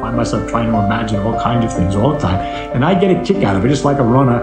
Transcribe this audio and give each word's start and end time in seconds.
find 0.00 0.16
myself 0.16 0.48
trying 0.48 0.72
to 0.72 0.78
imagine 0.78 1.20
all 1.20 1.38
kinds 1.38 1.64
of 1.64 1.72
things 1.72 1.94
all 1.94 2.12
the 2.12 2.18
time. 2.18 2.40
And 2.74 2.84
I 2.84 2.98
get 2.98 3.10
a 3.10 3.22
kick 3.22 3.44
out 3.44 3.56
of 3.56 3.64
it, 3.64 3.68
just 3.68 3.84
like 3.84 3.98
a 3.98 4.02
runner 4.02 4.40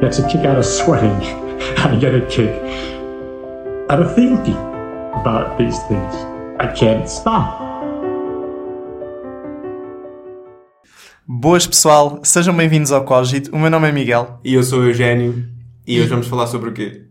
gets 0.00 0.18
a 0.18 0.26
kick 0.26 0.46
out 0.46 0.58
of 0.58 0.64
sweating. 0.64 1.12
I 1.76 1.96
get 2.00 2.14
a 2.14 2.22
kick 2.26 2.50
out 3.90 4.00
of 4.00 4.14
thinking 4.14 4.56
about 5.20 5.58
these 5.58 5.78
things. 5.84 6.14
I 6.58 6.66
can't 6.74 7.08
stop. 7.08 7.68
Boas 11.28 11.66
pessoal, 11.66 12.20
sejam 12.24 12.56
bem-vindos 12.56 12.90
ao 12.90 13.04
Cogito. 13.04 13.54
O 13.54 13.58
meu 13.58 13.70
nome 13.70 13.88
é 13.88 13.92
Miguel. 13.92 14.40
E 14.42 14.54
eu 14.54 14.62
sou 14.64 14.80
o 14.80 14.84
Eugénio. 14.84 15.46
E 15.86 16.00
hoje 16.00 16.08
vamos 16.08 16.26
falar 16.26 16.46
sobre 16.46 16.70
o 16.70 16.72
quê? 16.72 17.04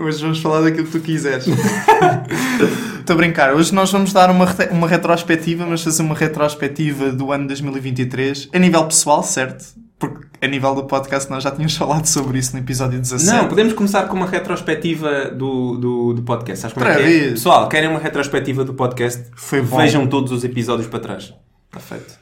Hoje 0.00 0.22
vamos 0.22 0.40
falar 0.40 0.62
daquilo 0.62 0.86
que 0.86 0.92
tu 0.92 1.00
quiseres. 1.00 1.46
Estou 3.10 3.18
a 3.20 3.26
brincar. 3.26 3.54
Hoje 3.54 3.74
nós 3.74 3.90
vamos 3.90 4.12
dar 4.12 4.30
uma, 4.30 4.44
re- 4.46 4.68
uma 4.70 4.86
retrospectiva, 4.86 5.66
mas 5.66 5.82
fazer 5.82 6.00
uma 6.00 6.14
retrospectiva 6.14 7.10
do 7.10 7.32
ano 7.32 7.44
2023 7.48 8.50
a 8.52 8.58
nível 8.60 8.84
pessoal, 8.86 9.20
certo? 9.24 9.74
Porque 9.98 10.28
a 10.40 10.46
nível 10.46 10.76
do 10.76 10.84
podcast 10.84 11.28
nós 11.28 11.42
já 11.42 11.50
tínhamos 11.50 11.74
falado 11.76 12.06
sobre 12.06 12.38
isso 12.38 12.52
no 12.54 12.62
episódio 12.62 13.00
17. 13.00 13.36
Não, 13.36 13.48
podemos 13.48 13.72
começar 13.72 14.04
com 14.06 14.14
uma 14.14 14.26
retrospectiva 14.26 15.24
do, 15.32 15.76
do, 15.76 16.12
do 16.12 16.22
podcast. 16.22 16.62
Sabes 16.62 16.74
como 16.74 16.86
é 16.86 16.94
que 16.94 17.02
é? 17.02 17.30
Pessoal, 17.30 17.68
querem 17.68 17.88
uma 17.90 17.98
retrospectiva 17.98 18.64
do 18.64 18.74
podcast? 18.74 19.24
Foi 19.34 19.60
bom. 19.60 19.78
Vejam 19.78 20.06
todos 20.06 20.30
os 20.30 20.44
episódios 20.44 20.86
para 20.86 21.00
trás. 21.00 21.34
Está 21.66 21.80
feito. 21.80 22.14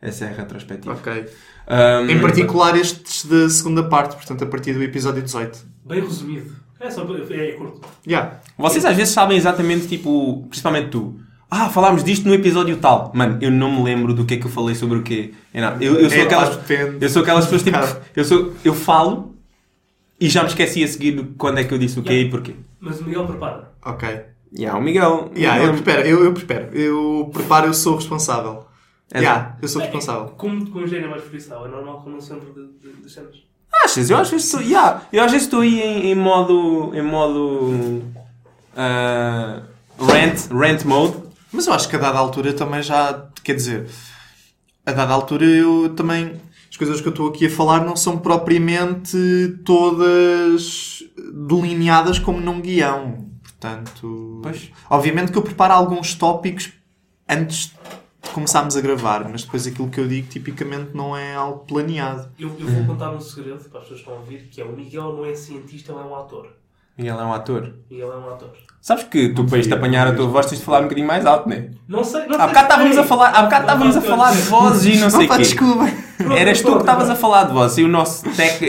Essa 0.00 0.26
é 0.26 0.28
a 0.28 0.32
retrospectiva. 0.32 0.94
Ok. 0.94 1.24
Ahm, 1.66 2.08
Em 2.08 2.20
particular 2.20 2.76
estes 2.76 3.24
da 3.24 3.50
segunda 3.50 3.82
parte, 3.82 4.14
portanto 4.14 4.44
a 4.44 4.46
partir 4.46 4.74
do 4.74 4.82
episódio 4.84 5.22
18. 5.24 5.58
Bem 5.84 6.00
resumido. 6.04 6.52
É 6.78 6.90
só 6.90 7.02
é 7.02 7.52
curto. 7.52 7.80
Yeah. 8.06 8.40
Vocês 8.58 8.84
às 8.84 8.96
vezes 8.96 9.12
sabem 9.12 9.36
exatamente, 9.36 9.86
tipo, 9.88 10.44
principalmente 10.48 10.90
tu. 10.90 11.18
Ah, 11.50 11.68
falámos 11.68 12.02
disto 12.02 12.26
no 12.26 12.34
episódio 12.34 12.76
tal. 12.76 13.12
Mano, 13.14 13.38
eu 13.40 13.50
não 13.50 13.70
me 13.70 13.82
lembro 13.82 14.12
do 14.12 14.24
que 14.24 14.34
é 14.34 14.36
que 14.36 14.46
eu 14.46 14.50
falei 14.50 14.74
sobre 14.74 14.98
o 14.98 15.02
quê. 15.02 15.32
É 15.54 15.60
nada. 15.60 15.82
Eu, 15.82 15.94
eu 15.94 16.10
sou 16.10 16.18
É, 16.18 16.22
aquelas, 16.22 16.60
eu 17.00 17.08
sou 17.08 17.22
aquelas 17.22 17.44
pessoas 17.46 17.62
tipo. 17.62 17.78
Eu, 18.14 18.24
sou, 18.24 18.52
eu 18.64 18.74
falo 18.74 19.34
e 20.20 20.28
já 20.28 20.42
me 20.42 20.48
esqueci 20.48 20.82
a 20.82 20.88
seguir 20.88 21.24
quando 21.38 21.58
é 21.58 21.64
que 21.64 21.72
eu 21.72 21.78
disse 21.78 21.98
o 21.98 22.02
quê 22.02 22.22
e 22.22 22.30
porquê. 22.30 22.54
Mas 22.80 23.00
o 23.00 23.04
Miguel 23.04 23.26
prepara. 23.26 23.72
Ok. 23.84 24.08
Yeah, 24.58 24.78
o 24.78 24.82
Miguel. 24.82 25.30
Yeah, 25.36 25.62
eu 25.62 25.72
Miguel- 25.72 25.82
preparo, 25.84 26.06
eu, 26.08 26.24
eu 26.24 26.32
preparo. 26.32 26.66
Eu 26.76 27.30
preparo, 27.32 27.66
eu 27.68 27.74
sou 27.74 27.96
responsável. 27.96 28.66
És- 29.12 29.22
Yeah, 29.22 29.56
eu 29.62 29.68
sou 29.68 29.80
responsável. 29.82 30.26
Como 30.36 30.68
com 30.70 30.80
o 30.80 30.86
gênio 30.86 31.06
é 31.06 31.10
mais 31.10 31.22
freestyle, 31.22 31.64
é 31.64 31.68
normal 31.68 32.02
que 32.02 32.08
eu 32.08 32.12
não 32.12 32.18
de- 32.18 33.02
das 33.02 33.12
cenas. 33.12 33.36
Achas? 33.84 34.10
Eu 34.10 34.18
às 34.18 34.30
vezes 34.30 34.46
estou. 34.46 34.60
Yeah, 34.60 35.02
eu 35.12 35.22
às 35.22 35.30
vezes 35.30 35.46
estou 35.46 35.60
aí 35.60 35.80
em, 35.80 36.10
em 36.10 36.14
modo. 36.14 36.92
Em 36.94 37.02
modo. 37.02 38.02
ah, 38.76 39.62
rant, 39.98 40.50
rant 40.50 40.84
mode. 40.84 41.14
Mas 41.52 41.66
eu 41.66 41.72
acho 41.72 41.88
que 41.88 41.96
a 41.96 41.98
dada 41.98 42.18
altura 42.18 42.52
também 42.52 42.82
já. 42.82 43.26
Quer 43.42 43.54
dizer, 43.54 43.88
a 44.84 44.92
dada 44.92 45.12
altura 45.12 45.44
eu 45.44 45.94
também. 45.94 46.40
As 46.70 46.76
coisas 46.76 47.00
que 47.00 47.08
eu 47.08 47.10
estou 47.10 47.28
aqui 47.28 47.46
a 47.46 47.50
falar 47.50 47.84
não 47.84 47.96
são 47.96 48.18
propriamente 48.18 49.16
todas 49.64 51.02
delineadas 51.32 52.18
como 52.18 52.40
num 52.40 52.60
guião. 52.60 53.30
Portanto. 53.42 54.40
Pois. 54.42 54.70
Obviamente 54.90 55.32
que 55.32 55.38
eu 55.38 55.42
preparo 55.42 55.72
alguns 55.72 56.14
tópicos 56.14 56.72
antes 57.28 57.72
de 58.26 58.34
começarmos 58.34 58.76
a 58.76 58.80
gravar, 58.80 59.28
mas 59.28 59.44
depois 59.44 59.66
aquilo 59.66 59.88
que 59.88 60.00
eu 60.00 60.08
digo 60.08 60.28
tipicamente 60.28 60.94
não 60.94 61.16
é 61.16 61.34
algo 61.34 61.60
planeado. 61.60 62.28
Eu, 62.38 62.48
eu 62.58 62.66
vou 62.66 62.86
contar 62.86 63.10
um 63.10 63.20
segredo 63.20 63.68
para 63.68 63.80
as 63.80 63.88
pessoas 63.88 63.88
que 63.88 63.94
estão 63.94 64.14
a 64.14 64.18
ouvir, 64.18 64.48
que 64.48 64.60
é 64.60 64.64
o 64.64 64.72
Miguel 64.72 65.12
não 65.12 65.24
é 65.24 65.34
cientista, 65.34 65.92
ele 65.92 66.00
é 66.00 66.04
um 66.04 66.14
ator. 66.14 66.48
Miguel 66.96 67.20
é 67.20 67.24
um 67.24 67.32
ator. 67.32 67.74
Miguel 67.90 68.12
é 68.12 68.16
um 68.16 68.30
ator. 68.30 68.56
Sabes 68.86 69.02
que 69.02 69.30
tu, 69.30 69.42
para 69.42 69.58
isto 69.58 69.74
apanhar 69.74 70.06
a 70.06 70.12
tua 70.12 70.28
voz, 70.28 70.46
tens 70.46 70.60
de 70.60 70.64
falar 70.64 70.78
um 70.78 70.82
bocadinho 70.84 71.08
mais 71.08 71.26
alto, 71.26 71.48
não 71.48 71.56
é? 71.56 71.64
Não 71.88 72.04
sei, 72.04 72.20
não 72.28 72.36
Há 72.36 72.38
sei 72.38 72.46
bocado 72.46 72.66
estávamos 72.68 72.98
a 72.98 73.02
falar, 73.02 73.28
há 73.30 73.42
bocado 73.42 73.62
estávamos 73.64 73.96
a 73.96 74.00
faço 74.00 74.10
falar 74.12 74.30
de 74.32 74.42
vozes 74.42 74.94
e 74.96 75.00
não 75.00 75.10
sei 75.10 75.20
o 75.20 75.24
Opa, 75.24 75.36
quê. 75.38 75.42
desculpa! 75.42 75.90
Eras 76.36 76.60
tu 76.62 76.72
que 76.72 76.78
estavas 76.78 77.10
a 77.10 77.14
falar 77.16 77.44
de 77.44 77.52
vozes 77.52 77.78
e 77.78 77.82
o 77.84 77.88
nosso 77.88 78.24
tec... 78.30 78.60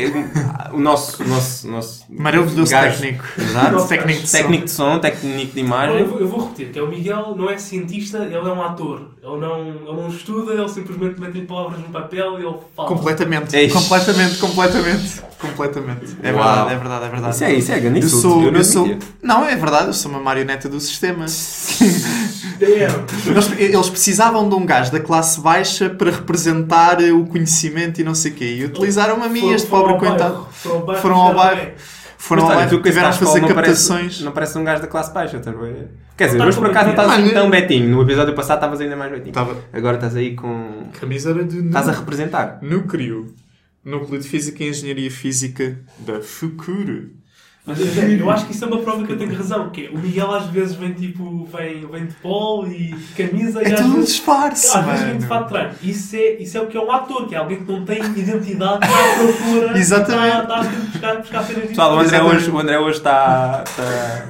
o 0.74 0.80
nosso, 0.80 1.24
nosso, 1.24 1.68
nosso 1.70 2.06
Maravilhoso 2.10 2.72
gajo- 2.72 3.00
técnico. 3.02 3.24
Exato. 3.38 3.88
Técnico 3.88 4.22
de 4.22 4.28
som. 4.28 4.38
Técnico 4.38 4.66
de 4.66 4.72
som, 4.72 5.00
técnico 5.00 5.54
de 5.54 5.60
imagem. 5.60 6.00
eu, 6.00 6.08
vou, 6.08 6.20
eu 6.20 6.28
vou 6.28 6.40
repetir, 6.42 6.72
que 6.72 6.80
é 6.80 6.82
o 6.82 6.88
Miguel 6.88 7.36
não 7.38 7.50
é 7.50 7.58
cientista, 7.58 8.18
ele 8.18 8.36
é 8.36 8.40
um 8.42 8.62
ator. 8.62 9.12
Ele 9.24 9.38
não, 9.38 9.60
ele 9.68 10.02
não 10.02 10.08
estuda, 10.08 10.54
ele 10.54 10.68
simplesmente 10.70 11.20
mete 11.20 11.42
palavras 11.42 11.80
no 11.80 11.90
papel 11.90 12.40
e 12.40 12.46
ele 12.46 12.56
fala. 12.76 12.88
Completamente, 12.90 13.56
Eish. 13.56 13.74
completamente, 13.74 14.38
completamente, 14.38 15.22
completamente. 15.40 16.18
É 16.24 16.32
Uau. 16.32 16.44
verdade, 16.44 16.74
é 16.74 16.78
verdade, 16.78 17.06
é 17.06 17.10
verdade. 17.10 17.36
Isso 17.36 17.44
é, 17.44 17.54
isso 17.54 17.72
é 17.72 17.80
grande 17.80 18.02
Eu 18.02 18.10
sou, 18.10 18.44
eu 18.44 19.00
não, 19.22 19.46
é 19.46 19.56
verdade, 19.56 19.88
eu 19.88 19.94
sou 19.94 20.07
uma 20.08 20.20
marioneta 20.20 20.68
do 20.70 20.80
sistema. 20.80 21.26
Eles, 23.58 23.90
precisavam 23.90 24.48
de 24.50 24.56
um 24.56 24.66
gajo 24.66 24.92
da 24.92 25.00
classe 25.00 25.40
baixa 25.40 25.90
para 25.90 26.12
representar 26.12 27.00
o 27.02 27.26
conhecimento 27.26 28.02
e 28.02 28.04
não 28.04 28.16
sei 28.16 28.32
o 28.32 28.36
quê. 28.36 28.56
E 28.60 28.66
utilizaram-me 28.66 29.24
a 29.26 29.30
mim, 29.30 29.42
Foram- 29.42 29.56
este 29.56 29.68
foram 29.70 29.84
pobre 29.94 30.08
coitado. 30.08 30.48
Foram 30.52 30.76
ao 30.78 30.86
bairro 30.86 31.02
Foram 31.02 31.16
ao 31.18 31.56
bem. 31.56 31.74
Mas 32.30 32.44
lá 32.44 32.58
olha, 32.58 32.68
tu 32.68 32.76
e 32.76 32.78
que 32.80 32.84
tiveram 32.90 33.10
a 33.10 33.14
fazer 33.14 33.42
não 33.42 33.48
captações. 33.48 34.02
Parece, 34.02 34.24
não 34.24 34.32
parece 34.32 34.58
um 34.58 34.64
gajo 34.64 34.82
da 34.82 34.88
classe 34.88 35.14
baixa, 35.14 35.38
estás 35.38 35.56
a 35.56 35.60
ver? 35.60 35.92
Quer 36.18 36.26
dizer, 36.26 36.38
Não 36.40 36.48
hoje 36.48 36.58
por 36.58 36.68
acaso 36.68 36.86
não 36.86 36.92
estás 36.94 37.12
assim 37.12 37.30
tão 37.30 37.50
betinho. 37.50 37.90
No 37.90 38.02
episódio 38.02 38.34
passado 38.34 38.58
estavas 38.58 38.82
ainda 38.82 38.96
mais 38.96 39.12
betinho. 39.12 39.30
Estava. 39.30 39.56
Agora 39.72 39.96
estás 39.98 40.16
aí 40.16 40.36
com... 40.36 40.90
Camisa 41.00 41.30
era 41.30 41.44
de 41.44 41.60
Estás 41.68 41.88
a 41.88 41.92
representar. 41.92 42.58
núcleo. 42.62 43.34
Núcleo 43.86 44.20
de 44.20 44.28
Física 44.28 44.64
e 44.64 44.70
Engenharia 44.70 45.12
Física 45.12 45.78
da 46.00 46.20
FUCUR. 46.20 47.12
Mas 47.68 47.80
eu, 48.20 48.30
acho 48.32 48.46
que 48.46 48.54
isso 48.54 48.64
é 48.64 48.68
uma 48.68 48.78
prova 48.80 49.06
que 49.06 49.12
eu 49.12 49.18
tenho 49.18 49.36
razão. 49.36 49.70
Que 49.70 49.88
é, 49.88 49.90
o 49.90 49.98
Miguel 49.98 50.32
às 50.34 50.46
vezes 50.48 50.76
vem 50.76 50.94
tipo, 50.94 51.46
vem, 51.56 51.86
vem 51.86 52.06
de 52.06 52.14
polo 52.16 52.66
e 52.72 52.96
camisa 53.18 53.62
e 53.62 53.66
É 53.66 53.74
às 53.74 53.82
tudo 53.82 53.90
um 53.90 53.94
vezes, 53.96 54.10
disfarce, 54.12 54.78
às 54.78 54.86
vezes 54.86 55.02
vem 55.06 55.18
de 55.18 55.26
fato 55.28 55.50
treino. 55.50 55.72
Isso 55.84 56.16
é, 56.16 56.34
isso 56.42 56.58
é 56.58 56.62
o 56.62 56.68
que 56.68 56.78
é 56.78 56.82
um 56.82 56.90
ator, 56.92 57.28
que 57.28 57.36
é 57.36 57.38
alguém 57.38 57.64
que 57.64 57.70
não 57.72 57.84
tem 57.84 58.00
identidade, 58.00 58.86
está 58.86 58.98
à 58.98 59.16
procura. 59.18 59.78
Exatamente. 59.78 60.38
Está, 60.42 60.42
está 60.42 60.56
a 60.56 60.64
buscar, 60.64 61.16
buscar 61.18 61.44
cenas 61.44 61.66
Pessoal, 61.68 61.96
o 61.96 62.00
André 62.00 62.22
hoje, 62.24 62.50
o 62.50 62.58
André 62.60 62.80
hoje 62.80 62.98
está... 63.00 63.64
está... 63.68 64.26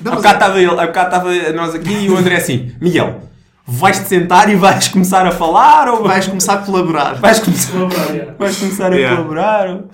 Não, 0.00 0.12
há 0.12 0.16
bocado 0.16 0.34
é- 0.34 0.38
estava 0.38 0.60
ele, 0.60 0.70
há 0.80 0.86
bocado 0.86 1.06
estava 1.16 1.52
nós 1.54 1.74
aqui 1.74 1.92
e 2.04 2.08
o 2.10 2.16
André 2.16 2.36
assim, 2.36 2.72
Miguel, 2.80 3.22
vais-te 3.66 4.06
sentar 4.06 4.48
e 4.48 4.54
vais 4.54 4.86
começar 4.88 5.26
a 5.26 5.30
falar 5.32 5.88
ou 5.88 6.04
Vais 6.04 6.26
começar 6.28 6.52
a 6.54 6.58
colaborar. 6.58 7.14
vais 7.14 7.40
começar, 7.40 7.72
Colaborar, 7.72 8.10
yeah. 8.14 8.34
vais 8.38 8.56
começar 8.58 8.92
a 8.92 8.94
Yeah. 8.94 9.16
colaborar? 9.16 9.68
ou- 9.70 9.88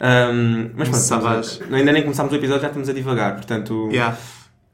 Ahm, 0.00 0.70
mas 0.76 0.88
pronto, 1.08 1.26
a- 1.26 1.74
ainda 1.76 1.92
nem 1.92 2.02
começámos 2.02 2.32
o 2.32 2.36
episódio, 2.36 2.62
já 2.62 2.68
estamos 2.68 2.88
a 2.88 2.92
divagar, 2.92 3.34
portanto... 3.34 3.88
Yeah. 3.90 4.16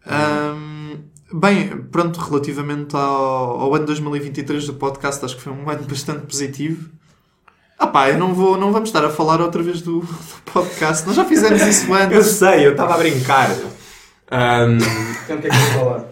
Ahm, 0.07 0.97
bem, 1.33 1.69
pronto, 1.91 2.19
relativamente 2.21 2.95
ao, 2.97 3.61
ao 3.61 3.75
ano 3.75 3.87
2023 3.87 4.67
do 4.67 4.75
podcast, 4.75 5.25
acho 5.25 5.37
que 5.37 5.43
foi 5.43 5.53
um 5.53 5.69
ano 5.71 5.85
bastante 5.89 6.27
positivo. 6.27 6.91
Ah 7.79 7.87
pá, 7.87 8.09
eu 8.11 8.19
não 8.19 8.33
vou, 8.35 8.57
não 8.57 8.71
vamos 8.73 8.89
estar 8.89 9.05
a 9.05 9.11
falar 9.11 9.41
outra 9.41 9.63
vez 9.63 9.81
do, 9.83 10.01
do 10.01 10.09
podcast. 10.53 11.07
Nós 11.07 11.17
já 11.17 11.25
fizemos 11.25 11.61
isso 11.63 11.87
Eu 11.95 11.95
antes. 11.95 12.27
sei, 12.27 12.67
eu 12.67 12.73
estava 12.73 12.95
a 12.95 12.99
brincar. 12.99 13.51
Ahm, 14.35 14.79
Então 15.25 15.37
o 15.37 15.41
que 15.43 15.47
é 15.47 15.51
que 15.51 15.57
eu 15.57 15.61
vou 15.61 15.85
falar? 15.85 16.05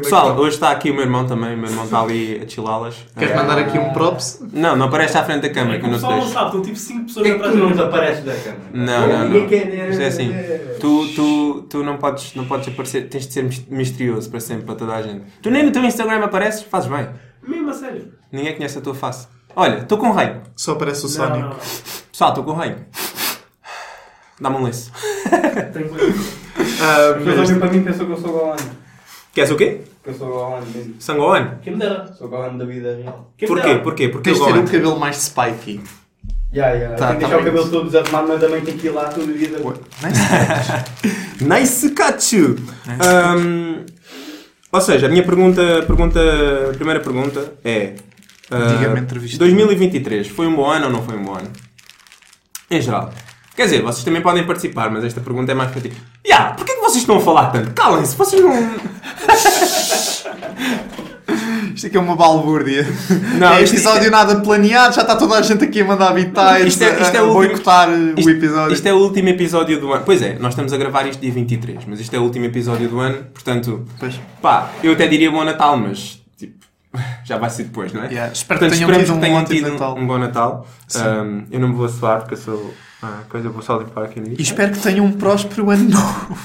pessoal, 0.00 0.36
hoje 0.38 0.54
está 0.54 0.70
aqui 0.70 0.90
o 0.90 0.94
meu 0.94 1.02
irmão 1.02 1.26
também, 1.26 1.54
o 1.54 1.58
meu 1.58 1.68
irmão 1.68 1.84
está 1.84 2.00
ali 2.00 2.40
a 2.42 2.48
chilá-las. 2.48 2.96
Queres 3.16 3.36
mandar 3.36 3.58
aqui 3.58 3.78
um 3.78 3.92
props? 3.92 4.42
Não, 4.52 4.74
não 4.74 4.86
aparece 4.86 5.18
à 5.18 5.22
frente 5.24 5.42
da 5.42 5.48
É 5.48 5.50
câmera, 5.50 5.74
que 5.76 5.80
que 5.80 5.86
eu 5.86 5.90
não 5.90 5.98
te 5.98 6.02
não 6.02 6.26
sabe, 6.28 6.46
estão 6.46 6.62
tipo 6.62 6.76
5 6.76 7.04
pessoas 7.04 7.26
que 7.26 7.32
atrás 7.32 7.52
tu 7.52 7.58
não 7.58 7.72
de 7.72 7.82
apareces 7.82 8.24
da 8.24 8.32
câmera? 8.34 8.62
Não, 8.72 9.06
não, 9.08 9.18
não. 9.18 9.28
Ninguém 9.28 9.46
quer- 9.48 9.90
Isto 9.90 10.02
é 10.02 10.06
assim. 10.06 10.32
Tu, 10.80 11.08
tu, 11.14 11.66
tu 11.68 11.84
não, 11.84 11.98
podes, 11.98 12.34
não 12.34 12.46
podes 12.46 12.68
aparecer, 12.68 13.08
tens 13.10 13.26
de 13.26 13.34
ser 13.34 13.42
mis- 13.42 13.66
misterioso 13.68 14.30
para 14.30 14.40
sempre, 14.40 14.64
para 14.64 14.74
toda 14.74 14.94
a 14.94 15.02
gente. 15.02 15.24
Tu 15.42 15.50
nem 15.50 15.62
no 15.62 15.70
teu 15.70 15.84
Instagram 15.84 16.24
apareces, 16.24 16.62
fazes 16.62 16.88
bem. 16.90 17.06
Mesmo 17.46 17.68
a 17.70 17.74
sério. 17.74 18.12
Ninguém 18.32 18.56
conhece 18.56 18.78
a 18.78 18.80
tua 18.80 18.94
face. 18.94 19.28
Olha, 19.54 19.80
estou 19.80 19.98
com 19.98 20.08
o 20.08 20.12
rei. 20.14 20.36
Só 20.56 20.72
aparece 20.72 21.04
o 21.04 21.28
não. 21.28 21.50
Pessoal, 22.10 22.30
estou 22.30 22.44
com 22.44 22.52
o 22.52 22.56
rei. 22.56 22.74
Dá-me 24.40 24.56
um 24.56 24.62
lenço. 24.64 24.90
Tenho 25.72 25.88
Ah, 26.80 27.14
pessoas 27.14 27.36
mas- 27.36 27.48
olham 27.50 27.58
para 27.60 27.70
mim 27.70 27.78
e 27.78 27.82
pensam 27.82 28.06
que 28.06 28.12
eu 28.12 28.16
sou 28.18 28.38
galano. 28.38 28.70
Queres 29.34 29.50
o 29.50 29.56
quê? 29.56 29.80
Que 30.02 30.10
eu 30.10 30.14
sou 30.14 30.32
galano 30.38 30.66
mesmo. 30.74 30.94
Sangoane? 30.98 31.50
Quem 31.62 31.72
me 31.74 31.78
dera. 31.78 32.12
Sou 32.18 32.28
galano 32.28 32.58
da 32.58 32.64
vida 32.64 32.96
real. 32.96 33.32
Quem 33.36 33.48
me 33.48 33.54
Porquê? 33.54 33.68
dera. 33.70 33.82
Porquê? 33.82 34.08
Porque 34.08 34.30
Tens 34.30 34.40
eu 34.40 34.46
de 34.46 34.52
ter 34.52 34.58
um 34.58 34.62
gosto. 34.62 34.72
cabelo 34.74 34.98
mais 35.00 35.16
spiky. 35.16 35.80
Já, 36.52 36.76
já. 36.78 36.88
Tá, 36.94 37.08
Tem 37.08 37.16
que 37.18 37.20
tá 37.22 37.28
deixar 37.28 37.34
o 37.34 37.36
bem. 37.36 37.44
cabelo 37.52 37.68
todo 37.70 37.84
desarrumado, 37.86 38.28
mas 38.28 38.40
também 38.40 38.60
tem 38.62 38.76
que 38.76 38.86
ir 38.86 38.90
lá 38.90 39.04
todo 39.04 39.26
dia. 39.36 39.50
Nice. 40.02 41.44
Nice 41.44 41.90
Kachu! 41.90 42.56
Um, 43.38 43.84
ou 44.72 44.80
seja, 44.80 45.06
a 45.06 45.08
minha 45.08 45.22
pergunta, 45.24 45.82
pergunta, 45.86 46.20
a 46.70 46.74
primeira 46.74 47.00
pergunta 47.00 47.52
é... 47.64 47.94
uh, 48.50 48.76
Diga-me 48.78 49.00
entrevista. 49.00 49.38
2023, 49.38 50.26
foi 50.28 50.46
um 50.46 50.56
bom 50.56 50.66
ano 50.70 50.86
ou 50.86 50.92
não 50.92 51.02
foi 51.02 51.16
um 51.16 51.22
bom 51.24 51.34
ano? 51.34 51.50
Em 52.70 52.80
geral. 52.80 53.12
Quer 53.58 53.64
dizer, 53.64 53.82
vocês 53.82 54.04
também 54.04 54.22
podem 54.22 54.46
participar, 54.46 54.88
mas 54.88 55.02
esta 55.02 55.20
pergunta 55.20 55.50
é 55.50 55.54
mais 55.56 55.72
para 55.72 55.80
ti. 55.80 55.92
Ya, 56.24 56.52
porquê 56.56 56.74
que 56.74 56.80
vocês 56.80 56.98
estão 56.98 57.16
a 57.16 57.20
falar 57.20 57.46
tanto? 57.46 57.72
Calem-se, 57.72 58.14
vocês 58.14 58.40
não... 58.40 58.52
Isto 61.74 61.88
aqui 61.88 61.96
é 61.96 62.00
uma 62.00 62.14
balbúrdia. 62.14 62.86
Não, 63.36 63.54
é 63.54 63.64
episódio 63.64 64.08
nada 64.12 64.36
planeado, 64.40 64.94
já 64.94 65.02
está 65.02 65.16
toda 65.16 65.36
a 65.36 65.42
gente 65.42 65.64
aqui 65.64 65.80
a 65.80 65.84
mandar 65.84 66.10
habitais, 66.10 66.66
Isto 66.68 66.84
é- 66.84 67.02
isto 67.02 67.16
é 67.16 67.18
a, 67.18 67.24
o 67.24 67.26
a 67.26 67.30
último- 67.30 67.48
boicotar 67.48 67.88
o 67.90 68.30
episódio. 68.30 68.72
Isto 68.74 68.86
é 68.86 68.92
o 68.92 68.96
último 68.98 69.28
episódio 69.28 69.80
do 69.80 69.92
ano. 69.92 70.04
Pois 70.04 70.22
é, 70.22 70.38
nós 70.38 70.52
estamos 70.52 70.72
a 70.72 70.76
gravar 70.76 71.04
isto 71.08 71.20
dia 71.20 71.32
23, 71.32 71.80
mas 71.86 71.98
isto 71.98 72.14
é 72.14 72.18
o 72.20 72.22
último 72.22 72.44
episódio 72.44 72.88
do 72.88 73.00
ano, 73.00 73.24
portanto, 73.34 73.84
Pois. 73.98 74.20
pá, 74.40 74.70
eu 74.84 74.92
até 74.92 75.08
diria 75.08 75.32
bom 75.32 75.42
Natal, 75.44 75.76
mas 75.76 76.20
tipo, 76.36 76.54
já 77.24 77.36
vai 77.38 77.50
ser 77.50 77.64
depois, 77.64 77.92
não 77.92 78.04
é? 78.04 78.08
Yeah, 78.08 78.32
espero 78.32 78.60
Portanto, 78.60 78.78
que 78.78 78.84
tenham 78.86 79.04
tido 79.04 79.20
que 79.20 79.26
um 79.28 79.34
ótimo 79.34 79.56
tido 79.56 79.72
Natal. 79.72 79.96
um 79.98 80.06
bom 80.06 80.18
Natal. 80.18 80.66
Um, 80.96 81.44
eu 81.50 81.58
não 81.60 81.68
me 81.68 81.74
vou 81.74 81.86
assoar, 81.86 82.18
porque 82.20 82.34
eu 82.34 82.38
sou. 82.38 82.74
Ah, 83.02 83.22
vou 83.30 83.62
só 83.62 83.78
limpar 83.78 84.04
aqui 84.04 84.20
no 84.20 84.28
E 84.28 84.42
espero 84.42 84.72
que 84.72 84.80
tenham 84.80 85.04
um 85.04 85.12
próspero 85.12 85.70
ano 85.70 85.90
novo. 85.90 86.38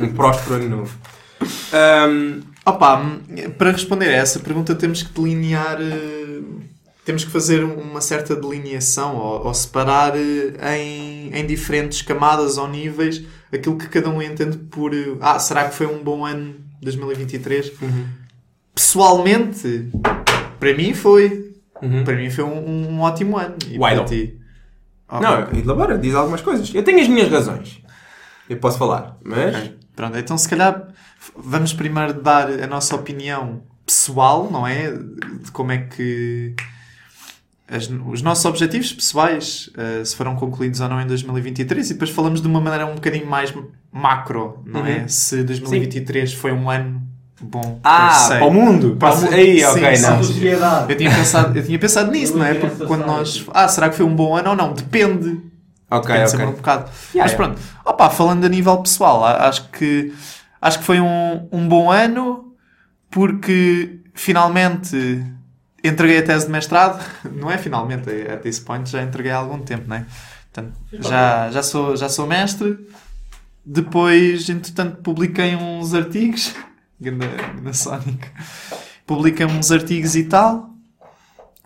Um 0.00 0.12
próspero 0.12 0.56
ano 0.56 0.76
novo. 0.76 0.98
Um, 1.42 2.52
Opa, 2.64 3.18
para 3.58 3.72
responder 3.72 4.08
a 4.08 4.12
essa 4.12 4.38
pergunta 4.38 4.74
temos 4.74 5.02
que 5.02 5.12
delinear, 5.12 5.78
eh, 5.80 6.40
temos 7.04 7.24
que 7.24 7.30
fazer 7.30 7.64
uma 7.64 8.00
certa 8.00 8.36
delineação 8.36 9.16
ou, 9.16 9.46
ou 9.46 9.54
separar 9.54 10.12
eh, 10.16 10.78
em, 10.78 11.34
em 11.34 11.44
diferentes 11.44 12.02
camadas 12.02 12.58
ou 12.58 12.68
níveis 12.68 13.22
aquilo 13.52 13.76
que 13.76 13.88
cada 13.88 14.08
um 14.08 14.22
entende 14.22 14.58
por 14.58 14.94
eh, 14.94 15.16
ah, 15.20 15.40
será 15.40 15.68
que 15.68 15.74
foi 15.74 15.88
um 15.88 16.04
bom 16.04 16.24
ano 16.24 16.54
2023? 16.80 17.72
Uhum. 17.82 18.06
Pessoalmente, 18.72 19.90
para 20.60 20.74
mim 20.74 20.94
foi. 20.94 21.52
Uhum. 21.82 22.04
Para 22.04 22.14
mim 22.14 22.30
foi 22.30 22.44
um, 22.44 22.92
um 22.92 23.00
ótimo 23.00 23.36
ano. 23.36 23.56
E 23.68 23.76
Why 23.76 23.96
para 23.96 24.04
ti? 24.04 24.38
Ah, 25.14 25.20
Não, 25.20 25.40
ok. 25.42 25.60
elabora, 25.60 25.98
diz 25.98 26.14
algumas 26.14 26.40
coisas. 26.40 26.74
Eu 26.74 26.82
tenho 26.82 27.00
as 27.00 27.08
minhas 27.08 27.30
razões. 27.30 27.82
Eu 28.48 28.56
posso 28.56 28.78
falar, 28.78 29.16
mas. 29.22 29.54
Ok. 29.56 29.78
Pronto, 29.94 30.16
então 30.18 30.38
se 30.38 30.48
calhar 30.48 30.88
vamos 31.36 31.72
primeiro 31.74 32.14
dar 32.14 32.48
a 32.48 32.66
nossa 32.66 32.96
opinião 32.96 33.62
pessoal, 33.84 34.48
não 34.50 34.66
é? 34.66 34.90
De 34.90 35.50
como 35.52 35.70
é 35.72 35.78
que 35.78 36.54
as- 37.68 37.88
os 38.06 38.22
nossos 38.22 38.44
objetivos 38.46 38.92
pessoais 38.92 39.68
eh, 39.76 40.02
se 40.04 40.16
foram 40.16 40.34
concluídos 40.34 40.80
ou 40.80 40.88
não 40.88 41.00
em 41.00 41.06
2023 41.06 41.90
e 41.90 41.92
depois 41.92 42.10
falamos 42.10 42.40
de 42.40 42.46
uma 42.48 42.60
maneira 42.60 42.86
um 42.86 42.94
bocadinho 42.94 43.26
mais 43.26 43.52
macro, 43.92 44.62
não 44.66 44.86
é? 44.86 45.00
Uhum. 45.02 45.08
Se 45.08 45.42
2023 45.44 46.32
foi 46.34 46.52
um 46.52 46.70
ano 46.70 47.02
bom. 47.46 47.80
Ah, 47.82 48.26
para 48.28 48.44
o 48.44 48.50
mundo! 48.52 48.96
Para 48.96 49.14
o. 49.14 49.32
Aí, 49.32 49.58
Sim, 49.60 49.64
ok, 49.64 49.96
sim, 49.96 50.02
não. 50.02 50.22
sim. 50.22 50.44
Eu 50.88 50.96
tinha 50.96 51.10
pensado, 51.10 51.58
eu 51.58 51.64
tinha 51.64 51.78
pensado 51.78 52.10
nisso, 52.12 52.36
não 52.36 52.44
é? 52.44 52.54
Porque 52.54 52.84
quando 52.86 53.06
nós. 53.06 53.44
Ah, 53.52 53.68
será 53.68 53.88
que 53.88 53.96
foi 53.96 54.06
um 54.06 54.14
bom 54.14 54.36
ano 54.36 54.50
ou 54.50 54.56
não? 54.56 54.72
Depende. 54.72 55.40
Ok, 55.90 56.08
Depende 56.08 56.30
sempre 56.30 56.46
um 56.46 56.48
ok. 56.50 56.60
bocado. 56.60 56.90
Yeah, 57.14 57.30
Mas 57.30 57.32
yeah. 57.32 57.36
pronto, 57.36 57.60
Opa, 57.84 58.08
falando 58.10 58.44
a 58.44 58.48
nível 58.48 58.78
pessoal, 58.78 59.24
acho 59.24 59.68
que, 59.68 60.12
acho 60.60 60.78
que 60.78 60.84
foi 60.84 61.00
um, 61.00 61.48
um 61.52 61.68
bom 61.68 61.90
ano 61.90 62.54
porque 63.10 64.00
finalmente 64.14 65.22
entreguei 65.84 66.18
a 66.18 66.22
tese 66.22 66.46
de 66.46 66.52
mestrado. 66.52 66.98
Não 67.30 67.50
é 67.50 67.58
finalmente, 67.58 68.08
é, 68.10 68.32
at 68.34 68.42
this 68.42 68.58
point 68.58 68.88
já 68.88 69.02
entreguei 69.02 69.32
há 69.32 69.36
algum 69.36 69.58
tempo, 69.58 69.84
não 69.86 69.96
é? 69.96 70.06
Portanto, 70.52 70.74
já, 70.92 71.50
já, 71.50 71.62
sou, 71.62 71.96
já 71.96 72.08
sou 72.08 72.26
mestre. 72.26 72.78
Depois, 73.64 74.48
entretanto, 74.50 74.96
publiquei 75.02 75.54
uns 75.56 75.94
artigos. 75.94 76.54
Ganda, 77.02 77.26
ganda 77.26 77.72
Sonic. 77.72 78.26
Publiquei 79.06 79.44
uns 79.46 79.70
artigos 79.72 80.14
e 80.16 80.24
tal. 80.24 80.70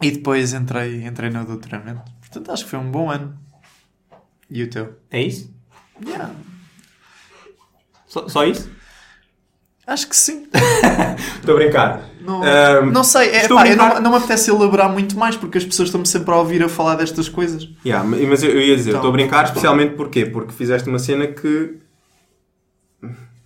E 0.01 0.11
depois 0.11 0.53
entrei, 0.53 1.05
entrei 1.07 1.31
no 1.31 1.45
doutoramento. 1.45 2.03
Portanto, 2.21 2.51
acho 2.53 2.65
que 2.65 2.71
foi 2.71 2.79
um 2.79 2.91
bom 2.91 3.11
ano. 3.11 3.37
E 4.51 4.63
o 4.63 4.71
teu? 4.71 4.97
É 5.11 5.21
isso? 5.23 5.55
Yeah, 6.07 6.31
Só, 8.07 8.29
só 8.29 8.45
isso? 8.45 8.71
acho 9.87 10.09
que 10.09 10.17
sim. 10.17 10.47
Estou 11.41 11.55
a 11.57 11.59
brincar. 11.59 12.03
Não, 12.21 12.43
Ahm, 12.43 12.91
não 12.93 13.05
sei, 13.05 13.29
é, 13.31 13.49
pá, 13.49 13.63
brincar. 13.63 13.95
não, 13.95 14.01
não 14.03 14.11
me 14.11 14.17
apetece 14.19 14.51
elaborar 14.51 14.91
muito 14.93 15.17
mais 15.17 15.37
porque 15.37 15.59
as 15.59 15.65
pessoas 15.65 15.89
estão-me 15.89 16.07
sempre 16.07 16.33
a 16.33 16.37
ouvir 16.37 16.63
a 16.63 16.69
falar 16.69 16.97
destas 16.97 17.29
coisas. 17.29 17.69
Yeah, 17.85 18.05
mas 18.07 18.43
eu, 18.43 18.51
eu 18.51 18.61
ia 18.61 18.77
dizer, 18.77 18.91
Então. 18.91 19.01
estou 19.01 19.11
a 19.11 19.13
brincar 19.13 19.45
especialmente 19.45 19.95
porquê? 19.95 20.27
Porque 20.27 20.53
fizeste 20.53 20.89
uma 20.89 20.99
cena 20.99 21.27
que 21.29 21.79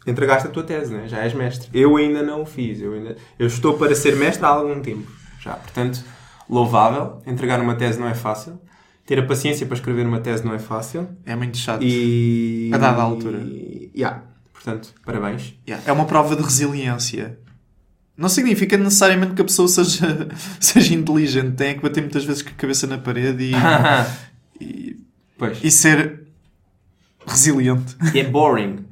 entregaste 0.06 0.49
a 0.49 0.50
tua 0.50 0.62
tese, 0.62 0.93
né? 0.93 1.06
já 1.06 1.19
és 1.19 1.35
mestre. 1.35 1.69
Eu 1.73 1.97
ainda 1.97 2.23
não 2.23 2.43
o 2.43 2.47
fiz, 2.47 2.81
eu, 2.81 2.94
ainda... 2.94 3.17
eu 3.38 3.47
estou 3.47 3.76
para 3.76 3.94
ser 3.94 4.17
mestre 4.17 4.44
há 4.44 4.49
algum 4.49 4.81
tempo 4.81 5.11
já. 5.41 5.55
Portanto, 5.55 6.05
louvável. 6.49 7.20
Entregar 7.26 7.61
uma 7.61 7.75
tese 7.75 7.99
não 7.99 8.08
é 8.08 8.14
fácil. 8.14 8.61
Ter 9.06 9.19
a 9.19 9.26
paciência 9.26 9.67
para 9.67 9.75
escrever 9.75 10.06
uma 10.06 10.20
tese 10.20 10.44
não 10.44 10.55
é 10.55 10.58
fácil. 10.58 11.08
É 11.25 11.35
muito 11.35 11.56
chato. 11.56 11.82
E. 11.82 12.70
A 12.73 12.79
dada 12.79 13.02
altura. 13.02 13.38
E... 13.38 13.91
Yeah. 13.97 14.23
Portanto, 14.52 14.94
parabéns. 15.05 15.55
Yeah, 15.67 15.85
É 15.88 15.93
uma 15.93 16.05
prova 16.05 16.37
de 16.37 16.43
resiliência. 16.43 17.38
Não 18.17 18.29
significa 18.29 18.76
necessariamente 18.76 19.32
que 19.32 19.41
a 19.41 19.44
pessoa 19.44 19.67
seja, 19.67 20.29
seja 20.61 20.94
inteligente. 20.94 21.56
Tem 21.56 21.75
que 21.75 21.82
bater 21.82 22.03
muitas 22.03 22.25
vezes 22.25 22.43
com 22.43 22.50
a 22.50 22.53
cabeça 22.53 22.87
na 22.87 22.99
parede 22.99 23.44
e, 23.44 23.55
e, 24.61 24.96
e 25.62 25.70
ser 25.70 26.19
resiliente. 27.31 27.97
E 28.15 28.21
é 28.21 28.25
boring. 28.25 28.85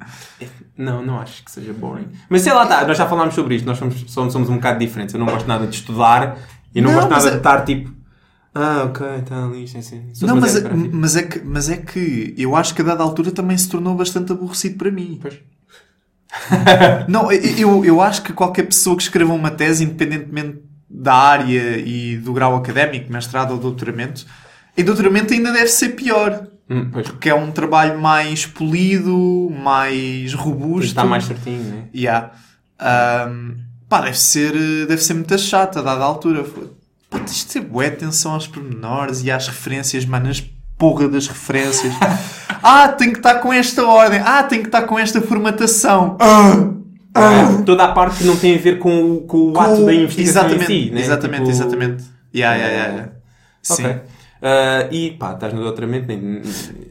Não, 0.77 1.05
não 1.05 1.19
acho 1.19 1.45
que 1.45 1.51
seja 1.51 1.73
boring. 1.73 2.07
Mas 2.29 2.43
sei 2.43 2.53
lá, 2.53 2.65
tá, 2.67 2.87
nós 2.87 2.97
já 2.97 3.07
falámos 3.09 3.35
sobre 3.35 3.57
isto, 3.57 3.67
nós 3.67 3.79
somos, 3.79 4.05
somos, 4.09 4.33
somos 4.33 4.49
um 4.49 4.55
bocado 4.55 4.79
diferentes. 4.79 5.15
Eu 5.15 5.21
não 5.21 5.27
gosto 5.27 5.47
nada 5.47 5.67
de 5.67 5.75
estudar 5.75 6.39
e 6.75 6.81
não, 6.81 6.91
Não, 6.91 6.97
gosto 6.99 7.11
nada 7.11 7.29
é- 7.29 7.31
de 7.33 7.37
estar 7.39 7.65
tipo. 7.65 7.99
Ah, 8.55 8.85
ok, 8.87 9.07
está 9.19 9.45
ali, 9.45 9.69
sim, 9.69 9.83
sim. 9.83 10.03
Sou 10.15 10.27
Não, 10.29 10.37
mas 10.37 10.57
é, 10.57 10.69
mas, 10.73 11.17
é 11.17 11.23
que, 11.23 11.39
mas 11.41 11.69
é 11.69 11.77
que 11.77 12.35
eu 12.37 12.57
acho 12.57 12.75
que 12.75 12.81
a 12.83 12.85
dada 12.85 13.03
altura 13.03 13.31
também 13.31 13.57
se 13.57 13.69
tornou 13.69 13.95
bastante 13.95 14.33
aborrecido 14.33 14.77
para 14.77 14.91
mim. 14.91 15.19
Pois. 15.21 15.39
Não, 17.09 17.31
eu, 17.33 17.85
eu 17.85 18.01
acho 18.03 18.23
que 18.23 18.33
qualquer 18.33 18.65
pessoa 18.65 18.97
que 18.97 19.03
escreva 19.03 19.33
uma 19.33 19.51
tese, 19.51 19.85
independentemente 19.85 20.61
da 20.89 21.15
área 21.15 21.79
e 21.79 22.17
do 22.17 22.33
grau 22.33 22.57
académico, 22.57 23.13
mestrado 23.13 23.53
ou 23.53 23.59
doutoramento, 23.59 24.27
em 24.77 24.85
doutoramento 24.85 25.33
ainda 25.33 25.53
deve 25.53 25.69
ser 25.69 25.91
pior. 25.91 26.47
Hum. 26.71 26.91
Porque 26.91 27.31
é 27.31 27.35
um 27.35 27.51
trabalho 27.51 27.99
mais 28.01 28.45
polido, 28.47 29.51
mais 29.63 30.35
robusto. 30.35 30.89
Está 30.89 31.05
mais 31.05 31.25
certinho, 31.25 31.63
né? 31.63 31.85
Yeah. 31.95 32.33
Ahm, 32.79 33.55
pá, 33.89 34.03
deve 34.03 34.19
ser, 34.19 34.53
deve 34.87 35.03
ser 35.03 35.15
muito 35.15 35.37
chato 35.39 35.79
a 35.79 35.83
dada 35.83 36.05
altura. 36.05 36.45
Pá, 37.11 37.19
tens 37.21 37.39
de 37.39 37.47
ter 37.47 37.61
boa 37.61 37.87
atenção 37.87 38.33
aos 38.33 38.47
pormenores 38.47 39.23
e 39.25 39.31
às 39.31 39.49
referências, 39.49 40.05
mano, 40.05 40.29
as 40.29 40.41
porra 40.77 41.09
das 41.09 41.27
referências. 41.27 41.93
ah, 42.63 42.89
tem 42.89 43.13
que 43.13 43.19
estar 43.19 43.37
com 43.37 43.53
esta 43.53 43.85
ordem. 43.85 44.21
Ah, 44.25 44.43
tem 44.43 44.61
que 44.61 44.69
estar 44.69 44.83
com 44.83 44.99
esta 44.99 45.21
formatação. 45.23 46.17
Ah, 46.21 46.53
ah. 47.15 47.63
Toda 47.65 47.85
a 47.85 47.93
parte 47.93 48.19
que 48.19 48.25
não 48.25 48.37
tem 48.37 48.55
a 48.55 48.59
ver 48.59 48.79
com, 48.79 49.13
o- 49.17 49.21
com 49.23 49.53
o 49.53 49.59
ato 49.59 49.85
da 49.87 49.95
investigação 49.95 50.43
exatamente, 50.47 50.73
em 50.73 50.85
si, 50.85 50.91
né? 50.95 51.01
Exatamente, 51.01 51.39
Tipo- 51.45 51.51
exatamente. 51.51 52.05
Yeah, 52.35 52.57
yeah, 52.57 52.75
yeah, 52.77 52.93
yeah. 52.95 53.13
Sim. 53.63 54.01
Ah, 54.41 54.87
e 54.91 55.13
pá, 55.13 55.35
estás 55.35 55.53
no 55.53 55.63
doutoramento. 55.63 56.07
Nem... 56.07 56.43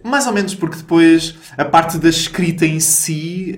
Mais 0.03 0.25
ou 0.27 0.33
menos, 0.33 0.53
porque 0.55 0.77
depois 0.77 1.35
a 1.57 1.63
parte 1.65 1.97
da 1.97 2.09
escrita 2.09 2.65
em 2.65 2.79
si, 2.79 3.55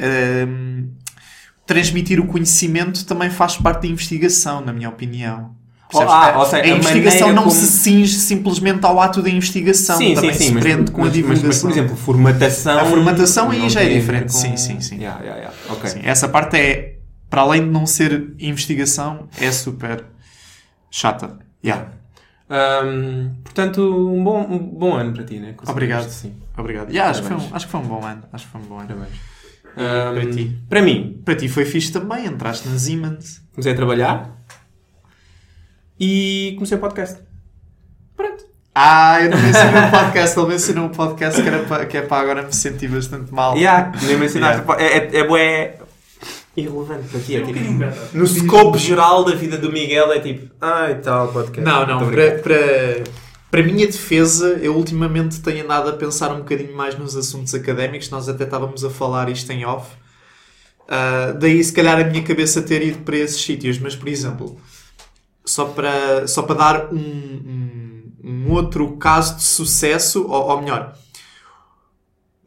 transmitir 1.66 2.20
o 2.20 2.28
conhecimento 2.28 3.06
também 3.06 3.30
faz 3.30 3.58
parte 3.58 3.84
da 3.84 3.88
investigação, 3.88 4.62
na 4.62 4.74
minha 4.74 4.90
opinião. 4.90 5.58
Percebes? 5.90 6.14
Ah, 6.14 6.42
A- 6.42 6.46
seja, 6.46 6.62
a 6.62 6.66
a 6.66 6.78
investigação 6.78 7.34
não 7.34 7.44
como- 7.44 7.56
se 7.56 7.66
cinge 7.66 8.14
simplesmente 8.20 8.86
ao 8.86 9.02
ato 9.02 9.24
da 9.24 9.30
investigação, 9.30 9.98
Sim, 9.98 10.14
também 10.14 10.34
sim, 10.34 10.38
sim. 10.40 10.46
se 10.50 10.54
Mas, 10.54 10.64
prende 10.64 10.92
com 10.92 11.02
a 11.02 11.06
mas- 11.06 11.08
mas- 11.08 11.14
divulgação. 11.16 11.48
Mas, 11.50 11.62
por 11.62 11.72
exemplo, 11.72 11.96
formatação. 11.98 12.80
A 12.80 12.86
formatação 12.86 13.50
aí 13.52 13.70
já 13.70 13.82
é 13.82 13.88
a 13.88 13.90
diferente. 13.90 14.32
com- 14.32 14.38
Sim, 14.38 14.56
sim, 14.56 14.80
sim. 14.82 14.98
Yeah, 14.98 15.20
yeah, 15.22 15.38
yeah. 15.42 15.58
Ok. 15.70 15.90
Sim, 15.90 16.02
essa 16.04 16.30
parte 16.30 16.58
é, 16.58 16.98
para 17.28 17.42
além 17.42 17.64
de 17.64 17.70
não 17.72 17.88
ser 17.88 18.34
investigação, 18.40 19.28
é 19.42 19.52
super 19.52 20.06
chata. 20.92 21.40
Yeah. 21.66 21.90
Ahm, 22.50 23.36
portanto, 23.44 23.80
um 23.82 24.24
bom, 24.24 24.42
um 24.42 24.58
bom 24.58 24.96
ano 24.96 25.14
para 25.14 25.24
ti, 25.24 25.36
né? 25.36 25.54
Conseguiste, 25.54 25.72
Obrigado. 25.72 26.10
Sim. 26.10 26.36
Obrigado. 26.58 26.90
Yeah, 26.90 27.12
acho, 27.12 27.22
que 27.22 27.28
foi 27.28 27.38
um, 27.38 27.56
acho 27.56 27.66
que 27.66 27.72
foi 27.72 27.80
um 27.80 27.88
bom 27.88 28.04
ano. 28.06 28.24
Acho 28.34 28.46
que 28.46 28.52
foi 28.52 28.62
um 28.62 28.64
bom 28.66 28.80
ano. 28.80 28.88
Parabéns. 28.88 30.26
para 30.26 30.34
ti? 30.34 30.60
Para 30.68 30.82
mim, 30.82 31.22
Para 31.24 31.36
ti 31.36 31.48
foi 31.48 31.66
fixe 31.66 31.92
também, 31.92 32.26
entraste 32.26 32.68
na 32.68 32.78
Siemens. 32.78 33.42
comecei 33.54 33.74
a 33.74 33.76
trabalhar 33.76 34.36
e 36.00 36.54
comecei 36.56 36.78
o 36.78 36.80
podcast. 36.80 37.20
Pronto. 38.16 38.46
Ah, 38.74 39.22
eu 39.22 39.30
não 39.30 39.38
mencionei 39.38 39.84
o 39.84 39.92
podcast, 39.92 40.40
ele 40.40 40.48
mencionou 40.48 40.86
o 40.88 40.90
podcast 40.90 41.42
que, 41.42 41.48
era 41.48 41.64
para, 41.64 41.86
que 41.86 41.98
é 41.98 42.02
para 42.02 42.22
agora 42.22 42.42
me 42.44 42.54
sentir 42.54 42.88
bastante 42.88 43.34
mal. 43.34 43.56
Yeah, 43.56 43.92
nem 44.04 44.18
mencionaste. 44.18 44.64
Yeah. 44.64 44.84
É, 44.84 44.98
é, 44.98 45.18
é 45.18 45.28
bué 45.28 45.78
irrelevante 46.56 47.08
para 47.10 47.20
ti. 47.20 47.36
É 47.36 47.42
tipo, 47.42 47.60
no 48.14 48.28
scope 48.28 48.78
geral 48.78 49.24
da 49.24 49.36
vida 49.36 49.58
do 49.58 49.72
Miguel 49.72 50.12
é 50.12 50.20
tipo, 50.20 50.54
ai 50.60 51.00
tal, 51.00 51.30
podcast. 51.32 51.62
Não, 51.62 51.86
não, 51.86 52.10
para, 52.10 52.40
para, 52.40 53.04
para 53.50 53.60
a 53.62 53.64
minha 53.64 53.86
defesa, 53.86 54.60
eu 54.62 54.76
ultimamente 54.76 55.42
tenho 55.42 55.64
andado 55.64 55.90
a 55.90 55.94
pensar 55.94 56.32
um 56.34 56.40
bocadinho 56.40 56.76
mais 56.76 56.98
nos 56.98 57.16
assuntos 57.16 57.54
académicos, 57.54 58.10
nós 58.10 58.28
até 58.28 58.44
estávamos 58.44 58.84
a 58.84 58.90
falar 58.90 59.30
isto 59.30 59.52
em 59.52 59.66
off. 59.66 59.88
Ah, 60.90 61.36
daí, 61.40 61.64
se 61.64 61.72
calhar, 61.72 62.00
a 62.00 62.04
minha 62.04 62.24
cabeça 62.24 62.64
ter 62.64 62.82
ido 62.82 63.04
para 63.04 63.16
esses 63.16 63.40
sítios, 63.40 63.78
mas, 63.78 63.96
por 63.96 64.08
exemplo, 64.08 64.60
só 65.46 65.66
para, 65.66 66.28
só 66.28 66.42
para 66.42 66.56
dar 66.56 66.94
um, 66.94 66.98
um, 66.98 68.12
um 68.24 68.52
outro 68.52 68.98
caso 68.98 69.36
de 69.36 69.44
sucesso, 69.44 70.26
ou, 70.28 70.50
ou 70.50 70.62
melhor, 70.62 70.98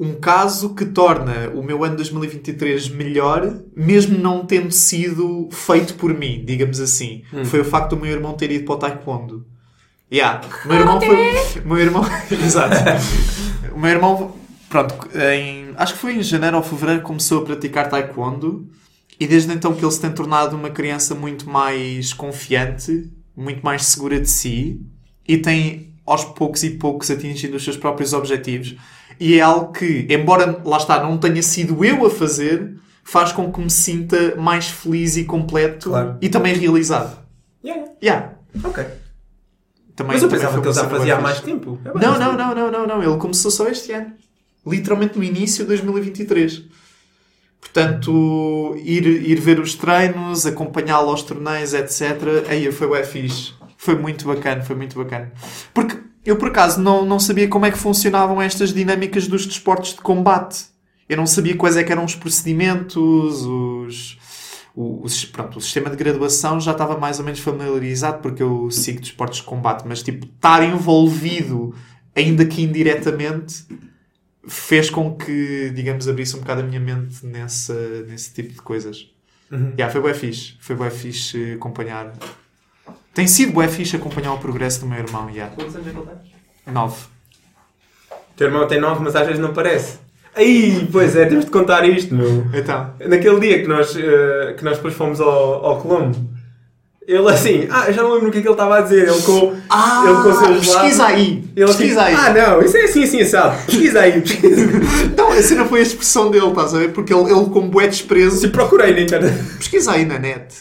um 0.02 0.14
caso 0.14 0.75
que 0.75 0.85
torna 0.85 1.50
o 1.54 1.62
meu 1.62 1.85
ano 1.85 1.97
2023 1.97 2.88
melhor, 2.88 3.54
mesmo 3.75 4.18
não 4.18 4.44
tendo 4.44 4.73
sido 4.73 5.49
feito 5.52 5.94
por 5.94 6.12
mim, 6.12 6.42
digamos 6.44 6.80
assim. 6.80 7.23
Foi 7.44 7.61
o 7.61 7.64
facto 7.64 7.94
do 7.94 8.02
meu 8.02 8.11
irmão 8.11 8.35
ter 8.35 8.50
ido 8.50 8.64
para 8.64 8.75
o 8.75 8.78
Taekwondo. 8.78 9.47
Yeah. 10.12 10.40
O 10.64 10.68
meu 10.68 10.76
irmão 10.78 11.00
foi. 11.00 11.61
o 11.61 11.68
meu 11.68 11.78
irmão. 11.78 12.04
Exato. 12.30 12.75
O 13.73 13.78
meu 13.78 13.90
irmão, 13.90 14.37
pronto, 14.68 14.94
em, 15.16 15.73
acho 15.76 15.94
que 15.94 16.00
foi 16.00 16.16
em 16.16 16.23
janeiro 16.23 16.56
ou 16.56 16.62
fevereiro 16.62 17.02
começou 17.02 17.42
a 17.42 17.44
praticar 17.44 17.88
Taekwondo 17.88 18.68
e 19.21 19.26
desde 19.26 19.52
então 19.54 19.73
que 19.73 19.85
ele 19.85 19.92
se 19.92 20.00
tem 20.00 20.11
tornado 20.11 20.56
uma 20.56 20.71
criança 20.71 21.14
muito 21.14 21.49
mais 21.49 22.12
confiante 22.12 23.09
muito 23.37 23.62
mais 23.62 23.87
segura 23.87 24.21
de 24.21 24.28
si 24.28 24.80
e 25.26 25.38
tem 25.38 25.94
aos 26.06 26.25
poucos 26.25 26.62
e 26.62 26.71
poucos 26.71 27.11
atingido 27.11 27.56
os 27.56 27.64
seus 27.64 27.76
próprios 27.76 28.12
objetivos. 28.12 28.76
E 29.21 29.38
é 29.38 29.40
algo 29.40 29.73
que, 29.73 30.07
embora 30.11 30.61
lá 30.64 30.76
está, 30.76 31.02
não 31.02 31.19
tenha 31.19 31.42
sido 31.42 31.85
eu 31.85 32.04
a 32.07 32.11
fazer, 32.11 32.75
faz 33.04 33.33
com 33.33 33.52
que 33.52 33.61
me 33.61 33.71
sinta 33.71 34.35
mais 34.37 34.69
feliz 34.69 35.16
e 35.16 35.25
completo 35.25 35.90
Claro. 35.90 36.16
e 36.21 36.28
também 36.28 36.54
realizado. 36.54 37.19
Yeah, 37.64 37.90
Yeah. 38.02 38.33
ok. 38.64 38.85
Também, 39.95 40.14
Mas 40.14 40.23
eu 40.23 40.28
pensava 40.28 40.61
que 40.61 40.66
ele 40.66 40.75
já 40.75 40.88
fazia 40.88 41.16
há 41.16 41.21
mais 41.21 41.40
tempo. 41.40 41.78
É 41.85 41.88
Não, 41.99 42.19
não, 42.19 42.33
não, 42.37 42.54
não, 42.54 42.71
não, 42.73 42.87
não. 42.87 43.02
Ele 43.02 43.16
começou 43.19 43.50
só 43.50 43.69
este 43.69 43.92
ano. 43.92 44.12
Literalmente 44.66 45.19
no 45.19 45.23
início 45.25 45.64
de 45.64 45.69
2023. 45.69 46.64
Portanto, 47.61 48.75
ir, 48.83 49.07
ir 49.07 49.38
ver 49.38 49.61
os 49.61 49.75
treinos, 49.75 50.47
acompanhá-lo 50.47 51.11
aos 51.11 51.23
torneios, 51.23 51.75
etc. 51.75 52.47
Aí 52.49 52.71
foi 52.73 52.87
o 53.00 53.04
fixe. 53.04 53.52
Foi 53.76 53.97
muito 53.97 54.26
bacana, 54.26 54.62
foi 54.62 54.76
muito 54.76 54.97
bacana. 54.99 55.33
Porque 55.73 55.97
eu, 56.24 56.36
por 56.36 56.48
acaso, 56.48 56.80
não, 56.80 57.04
não 57.04 57.18
sabia 57.18 57.48
como 57.48 57.66
é 57.66 57.70
que 57.70 57.78
funcionavam 57.78 58.40
estas 58.40 58.72
dinâmicas 58.72 59.26
dos 59.26 59.46
desportos 59.46 59.94
de 59.94 60.00
combate. 60.00 60.64
Eu 61.08 61.16
não 61.16 61.26
sabia 61.26 61.56
quais 61.56 61.76
é 61.76 61.84
que 61.84 61.92
eram 61.92 62.04
os 62.04 62.14
procedimentos, 62.14 63.42
os... 63.44 64.18
O, 64.74 65.04
o, 65.04 65.06
pronto, 65.32 65.58
o 65.58 65.60
sistema 65.60 65.90
de 65.90 65.96
graduação 65.96 66.58
já 66.58 66.72
estava 66.72 66.96
mais 66.96 67.18
ou 67.18 67.24
menos 67.26 67.40
familiarizado 67.40 68.22
porque 68.22 68.42
eu 68.42 68.70
sigo 68.70 69.00
desportos 69.00 69.40
de 69.40 69.44
combate, 69.44 69.84
mas 69.86 70.02
tipo, 70.02 70.24
estar 70.24 70.64
envolvido, 70.64 71.74
ainda 72.16 72.46
que 72.46 72.62
indiretamente, 72.62 73.66
fez 74.46 74.88
com 74.88 75.14
que, 75.14 75.70
digamos, 75.74 76.08
abrisse 76.08 76.36
um 76.36 76.40
bocado 76.40 76.62
a 76.62 76.64
minha 76.64 76.80
mente 76.80 77.24
nessa, 77.26 77.74
nesse 78.08 78.32
tipo 78.32 78.54
de 78.54 78.62
coisas. 78.62 79.08
Uhum. 79.50 79.74
Yeah, 79.76 79.90
foi 79.90 80.00
bué 80.00 80.14
fixe. 80.14 80.54
Foi 80.58 80.74
bué 80.74 80.90
fixe 80.90 81.52
acompanhar. 81.52 82.12
Tem 83.14 83.26
sido 83.26 83.52
bué 83.52 83.69
fixe 83.69 83.97
acompanhar 83.97 84.33
o 84.33 84.38
progresso 84.38 84.81
do 84.81 84.87
meu 84.87 84.99
irmão, 84.99 85.28
yeah. 85.28 85.54
Quantos 85.54 85.75
anos 85.76 85.87
é 85.87 85.90
que 85.90 85.97
ele 85.97 86.07
tem? 86.64 86.73
Nove. 86.73 87.04
O 88.11 88.35
teu 88.37 88.47
irmão 88.47 88.66
tem 88.66 88.81
9, 88.81 89.02
mas 89.04 89.14
às 89.14 89.26
vezes 89.26 89.40
não 89.40 89.52
parece. 89.52 89.99
Aí, 90.35 90.88
pois 90.90 91.14
é, 91.14 91.26
temos 91.26 91.45
de 91.45 91.50
contar 91.50 91.87
isto, 91.87 92.14
meu. 92.14 92.47
Então, 92.54 92.95
Naquele 93.07 93.38
dia 93.40 93.61
que 93.61 93.69
nós, 93.69 93.95
eh, 93.95 94.54
que 94.57 94.64
nós 94.64 94.76
depois 94.76 94.95
fomos 94.95 95.21
ao, 95.21 95.64
ao 95.64 95.81
Colombo, 95.81 96.16
ele 97.06 97.28
assim, 97.28 97.66
ah, 97.68 97.87
eu 97.88 97.92
já 97.92 98.02
não 98.02 98.12
lembro 98.14 98.28
o 98.28 98.32
que 98.32 98.38
é 98.38 98.40
que 98.40 98.47
ele 98.47 98.54
estava 98.54 98.78
a 98.78 98.80
dizer. 98.80 99.09
Ele 99.09 99.23
com, 99.23 99.54
ah, 99.68 100.04
ele 100.06 100.23
com 100.23 100.28
o 100.28 100.35
seu 100.35 100.54
pesquisa 100.54 101.04
aí, 101.04 101.44
Ele 101.56 101.66
pesquisa 101.66 102.02
assim, 102.02 102.14
aí. 102.14 102.16
ah, 102.18 102.32
não, 102.32 102.62
isso 102.62 102.76
é 102.76 102.82
assim, 102.85 103.02
assim, 103.02 103.21
assado. 103.23 103.66
Pesquisa 103.66 104.00
aí, 104.00 104.21
pesquisa. 104.23 104.66
Não, 105.16 105.32
a 105.32 105.42
cena 105.42 105.64
foi 105.64 105.80
a 105.80 105.82
expressão 105.82 106.30
dele, 106.30 106.47
estás 106.47 106.75
a 106.75 106.78
ver? 106.78 106.92
Porque 106.92 107.12
ele, 107.12 107.25
ele 107.30 107.47
com 107.47 107.68
bué 107.68 107.88
desprezo, 107.88 108.38
Se 108.38 108.49
procurei 108.49 108.94
na 108.94 109.00
internet. 109.00 109.37
pesquisa 109.59 109.92
aí 109.92 110.04
na 110.04 110.18
net. 110.18 110.54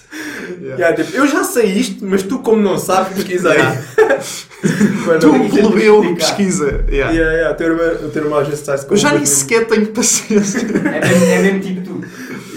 Yeah, 0.61 0.95
tipo, 0.95 1.15
eu 1.15 1.27
já 1.27 1.43
sei 1.43 1.65
isto, 1.65 2.05
mas 2.05 2.23
tu, 2.23 2.39
como 2.39 2.61
não 2.61 2.77
sabes, 2.77 3.13
pesquisa 3.13 3.51
aí. 3.51 3.57
Yeah. 3.57 3.81
Quando 5.05 5.49
Tu, 5.49 5.49
plebeu, 5.49 6.15
pesquisa. 6.15 6.85
Yeah. 6.89 7.11
Yeah, 7.11 7.33
yeah, 7.33 7.51
o 7.51 7.55
teu 7.55 7.67
irmão, 7.67 8.07
o 8.07 8.09
teu 8.09 8.23
irmão 8.23 8.43
com 8.43 8.93
Eu 8.93 8.97
já 8.97 9.13
nem 9.13 9.25
sequer 9.25 9.65
tenho 9.67 9.87
paciência. 9.87 10.59
É 10.59 11.07
mesmo, 11.09 11.25
é 11.25 11.41
mesmo 11.41 11.59
tipo 11.59 11.81
tu. 11.81 12.01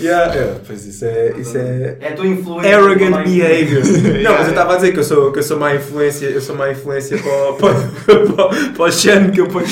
Yeah, 0.04 0.34
yeah, 0.34 0.61
pois 0.66 0.84
isso 0.87 1.04
é. 1.04 1.34
Isso 1.38 1.56
é... 1.56 1.96
É 2.00 2.11
tua 2.12 2.26
influência. 2.26 2.76
Arrogant 2.76 3.25
behavior. 3.25 3.82
Não, 3.84 4.11
Yeah, 4.11 4.30
mas 4.38 4.46
eu 4.46 4.50
estava 4.50 4.73
a 4.73 4.76
dizer 4.76 4.92
que 4.92 4.99
eu 4.99 5.04
sou, 5.04 5.32
que 5.32 5.38
eu 5.38 5.42
sou 5.42 5.58
má 5.58 5.75
influência, 5.75 6.26
eu 6.26 6.40
sou 6.40 6.54
má 6.56 6.70
influência 6.70 7.16
para, 7.18 7.50
o- 7.50 7.54
para, 7.54 7.75
para, 8.34 8.49
para 8.73 8.84
o 8.84 8.92
Xan 8.92 9.30
que 9.30 9.40
eu 9.40 9.46
ponho. 9.49 9.66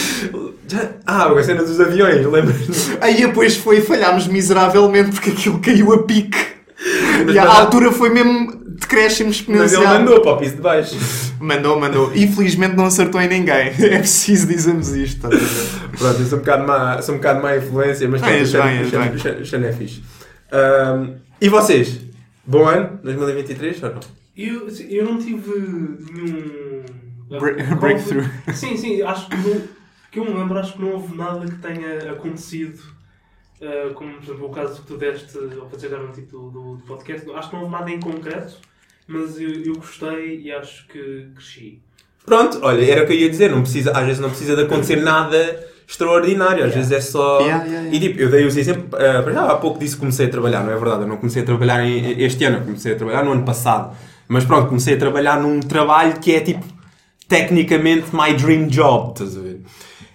Ah, 1.07 1.27
a 1.31 1.43
cena 1.43 1.63
dos 1.63 1.79
aviões, 1.81 2.25
lembras? 2.27 2.91
Aí 3.01 3.17
depois 3.27 3.57
foi 3.57 3.81
falhámos 3.83 4.27
miseravelmente 4.27 5.11
porque 5.13 5.31
aquilo 5.31 5.59
caiu 5.61 5.93
a 5.93 6.03
pique. 6.05 6.39
Mas 7.27 7.35
e 7.35 7.39
a 7.39 7.45
mas- 7.45 7.59
altura 7.61 7.93
foi 7.93 8.09
mesmo 8.11 8.61
decréscimo 8.67 9.29
Mas 9.29 9.37
exponencial. 9.37 9.83
ele 9.83 9.93
mandou 9.93 10.21
para 10.23 10.33
o 10.33 10.37
piso 10.39 10.57
de 10.57 10.63
baixo. 10.63 10.97
Mandou, 11.39 11.79
mandou. 11.79 12.11
Infelizmente 12.15 12.75
não 12.75 12.87
acertou 12.87 13.21
em 13.21 13.29
ninguém. 13.29 13.73
É 13.79 13.99
preciso 13.99 14.47
dizermos 14.47 14.91
isto. 14.95 15.29
ver? 15.29 15.39
Pronto, 15.99 16.21
eu 16.21 16.27
sou 16.27 16.39
um 16.39 16.41
bocado 16.41 16.67
má, 16.67 17.03
sou 17.03 17.15
um 17.15 17.19
bocado 17.19 17.43
má 17.43 17.57
influência, 17.57 18.09
mas 18.09 18.23
o 18.23 18.25
Xan- 18.47 18.63
bem, 18.63 19.45
Xan 19.45 19.59
é 19.67 19.73
fixe. 19.73 20.03
Ahm, 20.53 21.17
e 21.41 21.49
vocês? 21.49 22.01
Bom 22.47 22.67
ano? 22.69 22.99
2023 23.03 23.83
ou 23.83 23.91
não? 23.95 24.01
Eu, 24.37 24.69
eu 24.89 25.05
não 25.05 25.19
tive 25.19 25.51
nenhum. 26.13 26.85
Bre- 27.29 27.63
breakthrough. 27.81 28.25
Sim, 28.55 28.77
sim, 28.77 29.03
acho 29.03 29.29
que 29.29 29.37
não, 29.37 29.63
que 30.11 30.19
eu 30.19 30.25
me 30.25 30.33
lembro, 30.35 30.59
acho 30.59 30.75
que 30.75 30.83
não 30.83 30.93
houve 30.93 31.17
nada 31.17 31.47
que 31.47 31.57
tenha 31.57 32.13
acontecido. 32.13 32.79
uh, 33.61 33.95
como 33.95 34.13
por 34.15 34.23
exemplo 34.25 34.47
o 34.47 34.51
caso 34.51 34.83
que 34.83 34.87
tu 34.89 34.97
deste 34.99 35.39
ao 35.59 35.69
fazer 35.71 35.87
agora 35.87 36.03
no 36.05 36.13
título 36.13 36.51
do, 36.51 36.77
do 36.77 36.83
podcast, 36.85 37.31
acho 37.31 37.49
que 37.51 37.55
não 37.57 37.63
houve 37.63 37.73
nada 37.75 37.91
em 37.91 37.99
concreto, 38.01 38.57
mas 39.07 39.41
eu, 39.41 39.51
eu 39.51 39.75
gostei 39.77 40.43
e 40.43 40.53
acho 40.53 40.87
que 40.89 41.29
cresci. 41.35 41.81
Pronto, 42.27 42.59
olha, 42.63 42.85
era 42.85 43.03
o 43.03 43.07
que 43.07 43.13
eu 43.15 43.17
ia 43.17 43.31
dizer, 43.31 43.51
não 43.51 43.63
precisa, 43.63 43.93
às 43.93 44.05
vezes 44.05 44.21
não 44.21 44.29
precisa 44.29 44.55
de 44.55 44.63
acontecer 44.63 44.97
nada 44.97 45.67
extraordinário, 45.89 46.65
às 46.65 46.75
vezes 46.75 46.91
é 46.93 47.01
só. 47.01 47.41
Yeah, 47.41 47.65
yeah, 47.65 47.81
yeah. 47.89 47.97
E 47.97 48.01
tipo, 48.01 48.19
eu 48.21 48.31
dei 48.31 48.47
os 48.47 48.57
exemplos, 48.57 48.99
já 49.33 49.45
há 49.51 49.55
pouco 49.57 49.79
disse 49.79 49.95
que 49.95 50.01
comecei 50.01 50.27
a 50.27 50.31
trabalhar, 50.31 50.63
não 50.65 50.73
é 50.73 50.77
verdade? 50.77 51.03
Eu 51.03 51.09
não 51.09 51.17
comecei 51.17 51.43
a 51.43 51.45
trabalhar 51.45 51.85
em- 51.85 52.23
este 52.23 52.45
ano, 52.45 52.59
eu 52.59 52.63
comecei 52.63 52.93
a 52.93 52.97
trabalhar 52.97 53.25
no 53.25 53.33
ano 53.33 53.43
passado. 53.45 53.95
Mas 54.29 54.45
pronto, 54.45 54.69
comecei 54.69 54.95
a 54.95 54.99
trabalhar 54.99 55.41
num 55.41 55.61
trabalho 55.61 56.19
que 56.19 56.35
é 56.35 56.41
tipo, 56.41 56.65
tecnicamente, 57.29 58.07
my 58.15 58.33
dream 58.35 58.67
job, 58.69 59.13
estás 59.13 59.37
a 59.37 59.41
ver? 59.41 59.61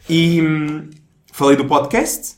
E 0.09 0.41
hum, 0.41 0.89
falei 1.31 1.55
do 1.55 1.65
podcast, 1.65 2.35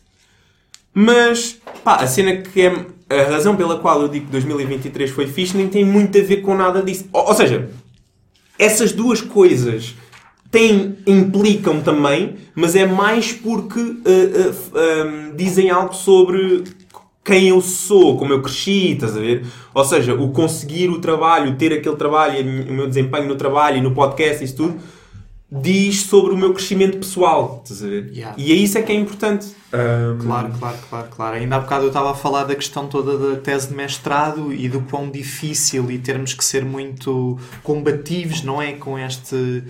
mas 0.94 1.58
pá, 1.84 1.96
a 1.96 2.08
cena 2.08 2.38
que 2.38 2.62
é. 2.62 2.86
A 3.12 3.24
razão 3.32 3.56
pela 3.56 3.80
qual 3.80 4.02
eu 4.04 4.08
digo 4.08 4.28
que 4.28 4.32
2023 4.34 5.10
foi 5.10 5.26
fixe 5.26 5.58
nem 5.58 5.68
tem 5.68 5.84
muito 5.84 6.16
a 6.20 6.22
ver 6.22 6.38
com 6.44 6.54
nada 6.54 6.84
disso. 6.84 7.06
Ou, 7.12 7.30
ou 7.30 7.34
seja, 7.34 7.68
essas 8.58 8.92
duas 8.92 9.20
coisas 9.20 9.96
têm, 10.52 10.98
implicam 11.06 11.82
também, 11.82 12.36
mas 12.56 12.76
é 12.76 12.86
mais 12.86 13.32
porque 13.32 13.80
uh, 13.80 13.94
uh, 13.94 15.32
um, 15.32 15.36
dizem 15.36 15.70
algo 15.70 15.94
sobre 15.94 16.64
quem 17.24 17.50
eu 17.50 17.62
sou, 17.62 18.18
como 18.18 18.34
eu 18.34 18.42
cresci, 18.42 18.94
estás 18.94 19.16
a 19.16 19.20
ver? 19.20 19.46
Ou 19.74 19.86
seja, 19.86 20.16
o 20.16 20.32
conseguir 20.32 20.90
o 20.90 21.00
trabalho, 21.00 21.56
ter 21.56 21.72
aquele 21.72 21.96
trabalho, 21.96 22.42
o 22.68 22.74
meu 22.74 22.88
desempenho 22.88 23.28
no 23.28 23.36
trabalho 23.36 23.78
e 23.78 23.82
no 23.82 23.92
podcast 23.92 24.42
e 24.42 24.46
isso 24.46 24.56
tudo, 24.56 24.80
diz 25.52 26.04
sobre 26.04 26.34
o 26.34 26.38
meu 26.38 26.54
crescimento 26.54 26.98
pessoal, 26.98 27.62
estás 27.64 27.84
a 27.84 27.88
ver? 27.88 28.12
Yeah. 28.12 28.36
E 28.38 28.52
é 28.52 28.56
isso 28.56 28.78
é 28.78 28.82
que 28.82 28.92
é 28.92 28.96
importante. 28.96 29.48
Um, 29.74 30.18
Claro, 30.20 30.52
claro, 30.60 30.78
claro, 30.90 31.08
claro. 31.10 31.36
Ainda 31.38 31.56
há 31.56 31.60
bocado 31.60 31.86
eu 31.86 31.88
estava 31.90 32.12
a 32.12 32.14
falar 32.16 32.44
da 32.44 32.56
questão 32.56 32.88
toda 32.88 33.18
da 33.18 33.40
tese 33.40 33.70
de 33.70 33.76
mestrado 33.76 34.54
e 34.54 34.70
do 34.70 34.82
quão 34.82 35.10
difícil 35.10 35.90
e 35.92 35.98
termos 35.98 36.34
que 36.34 36.44
ser 36.44 36.64
muito 36.64 37.38
combativos, 37.64 38.44
não 38.44 38.62
é? 38.62 38.74
Com 38.74 38.98
este. 38.98 39.64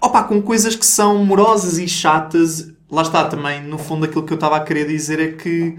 Opa, 0.00 0.22
com 0.24 0.40
coisas 0.40 0.76
que 0.76 0.86
são 0.86 1.24
morosas 1.24 1.78
e 1.78 1.88
chatas. 1.88 2.70
Lá 2.90 3.02
está 3.02 3.24
também, 3.24 3.62
no 3.62 3.78
fundo, 3.78 4.04
aquilo 4.04 4.24
que 4.24 4.32
eu 4.32 4.36
estava 4.36 4.56
a 4.56 4.60
querer 4.60 4.86
dizer 4.86 5.20
é 5.20 5.32
que 5.32 5.76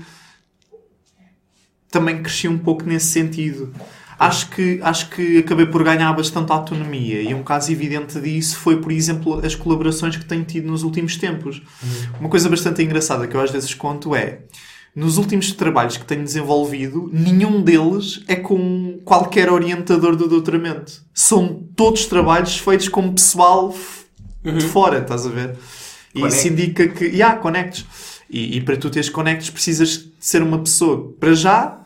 também 1.89 2.21
cresci 2.21 2.47
um 2.47 2.57
pouco 2.57 2.83
nesse 2.83 3.07
sentido. 3.07 3.73
Acho 4.19 4.49
que, 4.49 4.79
acho 4.83 5.09
que 5.09 5.37
acabei 5.37 5.65
por 5.65 5.81
ganhar 5.81 6.11
bastante 6.11 6.51
autonomia 6.51 7.21
e 7.21 7.33
um 7.33 7.41
caso 7.41 7.71
evidente 7.71 8.19
disso 8.19 8.57
foi, 8.57 8.81
por 8.81 8.91
exemplo, 8.91 9.39
as 9.45 9.55
colaborações 9.55 10.17
que 10.17 10.25
tenho 10.25 10.43
tido 10.43 10.67
nos 10.67 10.83
últimos 10.83 11.15
tempos. 11.15 11.61
Uma 12.19 12.29
coisa 12.29 12.49
bastante 12.49 12.83
engraçada 12.83 13.27
que 13.27 13.35
eu 13.35 13.41
às 13.41 13.49
vezes 13.49 13.73
conto 13.73 14.13
é 14.13 14.41
nos 14.93 15.17
últimos 15.17 15.53
trabalhos 15.53 15.95
que 15.95 16.05
tenho 16.05 16.23
desenvolvido, 16.23 17.09
nenhum 17.13 17.61
deles 17.61 18.21
é 18.27 18.35
com 18.35 18.99
qualquer 19.05 19.49
orientador 19.49 20.15
do 20.17 20.27
doutoramento. 20.27 21.01
São 21.13 21.63
todos 21.75 22.05
trabalhos 22.05 22.57
feitos 22.57 22.89
com 22.89 23.13
pessoal 23.13 23.73
f- 24.43 24.51
de 24.57 24.65
fora, 24.65 24.99
estás 24.99 25.25
a 25.25 25.29
ver? 25.29 25.55
E 26.15 26.21
isso 26.25 26.47
indica 26.47 26.87
que, 26.87 27.05
yeah, 27.05 27.35
conectos. 27.37 27.85
E, 28.29 28.57
e 28.57 28.61
para 28.61 28.77
tu 28.77 28.89
teres 28.89 29.09
conectos 29.09 29.49
precisas 29.49 29.89
de 29.89 30.11
ser 30.19 30.41
uma 30.41 30.59
pessoa, 30.59 31.13
para 31.19 31.33
já, 31.33 31.79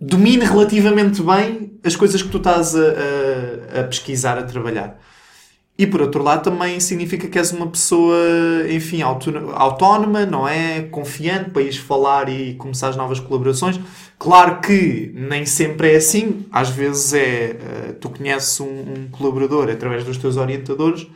domine 0.00 0.44
relativamente 0.44 1.22
bem 1.22 1.72
as 1.84 1.94
coisas 1.96 2.22
que 2.22 2.28
tu 2.28 2.38
estás 2.38 2.74
a, 2.74 2.80
a- 2.80 3.80
a 3.80 3.84
pesquisar, 3.84 4.38
a 4.38 4.42
trabalhar. 4.42 5.00
E 5.76 5.88
por 5.88 6.00
outro 6.00 6.22
lado 6.22 6.44
também 6.44 6.78
significa 6.78 7.26
que 7.26 7.36
és 7.36 7.50
uma 7.50 7.66
pessoa, 7.66 8.16
enfim, 8.70 9.02
autónoma, 9.02 10.24
não 10.24 10.46
é? 10.46 10.82
Confiante 10.82 11.50
para 11.50 11.62
ires 11.62 11.76
falar 11.78 12.28
e 12.28 12.54
começar 12.54 12.90
as 12.90 12.96
novas 12.96 13.18
colaborações. 13.18 13.80
Claro 14.16 14.60
que 14.60 15.10
nem 15.16 15.44
sempre 15.44 15.92
é 15.92 15.96
assim. 15.96 16.46
Às 16.52 16.68
vezes 16.70 17.12
é, 17.12 17.18
eh, 17.20 17.94
tu 18.00 18.08
conheces 18.08 18.60
um, 18.60 18.66
um 18.66 19.08
colaborador 19.10 19.68
através 19.68 20.04
dos 20.04 20.16
teus 20.16 20.36
orientadores, 20.36 21.08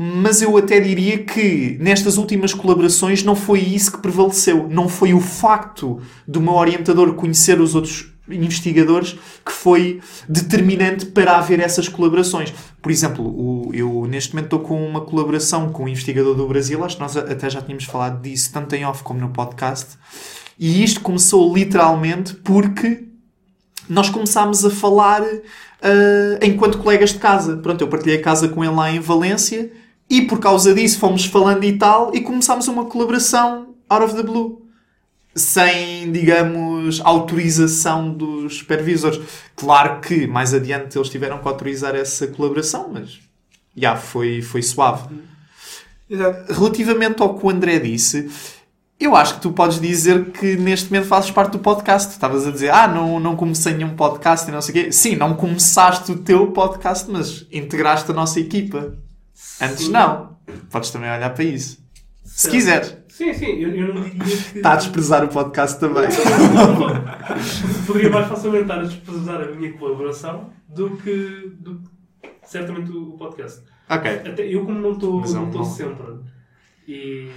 mas 0.00 0.40
eu 0.40 0.56
até 0.56 0.78
diria 0.78 1.18
que 1.24 1.76
nestas 1.80 2.18
últimas 2.18 2.54
colaborações 2.54 3.24
não 3.24 3.34
foi 3.34 3.58
isso 3.58 3.90
que 3.90 3.98
prevaleceu. 3.98 4.68
Não 4.70 4.88
foi 4.88 5.12
o 5.12 5.20
facto 5.20 6.00
do 6.24 6.40
meu 6.40 6.52
orientador 6.54 7.14
conhecer 7.14 7.60
os 7.60 7.74
outros 7.74 8.12
investigadores 8.30 9.18
que 9.44 9.50
foi 9.50 10.00
determinante 10.28 11.06
para 11.06 11.36
haver 11.36 11.58
essas 11.58 11.88
colaborações. 11.88 12.54
Por 12.80 12.92
exemplo, 12.92 13.24
o- 13.24 13.70
eu 13.74 14.06
neste 14.08 14.34
momento 14.36 14.44
estou 14.54 14.60
com 14.60 14.86
uma 14.86 15.00
colaboração 15.00 15.70
com 15.72 15.84
um 15.84 15.88
investigador 15.88 16.36
do 16.36 16.46
Brasil, 16.46 16.84
acho 16.84 16.94
que 16.94 17.02
nós 17.02 17.16
até 17.16 17.50
já 17.50 17.60
tínhamos 17.60 17.82
falado 17.84 18.22
disso, 18.22 18.52
tanto 18.52 18.72
em 18.76 18.84
off 18.84 19.02
como 19.02 19.18
no 19.18 19.30
podcast, 19.30 19.96
e 20.56 20.84
isto 20.84 21.00
começou 21.00 21.52
literalmente 21.52 22.34
porque 22.34 23.04
nós 23.88 24.08
começámos 24.10 24.64
a 24.64 24.70
falar 24.70 25.22
ah, 25.82 26.38
enquanto 26.40 26.78
colegas 26.78 27.10
de 27.14 27.18
casa. 27.18 27.56
Pronto, 27.56 27.80
eu 27.80 27.88
partilhei 27.88 28.18
a 28.18 28.22
casa 28.22 28.46
com 28.48 28.62
ele 28.62 28.74
lá 28.74 28.90
em 28.92 29.00
Valência 29.00 29.72
e 30.08 30.22
por 30.22 30.38
causa 30.38 30.74
disso 30.74 30.98
fomos 30.98 31.24
falando 31.24 31.64
e 31.64 31.76
tal 31.76 32.14
e 32.14 32.20
começámos 32.20 32.66
uma 32.68 32.86
colaboração 32.86 33.74
out 33.88 34.04
of 34.04 34.14
the 34.14 34.22
blue. 34.22 34.62
Sem, 35.34 36.10
digamos, 36.10 37.00
autorização 37.04 38.12
dos 38.12 38.58
supervisores. 38.58 39.20
Claro 39.54 40.00
que 40.00 40.26
mais 40.26 40.52
adiante 40.52 40.98
eles 40.98 41.08
tiveram 41.08 41.38
que 41.38 41.46
autorizar 41.46 41.94
essa 41.94 42.26
colaboração, 42.26 42.90
mas 42.92 43.20
já 43.76 43.94
foi, 43.94 44.42
foi 44.42 44.62
suave. 44.62 45.14
Relativamente 46.48 47.22
ao 47.22 47.38
que 47.38 47.46
o 47.46 47.50
André 47.50 47.78
disse, 47.78 48.28
eu 48.98 49.14
acho 49.14 49.34
que 49.34 49.42
tu 49.42 49.52
podes 49.52 49.80
dizer 49.80 50.32
que 50.32 50.56
neste 50.56 50.90
momento 50.90 51.06
fazes 51.06 51.30
parte 51.30 51.52
do 51.52 51.60
podcast. 51.60 52.10
Estavas 52.10 52.46
a 52.46 52.50
dizer, 52.50 52.70
ah, 52.70 52.88
não, 52.88 53.20
não 53.20 53.36
comecei 53.36 53.74
nenhum 53.74 53.94
podcast 53.94 54.48
e 54.48 54.52
não 54.52 54.60
sei 54.60 54.70
o 54.70 54.84
quê. 54.84 54.92
Sim, 54.92 55.14
não 55.14 55.34
começaste 55.34 56.10
o 56.10 56.18
teu 56.18 56.50
podcast, 56.50 57.08
mas 57.08 57.46
integraste 57.52 58.10
a 58.10 58.14
nossa 58.14 58.40
equipa. 58.40 58.98
Antes 59.60 59.86
Sim. 59.86 59.92
não. 59.92 60.38
Podes 60.70 60.90
também 60.90 61.10
olhar 61.10 61.32
para 61.34 61.44
isso. 61.44 61.82
Se 62.24 62.50
quiser. 62.50 63.04
Sim, 63.08 63.34
sim, 63.34 63.46
eu, 63.58 63.74
eu 63.74 63.94
não 63.94 64.02
diria 64.02 64.36
que. 64.36 64.58
Está 64.58 64.72
a 64.74 64.76
desprezar 64.76 65.24
o 65.24 65.28
podcast 65.28 65.80
também. 65.80 66.04
Poderia 67.86 68.10
mais 68.10 68.28
facilmente 68.28 68.62
estar 68.62 68.78
a 68.78 68.84
desprezar 68.84 69.40
a 69.40 69.46
minha 69.46 69.72
colaboração 69.72 70.50
do 70.68 70.96
que, 70.98 71.52
do 71.58 71.76
que 71.76 72.28
certamente 72.44 72.92
o 72.92 73.16
podcast. 73.18 73.62
ok. 73.88 74.10
Até 74.10 74.46
eu, 74.46 74.64
como 74.64 74.78
não 74.78 74.92
estou 74.92 75.24
é 75.24 75.26
um 75.26 75.32
não 75.32 75.46
estou 75.46 75.64
sempre 75.64 76.06
e 76.86 77.28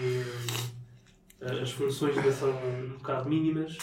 eh, 1.41 1.61
as 1.61 1.71
funções 1.71 2.17
ainda 2.17 2.31
são 2.31 2.49
um 2.49 2.93
bocado 2.97 3.27
mínimas, 3.27 3.77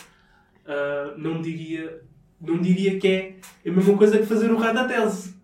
ah, 0.66 1.14
não, 1.16 1.42
diria, 1.42 2.02
não 2.40 2.58
diria 2.58 2.98
que 2.98 3.08
é 3.08 3.36
a 3.68 3.72
mesma 3.72 3.96
coisa 3.96 4.18
que 4.18 4.26
fazer 4.26 4.50
o 4.50 4.56
raio 4.58 4.74
da 4.74 4.84
tese. 4.84 5.36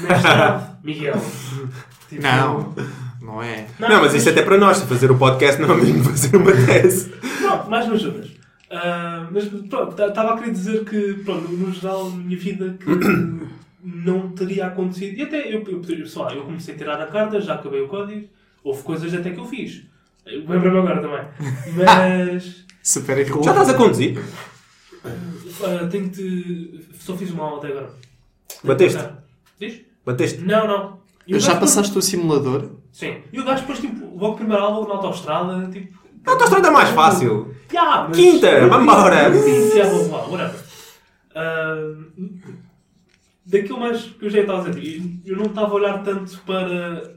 Mestrado, 0.00 0.78
Miguel. 0.84 1.14
Tipo, 2.12 2.22
Não, 2.22 2.74
não 3.20 3.42
é. 3.42 3.66
Não, 3.78 4.00
mas 4.00 4.14
isso 4.14 4.28
até 4.28 4.42
para 4.42 4.58
nós, 4.58 4.82
fazer 4.82 5.10
o 5.10 5.18
podcast 5.18 5.60
não 5.60 5.72
é 5.74 5.76
mesmo 5.76 6.04
fazer 6.04 6.36
uma 6.36 6.52
tese. 6.52 7.10
Pronto, 7.40 7.70
mais 7.70 7.88
me 7.88 7.94
ajudas. 7.94 8.30
Ah, 8.70 9.26
mas 9.30 9.44
pronto, 9.44 10.02
estava 10.02 10.34
a 10.34 10.38
querer 10.38 10.52
dizer 10.52 10.84
que, 10.84 11.14
pronto, 11.24 11.50
no 11.52 11.72
geral, 11.72 12.10
na 12.10 12.16
minha 12.16 12.38
vida, 12.38 12.76
que 12.78 12.86
não 13.84 14.30
teria 14.30 14.66
acontecido. 14.66 15.18
E 15.18 15.22
até 15.22 15.54
eu, 15.54 15.62
eu, 15.66 15.82
eu, 15.88 16.06
sei 16.06 16.22
lá, 16.22 16.34
eu 16.34 16.42
comecei 16.42 16.74
a 16.74 16.78
tirar 16.78 17.00
a 17.00 17.06
carta, 17.06 17.40
já 17.40 17.54
acabei 17.54 17.80
o 17.80 17.88
código, 17.88 18.28
houve 18.62 18.82
coisas 18.82 19.12
até 19.12 19.30
que 19.30 19.38
eu 19.38 19.44
fiz. 19.44 19.82
Lembro-me 20.24 20.78
agora 20.78 21.00
também. 21.00 21.24
Mas 21.74 22.64
Super 22.82 23.24
Já 23.24 23.52
estás 23.52 23.68
a 23.68 23.74
conduzir? 23.74 24.18
ah, 25.04 25.86
tenho 25.88 26.10
que. 26.10 26.80
Só 26.98 27.16
fiz 27.16 27.30
uma 27.30 27.44
aula 27.44 27.58
até 27.58 27.68
agora. 27.68 27.90
Bateste? 28.64 29.08
Diz? 29.60 29.80
Bateste? 30.04 30.40
Não, 30.40 30.66
não. 30.66 31.01
E 31.26 31.38
Já 31.38 31.56
passaste 31.56 31.96
o 31.96 32.02
simulador? 32.02 32.70
Sim. 32.92 33.18
E 33.32 33.40
o 33.40 33.44
gajo 33.44 33.60
depois, 33.62 33.78
tipo, 33.80 34.16
logo 34.18 34.36
primeira 34.36 34.62
aula 34.62 34.86
na 34.88 34.94
autostrada, 34.94 35.68
tipo. 35.70 35.98
A 36.26 36.30
autostrada 36.32 36.68
é 36.68 36.70
mais 36.70 36.88
fácil. 36.90 37.54
Ya, 37.72 38.06
mas- 38.08 38.16
Quinta, 38.16 38.68
vambora. 38.68 39.32
Sim, 39.34 39.70
sim, 39.70 40.08
blá, 40.08 40.18
blá, 40.18 40.26
whatever. 40.28 40.60
Ah, 41.34 41.74
daquilo 43.46 43.80
mais 43.80 44.02
que 44.02 44.24
eu 44.26 44.30
já 44.30 44.40
estava 44.40 44.68
a 44.68 44.70
dizer, 44.70 45.02
eu 45.24 45.36
não 45.36 45.46
estava 45.46 45.68
a 45.70 45.74
olhar 45.74 46.02
tanto 46.02 46.38
para 46.46 47.14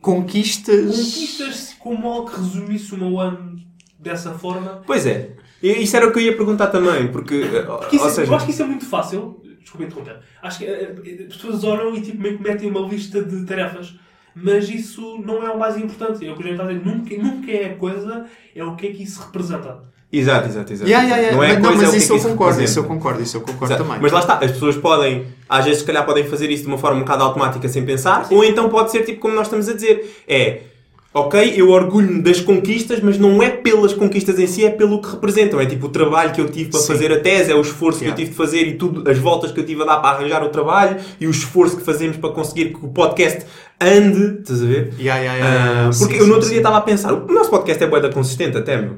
Conquistas. 0.00 0.90
conquistas 0.96 1.76
como 1.78 2.06
algo 2.08 2.30
que 2.30 2.36
resumisse 2.36 2.94
o 2.94 2.98
meu 2.98 3.18
ano 3.20 3.56
dessa 3.98 4.32
forma. 4.34 4.82
Pois 4.86 5.06
é. 5.06 5.34
Isso 5.62 5.96
era 5.96 6.06
o 6.06 6.12
que 6.12 6.18
eu 6.18 6.22
ia 6.24 6.36
perguntar 6.36 6.66
também, 6.66 7.10
porque. 7.10 7.40
Porque 7.66 7.96
isso- 7.96 8.04
ou 8.04 8.10
seja, 8.10 8.30
Eu 8.30 8.36
acho 8.36 8.44
que 8.44 8.50
isso 8.52 8.62
é 8.62 8.66
muito 8.66 8.84
fácil. 8.84 9.40
Desculpa 9.64 9.86
interromper. 9.86 10.18
Acho 10.40 10.58
que 10.58 10.64
eh, 10.66 10.94
eh, 11.04 11.24
as 11.28 11.34
pessoas 11.36 11.64
olham 11.64 11.92
e 11.96 12.00
tipo, 12.00 12.20
meio 12.22 12.36
que 12.38 12.44
metem 12.44 12.70
uma 12.70 12.80
lista 12.86 13.20
de 13.22 13.44
tarefas. 13.44 13.94
Mas 14.36 14.68
isso 14.68 15.18
não 15.24 15.44
é 15.46 15.50
o 15.50 15.58
mais 15.58 15.76
importante. 15.76 16.24
É 16.26 16.30
o 16.30 16.36
que 16.36 16.42
a 16.42 16.46
gente 16.46 16.52
está 16.52 16.64
a 16.64 16.66
dizer. 16.72 16.84
Nunca, 16.84 17.16
nunca 17.16 17.50
é 17.50 17.66
a 17.72 17.74
coisa, 17.76 18.26
é 18.54 18.62
o 18.64 18.76
que 18.76 18.86
é 18.88 18.90
que 18.92 19.02
isso 19.02 19.20
representa. 19.22 19.82
Exato, 20.12 20.48
exato, 20.48 20.72
exato. 20.72 20.88
Yeah, 20.88 21.08
yeah, 21.08 21.22
yeah. 21.22 21.36
Não 21.36 21.42
é 21.42 21.50
a 21.56 21.60
Mas- 21.60 21.66
coisa, 21.68 21.82
mas 21.82 21.84
é 21.84 21.88
o 21.88 21.90
que 21.92 21.96
isso 21.98 22.12
é 22.12 22.16
eu 22.16 22.20
que 22.20 22.28
concordo, 22.28 22.62
isso 22.62 22.78
eu 22.78 22.84
concordo, 22.84 23.22
isso 23.22 23.36
eu 23.36 23.40
concordo 23.40 23.64
Exato. 23.64 23.82
também. 23.84 24.00
Mas 24.00 24.12
lá 24.12 24.20
está, 24.20 24.34
as 24.34 24.52
pessoas 24.52 24.76
podem, 24.76 25.26
às 25.48 25.64
vezes, 25.64 25.80
se 25.80 25.86
calhar, 25.86 26.04
podem 26.06 26.24
fazer 26.24 26.50
isso 26.50 26.62
de 26.62 26.68
uma 26.68 26.78
forma 26.78 26.98
um 26.98 27.00
bocado 27.00 27.22
automática 27.24 27.68
sem 27.68 27.84
pensar, 27.84 28.28
ou 28.30 28.44
então 28.44 28.68
pode 28.68 28.92
ser 28.92 29.02
tipo 29.04 29.18
como 29.20 29.34
nós 29.34 29.46
estamos 29.46 29.68
a 29.68 29.72
dizer: 29.72 30.22
é 30.28 30.60
ok, 31.14 31.54
eu 31.56 31.70
orgulho-me 31.70 32.20
das 32.20 32.40
conquistas, 32.40 32.98
mas 33.00 33.16
não 33.16 33.40
é 33.40 33.48
pelas 33.48 33.94
conquistas 33.94 34.36
em 34.36 34.48
si, 34.48 34.64
é 34.64 34.70
pelo 34.70 35.00
que 35.00 35.08
representam. 35.12 35.60
É 35.60 35.66
tipo 35.66 35.86
o 35.86 35.88
trabalho 35.88 36.32
que 36.32 36.40
eu 36.40 36.48
tive 36.50 36.70
para 36.70 36.80
Sim. 36.80 36.88
fazer 36.88 37.12
a 37.12 37.20
tese, 37.20 37.52
é 37.52 37.54
o 37.54 37.60
esforço 37.60 38.00
que 38.00 38.04
Yeah. 38.06 38.20
eu 38.20 38.24
tive 38.24 38.30
de 38.32 38.36
fazer 38.36 38.66
e 38.66 38.74
tudo, 38.74 39.08
as 39.08 39.16
voltas 39.16 39.52
que 39.52 39.60
eu 39.60 39.64
tive 39.64 39.82
a 39.82 39.84
dar 39.84 39.98
para 39.98 40.16
arranjar 40.16 40.42
o 40.42 40.48
trabalho 40.48 40.96
e 41.20 41.26
o 41.28 41.30
esforço 41.30 41.76
que 41.76 41.84
fazemos 41.84 42.16
para 42.16 42.30
conseguir 42.30 42.70
que 42.74 42.84
o 42.84 42.88
podcast 42.88 43.46
ande. 43.80 44.40
Estás 44.40 44.60
a 44.60 44.66
ver? 44.66 44.92
Yeah, 44.98 45.22
yeah. 45.22 45.86
Ah, 45.88 45.92
Sim, 45.92 45.98
porque 46.00 46.14
sim, 46.16 46.20
eu 46.20 46.26
no 46.26 46.32
outro 46.34 46.46
sim. 46.48 46.54
dia 46.54 46.60
estava 46.60 46.78
a 46.78 46.80
pensar, 46.80 47.12
o 47.12 47.32
nosso 47.32 47.48
podcast 47.48 47.82
é 47.82 47.86
boeda 47.86 48.10
consistente 48.10 48.58
até, 48.58 48.76
meu. 48.76 48.96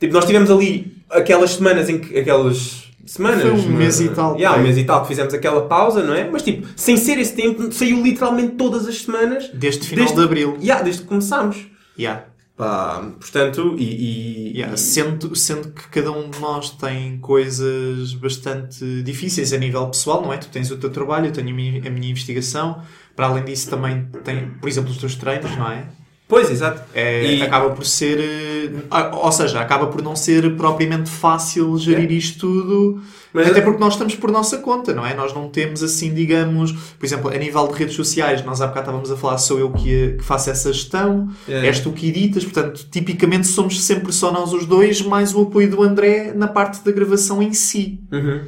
Tipo, 0.00 0.12
nós 0.14 0.24
tivemos 0.24 0.50
ali 0.50 0.96
aquelas 1.10 1.52
semanas 1.52 1.88
em 1.88 1.98
que. 2.00 2.18
Aquelas 2.18 2.89
semanas. 3.12 3.42
Foi 3.42 3.50
um 3.52 3.56
não 3.56 3.76
mês 3.78 4.00
e 4.00 4.08
tal, 4.08 4.36
Yeah, 4.36 4.58
um 4.58 4.62
mês 4.62 4.78
e 4.78 4.84
tal 4.84 5.02
que 5.02 5.08
fizemos 5.08 5.32
aquela 5.34 5.62
pausa, 5.66 6.02
não 6.02 6.14
é? 6.14 6.28
Mas 6.30 6.42
tipo, 6.42 6.66
sem 6.76 6.96
ser 6.96 7.18
esse 7.18 7.34
tempo, 7.34 7.72
saiu 7.72 8.02
literalmente 8.02 8.54
todas 8.56 8.86
as 8.86 9.02
semanas. 9.02 9.50
Desde 9.54 9.86
final 9.86 10.06
de 10.14 10.22
abril. 10.22 10.56
Yeah, 10.60 10.82
desde 10.82 11.02
que 11.02 11.08
começámos. 11.08 11.66
Yeah. 11.98 12.24
Pá, 12.56 13.02
portanto, 13.18 13.74
e. 13.78 13.84
e- 13.84 14.40
Yeah, 14.58 14.74
e- 14.74 14.78
Sendo, 14.78 15.34
sendo 15.36 15.68
que 15.70 15.88
cada 15.88 16.10
um 16.12 16.28
de 16.28 16.38
nós 16.40 16.70
tem 16.70 17.18
coisas 17.18 18.12
bastante 18.14 19.02
difíceis 19.02 19.52
a 19.52 19.56
nível 19.56 19.86
pessoal, 19.86 20.20
não 20.22 20.32
é? 20.32 20.36
Tu 20.36 20.48
tens 20.48 20.70
o 20.70 20.76
teu 20.76 20.90
trabalho, 20.90 21.26
eu 21.26 21.32
tenho 21.32 21.48
a 21.50 21.52
minha, 21.52 21.78
a 21.86 21.90
minha 21.90 22.10
investigação. 22.10 22.82
Para 23.16 23.26
além 23.28 23.44
disso, 23.44 23.70
também 23.70 24.06
tem, 24.24 24.50
por 24.60 24.68
exemplo, 24.68 24.90
os 24.90 24.98
teus 24.98 25.14
treinos, 25.14 25.56
não 25.56 25.70
é? 25.70 25.86
Pois, 26.30 26.48
exato. 26.50 26.80
É, 26.94 27.24
E- 27.34 27.42
Acaba 27.42 27.70
por 27.70 27.84
ser. 27.84 28.18
eh, 28.20 28.70
Ou 29.12 29.30
seja, 29.32 29.60
acaba 29.60 29.88
por 29.88 30.00
não 30.00 30.14
ser 30.16 30.56
propriamente 30.56 31.10
fácil 31.10 31.76
gerir 31.76 32.08
É. 32.08 32.12
isto 32.14 32.38
tudo. 32.38 33.02
Mas- 33.32 33.48
até 33.48 33.60
porque 33.60 33.78
nós 33.80 33.92
estamos 33.94 34.14
por 34.14 34.30
nossa 34.30 34.58
conta, 34.58 34.92
não 34.94 35.04
é? 35.06 35.14
Nós 35.14 35.32
não 35.34 35.48
temos 35.48 35.82
assim, 35.82 36.12
digamos, 36.14 36.72
por 36.98 37.04
exemplo, 37.06 37.30
a 37.30 37.36
nível 37.36 37.66
de 37.68 37.74
redes 37.74 37.94
sociais, 37.94 38.44
nós 38.44 38.60
há 38.60 38.66
bocado 38.68 38.84
estávamos 38.86 39.10
a 39.10 39.16
falar, 39.16 39.38
sou 39.38 39.58
eu 39.58 39.70
que, 39.72 40.16
que 40.18 40.22
faço 40.24 40.50
essa 40.50 40.72
gestão, 40.72 41.28
É. 41.48 41.66
és 41.66 41.78
tu 41.80 41.92
que 41.92 42.08
editas, 42.08 42.44
portanto, 42.44 42.86
tipicamente 42.90 43.46
somos 43.46 43.80
sempre 43.82 44.12
só 44.12 44.32
nós 44.32 44.52
os 44.52 44.66
dois, 44.66 45.00
mais 45.02 45.34
o 45.34 45.42
apoio 45.42 45.68
do 45.70 45.82
André 45.82 46.32
na 46.34 46.48
parte 46.48 46.84
da 46.84 46.90
gravação 46.92 47.42
em 47.42 47.52
si. 47.52 48.00
Uhum. 48.12 48.42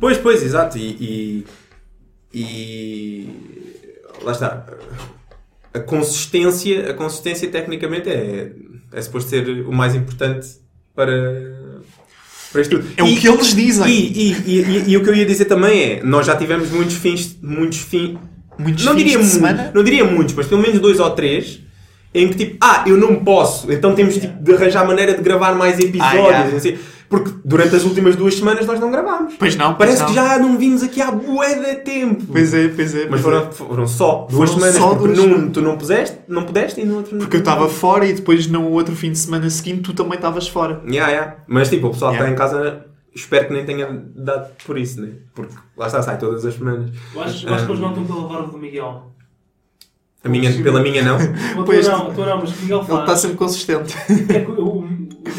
Pois, 0.00 0.18
pois, 0.18 0.42
exato. 0.42 0.76
E, 0.78 1.44
e, 2.32 2.38
e- 2.40 3.28
lá 4.22 4.32
está. 4.32 4.64
A 5.74 5.80
consistência, 5.80 6.90
a 6.90 6.94
consistência 6.94 7.48
tecnicamente 7.48 8.08
é, 8.08 8.52
é 8.92 9.02
suposto 9.02 9.30
ser 9.30 9.48
o 9.66 9.72
mais 9.72 9.94
importante 9.94 10.46
para, 10.94 11.12
para 12.52 12.60
isto 12.62 12.76
tudo. 12.78 12.88
É 12.96 13.02
o 13.02 13.16
que 13.16 13.28
eles 13.28 13.54
dizem. 13.54 13.86
E, 13.88 14.12
e, 14.12 14.32
e, 14.32 14.60
e- 14.60 14.84
e 14.90 14.96
o 14.96 15.02
que 15.04 15.10
eu 15.10 15.14
ia 15.14 15.26
dizer 15.26 15.44
também 15.44 15.82
é, 15.82 16.02
nós 16.02 16.26
já 16.26 16.34
tivemos 16.36 16.70
muitos 16.70 16.94
fins, 16.96 17.36
muitos 17.42 17.78
fins, 17.78 18.18
Muitos 18.58 18.84
não 18.84 18.92
fins 18.94 18.98
diria 19.04 19.18
de 19.18 19.24
mu- 19.24 19.30
semana. 19.30 19.70
não 19.74 19.84
diria 19.84 20.04
muitos, 20.04 20.34
mas 20.34 20.46
pelo 20.46 20.60
menos 20.60 20.80
dois 20.80 20.98
ou 20.98 21.10
três, 21.10 21.60
em 22.12 22.28
que 22.28 22.34
tipo, 22.34 22.56
ah, 22.60 22.82
eu 22.88 22.96
não 22.96 23.16
posso, 23.22 23.70
então 23.70 23.94
temos 23.94 24.16
tipo, 24.16 24.42
de 24.42 24.52
arranjar 24.54 24.84
maneira 24.86 25.14
de 25.14 25.22
gravar 25.22 25.54
mais 25.54 25.78
episódios, 25.78 26.02
Ah, 26.02 26.14
yeah. 26.40 26.56
assim, 26.56 26.78
porque 27.08 27.30
durante 27.44 27.74
as 27.76 27.84
últimas 27.84 28.14
duas 28.16 28.34
semanas 28.34 28.66
nós 28.66 28.78
não 28.78 28.90
gravámos. 28.90 29.34
Pois 29.38 29.56
não, 29.56 29.74
pois 29.74 29.78
Parece 29.90 30.00
não. 30.02 30.08
que 30.08 30.14
já 30.14 30.38
não 30.38 30.58
vimos 30.58 30.82
aqui 30.82 31.00
há 31.00 31.10
bué 31.10 31.54
de 31.54 31.76
tempo. 31.82 32.24
Pois 32.30 32.52
é, 32.52 32.68
pois 32.68 32.94
é. 32.94 33.06
Mas 33.08 33.20
pois 33.20 33.34
é. 33.34 33.40
foram, 33.40 33.52
foram 33.52 33.86
só 33.86 34.26
duas 34.30 34.50
Foram 34.50 34.52
semanas, 34.54 34.74
só 34.76 34.88
porque 34.94 35.14
duas 35.14 35.18
num 35.18 35.24
semanas. 35.34 35.52
tu 35.52 35.62
não 35.62 35.78
puseste, 35.78 36.18
não 36.28 36.42
pudeste 36.44 36.80
e 36.80 36.84
no 36.84 36.96
outro 36.96 37.12
não. 37.14 37.20
Porque 37.20 37.36
eu 37.36 37.40
estava 37.40 37.68
fora 37.68 38.06
e 38.06 38.12
depois 38.12 38.46
no 38.46 38.68
outro 38.70 38.94
fim 38.94 39.10
de 39.12 39.18
semana 39.18 39.48
seguinte 39.50 39.82
tu 39.82 39.94
também 39.94 40.14
estavas 40.16 40.46
fora. 40.48 40.82
Yeah, 40.86 41.10
yeah. 41.12 41.36
Mas 41.46 41.68
tipo, 41.70 41.86
o 41.86 41.90
pessoal 41.90 42.10
que 42.12 42.18
Yeah. 42.18 42.34
está 42.34 42.46
em 42.46 42.50
casa, 42.50 42.84
espero 43.14 43.46
que 43.48 43.52
nem 43.54 43.64
tenha 43.64 44.02
dado 44.14 44.48
por 44.66 44.76
isso, 44.78 45.00
né? 45.00 45.12
Porque 45.34 45.54
lá 45.76 45.86
está, 45.86 46.02
sai 46.02 46.18
todas 46.18 46.44
as 46.44 46.54
semanas. 46.54 46.90
Eu 47.14 47.22
acho, 47.22 47.46
eu 47.48 47.54
acho 47.54 47.64
que 47.64 47.70
eles 47.72 47.80
notam 47.80 48.04
pela 48.04 48.28
barba 48.28 48.48
do 48.48 48.58
Miguel. 48.58 49.12
A 50.24 50.28
minha, 50.28 50.52
pela 50.62 50.82
minha 50.82 51.00
não. 51.02 51.14
A 51.60 51.64
Pois. 51.64 51.86
tua 51.86 51.96
não, 51.96 52.10
a 52.10 52.14
tua 52.14 52.26
não, 52.26 52.38
mas 52.38 52.50
o 52.50 52.62
Miguel 52.62 52.78
Ele 52.78 52.86
está 52.92 53.06
faz. 53.06 53.20
sempre 53.20 53.36
consistente. 53.36 53.96
É 54.28 54.40
que 54.40 54.50
o 54.50 54.67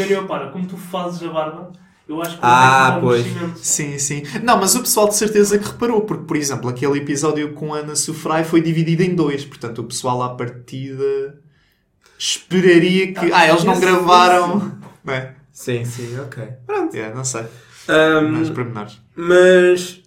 Daniel 0.03 0.25
para, 0.27 0.49
como 0.49 0.65
tu 0.67 0.77
fazes 0.77 1.21
a 1.23 1.31
barba, 1.31 1.71
eu 2.07 2.21
acho 2.21 2.35
que 2.37 2.39
Ah, 2.41 2.95
um 2.97 3.01
pois. 3.01 3.21
crescimento. 3.23 3.57
Sim, 3.59 3.99
sim. 3.99 4.23
Não, 4.43 4.57
mas 4.59 4.75
o 4.75 4.79
pessoal 4.81 5.07
de 5.07 5.15
certeza 5.15 5.57
que 5.59 5.65
reparou, 5.67 6.01
porque, 6.01 6.23
por 6.25 6.35
exemplo, 6.37 6.69
aquele 6.69 6.97
episódio 6.99 7.53
com 7.53 7.73
a 7.73 7.79
Ana 7.79 7.95
Sofrai 7.95 8.43
foi 8.43 8.61
dividido 8.61 9.03
em 9.03 9.13
dois. 9.15 9.45
Portanto, 9.45 9.79
o 9.79 9.83
pessoal 9.83 10.23
à 10.23 10.29
partida 10.35 11.39
esperaria 12.17 13.13
que. 13.13 13.31
Ah, 13.31 13.47
eles 13.47 13.63
não 13.63 13.73
esse- 13.73 13.81
gravaram. 13.81 14.77
Não 15.03 15.13
é? 15.13 15.35
Sim, 15.51 15.83
sim, 15.85 16.17
ok. 16.19 16.43
Yeah, 16.93 17.13
não 17.15 17.23
sei. 17.23 17.43
Ahm, 17.87 18.31
Mais 18.31 18.49
pormenores. 18.49 18.99
mas, 19.15 20.01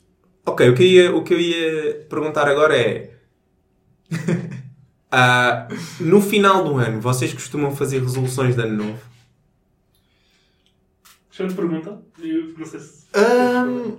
ok, 0.47 0.69
o 0.71 0.75
que, 0.75 0.83
eu 0.83 0.87
ia, 0.87 1.15
o 1.17 1.23
que 1.23 1.35
eu 1.35 1.41
ia 1.41 2.07
perguntar 2.09 2.49
agora 2.49 2.77
é. 2.77 3.11
ah, 5.11 5.69
no 6.01 6.21
final 6.21 6.65
do 6.65 6.77
ano, 6.79 7.01
vocês 7.01 7.33
costumam 7.33 7.75
fazer 7.75 8.01
resoluções 8.01 8.55
de 8.55 8.63
ano 8.63 8.85
novo? 8.85 8.99
Excelente 11.47 11.55
pergunta. 11.55 12.03
Eu 12.19 12.55
não 12.59 12.67
sei 12.67 12.81
se. 12.81 13.07
Ahm, 13.15 13.99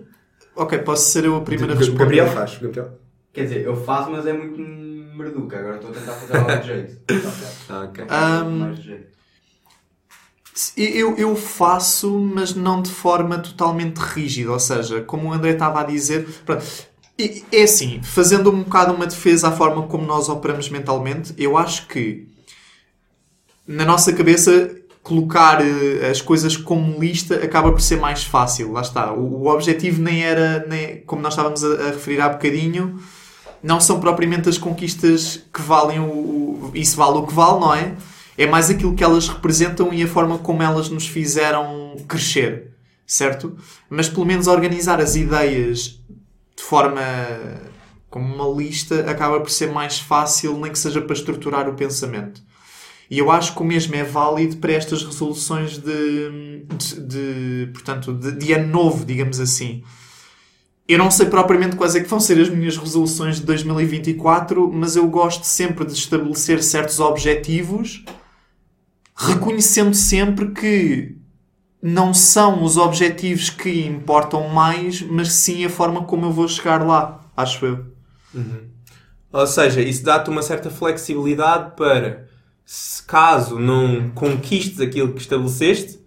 ok, 0.56 0.79
posso 0.79 1.10
ser 1.12 1.25
eu 1.25 1.36
a 1.36 1.41
primeira 1.41 1.73
a 1.73 1.77
responder. 1.77 1.99
Gabriel 1.99 2.27
faz. 2.27 2.58
Gabriel. 2.58 2.99
Quer 3.32 3.43
dizer, 3.43 3.62
eu 3.65 3.75
faço, 3.75 4.12
mas 4.12 4.25
é 4.25 4.34
muito 4.34 4.60
merduca. 4.60 5.58
Agora 5.60 5.75
estou 5.75 5.89
a 5.89 5.93
tentar 5.93 6.13
fazer 6.13 6.38
algo 6.38 6.62
de 6.62 6.67
jeito. 6.67 7.01
Ah, 7.69 7.84
ok. 7.89 8.06
Ahm, 8.10 8.58
Mais 8.60 8.77
de 8.77 8.84
jeito. 8.84 9.13
Eu, 10.77 11.17
eu 11.17 11.36
faço, 11.36 12.12
mas 12.19 12.53
não 12.53 12.82
de 12.82 12.91
forma 12.91 13.39
totalmente 13.39 13.97
rígida. 13.97 14.51
Ou 14.51 14.60
seja, 14.60 15.01
como 15.01 15.29
o 15.29 15.34
André 15.34 15.51
estava 15.51 15.82
a 15.82 15.84
dizer. 15.84 16.27
pronto, 16.45 16.63
é 17.51 17.63
assim, 17.63 18.01
fazendo 18.03 18.51
um 18.51 18.63
bocado 18.63 18.93
uma 18.93 19.06
defesa 19.08 19.47
à 19.47 19.51
forma 19.51 19.88
como 19.88 20.06
nós 20.06 20.29
operamos 20.29 20.69
mentalmente, 20.69 21.34
eu 21.38 21.58
acho 21.58 21.88
que 21.88 22.27
na 23.67 23.86
nossa 23.86 24.12
cabeça 24.13 24.75
colocar 25.03 25.59
eh, 25.61 26.09
as 26.09 26.21
coisas 26.21 26.57
como 26.57 26.97
lista 26.99 27.35
acaba 27.35 27.71
por 27.71 27.81
ser 27.81 27.97
mais 27.99 28.23
fácil. 28.23 28.71
Lá 28.71 28.81
está. 28.81 29.13
O, 29.13 29.43
o 29.43 29.47
objetivo 29.47 30.01
nem 30.01 30.23
era, 30.23 30.65
nem, 30.67 31.01
como 31.01 31.21
nós 31.21 31.33
estávamos 31.33 31.63
a, 31.63 31.67
a 31.67 31.87
referir 31.91 32.21
há 32.21 32.29
bocadinho, 32.29 32.99
não 33.61 33.79
são 33.81 33.99
propriamente 33.99 34.49
as 34.49 34.57
conquistas 34.57 35.43
que 35.53 35.61
valem 35.61 35.99
o, 35.99 36.03
o- 36.05 36.71
Isso 36.73 36.95
vale 36.97 37.17
o 37.17 37.27
que 37.27 37.33
vale, 37.33 37.59
não 37.59 37.75
é? 37.75 37.95
É 38.37 38.47
mais 38.47 38.69
aquilo 38.69 38.95
que 38.95 39.03
elas 39.03 39.27
representam 39.27 39.93
e 39.93 40.01
a 40.03 40.07
forma 40.07 40.39
como 40.39 40.63
elas 40.63 40.89
nos 40.89 41.07
fizeram 41.07 41.95
crescer, 42.07 42.71
certo? 43.05 43.55
Mas 43.89 44.09
pelo 44.09 44.25
menos 44.25 44.47
organizar 44.47 44.99
as 44.99 45.15
ideias 45.15 45.99
de 46.55 46.63
forma 46.63 47.01
como 48.09 48.33
uma 48.33 48.57
lista 48.61 49.09
acaba 49.09 49.39
por 49.39 49.49
ser 49.49 49.71
mais 49.71 49.99
fácil, 49.99 50.57
nem 50.59 50.71
que 50.71 50.79
seja 50.79 51.01
para 51.01 51.13
estruturar 51.13 51.67
o 51.69 51.73
pensamento. 51.73 52.41
E 53.13 53.19
eu 53.19 53.30
acho 53.30 53.54
que 53.54 53.62
o 53.62 53.63
mesmo 53.63 53.93
é 53.93 54.04
válido 54.04 54.58
para 54.58 54.73
estas 54.73 55.04
resoluções 55.04 55.78
de, 55.78 56.65
de, 56.65 57.02
de, 57.02 57.71
portanto, 57.71 58.12
de, 58.12 58.32
de 58.32 58.54
ano 58.54 58.67
novo, 58.69 59.06
digamos 59.06 59.39
assim. 59.39 59.84
Eu 60.88 60.97
não 60.97 61.12
sei 61.12 61.28
propriamente 61.28 61.76
quais 61.76 61.95
é 61.95 62.02
que 62.02 62.10
vão 62.10 62.19
ser 62.19 62.41
as 62.41 62.49
minhas 62.49 62.76
resoluções 62.76 63.36
de 63.36 63.45
2024, 63.45 64.67
mas 64.73 64.95
eu 64.95 65.08
gosto 65.08 65.43
sempre 65.43 65.86
de 65.86 65.93
estabelecer 65.93 66.63
certos 66.63 66.99
objetivos, 66.99 68.04
reconhecendo 69.15 69.93
sempre 69.93 70.49
que 70.49 71.15
não 71.80 72.15
são 72.15 72.63
os 72.63 72.78
objetivos 72.78 73.47
que 73.47 73.86
importam 73.86 74.47
mais, 74.47 75.04
mas 75.04 75.32
sim 75.34 75.63
a 75.63 75.69
forma 75.69 76.04
como 76.06 76.26
eu 76.26 76.32
vou 76.32 76.47
chegar 76.47 76.84
lá, 76.84 77.23
acho 77.38 77.63
eu. 77.63 77.86
Ou 79.32 79.45
seja, 79.45 79.82
isso 79.82 80.04
dá-te 80.04 80.32
uma 80.32 80.41
certa 80.41 80.71
flexibilidade 80.71 81.76
para, 81.76 82.32
se 82.65 83.04
caso 83.04 83.60
não 83.60 84.10
conquistes 84.12 84.80
aquilo 84.80 85.13
que 85.13 85.21
estabeleceste, 85.21 85.99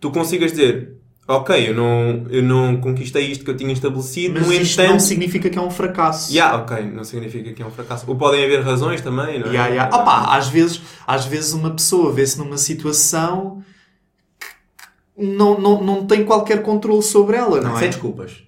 tu 0.00 0.10
consigas 0.10 0.52
dizer, 0.52 0.94
ok, 1.26 1.68
eu 1.68 1.74
não, 1.74 2.26
eu 2.30 2.42
não 2.42 2.80
conquistei 2.80 3.30
isto 3.30 3.44
que 3.44 3.50
eu 3.50 3.56
tinha 3.56 3.72
estabelecido, 3.72 4.34
Mas 4.34 4.46
no 4.46 4.52
isto 4.52 4.80
entanto... 4.80 4.92
não 4.92 5.00
significa 5.00 5.50
que 5.50 5.58
é 5.58 5.60
um 5.60 5.70
fracasso. 5.70 6.32
Yeah, 6.32 6.56
ok, 6.56 6.82
não 6.86 7.04
significa 7.04 7.52
que 7.52 7.62
é 7.62 7.66
um 7.66 7.70
fracasso. 7.70 8.04
Ou 8.08 8.16
podem 8.16 8.42
haver 8.44 8.62
razões 8.62 9.00
também, 9.02 9.38
não 9.38 9.48
é? 9.48 9.54
Ya, 9.54 9.66
ya. 9.68 9.90
Opa, 9.92 10.34
às 10.36 10.48
vezes, 10.48 10.80
às 11.06 11.26
vezes 11.26 11.52
uma 11.52 11.70
pessoa 11.70 12.12
vê-se 12.12 12.38
numa 12.38 12.56
situação 12.56 13.62
que 14.38 15.26
não, 15.26 15.60
não, 15.60 15.84
não 15.84 16.06
tem 16.06 16.24
qualquer 16.24 16.62
controle 16.62 17.02
sobre 17.02 17.36
ela, 17.36 17.60
não, 17.60 17.70
Não, 17.70 17.76
é? 17.76 17.80
sem 17.80 17.90
desculpas. 17.90 18.47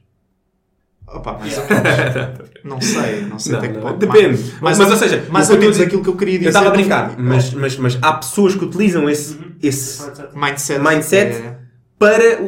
Opa, 1.13 1.39
mas 1.41 1.57
não 2.65 2.81
sei, 2.81 3.23
não 3.27 3.39
sei 3.39 3.53
Não, 3.53 3.59
até 3.59 3.69
que 3.69 3.75
não, 3.75 3.83
ponto. 3.83 3.97
depende. 3.99 4.55
Mais, 4.61 4.79
Mas, 4.79 4.91
ou 4.91 4.97
seja, 4.97 5.25
ou 5.29 5.57
eu 5.57 5.71
a 5.71 5.83
aquilo 5.87 6.03
que 6.03 6.09
eu 6.09 6.17
queria 6.17 6.39
dizer. 6.39 6.47
Eu 6.47 6.51
estava 6.51 6.69
a 6.69 6.71
brincar, 6.71 7.11
fundo, 7.11 7.23
mas, 7.23 7.53
mas, 7.53 7.77
mas 7.77 7.99
há 8.01 8.13
pessoas 8.13 8.55
que 8.55 8.65
utilizam 8.65 9.09
esse, 9.11 9.37
esse 9.63 10.03
Mindset. 10.35 10.79
mindset 10.81 11.33
é- 11.37 11.57
para 11.99 12.39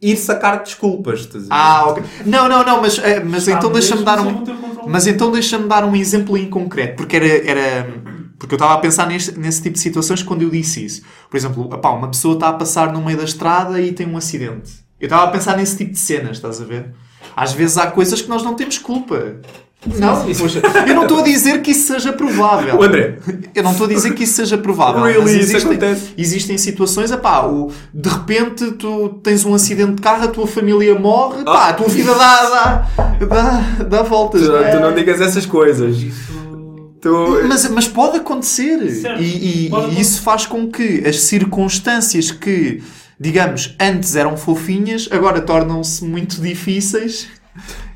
ir 0.00 0.16
sacar 0.16 0.62
desculpas. 0.62 1.28
Ah, 1.50 1.86
ok. 1.88 2.02
Não, 2.24 2.48
não, 2.48 2.64
não, 2.64 2.80
mas, 2.80 2.98
eh, 2.98 3.20
mas 3.20 3.46
então 3.48 3.70
deixa-me 3.70 4.02
dar 4.02 4.20
um. 4.20 4.44
Mas 4.84 4.86
Mas 4.86 5.06
então 5.06 5.30
deixa-me 5.30 5.68
dar 5.68 5.84
um 5.84 5.94
exemplo 5.94 6.36
em 6.38 6.48
concreto, 6.48 6.96
porque 6.96 7.16
era. 7.16 7.26
era 7.26 7.86
porque 8.38 8.54
eu 8.54 8.56
estava 8.56 8.74
a 8.74 8.78
pensar 8.78 9.06
neste, 9.06 9.38
nesse 9.38 9.62
tipo 9.62 9.74
de 9.74 9.80
situações 9.80 10.22
quando 10.22 10.42
eu 10.42 10.50
disse 10.50 10.84
isso. 10.84 11.02
Por 11.30 11.36
exemplo, 11.38 11.64
opá, 11.64 11.90
uma 11.90 12.08
pessoa 12.08 12.34
está 12.34 12.48
a 12.48 12.52
passar 12.52 12.92
no 12.92 13.02
meio 13.02 13.16
da 13.16 13.24
estrada 13.24 13.80
e 13.80 13.92
tem 13.92 14.06
um 14.06 14.16
acidente. 14.16 14.72
Eu 15.00 15.06
estava 15.06 15.24
a 15.24 15.28
pensar 15.28 15.56
nesse 15.56 15.76
tipo 15.76 15.92
de 15.92 15.98
cenas, 15.98 16.36
estás 16.36 16.60
a 16.60 16.64
ver? 16.64 16.92
Às 17.36 17.52
vezes 17.52 17.76
há 17.76 17.86
coisas 17.88 18.22
que 18.22 18.28
nós 18.28 18.42
não 18.42 18.54
temos 18.54 18.78
culpa. 18.78 19.36
Não, 19.98 20.24
poxa, 20.34 20.60
eu 20.88 20.94
não 20.94 21.02
estou 21.02 21.20
a 21.20 21.22
dizer 21.22 21.60
que 21.62 21.70
isso 21.70 21.86
seja 21.92 22.12
provável. 22.12 22.76
O 22.76 22.82
André. 22.82 23.18
Eu 23.54 23.62
não 23.62 23.70
estou 23.72 23.86
a 23.86 23.90
dizer 23.90 24.14
que 24.14 24.24
isso 24.24 24.32
seja 24.34 24.58
provável. 24.58 25.02
Really, 25.02 25.38
existem, 25.38 25.78
existem 26.16 26.58
situações, 26.58 27.10
epá, 27.12 27.46
o, 27.46 27.70
de 27.94 28.08
repente 28.08 28.72
tu 28.72 29.10
tens 29.22 29.44
um 29.44 29.54
acidente 29.54 29.92
de 29.92 30.02
carro, 30.02 30.24
a 30.24 30.28
tua 30.28 30.46
família 30.46 30.98
morre, 30.98 31.44
pá, 31.44 31.68
a 31.68 31.72
tua 31.74 31.86
vida 31.88 32.12
dá, 32.14 32.86
dá, 32.96 33.26
dá, 33.26 33.60
dá 33.84 34.02
voltas. 34.02 34.40
Tu, 34.42 34.48
não 34.48 34.58
é? 34.58 34.70
tu 34.70 34.80
não 34.80 34.94
digas 34.94 35.20
essas 35.20 35.46
coisas. 35.46 35.96
Tu, 37.00 37.42
Mas, 37.46 37.68
mas 37.70 37.86
pode 37.86 38.16
acontecer. 38.16 38.90
Certo. 38.90 39.22
E, 39.22 39.66
e- 39.66 39.70
Pode 39.70 39.94
e 39.94 40.00
isso 40.00 40.22
faz 40.22 40.46
com 40.46 40.68
que 40.68 41.06
as 41.06 41.20
circunstâncias 41.20 42.30
que, 42.32 42.82
digamos, 43.18 43.74
antes 43.80 44.14
eram 44.16 44.36
fofinhas, 44.36 45.08
agora 45.10 45.40
tornam-se 45.40 46.04
muito 46.04 46.40
difíceis. 46.40 47.28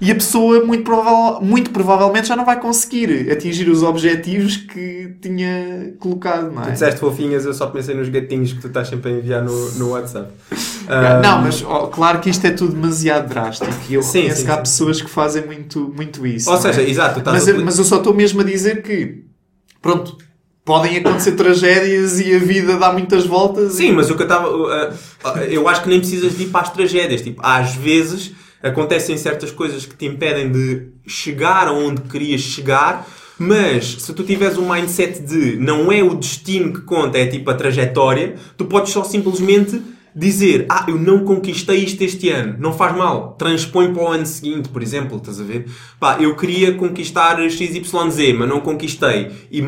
E 0.00 0.10
a 0.10 0.14
pessoa, 0.14 0.64
muito, 0.64 0.84
provável, 0.84 1.42
muito 1.42 1.70
provavelmente, 1.70 2.28
já 2.28 2.34
não 2.34 2.46
vai 2.46 2.58
conseguir 2.58 3.30
atingir 3.30 3.68
os 3.68 3.82
objetivos 3.82 4.56
que 4.56 5.14
tinha 5.20 5.92
colocado, 5.98 6.50
não 6.50 6.62
tu 6.62 6.68
é? 6.70 6.72
disseste 6.72 6.98
fofinhas, 6.98 7.44
eu 7.44 7.52
só 7.52 7.66
pensei 7.66 7.94
nos 7.94 8.08
gatinhos 8.08 8.54
que 8.54 8.60
tu 8.60 8.68
estás 8.68 8.88
sempre 8.88 9.12
a 9.12 9.14
enviar 9.18 9.44
no, 9.44 9.72
no 9.72 9.90
WhatsApp. 9.90 10.32
Ah, 10.88 11.20
Não, 11.22 11.42
mas 11.42 11.62
claro 11.92 12.20
que 12.20 12.30
isto 12.30 12.46
é 12.46 12.50
tudo 12.50 12.72
demasiado 12.72 13.28
drástico 13.28 13.70
e 13.90 13.94
eu 13.94 14.02
Sim, 14.02 14.20
reconheço 14.20 14.40
sim, 14.40 14.46
que 14.46 14.50
há 14.50 14.56
sim. 14.56 14.62
pessoas 14.62 15.02
que 15.02 15.10
fazem 15.10 15.44
muito, 15.44 15.92
muito 15.94 16.26
isso. 16.26 16.48
Ou 16.48 16.56
é? 16.56 16.60
seja, 16.60 16.82
exato, 16.82 17.14
tu 17.14 17.18
estás 17.18 17.36
mas, 17.36 17.48
a 17.48 17.50
eu, 17.50 17.64
mas 17.64 17.78
eu 17.78 17.84
só 17.84 17.98
estou 17.98 18.14
mesmo 18.14 18.40
a 18.40 18.44
dizer 18.44 18.82
que, 18.82 19.24
pronto, 19.82 20.16
podem 20.64 20.96
acontecer 20.96 21.32
tragédias 21.32 22.20
e 22.20 22.34
a 22.34 22.38
vida 22.38 22.76
dá 22.78 22.92
muitas 22.92 23.26
voltas. 23.26 23.74
Sim, 23.74 23.90
e... 23.90 23.92
mas 23.92 24.10
o 24.10 24.16
que 24.16 24.22
eu 24.22 24.26
estava. 24.26 24.48
uh, 24.48 24.94
eu 25.48 25.68
acho 25.68 25.82
que 25.82 25.88
nem 25.88 25.98
precisas 25.98 26.36
de 26.36 26.44
ir 26.44 26.46
para 26.46 26.62
as 26.62 26.70
tragédias. 26.70 27.22
Tipo, 27.22 27.40
às 27.44 27.74
vezes 27.74 28.32
acontecem 28.62 29.16
certas 29.16 29.50
coisas 29.50 29.86
que 29.86 29.96
te 29.96 30.06
impedem 30.06 30.50
de 30.50 30.88
chegar 31.06 31.66
aonde 31.68 32.02
querias 32.02 32.40
chegar, 32.40 33.06
mas 33.38 33.96
se 34.00 34.12
tu 34.12 34.22
tiveres 34.22 34.58
um 34.58 34.70
mindset 34.70 35.20
de 35.20 35.56
não 35.56 35.90
é 35.90 36.02
o 36.02 36.14
destino 36.14 36.72
que 36.72 36.82
conta, 36.82 37.18
é 37.18 37.26
tipo 37.26 37.50
a 37.50 37.54
trajetória, 37.54 38.36
tu 38.56 38.66
podes 38.66 38.92
só 38.92 39.02
simplesmente 39.02 39.80
dizer: 40.14 40.66
Ah, 40.68 40.84
eu 40.88 40.98
não 40.98 41.24
conquistei 41.24 41.78
isto 41.78 42.02
este 42.02 42.28
ano, 42.28 42.56
não 42.58 42.72
faz 42.72 42.94
mal, 42.94 43.34
transpõe 43.38 43.92
para 43.92 44.02
o 44.02 44.08
ano 44.08 44.26
seguinte, 44.26 44.68
por 44.68 44.82
exemplo, 44.82 45.16
estás 45.16 45.40
a 45.40 45.44
ver? 45.44 45.66
Pá, 45.98 46.18
eu 46.20 46.36
queria 46.36 46.74
conquistar 46.74 47.38
XYZ, 47.48 48.34
mas 48.36 48.48
não 48.48 48.60
conquistei. 48.60 49.30
E 49.50 49.62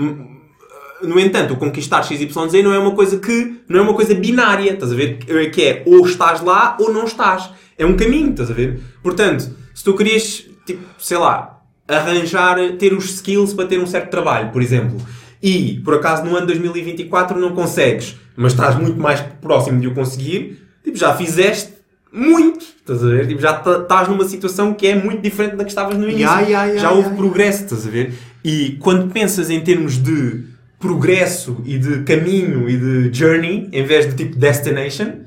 no 1.03 1.19
entanto, 1.19 1.55
o 1.55 1.57
conquistar 1.57 2.03
XYZ 2.03 2.29
não 2.63 2.73
é 2.73 2.79
uma 2.79 2.93
coisa 2.93 3.19
que 3.19 3.61
não 3.69 3.81
é 3.81 3.83
uma 3.83 3.95
coisa 3.95 4.15
binária, 4.15 4.73
estás 4.73 4.93
a 4.93 4.95
ver? 4.95 5.19
Que 5.51 5.63
é 5.63 5.83
ou 5.87 6.07
estás 6.07 6.41
lá 6.43 6.77
ou 6.81 6.93
não 6.93 7.05
estás. 7.05 7.51
É 7.77 7.85
um 7.85 7.97
caminho, 7.97 8.31
estás 8.31 8.51
a 8.51 8.55
ver? 8.55 8.81
Portanto, 9.03 9.51
se 9.75 9.83
tu 9.83 9.95
querias, 9.95 10.45
tipo, 10.67 10.83
sei 10.99 11.17
lá, 11.17 11.61
arranjar, 11.89 12.57
ter 12.79 12.93
os 12.93 13.07
skills 13.07 13.55
para 13.55 13.67
ter 13.67 13.79
um 13.79 13.87
certo 13.87 14.11
trabalho, 14.11 14.51
por 14.51 14.63
exemplo, 14.63 14.99
e 15.43 15.81
por 15.85 15.95
acaso 15.95 16.25
no 16.25 16.37
ano 16.37 16.47
2024 16.47 17.39
não 17.39 17.53
consegues, 17.53 18.17
mas 18.37 18.53
estás 18.53 18.77
muito 18.77 19.01
mais 19.01 19.21
próximo 19.41 19.81
de 19.81 19.89
o 19.89 19.95
conseguir, 19.95 20.63
tipo, 20.85 20.97
já 20.97 21.15
fizeste 21.15 21.73
muito, 22.13 22.61
estás 22.61 23.03
a 23.03 23.09
ver? 23.09 23.27
Tipo, 23.27 23.41
já 23.41 23.59
estás 23.59 24.09
numa 24.09 24.25
situação 24.25 24.75
que 24.75 24.87
é 24.87 24.95
muito 24.95 25.23
diferente 25.23 25.57
da 25.57 25.65
que 25.65 25.71
estavas 25.71 25.97
no 25.97 26.05
início. 26.05 26.27
Ya, 26.27 26.41
ya, 26.41 26.65
ya, 26.67 26.77
já 26.77 26.93
houve 26.93 27.17
progresso, 27.17 27.65
estás 27.65 27.87
a 27.87 27.91
ver? 27.91 28.13
E 28.45 28.77
quando 28.81 29.11
pensas 29.11 29.49
em 29.51 29.61
termos 29.61 29.97
de 29.97 30.52
progresso 30.83 31.63
e 31.65 31.79
de 31.79 32.03
caminho 32.03 32.69
e 32.69 32.77
de 32.77 33.17
journey, 33.17 33.69
em 33.73 33.87
vez 33.87 34.07
de 34.07 34.17
tipo 34.17 34.37
destination, 34.37 35.23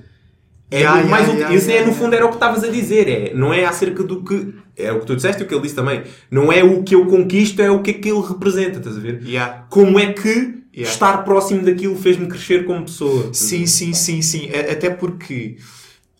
é 0.69 0.87
muito 0.87 1.03
ya, 1.03 1.09
mais 1.09 1.39
ya, 1.39 1.53
Isso 1.53 1.71
é, 1.71 1.85
no 1.85 1.93
fundo 1.93 2.13
era 2.13 2.25
o 2.25 2.29
que 2.29 2.35
estavas 2.35 2.63
a 2.63 2.67
dizer. 2.67 3.07
É, 3.07 3.33
não 3.33 3.53
é 3.53 3.65
acerca 3.65 4.03
do 4.03 4.23
que. 4.23 4.53
É 4.77 4.91
o 4.91 4.99
que 4.99 5.05
tu 5.05 5.15
disseste 5.15 5.41
e 5.41 5.45
o 5.45 5.47
que 5.47 5.53
ele 5.53 5.61
disse 5.61 5.75
também. 5.75 6.03
Não 6.29 6.51
é 6.51 6.61
o 6.61 6.83
que 6.83 6.93
eu 6.93 7.05
conquisto, 7.05 7.61
é 7.61 7.71
o 7.71 7.81
que 7.81 7.91
aquilo 7.91 8.19
representa, 8.19 8.79
estás 8.79 8.97
a 8.97 8.99
ver? 8.99 9.21
Yeah. 9.23 9.65
Como 9.69 9.97
é 9.97 10.11
que 10.11 10.65
estar 10.73 11.23
próximo 11.23 11.63
daquilo 11.63 11.95
fez-me 11.95 12.27
crescer 12.27 12.65
como 12.65 12.83
pessoa. 12.83 13.33
Sim, 13.33 13.65
sim, 13.65 13.93
sim, 13.93 14.21
sim. 14.21 14.49
Até 14.49 14.89
porque, 14.89 15.57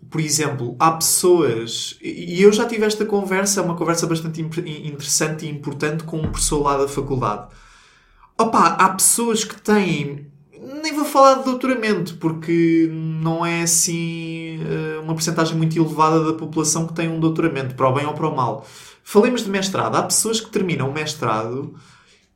por 0.10 0.22
exemplo, 0.22 0.76
há 0.80 0.92
pessoas. 0.92 1.98
E 2.02 2.42
eu 2.42 2.54
já 2.54 2.66
tive 2.66 2.86
esta 2.86 3.06
conversa, 3.06 3.60
é 3.60 3.64
uma 3.64 3.76
conversa 3.76 4.08
bastante 4.08 4.42
interessante 4.42 5.46
e 5.46 5.50
importante 5.50 6.06
com 6.06 6.18
um 6.18 6.32
professor 6.32 6.62
lá 6.62 6.78
da 6.78 6.88
faculdade. 6.88 7.48
Opa, 8.38 8.68
há 8.80 8.90
pessoas 8.90 9.44
que 9.44 9.60
têm. 9.62 10.28
Nem 10.84 10.94
vou 10.94 11.06
falar 11.06 11.36
de 11.36 11.46
doutoramento, 11.46 12.18
porque 12.18 12.90
não 12.92 13.46
é 13.46 13.62
assim 13.62 14.60
eh, 14.62 15.00
uma 15.00 15.14
porcentagem 15.14 15.56
muito 15.56 15.78
elevada 15.78 16.24
da 16.24 16.34
população 16.34 16.88
que 16.88 16.94
tem 16.94 17.08
um 17.08 17.20
doutoramento, 17.20 17.76
para 17.76 17.88
o 17.90 17.94
bem 17.94 18.06
ou 18.06 18.14
para 18.14 18.28
o 18.28 18.36
mal. 18.36 18.66
Falemos 19.04 19.44
de 19.44 19.50
mestrado. 19.50 19.96
Há 19.96 20.04
pessoas 20.04 20.42
que 20.42 20.50
terminam 20.50 20.90
o 20.90 20.94
mestrado 20.94 21.76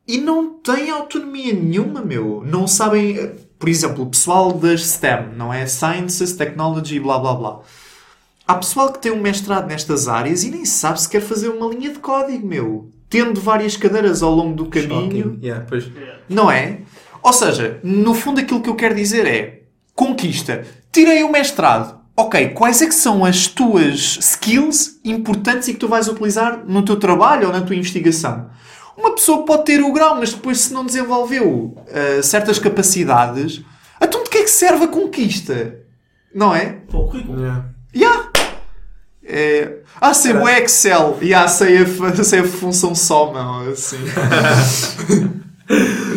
e 0.07 0.17
não 0.19 0.53
têm 0.59 0.89
autonomia 0.91 1.53
nenhuma, 1.53 2.01
meu. 2.01 2.43
Não 2.45 2.67
sabem. 2.67 3.17
eh, 3.17 3.35
Por 3.57 3.67
exemplo, 3.69 4.03
o 4.03 4.09
pessoal 4.09 4.53
das 4.53 4.85
STEM, 4.88 5.33
não 5.35 5.53
é? 5.53 5.65
Sciences, 5.67 6.33
Technology, 6.33 6.99
blá 6.99 7.19
blá 7.19 7.33
blá. 7.33 7.59
Há 8.47 8.55
pessoal 8.55 8.91
que 8.91 8.99
tem 8.99 9.12
um 9.12 9.21
mestrado 9.21 9.67
nestas 9.67 10.07
áreas 10.07 10.43
e 10.43 10.49
nem 10.51 10.65
sabe 10.65 11.01
se 11.01 11.09
quer 11.09 11.21
fazer 11.21 11.49
uma 11.49 11.67
linha 11.67 11.91
de 11.93 11.99
código, 11.99 12.47
meu. 12.47 12.89
Tendo 13.10 13.41
várias 13.41 13.76
cadeiras 13.76 14.22
ao 14.22 14.34
longo 14.34 14.56
do 14.56 14.65
caminho. 14.67 15.39
Yeah. 15.41 15.65
Não 16.28 16.52
é? 16.52 16.82
Ou 17.22 17.34
seja, 17.34 17.80
no 17.84 18.13
fundo 18.13 18.39
aquilo 18.39 18.62
que 18.62 18.69
eu 18.69 18.76
quero 18.76 18.95
dizer 18.95 19.26
é 19.26 19.63
conquista. 19.95 20.65
Tirei 20.91 21.24
o 21.24 21.32
mestrado. 21.32 22.00
Ok, 22.15 22.50
quais 22.50 22.82
é 22.82 22.86
que 22.86 22.93
são 22.93 23.24
as 23.24 23.48
tuas 23.48 24.17
skills 24.19 25.00
importantes 25.06 25.69
e 25.69 25.74
que 25.74 25.80
tu 25.80 25.88
vais 25.88 26.08
utilizar 26.08 26.65
no 26.67 26.84
teu 26.84 26.98
trabalho 26.98 27.48
ou 27.48 27.54
na 27.54 27.62
tua 27.62 27.76
investigação? 27.76 28.50
Uma 28.98 29.15
pessoa 29.15 29.45
pode 29.45 29.63
ter 29.63 29.82
o 29.82 29.93
grau, 29.93 30.17
mas 30.19 30.34
depois 30.34 30.60
se 30.60 30.74
não 30.74 30.86
desenvolveu 30.86 31.78
ah, 31.89 32.22
certas 32.22 32.60
capacidades, 32.60 33.63
então 34.02 34.24
de 34.24 34.30
que 34.30 34.39
é 34.39 34.43
que 34.43 34.50
serve 34.50 34.84
a 34.84 34.88
conquista? 34.89 35.80
Não 36.36 36.54
é? 36.54 36.65
Para 36.89 37.00
o 37.00 37.08
currículo. 37.08 37.39
Yeah. 37.39 37.65
Yeah. 37.95 38.28
É... 39.31 39.79
Ah, 40.01 40.13
sei 40.13 40.33
o 40.33 40.47
Excel. 40.49 41.19
Yeah, 41.21 41.47
sei, 41.47 41.77
a, 41.77 42.23
sei 42.23 42.39
a 42.39 42.43
função 42.43 42.95
soma. 42.95 43.69
Assim. 43.69 43.97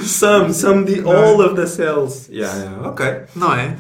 Some, 0.02 0.52
some 0.54 0.84
the 0.86 1.02
all 1.02 1.40
of 1.42 1.54
the 1.56 1.66
cells. 1.66 2.28
Yeah, 2.30 2.56
yeah. 2.58 2.88
Ok. 2.88 3.04
Não 3.36 3.52
é? 3.54 3.76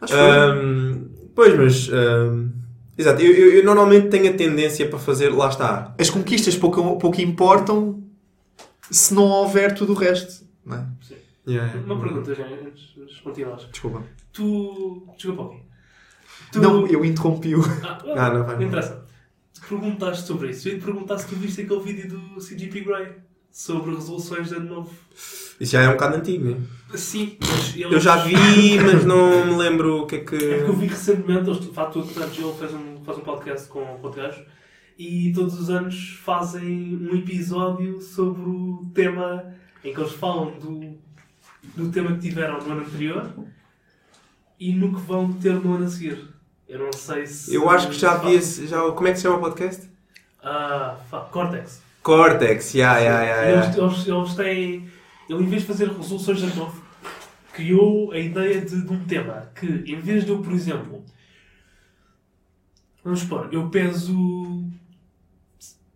Acho 0.00 0.14
Um, 0.16 1.10
pois, 1.34 1.54
mas. 1.58 1.88
um, 1.92 2.50
exato, 2.96 3.20
eu, 3.20 3.30
eu- 3.32 3.52
eu 3.58 3.64
normalmente 3.64 4.08
tenho 4.08 4.30
a 4.32 4.36
tendência 4.36 4.88
para 4.88 4.98
fazer. 4.98 5.28
Lá 5.28 5.48
está. 5.48 5.94
as 5.98 6.08
conquistas 6.08 6.56
pouco, 6.56 6.98
pouco 6.98 7.20
importam 7.20 8.02
se 8.90 9.12
não 9.12 9.24
houver 9.24 9.74
tudo 9.74 9.92
o 9.92 9.96
resto. 9.96 10.42
Não 10.64 10.76
é? 10.78 10.86
Yeah. 11.46 11.72
Uma 11.84 12.00
pergunta, 12.00 12.34
já, 12.34 12.44
antes 12.44 12.94
de 13.14 13.22
continuares. 13.22 13.66
Desculpa. 13.70 14.02
Tu. 14.32 15.06
Desculpa, 15.16 15.42
Paulo. 15.42 15.60
Tu... 16.52 16.60
Não, 16.60 16.86
eu 16.86 17.04
interrompi-o. 17.04 17.62
Ah, 17.82 17.98
Ah, 18.16 18.30
não 18.34 18.44
vai. 18.44 18.56
não 18.56 18.62
interessa. 18.62 19.04
Tu 19.54 19.60
perguntaste 19.68 20.26
sobre 20.26 20.50
isso. 20.50 20.68
Eu 20.68 20.74
ia 20.74 20.78
te 20.78 20.84
perguntar 20.84 21.18
se 21.18 21.28
tu 21.28 21.36
viste 21.36 21.60
aquele 21.60 21.80
vídeo 21.80 22.08
do 22.08 22.40
CGP 22.40 22.80
Grey 22.80 23.12
sobre 23.50 23.94
resoluções 23.94 24.48
de 24.48 24.54
ano 24.56 24.74
novo. 24.74 24.90
Isso 25.60 25.72
já 25.72 25.82
é 25.82 25.88
um 25.88 25.92
bocado 25.92 26.16
antigo, 26.16 26.44
né? 26.50 26.56
Sim, 26.94 27.36
mas 27.40 27.74
ele... 27.76 27.94
Eu 27.94 28.00
já 28.00 28.16
vi, 28.24 28.34
mas 28.80 29.04
não 29.04 29.46
me 29.46 29.56
lembro 29.56 30.02
o 30.02 30.06
que 30.06 30.16
é 30.16 30.18
que. 30.20 30.34
É 30.36 30.56
porque 30.58 30.70
eu 30.70 30.76
vi 30.76 30.86
recentemente, 30.86 31.50
de 31.60 31.68
facto, 31.68 32.00
portanto, 32.02 32.40
ele 32.40 32.52
fez 32.58 32.72
um, 32.74 33.04
faz 33.04 33.18
um 33.18 33.22
podcast 33.22 33.68
com, 33.68 33.84
com 33.84 34.06
outro 34.06 34.22
gajo 34.22 34.42
e 34.98 35.32
todos 35.32 35.58
os 35.58 35.70
anos 35.70 36.20
fazem 36.22 36.98
um 37.10 37.16
episódio 37.16 38.00
sobre 38.00 38.42
o 38.42 38.90
tema 38.94 39.54
em 39.82 39.94
que 39.94 40.00
eles 40.00 40.12
falam 40.12 40.52
do, 40.58 40.98
do 41.74 41.90
tema 41.90 42.12
que 42.14 42.28
tiveram 42.28 42.58
no 42.60 42.72
ano 42.72 42.82
anterior 42.82 43.32
e 44.60 44.72
no 44.74 44.94
que 44.94 45.00
vão 45.00 45.32
ter 45.32 45.54
no 45.54 45.74
ano 45.74 45.86
a 45.86 45.88
seguir. 45.88 46.28
Eu 46.68 46.78
não 46.78 46.92
sei 46.92 47.26
se. 47.26 47.52
Eu 47.54 47.68
acho 47.68 47.88
que 47.88 47.94
já 47.98 48.16
vi 48.18 48.34
esse. 48.34 48.66
Já, 48.68 48.80
como 48.92 49.08
é 49.08 49.12
que 49.12 49.16
se 49.16 49.22
chama 49.24 49.38
o 49.38 49.40
podcast? 49.40 49.88
Ah, 50.42 50.96
fuck, 51.10 51.30
Cortex. 51.32 51.82
Cortex, 52.02 52.74
yeah, 52.74 52.98
yeah, 52.98 53.22
yeah, 53.24 53.42
yeah. 53.48 53.66
Eles, 53.66 53.76
eles, 53.76 54.06
eles 54.06 54.34
têm. 54.34 54.88
Ele, 55.28 55.42
em 55.42 55.46
vez 55.48 55.62
de 55.62 55.68
fazer 55.68 55.88
resoluções 55.88 56.38
de 56.40 56.56
novo, 56.56 56.80
criou 57.52 58.12
a 58.12 58.18
ideia 58.18 58.60
de, 58.60 58.82
de 58.82 58.92
um 58.92 59.04
tema 59.04 59.50
que, 59.58 59.66
em 59.66 59.98
vez 60.00 60.24
de 60.24 60.30
eu, 60.30 60.38
por 60.40 60.52
exemplo, 60.52 61.04
vamos 63.04 63.20
supor, 63.20 63.48
eu 63.52 63.68
peso 63.70 64.64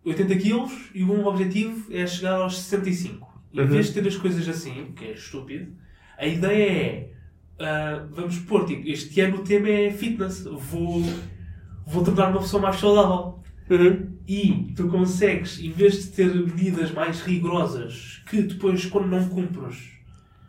80 0.05 0.35
quilos 0.37 0.71
e 0.93 1.03
o 1.03 1.07
meu 1.07 1.25
objetivo 1.25 1.91
é 1.93 2.05
chegar 2.05 2.35
aos 2.35 2.57
65. 2.57 3.33
Em 3.53 3.61
Uhum. 3.61 3.67
vez 3.67 3.87
de 3.87 3.93
ter 3.93 4.07
as 4.07 4.17
coisas 4.17 4.47
assim, 4.49 4.91
que 4.95 5.05
é 5.05 5.11
estúpido, 5.13 5.71
a 6.17 6.25
ideia 6.25 6.71
é. 6.71 7.09
Ah, 7.59 8.05
vamos 8.11 8.35
supor, 8.35 8.65
tipo, 8.65 8.87
este 8.87 9.19
ano 9.21 9.37
o 9.37 9.43
tema 9.43 9.69
é 9.69 9.91
fitness. 9.91 10.43
Vou, 10.43 11.03
vou 11.85 12.03
tornar 12.03 12.29
uma 12.29 12.41
pessoa 12.41 12.61
mais 12.61 12.79
saudável. 12.79 13.39
Uhum. 13.69 14.15
E 14.27 14.73
tu 14.75 14.87
consegues, 14.87 15.59
em 15.59 15.71
vez 15.71 16.03
de 16.03 16.11
ter 16.11 16.33
medidas 16.33 16.91
mais 16.91 17.21
rigorosas, 17.21 18.21
que 18.27 18.41
depois, 18.41 18.85
quando 18.85 19.07
não 19.07 19.27
cumpres, 19.27 19.91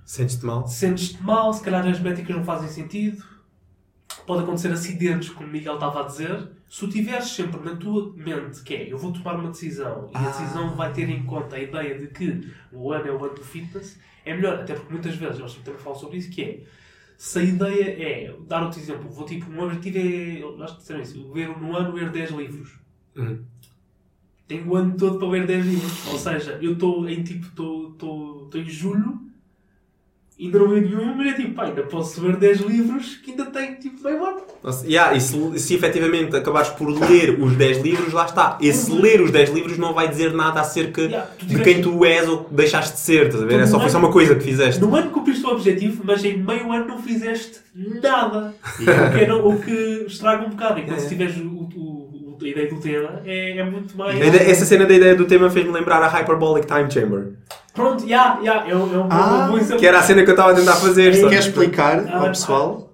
Sentes-te 0.05 0.47
mal? 0.47 0.66
sentes-te 0.66 1.23
mal, 1.23 1.53
se 1.53 1.62
calhar 1.62 1.87
as 1.87 1.99
métricas 2.01 2.37
não 2.37 2.45
fazem 2.45 2.69
sentido, 2.69 3.23
pode 4.27 4.42
acontecer 4.42 4.71
acidentes, 4.73 5.31
como 5.31 5.49
o 5.49 5.53
Miguel 5.53 5.75
estava 5.75 6.01
a 6.01 6.03
dizer. 6.05 6.49
Se 6.69 6.81
tu 6.81 6.88
tiveres 6.88 7.27
sempre 7.29 7.61
na 7.61 7.77
tua 7.77 8.12
mente 8.16 8.62
que 8.62 8.75
é 8.75 8.92
eu 8.92 8.99
vou 8.99 9.12
tomar 9.12 9.35
uma 9.37 9.51
decisão 9.51 10.11
e 10.12 10.16
a 10.16 10.31
decisão 10.31 10.75
vai 10.75 10.92
ter 10.92 11.09
em 11.09 11.25
conta 11.25 11.57
a 11.57 11.61
ideia 11.61 11.99
de 11.99 12.09
que 12.09 12.51
o 12.73 12.92
ano 12.92 13.07
é 13.07 13.12
o 13.12 13.25
ano 13.25 13.35
do 13.35 13.45
fitness, 13.45 13.99
é 14.25 14.35
melhor, 14.35 14.61
até 14.61 14.75
porque 14.75 14.92
muitas 14.92 15.14
vezes 15.16 15.38
eles 15.38 15.55
também 15.55 15.81
falam 15.81 15.99
sobre 15.99 16.19
isso, 16.19 16.31
que 16.31 16.42
é 16.42 16.62
se 17.17 17.39
a 17.39 17.43
ideia 17.43 17.85
é, 17.85 18.37
dar 18.47 18.63
outro 18.63 18.79
exemplo, 18.81 19.09
vou 19.11 19.25
tipo, 19.27 19.51
um 19.51 19.61
objetivo 19.63 19.99
é, 19.99 20.65
acho 20.65 20.75
que 20.75 20.81
disseram 20.81 21.03
isso, 21.03 21.33
ler 21.33 21.49
no 21.59 21.77
ano 21.77 21.95
ler 21.95 22.11
10 22.11 22.31
livros 22.33 22.79
Uhum. 23.17 23.43
tenho 24.47 24.69
o 24.69 24.77
ano 24.77 24.95
todo 24.97 25.19
para 25.19 25.29
ler 25.29 25.47
10 25.47 25.67
livros. 25.67 26.07
Ou 26.09 26.19
seja, 26.19 26.59
eu 26.61 26.75
estou 26.75 27.09
em 27.09 27.23
tipo, 27.23 27.47
estou 27.47 28.49
em 28.55 28.69
julho, 28.69 29.21
ainda 30.38 30.59
não 30.59 30.68
nenhum, 30.68 31.14
mas 31.16 31.29
é 31.29 31.33
tipo, 31.33 31.55
pá, 31.55 31.64
ainda 31.64 31.83
posso 31.83 32.20
ver 32.20 32.37
10 32.37 32.61
livros 32.61 33.16
que 33.16 33.31
ainda 33.31 33.46
tenho 33.46 33.75
tipo 33.77 34.03
meio 34.05 34.25
ano. 34.25 34.40
Nossa, 34.62 34.87
yeah, 34.87 35.16
e 35.16 35.20
se, 35.20 35.59
se 35.59 35.75
efetivamente 35.75 36.37
acabares 36.37 36.68
por 36.70 36.88
ler 36.88 37.40
os 37.40 37.55
10 37.57 37.83
livros, 37.83 38.12
lá 38.12 38.27
está. 38.27 38.59
Esse 38.61 38.92
ler 38.92 39.20
os 39.22 39.31
10 39.31 39.51
livros 39.51 39.79
não 39.79 39.94
vai 39.94 40.09
dizer 40.09 40.33
nada 40.35 40.61
acerca. 40.61 41.01
Yeah, 41.03 41.31
de 41.42 41.62
quem 41.62 41.81
tu 41.81 42.05
és 42.05 42.29
ou 42.29 42.46
deixaste 42.51 42.94
de 42.94 43.01
ser, 43.01 43.27
estás 43.27 43.42
a 43.42 43.46
ver? 43.46 43.61
É 43.61 43.66
só, 43.66 43.81
foi 43.81 43.88
só 43.88 43.96
é- 43.99 44.01
uma 44.01 44.12
coisa 44.12 44.35
que 44.35 44.42
fizeste. 44.44 44.81
No 44.81 44.94
ano 44.94 45.11
cumpriste 45.11 45.44
o 45.46 45.51
objetivo, 45.51 46.03
mas 46.05 46.22
em 46.25 46.37
meio 46.37 46.70
ano 46.72 46.87
não 46.87 47.03
fizeste 47.03 47.61
nada. 48.03 48.55
Yeah. 48.81 49.09
O, 49.09 49.12
que 49.12 49.25
é, 49.25 49.27
não- 49.27 49.46
o 49.49 49.59
que 49.62 50.05
estraga 50.07 50.44
um 50.46 50.51
bocado. 50.51 50.81
Enquanto 50.81 50.99
É. 50.99 51.01
se 51.01 51.09
tiveres 51.09 51.37
o, 51.38 51.46
o- 51.46 51.96
o- 52.40 52.44
a 52.44 52.49
ideia 52.49 52.68
do 52.68 52.81
tema, 52.81 53.22
é, 53.25 53.59
é 53.59 53.64
muito 53.64 53.96
mais. 53.96 54.20
A 54.20 54.25
ideia- 54.25 54.51
Essa 54.51 54.64
cena 54.64 54.87
da 54.87 54.94
ideia 54.94 55.14
do 55.14 55.25
tema 55.25 55.49
fez-me 55.51 55.72
lembrar 55.72 56.03
a 56.03 56.09
Hyperbolic 56.09 56.66
Time 56.66 56.90
Chamber. 56.90 57.33
Pronto, 57.75 58.09
já, 58.09 58.40
já, 58.42 58.66
é, 58.66 58.75
um- 58.75 58.94
é 58.94 58.99
um 58.99 59.09
Ah, 59.11 59.49
bom 59.51 59.59
exemplo. 59.59 59.79
Que 59.79 59.87
era 59.87 59.99
a 59.99 60.03
cena 60.03 60.22
que 60.25 60.31
eu 60.31 60.35
estava 60.35 60.53
a 60.53 60.55
tentar 60.55 60.77
fazer. 60.77 61.14
só- 61.14 61.29
Quer 61.29 61.38
explicar 61.40 62.07
Ah, 62.09 62.18
ao 62.20 62.27
pessoal? 62.29 62.92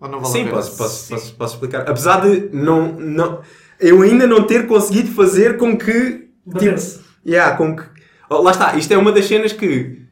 Ou 0.00 0.08
não 0.08 0.20
vale 0.20 0.30
a 0.30 0.44
Sim, 0.44 0.48
posso, 0.50 0.76
posso, 0.76 1.08
posso, 1.08 1.34
posso 1.34 1.54
explicar. 1.54 1.80
Apesar 1.88 2.20
de 2.20 2.48
não, 2.52 2.92
não, 2.92 3.40
eu 3.80 4.02
ainda 4.02 4.26
não 4.26 4.42
ter 4.46 4.66
conseguido 4.66 5.10
fazer 5.12 5.56
com 5.56 5.76
que. 5.76 6.28
Batesse. 6.46 7.00
yeah, 7.26 7.56
com 7.56 7.74
que 7.76 7.82
oh, 8.28 8.42
lá 8.42 8.50
está, 8.50 8.76
isto 8.76 8.92
é 8.92 8.98
uma 8.98 9.12
das 9.12 9.26
cenas 9.26 9.52
que. 9.52 10.02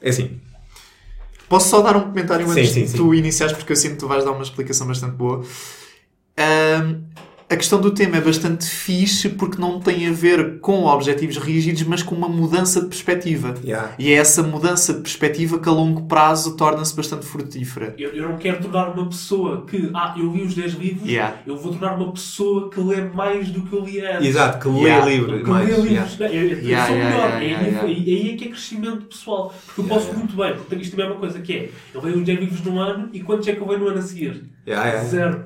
É 0.00 0.10
assim. 0.10 0.40
Posso 1.48 1.68
só 1.68 1.80
dar 1.80 1.96
um 1.96 2.00
comentário 2.00 2.44
Sim, 2.48 2.60
antes 2.60 2.70
sim, 2.72 2.82
de 2.82 2.88
sim. 2.88 2.96
tu 2.96 3.14
iniciares, 3.14 3.56
porque 3.56 3.70
eu 3.72 3.76
sinto 3.76 3.92
que 3.92 3.98
tu 3.98 4.08
vais 4.08 4.24
dar 4.24 4.32
uma 4.32 4.42
explicação 4.42 4.84
bastante 4.86 5.14
boa. 5.14 5.44
Ahm, 6.36 7.02
a 7.48 7.56
questão 7.56 7.80
do 7.80 7.92
tema 7.92 8.16
é 8.16 8.20
bastante 8.20 8.66
fixe 8.66 9.28
porque 9.28 9.60
não 9.60 9.78
tem 9.78 10.08
a 10.08 10.12
ver 10.12 10.58
com 10.58 10.84
objetivos 10.86 11.36
rígidos, 11.38 11.84
mas 11.84 12.02
com 12.02 12.12
uma 12.14 12.28
mudança 12.28 12.80
de 12.80 12.88
perspectiva. 12.88 13.54
Yeah. 13.62 13.92
E 14.00 14.10
é 14.10 14.14
essa 14.16 14.42
mudança 14.42 14.92
de 14.94 15.00
perspectiva 15.00 15.58
que 15.60 15.68
a 15.68 15.72
longo 15.72 16.06
prazo 16.06 16.56
torna-se 16.56 16.96
bastante 16.96 17.24
frutífera. 17.24 17.94
Eu, 17.96 18.10
eu 18.10 18.28
não 18.28 18.36
quero 18.36 18.60
tornar 18.60 18.88
uma 18.88 19.08
pessoa 19.08 19.64
que, 19.64 19.90
ah, 19.94 20.14
eu 20.18 20.32
li 20.32 20.42
os 20.42 20.54
10 20.56 20.72
livros, 20.74 21.08
Yeah. 21.08 21.36
eu 21.46 21.56
vou 21.56 21.70
tornar 21.72 21.94
uma 21.94 22.12
pessoa 22.12 22.68
que 22.68 22.80
lê 22.80 23.02
mais 23.02 23.48
do 23.48 23.62
que 23.62 23.72
eu 23.72 23.84
li 23.84 24.00
antes. 24.04 24.26
Exato, 24.26 24.68
que 24.68 24.78
Yeah. 24.80 25.04
lê 25.04 25.16
livros. 25.16 25.42
Que 25.44 25.48
mais, 25.48 25.68
lê 25.68 25.74
yeah. 25.74 25.88
livros. 25.90 26.18
Não, 26.18 26.26
Eu, 26.26 26.32
eu 26.32 26.64
Yeah, 26.66 26.86
sou 26.88 26.96
yeah, 26.96 27.16
melhor. 27.16 27.28
yeah, 27.28 27.38
aí, 27.38 27.46
yeah, 27.46 27.66
yeah. 27.68 27.88
aí- 27.88 28.30
é 28.32 28.36
que 28.36 28.44
é 28.44 28.48
crescimento 28.48 29.06
pessoal. 29.06 29.54
Porque 29.66 29.80
eu 29.82 29.84
posso 29.84 30.06
yeah. 30.06 30.18
muito 30.18 30.36
bem, 30.36 30.54
porque 30.56 30.74
isto 30.76 30.90
também 30.96 31.06
é 31.06 31.10
uma 31.10 31.20
coisa 31.20 31.38
que 31.40 31.52
é, 31.52 31.70
eu 31.94 32.02
leio 32.02 32.18
os 32.18 32.24
10 32.24 32.40
livros 32.40 32.60
num 32.64 32.80
ano 32.80 33.08
e 33.12 33.20
quantos 33.20 33.46
é 33.46 33.52
que 33.52 33.60
eu 33.60 33.68
leio 33.68 33.78
no 33.80 33.86
ano 33.88 33.98
a 33.98 34.02
seguir? 34.02 34.44
Yeah, 34.66 34.88
yeah. 34.88 35.08
Zero. 35.08 35.44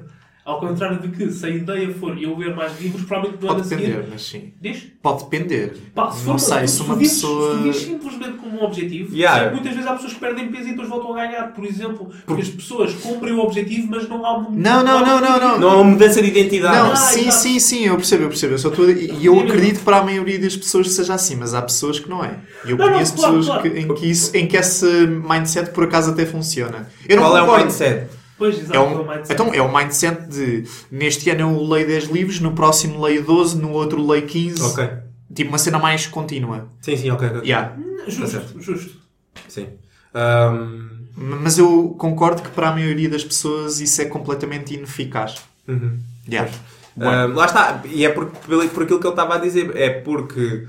Ao 0.50 0.60
contrário 0.60 0.98
de 1.00 1.08
que, 1.08 1.30
se 1.30 1.46
a 1.46 1.48
ideia 1.48 1.92
for 1.94 2.20
eu 2.20 2.36
ler 2.36 2.54
mais 2.54 2.78
livros, 2.80 3.02
provavelmente 3.04 3.42
no 3.42 3.48
ano 3.50 3.56
Pode 3.56 3.66
a 3.66 3.68
seguir... 3.76 3.86
depender, 3.88 4.08
mas 4.10 4.22
sim. 4.26 4.52
Diz? 4.60 4.86
Pode 5.02 5.24
depender. 5.24 5.76
Pá, 5.94 6.10
se 6.10 6.26
não 6.26 6.38
for- 6.38 6.38
sei, 6.38 6.66
se 6.68 6.82
uma 6.82 6.96
pessoa. 6.96 7.72
Se 7.72 7.80
simplesmente 7.84 8.32
como 8.38 8.60
um 8.60 8.64
objetivo, 8.64 9.14
Yeah. 9.16 9.44
sim, 9.48 9.54
muitas 9.54 9.72
vezes 9.74 9.86
há 9.88 9.92
pessoas 9.94 10.12
que 10.14 10.20
perdem 10.20 10.48
peso 10.50 10.68
e 10.68 10.70
depois 10.70 10.88
voltam 10.88 11.12
a 11.12 11.16
ganhar, 11.26 11.52
por 11.54 11.64
exemplo. 11.64 12.10
Porque 12.26 12.42
as 12.42 12.48
pessoas 12.48 12.92
cumprem 12.94 13.32
o 13.34 13.40
objetivo, 13.40 13.88
mas 13.90 14.08
não 14.08 14.24
há 14.26 14.38
um. 14.38 14.50
Não, 14.50 14.82
não, 14.84 15.04
não, 15.06 15.20
não, 15.20 15.38
não. 15.40 15.58
Não 15.58 15.70
há 15.70 15.74
uma 15.76 15.84
mudança 15.84 16.20
de 16.20 16.28
identidade. 16.28 16.76
Não, 16.76 16.92
Ah, 16.92 16.96
sim, 16.96 17.20
exato. 17.28 17.36
sim, 17.36 17.58
sim, 17.60 17.86
eu 17.86 17.96
percebo, 17.96 18.24
eu 18.24 18.28
percebo. 18.28 18.54
Eu, 18.54 18.58
só 18.58 18.68
estou- 18.68 18.90
e 18.90 19.24
eu 19.26 19.38
acredito 19.40 19.78
que 19.78 19.84
para 19.84 19.98
a 19.98 20.02
maioria 20.04 20.38
das 20.38 20.56
pessoas 20.56 20.88
que 20.88 20.92
seja 20.94 21.14
assim, 21.14 21.36
mas 21.36 21.54
há 21.54 21.62
pessoas 21.62 21.98
que 22.00 22.08
não 22.08 22.24
é. 22.24 22.38
E 22.64 22.70
eu 22.72 22.76
Não, 22.76 22.86
não, 22.86 22.92
conheço 22.94 23.14
claro, 23.14 23.36
pessoas 23.38 23.46
claro. 23.62 23.70
que- 23.70 23.78
em, 23.80 23.94
que 23.94 24.06
isso, 24.10 24.36
em 24.36 24.46
que 24.46 24.56
esse 24.56 24.84
mindset 25.06 25.70
por 25.70 25.84
acaso 25.84 26.10
até 26.10 26.26
funciona. 26.26 26.88
Eu 27.08 27.16
não 27.16 27.22
Qual 27.24 27.36
é 27.36 27.42
o 27.42 27.56
mindset? 27.64 28.06
Pois, 28.40 28.58
exato. 28.58 28.74
É 28.74 28.80
um, 28.80 29.02
o 29.02 29.06
mindset. 29.06 29.32
então, 29.34 29.52
é 29.52 29.60
o 29.60 29.70
mindset 29.70 30.26
de 30.30 30.64
neste 30.90 31.28
ano 31.28 31.42
eu 31.42 31.62
leio 31.68 31.86
10 31.86 32.04
livros, 32.06 32.40
no 32.40 32.52
próximo 32.52 32.98
leio 33.04 33.22
12, 33.22 33.58
no 33.58 33.70
outro 33.72 34.04
leio 34.04 34.26
15. 34.26 34.62
Ok. 34.62 34.88
Tipo 35.34 35.50
uma 35.50 35.58
cena 35.58 35.78
mais 35.78 36.06
contínua. 36.06 36.66
Sim, 36.80 36.96
sim, 36.96 37.10
ok. 37.10 37.28
ok. 37.28 37.40
Yeah. 37.42 37.76
Justo, 38.06 38.20
Tá 38.22 38.26
certo. 38.28 38.60
justo. 38.62 38.96
Sim. 39.46 39.66
Ahm, 40.14 40.88
Mas 41.14 41.58
eu 41.58 41.94
concordo 41.98 42.40
que 42.40 42.48
para 42.48 42.70
a 42.70 42.72
maioria 42.72 43.10
das 43.10 43.22
pessoas 43.22 43.78
isso 43.78 44.00
é 44.00 44.06
completamente 44.06 44.72
ineficaz. 44.74 45.36
uhum. 45.68 45.98
Yeah. 46.26 46.50
Ahm, 46.98 47.34
lá 47.34 47.44
está, 47.44 47.82
e 47.84 48.04
é 48.06 48.08
por, 48.08 48.26
por, 48.26 48.62
aquilo 48.62 48.98
que 48.98 49.06
ele 49.06 49.08
estava 49.12 49.34
a 49.34 49.38
dizer, 49.38 49.76
é 49.76 49.90
porque 49.90 50.66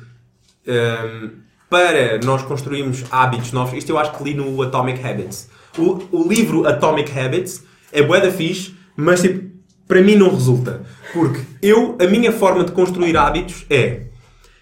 ahm, 0.68 1.30
para 1.70 2.20
nós 2.24 2.42
construirmos 2.44 3.06
hábitos 3.10 3.54
novos, 3.54 3.74
isto 3.78 3.90
eu 3.92 3.98
acho 3.98 4.12
que 4.18 4.24
li 4.26 4.34
no 4.34 4.62
Atomic 4.62 5.02
Habits. 5.02 5.50
O, 5.78 6.04
o 6.12 6.28
livro 6.28 6.68
Atomic 6.68 7.18
Habits 7.18 7.64
é 7.92 8.02
bué 8.02 8.20
da 8.20 8.32
fixe, 8.32 8.76
mas 8.96 9.22
tipo, 9.22 9.50
para 9.88 10.02
mim 10.02 10.16
não 10.16 10.30
resulta. 10.30 10.82
Porque 11.14 11.42
eu, 11.62 11.98
a 12.00 12.06
minha 12.06 12.32
forma 12.32 12.64
de 12.64 12.72
construir 12.72 13.18
hábitos 13.18 13.66
é 13.70 14.04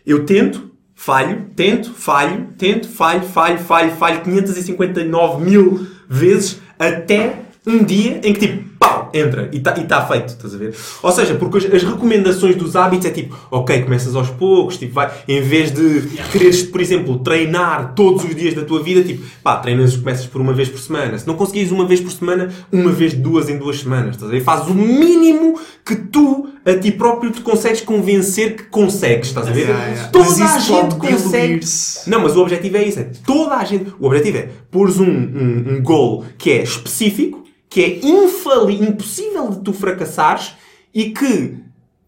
eu 0.06 0.26
tento, 0.26 0.72
falho, 0.96 1.48
tento, 1.56 1.94
falho, 1.94 2.48
tento, 2.58 2.88
falho, 2.88 3.22
falho, 3.22 3.60
falho, 3.60 3.92
falho 3.92 4.22
559 4.22 5.44
mil 5.44 5.88
vezes 6.10 6.60
até 6.78 7.42
um 7.66 7.84
dia 7.84 8.20
em 8.24 8.34
que 8.34 8.48
tipo, 8.48 8.69
entra 9.14 9.50
e 9.52 9.58
está 9.58 9.72
tá 9.72 10.06
feito, 10.06 10.30
estás 10.30 10.54
a 10.54 10.58
ver? 10.58 10.76
Ou 11.02 11.12
seja, 11.12 11.36
porque 11.36 11.58
as, 11.58 11.74
as 11.74 11.84
recomendações 11.84 12.56
dos 12.56 12.76
hábitos 12.76 13.06
é 13.06 13.12
tipo, 13.12 13.36
ok, 13.50 13.84
começas 13.84 14.16
aos 14.16 14.30
poucos, 14.30 14.78
tipo, 14.78 14.94
vai, 14.94 15.12
em 15.28 15.42
vez 15.42 15.72
de 15.72 16.02
quereres, 16.32 16.64
por 16.64 16.82
exemplo, 16.82 17.20
treinar 17.20 17.94
todos 17.96 18.24
os 18.24 18.36
dias 18.36 18.54
da 18.54 18.64
tua 18.64 18.82
vida, 18.82 19.04
tipo, 19.04 19.24
pá, 19.44 19.58
treinas, 19.58 19.96
começas 19.96 20.26
por 20.26 20.42
uma 20.42 20.54
vez 20.54 20.70
por 20.70 20.80
semana. 20.80 21.18
Se 21.18 21.28
não 21.28 21.36
conseguires 21.36 21.72
uma 21.72 21.86
vez 21.86 22.00
por 22.00 22.12
semana, 22.12 22.50
uma 22.72 22.92
vez 22.92 23.14
duas 23.14 23.50
em 23.50 23.58
duas 23.58 23.80
semanas, 23.80 24.16
estás 24.16 24.30
a 24.30 24.34
ver? 24.34 24.42
Fazes 24.42 24.68
o 24.68 24.74
mínimo 24.74 25.60
que 25.86 25.96
tu 25.96 26.50
a 26.66 26.78
ti 26.78 26.92
próprio 26.92 27.32
te 27.32 27.42
consegues 27.42 27.82
convencer 27.82 28.56
que 28.56 28.64
consegues, 28.64 29.30
estás 29.30 29.48
a 29.48 29.52
ver? 29.52 29.62
Yeah, 29.62 29.86
yeah. 29.86 30.10
Toda 30.10 30.46
a 30.46 30.60
gente 30.60 30.96
consegue. 30.96 31.60
Não, 32.08 32.22
mas 32.22 32.36
o 32.36 32.42
objetivo 32.42 32.78
é 32.78 32.84
isso. 32.84 33.00
É 33.00 33.10
toda 33.26 33.56
a 33.56 33.64
gente. 33.64 33.94
O 34.00 34.06
objetivo 34.06 34.38
é 34.38 34.50
pôres 34.70 35.00
um, 35.00 35.06
um, 35.06 35.66
um 35.74 35.84
goal 35.84 36.26
que 36.38 36.52
é 36.52 36.64
específico, 36.64 37.44
que 37.70 37.84
é 37.84 38.06
infali, 38.06 38.82
impossível 38.82 39.50
de 39.50 39.60
tu 39.60 39.72
fracassares 39.72 40.54
e 40.94 41.12
que 41.12 41.58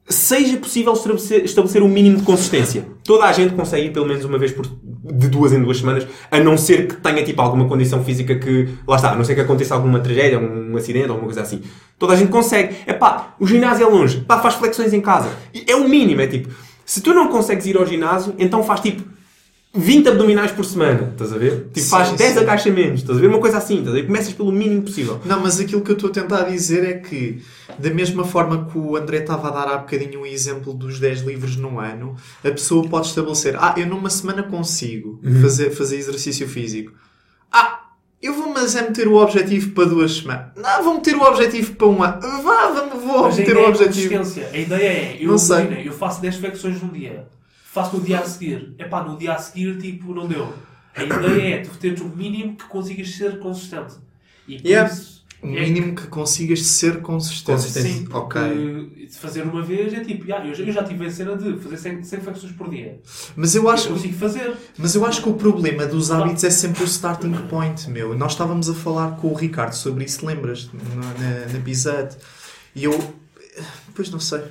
seja 0.10 0.58
possível 0.58 0.94
estabelecer, 0.94 1.46
estabelecer 1.46 1.84
um 1.84 1.88
mínimo 1.88 2.18
de 2.18 2.24
consistência. 2.24 2.86
Toda 3.04 3.26
a 3.26 3.32
gente 3.32 3.54
consegue 3.54 3.88
ir 3.88 3.92
pelo 3.92 4.08
menos 4.08 4.26
uma 4.26 4.38
vez 4.38 4.52
por, 4.52 4.66
de 4.66 5.28
duas 5.30 5.54
em 5.54 5.62
duas 5.62 5.78
semanas, 5.78 6.06
a 6.30 6.40
não 6.40 6.58
ser 6.58 6.88
que 6.88 6.96
tenha 6.96 7.24
tipo 7.24 7.42
alguma 7.42 7.68
condição 7.68 8.04
física 8.04 8.36
que, 8.36 8.70
lá 8.88 8.96
está, 8.96 9.12
a 9.12 9.16
não 9.16 9.24
ser 9.24 9.36
que 9.36 9.42
aconteça 9.42 9.76
alguma 9.76 10.00
tragédia, 10.00 10.40
um 10.40 10.76
acidente, 10.76 11.10
alguma 11.10 11.26
coisa 11.26 11.42
assim. 11.42 11.62
Toda 11.98 12.14
a 12.14 12.16
gente 12.16 12.32
consegue. 12.32 12.76
É 12.86 12.94
pá, 12.94 13.36
o 13.40 13.46
ginásio 13.46 13.86
é 13.86 13.90
longe, 13.90 14.22
pá, 14.22 14.40
faz 14.40 14.56
flexões 14.56 14.94
em 14.94 15.02
casa. 15.02 15.30
É 15.68 15.76
o 15.76 15.88
mínimo, 15.88 16.22
é 16.22 16.28
tipo, 16.28 16.50
se 16.86 17.02
tu 17.02 17.14
não 17.14 17.28
consegues 17.28 17.66
ir 17.68 17.78
ao 17.78 17.86
ginásio, 17.86 18.34
então 18.38 18.64
faz 18.64 18.82
tipo 18.82 19.04
20 19.74 20.10
abdominais 20.10 20.52
por 20.52 20.66
semana, 20.66 21.10
estás 21.14 21.32
a 21.32 21.38
ver? 21.38 21.68
Tipo, 21.74 21.80
Sim, 21.80 21.90
faz 21.90 22.12
10 22.12 22.34
sim. 22.34 22.40
agachamentos, 22.40 23.02
estás 23.02 23.18
a 23.18 23.22
ver? 23.22 23.28
Uma 23.28 23.40
coisa 23.40 23.58
assim, 23.58 23.76
estás 23.78 23.92
a 23.92 23.94
ver? 23.94 24.06
Começas 24.06 24.34
pelo 24.34 24.52
mínimo 24.52 24.82
possível. 24.82 25.22
Não, 25.24 25.40
mas 25.40 25.62
aquilo 25.62 25.82
que 25.82 25.92
eu 25.92 25.96
estou 25.96 26.10
a 26.10 26.14
tentar 26.14 26.42
dizer 26.44 26.84
é 26.84 26.94
que, 26.96 27.42
da 27.80 27.90
mesma 27.90 28.26
forma 28.26 28.66
que 28.70 28.78
o 28.78 28.98
André 28.98 29.20
estava 29.20 29.48
a 29.48 29.52
dar 29.52 29.74
há 29.74 29.78
bocadinho 29.78 30.22
um 30.22 30.26
exemplo 30.26 30.74
dos 30.74 31.00
10 31.00 31.22
livros 31.22 31.56
no 31.56 31.80
ano, 31.80 32.18
a 32.44 32.52
pessoa 32.52 32.86
pode 32.90 33.08
estabelecer: 33.08 33.56
Ah, 33.58 33.74
eu 33.78 33.86
numa 33.88 34.10
semana 34.10 34.44
consigo 34.44 35.22
fazer, 35.42 35.70
fazer 35.70 35.98
exercício 35.98 36.50
físico. 36.50 36.92
Ah, 37.50 37.80
eu 38.22 38.34
vou, 38.34 38.50
mas 38.54 38.76
é 38.76 38.82
meter 38.82 39.08
o 39.08 39.16
objetivo 39.16 39.72
para 39.72 39.86
duas 39.86 40.18
semanas. 40.18 40.48
Não, 40.58 40.84
vou 40.84 40.96
meter 40.96 41.16
o 41.16 41.22
objetivo 41.24 41.76
para 41.76 41.88
um 41.88 42.04
ano. 42.04 42.20
Vá, 42.44 42.68
vamos, 42.68 43.04
vou 43.06 43.26
a 43.26 43.30
meter 43.34 43.56
o 43.56 43.62
é 43.62 43.68
objetivo. 43.70 44.18
consistência. 44.18 44.50
A 44.54 44.58
ideia 44.58 44.88
é, 44.90 45.18
eu, 45.22 45.30
Não 45.30 45.38
sei. 45.38 45.62
imagina, 45.62 45.82
eu 45.82 45.94
faço 45.94 46.22
10 46.22 46.36
flexões 46.36 46.82
num 46.82 46.90
dia, 46.90 47.26
faço 47.74 47.98
no 47.98 48.04
dia 48.04 48.20
a 48.20 48.26
seguir. 48.26 48.74
Epá, 48.78 49.04
no 49.04 49.18
dia 49.18 49.34
a 49.34 49.38
seguir, 49.38 49.78
tipo, 49.80 50.14
não 50.14 50.28
deu. 50.28 50.54
A 50.96 51.04
ideia 51.04 51.56
é 51.56 51.62
tu 51.62 51.70
teres 51.78 52.02
o 52.02 52.10
mínimo 52.10 52.56
que 52.58 52.66
consigas 52.66 53.10
ser 53.16 53.40
consistente. 53.40 53.94
E 54.48 54.58
por 54.60 54.68
Yeah. 54.68 54.92
isso... 54.94 55.22
O 55.44 55.48
é- 55.48 55.62
mínimo 55.62 55.96
que 55.96 56.06
consigas 56.06 56.62
ser 56.62 57.02
consistente. 57.02 57.62
Consistente. 57.62 57.88
Sim, 57.90 58.08
Ok. 58.14 58.40
de 59.10 59.18
fazer 59.18 59.42
uma 59.42 59.64
vez 59.64 59.92
é 59.92 60.02
tipo, 60.02 60.26
yeah, 60.26 60.48
eu, 60.48 60.54
já, 60.54 60.64
eu 60.64 60.72
já 60.72 60.84
tive 60.84 61.04
a 61.08 61.10
cena 61.10 61.36
de 61.36 61.58
fazer 61.58 61.78
100, 61.78 62.04
100 62.04 62.20
flexões 62.22 62.52
por 62.54 62.70
dia. 62.70 63.00
Mas 63.36 63.56
eu 63.56 63.64
Eu 63.64 63.70
acho, 63.72 63.88
consigo 63.90 64.14
fazer. 64.20 64.54
Mas 64.78 64.94
eu 64.94 65.04
acho 65.04 65.24
que 65.24 65.30
o 65.30 65.34
problema 65.34 65.88
dos 65.88 66.12
hábitos 66.12 66.44
é 66.44 66.52
sempre 66.52 66.84
o 66.84 66.86
starting 66.86 67.32
point, 67.50 67.90
meu. 67.90 68.14
Nós 68.16 68.34
estávamos 68.34 68.70
a 68.70 68.74
falar 68.76 69.16
com 69.18 69.30
o 69.30 69.34
Ricardo 69.34 69.74
sobre 69.74 70.04
isso, 70.04 70.24
lembras? 70.24 70.70
Na, 70.74 71.06
na, 71.06 71.54
na 71.54 71.60
Bizet. 71.60 72.18
E 72.76 72.84
eu. 72.84 73.00
Pois 73.96 74.12
não 74.12 74.20
sei. 74.20 74.42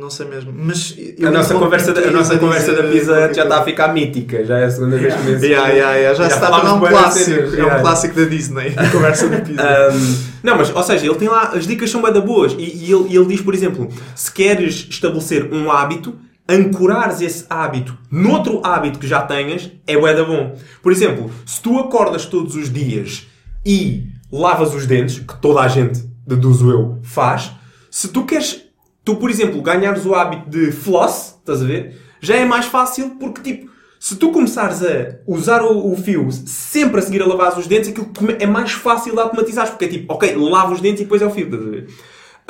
Não 0.00 0.10
sei 0.10 0.26
mesmo. 0.26 0.52
Mas. 0.54 0.96
A 1.22 1.30
nossa 1.30 1.54
conversa, 1.54 1.92
da, 1.92 2.00
a 2.00 2.10
nossa 2.10 2.38
conversa 2.38 2.72
da 2.72 2.82
pizza 2.84 3.32
já 3.32 3.44
está 3.44 3.60
a 3.60 3.64
ficar 3.64 3.92
mítica. 3.92 4.44
Já 4.44 4.58
é 4.58 4.64
a 4.64 4.70
segunda 4.70 4.96
vez 4.96 5.14
que 5.14 5.20
menciono. 5.20 5.40
Yeah, 5.50 5.68
yeah, 5.68 5.94
yeah. 5.96 6.18
Já, 6.18 6.28
se 6.28 6.34
está 6.34 6.48
a 6.48 6.50
tornar 6.60 6.74
um 6.74 6.80
clássico. 6.80 7.24
cenas, 7.24 7.58
É 7.58 7.64
um 7.64 7.80
clássico 7.80 8.14
da 8.14 8.24
Disney. 8.24 8.74
A 8.76 8.88
conversa 8.90 9.28
da 9.28 9.40
pizza. 9.40 9.62
Um, 9.62 10.16
não, 10.42 10.56
mas, 10.56 10.74
ou 10.74 10.82
seja, 10.82 11.06
ele 11.06 11.14
tem 11.14 11.28
lá, 11.28 11.52
as 11.54 11.66
dicas 11.66 11.90
são 11.90 12.02
bem 12.02 12.12
da 12.12 12.20
boas. 12.20 12.52
E, 12.52 12.86
e 12.86 12.92
ele, 12.92 13.16
ele 13.16 13.26
diz, 13.26 13.40
por 13.40 13.54
exemplo, 13.54 13.88
se 14.14 14.32
queres 14.32 14.86
estabelecer 14.88 15.52
um 15.52 15.70
hábito, 15.70 16.16
ancorares 16.48 17.20
esse 17.20 17.44
hábito 17.48 17.96
noutro 18.10 18.60
hábito 18.64 18.98
que 18.98 19.06
já 19.06 19.22
tenhas, 19.22 19.70
é 19.86 19.96
bué 19.96 20.14
da 20.14 20.24
bom. 20.24 20.56
Por 20.82 20.90
exemplo, 20.90 21.30
se 21.46 21.62
tu 21.62 21.78
acordas 21.78 22.26
todos 22.26 22.56
os 22.56 22.72
dias 22.72 23.26
e 23.64 24.06
lavas 24.32 24.74
os 24.74 24.86
dentes, 24.86 25.20
que 25.20 25.40
toda 25.40 25.60
a 25.60 25.68
gente, 25.68 26.02
deduzo 26.26 26.70
eu, 26.70 26.98
faz, 27.02 27.52
se 27.90 28.08
tu 28.08 28.24
queres, 28.24 28.59
tu, 29.04 29.16
por 29.16 29.30
exemplo, 29.30 29.60
ganhares 29.62 30.04
o 30.06 30.14
hábito 30.14 30.48
de 30.50 30.72
floss, 30.72 31.36
estás 31.38 31.62
a 31.62 31.64
ver? 31.64 31.96
Já 32.20 32.36
é 32.36 32.44
mais 32.44 32.66
fácil 32.66 33.16
porque, 33.18 33.40
tipo, 33.42 33.70
se 33.98 34.16
tu 34.16 34.32
começares 34.32 34.82
a 34.82 35.18
usar 35.26 35.62
o, 35.62 35.92
o 35.92 35.96
fio 35.96 36.26
sempre 36.32 37.00
a 37.00 37.02
seguir 37.02 37.22
a 37.22 37.26
lavar 37.26 37.58
os 37.58 37.66
dentes, 37.66 37.90
aquilo 37.90 38.10
é 38.38 38.46
mais 38.46 38.72
fácil 38.72 39.12
de 39.12 39.20
automatizares, 39.20 39.70
porque 39.70 39.84
é 39.84 39.88
tipo, 39.88 40.12
ok, 40.12 40.34
lavo 40.36 40.72
os 40.72 40.80
dentes 40.80 41.02
e 41.02 41.04
depois 41.04 41.20
é 41.20 41.26
o 41.26 41.30
fio, 41.30 41.44
estás 41.44 41.62
a 41.62 41.70
ver? 41.70 41.86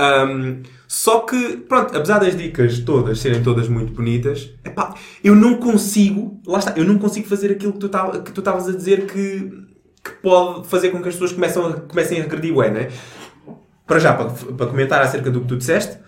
Um, 0.00 0.62
só 0.88 1.20
que, 1.20 1.56
pronto, 1.56 1.96
apesar 1.96 2.18
das 2.20 2.36
dicas 2.36 2.78
todas 2.78 3.18
serem 3.20 3.42
todas 3.42 3.68
muito 3.68 3.92
bonitas, 3.92 4.50
epá, 4.64 4.94
eu 5.22 5.34
não 5.34 5.56
consigo, 5.56 6.40
lá 6.46 6.58
está, 6.58 6.72
eu 6.76 6.84
não 6.84 6.98
consigo 6.98 7.28
fazer 7.28 7.50
aquilo 7.52 7.72
que 7.72 7.80
tu 8.32 8.40
estavas 8.40 8.68
a 8.68 8.72
dizer 8.72 9.06
que, 9.06 9.50
que 10.02 10.10
pode 10.22 10.66
fazer 10.68 10.90
com 10.90 11.02
que 11.02 11.08
as 11.08 11.14
pessoas 11.14 11.32
começam 11.32 11.72
comecem 11.86 12.20
a 12.20 12.22
regredir, 12.22 12.54
né? 12.72 12.88
Para 13.86 13.98
já, 13.98 14.14
para, 14.14 14.30
para 14.30 14.66
comentar 14.66 15.02
acerca 15.02 15.30
do 15.30 15.40
que 15.40 15.48
tu 15.48 15.56
disseste, 15.56 15.98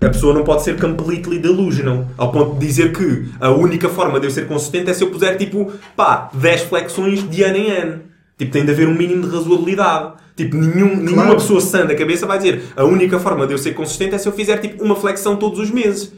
a 0.00 0.08
pessoa 0.08 0.34
não 0.34 0.44
pode 0.44 0.62
ser 0.62 0.78
completely 0.78 1.38
delusional, 1.38 2.06
ao 2.18 2.30
ponto 2.30 2.58
de 2.58 2.66
dizer 2.66 2.92
que 2.92 3.26
a 3.40 3.50
única 3.50 3.88
forma 3.88 4.20
de 4.20 4.26
eu 4.26 4.30
ser 4.30 4.46
consistente 4.46 4.90
é 4.90 4.94
se 4.94 5.02
eu 5.02 5.10
puser 5.10 5.36
tipo, 5.36 5.72
pá, 5.96 6.30
10 6.34 6.62
flexões 6.62 7.28
de 7.28 7.42
ano 7.42 7.56
em 7.56 7.70
ano. 7.70 8.00
Tipo, 8.36 8.52
tem 8.52 8.64
de 8.64 8.72
haver 8.72 8.88
um 8.88 8.94
mínimo 8.94 9.22
de 9.22 9.34
razoabilidade. 9.34 10.14
Tipo, 10.36 10.56
nenhum, 10.56 10.96
nenhuma 10.96 11.34
pessoa 11.36 11.60
sã 11.60 11.86
da 11.86 11.94
cabeça 11.94 12.26
vai 12.26 12.38
dizer 12.38 12.64
a 12.76 12.84
única 12.84 13.20
forma 13.20 13.46
de 13.46 13.54
eu 13.54 13.58
ser 13.58 13.72
consistente 13.74 14.14
é 14.16 14.18
se 14.18 14.26
eu 14.26 14.32
fizer 14.32 14.58
tipo 14.58 14.82
uma 14.82 14.96
flexão 14.96 15.36
todos 15.36 15.60
os 15.60 15.70
meses. 15.70 16.12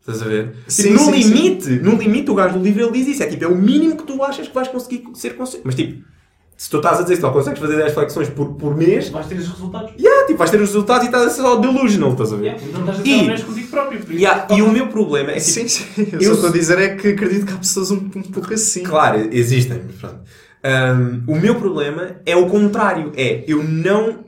Estás 0.00 0.20
a 0.20 0.24
ver? 0.24 0.52
Sim, 0.66 0.82
tipo, 0.82 0.94
no 0.94 0.98
sim, 0.98 1.12
limite, 1.12 1.70
no 1.70 1.94
limite, 1.94 2.28
o 2.28 2.34
gajo 2.34 2.58
do 2.58 2.64
livro 2.64 2.82
ele 2.82 2.90
diz 2.90 3.06
isso. 3.06 3.22
É 3.22 3.26
tipo, 3.26 3.44
é 3.44 3.46
o 3.46 3.54
mínimo 3.54 3.96
que 3.96 4.02
tu 4.02 4.20
achas 4.20 4.48
que 4.48 4.54
vais 4.54 4.66
conseguir 4.66 5.04
ser 5.14 5.36
consistente. 5.36 5.62
Mas 5.64 5.76
tipo, 5.76 6.02
se 6.62 6.70
tu 6.70 6.76
estás 6.76 7.00
a 7.00 7.02
dizer 7.02 7.16
que 7.16 7.20
só 7.22 7.30
consegues 7.32 7.58
fazer 7.58 7.76
10 7.76 7.92
flexões 7.92 8.28
por, 8.28 8.52
por 8.54 8.76
mês, 8.76 9.08
Vais 9.08 9.26
ter 9.26 9.34
esses 9.34 9.48
resultados. 9.48 9.90
yeah, 9.98 10.26
tipo, 10.26 10.38
vais 10.38 10.48
ter 10.50 10.60
os 10.60 10.68
resultados 10.68 11.02
e 11.02 11.06
estás 11.06 11.24
a 11.26 11.30
ser 11.30 11.42
só 11.42 11.56
delusional, 11.56 12.12
estás 12.12 12.32
a 12.32 12.36
ver? 12.36 12.42
Yeah, 12.44 12.62
não 12.72 12.80
estás 12.82 13.00
a 13.00 13.02
ser 13.02 13.08
E- 13.08 13.22
honesto 13.24 13.46
contigo 13.46 13.68
próprio. 13.68 14.00
Yeah, 14.12 14.46
e 14.54 14.62
o 14.62 14.70
meu 14.70 14.86
problema 14.86 15.32
é 15.32 15.40
tipo, 15.40 15.46
Sim, 15.46 15.66
sim. 15.66 15.84
Eu, 16.12 16.20
eu- 16.20 16.22
só 16.28 16.32
estou 16.34 16.50
a 16.50 16.52
dizer 16.52 16.78
é 16.78 16.94
que 16.94 17.08
acredito 17.08 17.46
que 17.46 17.52
há 17.52 17.56
pessoas 17.56 17.90
um, 17.90 17.96
um 17.96 18.22
pouco 18.22 18.54
assim. 18.54 18.84
Claro, 18.84 19.28
existem, 19.32 19.80
mas 19.86 19.96
pronto. 19.96 20.20
Um, 20.64 21.32
o 21.32 21.40
meu 21.40 21.56
problema 21.56 22.16
é 22.24 22.36
o 22.36 22.46
contrário. 22.46 23.12
É, 23.16 23.42
eu 23.48 23.64
não... 23.64 24.20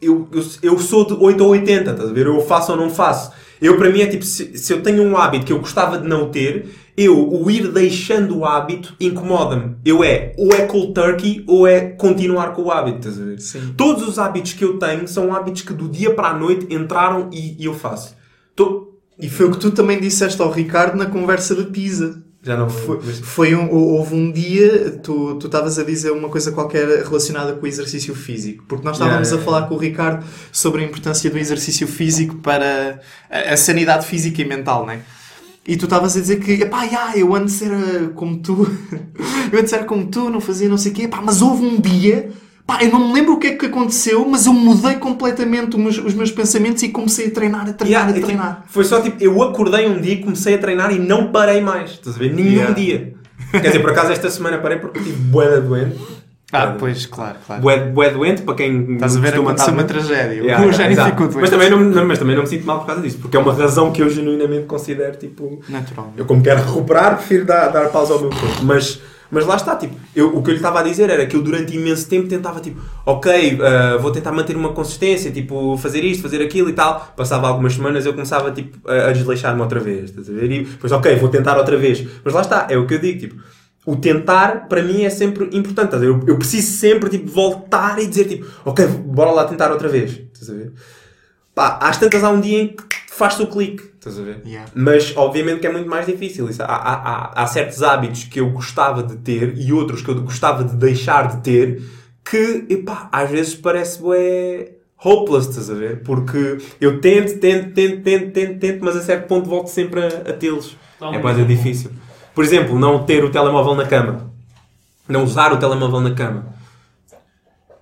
Eu, 0.00 0.28
eu, 0.32 0.42
eu 0.62 0.78
sou 0.78 1.04
de 1.04 1.12
8 1.14 1.42
ou 1.44 1.50
80, 1.50 1.90
estás 1.90 2.08
a 2.08 2.12
ver? 2.12 2.26
Eu 2.26 2.40
faço 2.46 2.70
ou 2.72 2.78
não 2.78 2.88
faço. 2.88 3.32
Eu, 3.60 3.76
para 3.76 3.90
mim, 3.90 4.00
é 4.00 4.06
tipo, 4.06 4.24
se, 4.24 4.56
se 4.56 4.72
eu 4.72 4.80
tenho 4.80 5.02
um 5.02 5.16
hábito 5.16 5.44
que 5.44 5.52
eu 5.52 5.58
gostava 5.58 5.98
de 5.98 6.06
não 6.08 6.30
ter, 6.30 6.66
eu, 7.02 7.28
o 7.32 7.50
ir 7.50 7.72
deixando 7.72 8.38
o 8.38 8.44
hábito, 8.44 8.94
incomoda-me. 9.00 9.76
Eu 9.84 10.02
é, 10.04 10.32
ou 10.36 10.52
é 10.52 10.66
cold 10.66 10.92
turkey, 10.92 11.44
ou 11.46 11.66
é 11.66 11.80
continuar 11.80 12.52
com 12.52 12.62
o 12.62 12.70
hábito, 12.70 12.98
estás 13.08 13.20
a 13.20 13.24
ver? 13.24 13.40
Sim. 13.40 13.74
Todos 13.76 14.06
os 14.06 14.18
hábitos 14.18 14.52
que 14.52 14.64
eu 14.64 14.78
tenho 14.78 15.06
são 15.08 15.34
hábitos 15.34 15.62
que 15.62 15.72
do 15.72 15.88
dia 15.88 16.14
para 16.14 16.28
a 16.28 16.34
noite 16.38 16.66
entraram 16.74 17.30
e, 17.32 17.56
e 17.60 17.64
eu 17.64 17.74
faço. 17.74 18.14
Tô- 18.54 18.88
E 19.18 19.28
foi 19.28 19.46
o 19.46 19.50
que 19.50 19.58
tu 19.58 19.70
também 19.70 20.00
disseste 20.00 20.40
ao 20.42 20.50
Ricardo 20.50 20.96
na 20.96 21.06
conversa 21.06 21.54
da 21.54 21.64
pizza. 21.64 22.22
Já 22.42 22.56
não 22.56 22.70
Foi, 22.70 22.98
mas- 23.04 23.18
foi 23.20 23.54
um, 23.54 23.70
houve 23.70 24.14
um 24.14 24.32
dia, 24.32 24.98
tu 25.02 25.34
tu 25.34 25.44
estavas 25.46 25.78
a 25.78 25.84
dizer 25.84 26.10
uma 26.10 26.30
coisa 26.30 26.50
qualquer 26.50 26.86
relacionada 27.04 27.52
com 27.52 27.64
o 27.64 27.68
exercício 27.68 28.14
físico, 28.14 28.64
porque 28.66 28.82
nós 28.82 28.96
estávamos 28.96 29.28
Yeah, 29.28 29.36
yeah, 29.36 29.42
a 29.42 29.44
falar 29.44 29.68
com 29.68 29.74
o 29.74 29.78
Ricardo 29.78 30.24
sobre 30.50 30.82
a 30.82 30.86
importância 30.86 31.28
do 31.30 31.36
exercício 31.38 31.86
físico 31.86 32.36
para 32.36 32.98
a, 33.30 33.52
a 33.52 33.56
sanidade 33.58 34.06
física 34.06 34.40
e 34.40 34.44
mental, 34.46 34.86
não 34.86 34.92
é? 34.94 35.00
E 35.66 35.76
tu 35.76 35.84
estavas 35.84 36.16
a 36.16 36.20
dizer 36.20 36.40
que, 36.40 36.52
epá, 36.52 36.84
yeah, 36.84 37.16
eu 37.16 37.34
antes 37.34 37.60
era 37.62 38.08
como 38.14 38.38
tu, 38.38 38.66
eu 39.52 39.58
antes 39.60 39.72
era 39.72 39.84
como 39.84 40.06
tu, 40.06 40.30
não 40.30 40.40
fazia 40.40 40.68
não 40.68 40.78
sei 40.78 40.90
o 40.90 40.94
quê, 40.94 41.02
epá, 41.02 41.20
mas 41.24 41.42
houve 41.42 41.64
um 41.66 41.78
dia, 41.78 42.30
pá, 42.66 42.82
eu 42.82 42.90
não 42.90 43.08
me 43.08 43.14
lembro 43.14 43.34
o 43.34 43.38
que 43.38 43.48
é 43.48 43.54
que 43.56 43.66
aconteceu, 43.66 44.26
mas 44.28 44.46
eu 44.46 44.52
mudei 44.54 44.94
completamente 44.94 45.76
os 45.76 45.82
meus, 45.82 45.98
os 45.98 46.14
meus 46.14 46.30
pensamentos 46.30 46.82
e 46.82 46.88
comecei 46.88 47.26
a 47.26 47.30
treinar, 47.30 47.68
a 47.68 47.72
treinar, 47.74 47.86
Yeah, 47.88 48.10
a 48.10 48.14
tipo, 48.14 48.26
treinar. 48.26 48.64
foi 48.68 48.84
só 48.84 49.00
tipo, 49.02 49.22
eu 49.22 49.40
acordei 49.42 49.86
um 49.86 50.00
dia 50.00 50.14
e 50.14 50.22
comecei 50.22 50.54
a 50.54 50.58
treinar 50.58 50.92
e 50.94 50.98
não 50.98 51.30
parei 51.30 51.60
mais. 51.60 51.90
Estás 51.92 52.16
a 52.16 52.18
ver? 52.18 52.32
Nenhum 52.34 52.50
Yeah. 52.52 52.74
dia. 52.74 53.14
Quer 53.52 53.60
dizer, 53.66 53.80
por 53.80 53.90
acaso 53.90 54.12
esta 54.12 54.30
semana 54.30 54.58
parei 54.58 54.78
porque 54.78 54.98
tive 55.00 55.12
bué 55.16 55.60
doente. 55.60 55.96
Ah, 56.52 56.74
pois, 56.78 57.06
claro, 57.06 57.36
claro. 57.46 57.62
Bué, 57.62 57.78
bué 57.90 58.10
doente, 58.10 58.42
para 58.42 58.54
quem 58.54 58.94
Estás 58.94 59.16
a 59.16 59.20
ver 59.20 59.34
acontecer 59.34 59.54
estar 59.54 59.72
uma 59.72 59.84
tragédia. 59.84 60.42
Yeah, 60.42 60.66
o 60.66 60.70
yeah, 60.70 61.04
ficou 61.06 61.28
doente. 61.28 61.40
mas, 61.40 61.50
também 61.50 61.70
não, 61.70 61.78
não- 61.80 62.06
mas 62.06 62.18
também 62.18 62.34
não 62.34 62.42
me 62.42 62.48
sinto 62.48 62.66
mal 62.66 62.80
por 62.80 62.86
causa 62.86 63.02
disso, 63.02 63.18
porque 63.18 63.36
é 63.36 63.40
uma 63.40 63.52
razão 63.52 63.92
que 63.92 64.02
eu 64.02 64.10
genuinamente 64.10 64.66
considero 64.66 65.16
tipo. 65.16 65.60
Natural. 65.68 66.12
Eu, 66.16 66.24
como 66.24 66.42
quero 66.42 66.60
recuperar, 66.62 67.16
prefiro 67.16 67.44
dar, 67.44 67.68
dar 67.68 67.88
pausa 67.90 68.14
ao 68.14 68.20
meu 68.20 68.30
corpo. 68.30 68.64
Mas, 68.64 69.00
Mas 69.32 69.46
lá 69.46 69.54
está, 69.54 69.76
tipo, 69.76 69.94
eu, 70.16 70.36
o 70.36 70.42
que 70.42 70.50
eu 70.50 70.54
lhe 70.54 70.58
estava 70.58 70.80
a 70.80 70.82
dizer 70.82 71.08
era 71.08 71.24
que 71.24 71.36
eu 71.36 71.40
durante 71.40 71.76
imenso 71.76 72.08
tempo 72.08 72.26
tentava, 72.26 72.58
tipo, 72.58 72.80
ok, 73.06 73.60
ah, 73.62 73.96
vou 73.98 74.10
tentar 74.10 74.32
manter 74.32 74.56
uma 74.56 74.72
consistência, 74.72 75.30
tipo, 75.30 75.76
fazer 75.78 76.02
isto, 76.02 76.20
fazer 76.20 76.42
aquilo 76.42 76.68
e 76.68 76.72
tal. 76.72 77.12
Passava 77.16 77.46
algumas 77.46 77.74
semanas 77.74 78.04
eu 78.04 78.12
começava, 78.12 78.50
tipo, 78.50 78.76
a, 78.90 79.10
a 79.10 79.12
desleixar-me 79.12 79.60
outra 79.62 79.78
vez, 79.78 80.06
estás 80.10 80.28
a 80.28 80.32
ver? 80.32 80.50
E 80.50 80.64
depois, 80.64 80.90
ok, 80.92 81.14
vou 81.14 81.28
tentar 81.28 81.56
outra 81.56 81.76
vez. 81.76 82.04
Mas 82.24 82.34
lá 82.34 82.40
está, 82.40 82.66
é 82.68 82.76
o 82.76 82.88
que 82.88 82.94
eu 82.94 82.98
digo, 82.98 83.20
tipo, 83.20 83.36
o 83.90 83.96
tentar 83.96 84.68
para 84.68 84.82
mim 84.82 85.02
é 85.02 85.10
sempre 85.10 85.48
importante? 85.52 85.94
Eu, 85.96 86.22
eu 86.26 86.36
preciso 86.36 86.78
sempre, 86.78 87.10
tipo, 87.10 87.28
voltar 87.30 87.98
e 87.98 88.06
dizer, 88.06 88.26
tipo, 88.26 88.46
ok, 88.64 88.86
bora 88.86 89.32
lá 89.32 89.44
tentar 89.44 89.70
outra 89.72 89.88
vez, 89.88 90.20
estás 90.32 90.50
a 90.50 90.54
ver? 90.54 90.72
Pá, 91.54 91.78
às 91.82 91.98
tantas 91.98 92.22
há 92.22 92.30
um 92.30 92.40
dia 92.40 92.62
em 92.62 92.68
que 92.68 92.84
faz-te 93.10 93.42
o 93.42 93.48
clique, 93.48 93.82
estás 93.96 94.18
a 94.18 94.22
ver? 94.22 94.42
Yeah. 94.46 94.70
Mas 94.74 95.12
obviamente 95.16 95.60
que 95.60 95.66
é 95.66 95.72
muito 95.72 95.88
mais 95.88 96.06
difícil. 96.06 96.48
Isso, 96.48 96.62
há, 96.62 96.66
há, 96.66 96.94
há, 96.94 97.42
há 97.42 97.46
certos 97.48 97.82
hábitos 97.82 98.24
que 98.24 98.40
eu 98.40 98.50
gostava 98.50 99.02
de 99.02 99.16
ter 99.16 99.58
e 99.58 99.72
outros 99.72 100.02
que 100.02 100.08
eu 100.08 100.22
gostava 100.22 100.62
de 100.62 100.76
deixar 100.76 101.36
de 101.36 101.42
ter 101.42 101.82
que, 102.24 102.66
epá, 102.70 103.08
às 103.10 103.28
vezes 103.28 103.54
parece 103.56 104.00
bué 104.00 104.72
hopeless, 105.04 105.48
estás 105.48 105.68
a 105.68 105.74
ver? 105.74 106.02
Porque 106.02 106.58
eu 106.80 107.00
tento, 107.00 107.40
tento, 107.40 107.74
tento, 107.74 108.02
tento, 108.02 108.32
tento, 108.32 108.58
tento, 108.60 108.84
mas 108.84 108.96
a 108.96 109.02
certo 109.02 109.26
ponto 109.26 109.48
volto 109.48 109.68
sempre 109.68 110.00
a, 110.00 110.06
a 110.06 110.32
tê-los. 110.32 110.76
É 111.12 111.18
quase 111.18 111.44
difícil. 111.44 111.90
Por 112.34 112.44
exemplo, 112.44 112.78
não 112.78 113.04
ter 113.04 113.24
o 113.24 113.30
telemóvel 113.30 113.74
na 113.74 113.84
cama. 113.84 114.30
Não 115.08 115.24
usar 115.24 115.52
o 115.52 115.56
telemóvel 115.56 116.00
na 116.00 116.14
cama. 116.14 116.46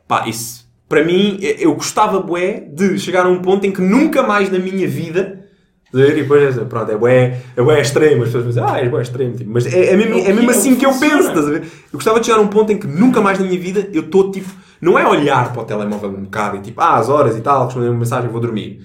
Pá, 0.07 0.26
isso. 0.26 0.66
Para 0.88 1.05
mim, 1.05 1.38
eu 1.40 1.74
gostava, 1.74 2.20
bué, 2.20 2.61
de 2.72 2.99
chegar 2.99 3.26
a 3.26 3.28
um 3.28 3.42
ponto 3.42 3.66
em 3.66 3.70
que 3.70 3.82
nunca 3.82 4.22
mais 4.22 4.51
na 4.51 4.59
minha 4.59 4.88
vida. 4.88 5.44
E 5.92 6.12
depois, 6.12 6.57
pronto, 6.68 6.90
é 6.90 6.96
bué, 6.96 7.40
é 7.55 7.62
bué 7.62 7.80
extremo. 7.80 8.22
As 8.22 8.28
pessoas 8.28 8.46
dizem, 8.46 8.64
ah, 8.66 8.78
é 8.78 8.88
bué 8.88 9.03
extremo. 9.03 9.36
Tipo, 9.36 9.51
mas 9.51 9.66
é, 9.66 9.92
é 9.92 9.96
mesmo, 9.96 10.18
é 10.18 10.32
mesmo 10.32 10.51
assim 10.51 10.76
que 10.76 10.86
eu 10.86 10.99
penso, 10.99 11.28
estás 11.28 11.46
a 11.46 11.51
ver? 11.51 11.62
Eu 11.62 11.92
gostava 11.92 12.20
de 12.20 12.26
chegar 12.26 12.38
a 12.38 12.42
um 12.42 12.49
ponto 12.49 12.72
em 12.72 12.78
que 12.78 12.86
nunca 12.86 13.20
mais 13.20 13.38
na 13.38 13.44
minha 13.44 13.61
vida 13.61 13.88
eu 13.92 14.03
estou, 14.03 14.30
tipo, 14.30 14.51
não 14.80 14.99
é 14.99 15.07
olhar 15.07 15.53
para 15.53 15.62
o 15.62 15.64
telemóvel 15.64 16.11
um 16.11 16.24
bocado 16.24 16.57
e 16.57 16.61
tipo, 16.61 16.80
ah, 16.80 16.96
as 16.96 17.09
horas 17.09 17.36
e 17.36 17.40
tal, 17.40 17.66
responder 17.66 17.88
uma 17.88 17.99
mensagem, 17.99 18.30
vou 18.30 18.40
dormir. 18.40 18.80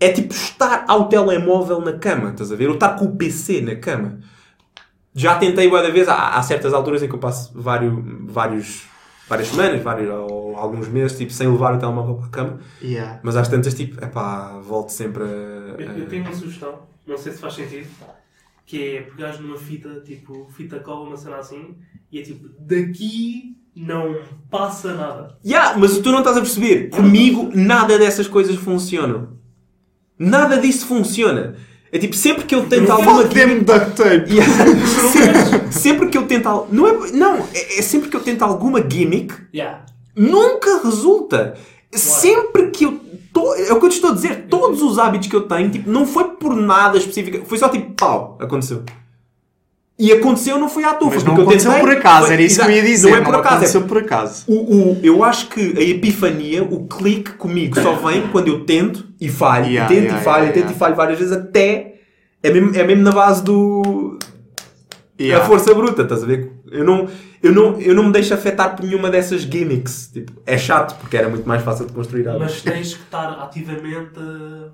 É 0.00 0.10
tipo 0.10 0.32
estar 0.32 0.84
ao 0.88 1.08
telemóvel 1.08 1.80
na 1.80 1.94
cama, 1.94 2.30
estás 2.30 2.52
a 2.52 2.56
ver? 2.56 2.68
Ou 2.68 2.74
estar 2.74 2.90
com 2.90 3.06
o 3.06 3.16
PC 3.16 3.60
na 3.60 3.76
cama. 3.76 4.18
Já 5.14 5.36
tentei 5.36 5.68
uma 5.68 5.80
vez, 5.90 6.08
há, 6.08 6.30
há 6.30 6.42
certas 6.42 6.74
alturas 6.74 7.02
em 7.02 7.08
que 7.08 7.14
eu 7.14 7.18
passo 7.18 7.52
vários, 7.54 7.94
vários, 8.26 8.82
várias 9.28 9.48
semanas, 9.48 9.80
vários, 9.80 10.10
ou 10.10 10.56
alguns 10.56 10.88
meses, 10.88 11.16
tipo, 11.16 11.32
sem 11.32 11.46
levar 11.46 11.74
o 11.74 11.78
telemóvel 11.78 12.16
para 12.16 12.26
a 12.26 12.30
cama. 12.30 12.60
Yeah. 12.82 13.20
Mas 13.22 13.36
às 13.36 13.46
tantas, 13.46 13.74
tipo, 13.74 14.02
epá, 14.04 14.58
volto 14.58 14.90
sempre 14.90 15.22
a... 15.22 15.26
Eu, 15.26 15.98
eu 15.98 16.08
tenho 16.08 16.24
uma 16.24 16.34
sugestão, 16.34 16.80
não 17.06 17.16
sei 17.16 17.32
se 17.32 17.38
faz 17.38 17.54
sentido, 17.54 17.86
que 18.66 18.96
é 18.96 19.02
pegares 19.02 19.38
numa 19.38 19.56
fita, 19.56 20.00
tipo, 20.00 20.48
fita 20.50 20.80
cola, 20.80 21.06
uma 21.06 21.16
cena 21.16 21.36
assim, 21.36 21.76
e 22.10 22.18
é 22.18 22.22
tipo, 22.22 22.48
daqui 22.58 23.56
não 23.76 24.20
passa 24.50 24.94
nada. 24.94 25.36
Yeah, 25.44 25.76
mas 25.78 25.98
tu 25.98 26.10
não 26.10 26.18
estás 26.20 26.36
a 26.36 26.40
perceber. 26.40 26.90
Comigo, 26.90 27.50
nada 27.54 27.98
dessas 27.98 28.28
coisas 28.28 28.56
funcionam. 28.56 29.38
Nada 30.18 30.58
disso 30.58 30.86
funciona. 30.86 31.56
É 31.94 31.98
tipo, 31.98 32.16
sempre 32.16 32.44
que 32.44 32.52
eu 32.56 32.66
tento 32.66 32.90
alguma 32.90 33.22
them 33.28 33.60
duct 33.60 33.92
tape. 33.96 34.34
Yeah. 34.34 34.52
sempre, 35.12 35.72
sempre 35.72 36.08
que 36.08 36.18
eu 36.18 36.26
tento... 36.26 36.48
al- 36.48 36.66
Não, 36.72 36.88
é, 36.88 37.12
não 37.12 37.36
é, 37.54 37.78
é 37.78 37.82
sempre 37.82 38.08
que 38.08 38.16
eu 38.16 38.20
tento 38.20 38.42
alguma 38.42 38.80
gimmick 38.82 39.32
Yeah. 39.54 39.84
nunca 40.16 40.80
resulta. 40.82 41.54
Sempre 41.92 42.70
que 42.72 42.84
eu. 42.84 42.98
Tô, 43.32 43.54
é 43.54 43.72
o 43.72 43.78
que 43.78 43.86
eu 43.86 43.90
te 43.90 43.94
estou 43.94 44.10
a 44.10 44.14
dizer. 44.14 44.46
Todos 44.50 44.82
os 44.82 44.98
hábitos 44.98 45.28
que 45.28 45.36
eu 45.36 45.42
tenho, 45.42 45.70
tipo, 45.70 45.88
não 45.88 46.04
foi 46.04 46.24
por 46.24 46.56
nada 46.56 46.98
específico. 46.98 47.46
Foi 47.46 47.58
só 47.58 47.68
tipo, 47.68 47.92
pau, 47.92 48.36
aconteceu. 48.40 48.82
E 49.96 50.12
aconteceu, 50.12 50.58
não 50.58 50.68
foi 50.68 50.82
à 50.82 50.92
toa. 50.94 51.10
Mas 51.14 51.22
não 51.22 51.34
aconteceu 51.34 51.70
tentei. 51.70 51.86
por 51.86 51.96
acaso, 51.96 52.26
Foi- 52.26 52.34
era 52.34 52.42
isso 52.42 52.58
que 52.60 52.66
eu 52.66 52.70
ia 52.70 52.76
Exato. 52.78 52.90
dizer. 52.90 53.10
Não 53.10 53.16
é 53.16 53.20
por 53.20 53.34
acaso. 53.36 53.54
aconteceu 53.54 53.80
É, 53.80 53.84
por 53.84 53.98
acaso. 53.98 54.44
o, 54.48 54.54
o, 54.54 55.00
eu 55.04 55.22
acho 55.22 55.48
que 55.48 55.60
a 55.78 55.80
epifania, 55.82 56.64
o 56.64 56.86
clique 56.88 57.32
comigo 57.34 57.80
só 57.80 57.94
vem 57.94 58.26
quando 58.28 58.48
eu 58.48 58.64
tento 58.64 59.06
e 59.20 59.28
falho. 59.28 59.66
Yeah, 59.66 59.86
e 59.92 59.96
tento 59.96 60.04
yeah, 60.06 60.20
e 60.20 60.24
falho, 60.24 60.36
yeah, 60.38 60.50
e 60.50 60.52
tento 60.52 60.64
yeah. 60.64 60.76
e 60.76 60.78
falho 60.78 60.96
várias 60.96 61.18
vezes 61.18 61.32
até. 61.32 61.94
É 62.42 62.50
mesmo, 62.52 62.74
é 62.76 62.84
mesmo 62.84 63.04
na 63.04 63.12
base 63.12 63.42
do. 63.44 64.18
Yeah. 65.18 65.44
A 65.44 65.46
força 65.48 65.72
bruta, 65.72 66.02
estás 66.02 66.24
a 66.24 66.26
ver? 66.26 66.50
Eu 66.72 66.84
não, 66.84 67.08
eu, 67.40 67.52
não, 67.52 67.80
eu 67.80 67.94
não 67.94 68.02
me 68.02 68.12
deixo 68.12 68.34
afetar 68.34 68.74
por 68.74 68.84
nenhuma 68.84 69.08
dessas 69.10 69.42
gimmicks. 69.42 70.10
Tipo, 70.12 70.32
é 70.44 70.58
chato, 70.58 70.98
porque 70.98 71.16
era 71.16 71.28
muito 71.28 71.46
mais 71.46 71.62
fácil 71.62 71.86
de 71.86 71.92
construir 71.92 72.28
hábitos. 72.28 72.54
Mas 72.54 72.62
tens 72.62 72.94
que 72.94 73.02
estar 73.04 73.30
ativamente 73.40 74.18
a 74.18 74.70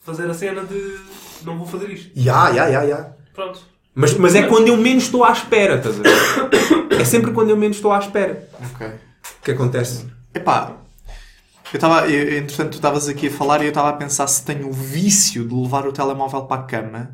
fazer 0.00 0.30
a 0.30 0.34
cena 0.34 0.62
de 0.62 0.96
não 1.44 1.58
vou 1.58 1.66
fazer 1.66 1.90
isto. 1.90 2.10
Ya, 2.18 2.48
ya, 2.48 2.68
ya, 2.68 2.82
ya. 2.84 3.12
Pronto. 3.34 3.73
Mas, 3.94 4.14
mas 4.14 4.34
é 4.34 4.42
quando 4.42 4.68
eu 4.68 4.76
menos 4.76 5.04
estou 5.04 5.24
à 5.24 5.30
espera, 5.32 5.76
estás 5.76 5.98
a 5.98 6.02
ver? 6.02 6.94
É 7.00 7.04
sempre 7.04 7.32
quando 7.32 7.50
eu 7.50 7.56
menos 7.56 7.76
estou 7.76 7.92
à 7.92 7.98
espera 7.98 8.48
Ok. 8.72 8.86
que 9.42 9.50
acontece. 9.50 10.06
Epá, 10.32 10.76
eu 11.72 11.76
estava, 11.76 12.10
entretanto, 12.10 12.70
tu 12.70 12.76
estavas 12.76 13.08
aqui 13.08 13.26
a 13.26 13.30
falar 13.30 13.60
e 13.62 13.64
eu 13.64 13.68
estava 13.70 13.88
a 13.88 13.92
pensar 13.94 14.26
se 14.28 14.44
tenho 14.44 14.68
o 14.68 14.72
vício 14.72 15.46
de 15.46 15.54
levar 15.54 15.86
o 15.86 15.92
telemóvel 15.92 16.42
para 16.42 16.62
a 16.62 16.64
cama. 16.64 17.10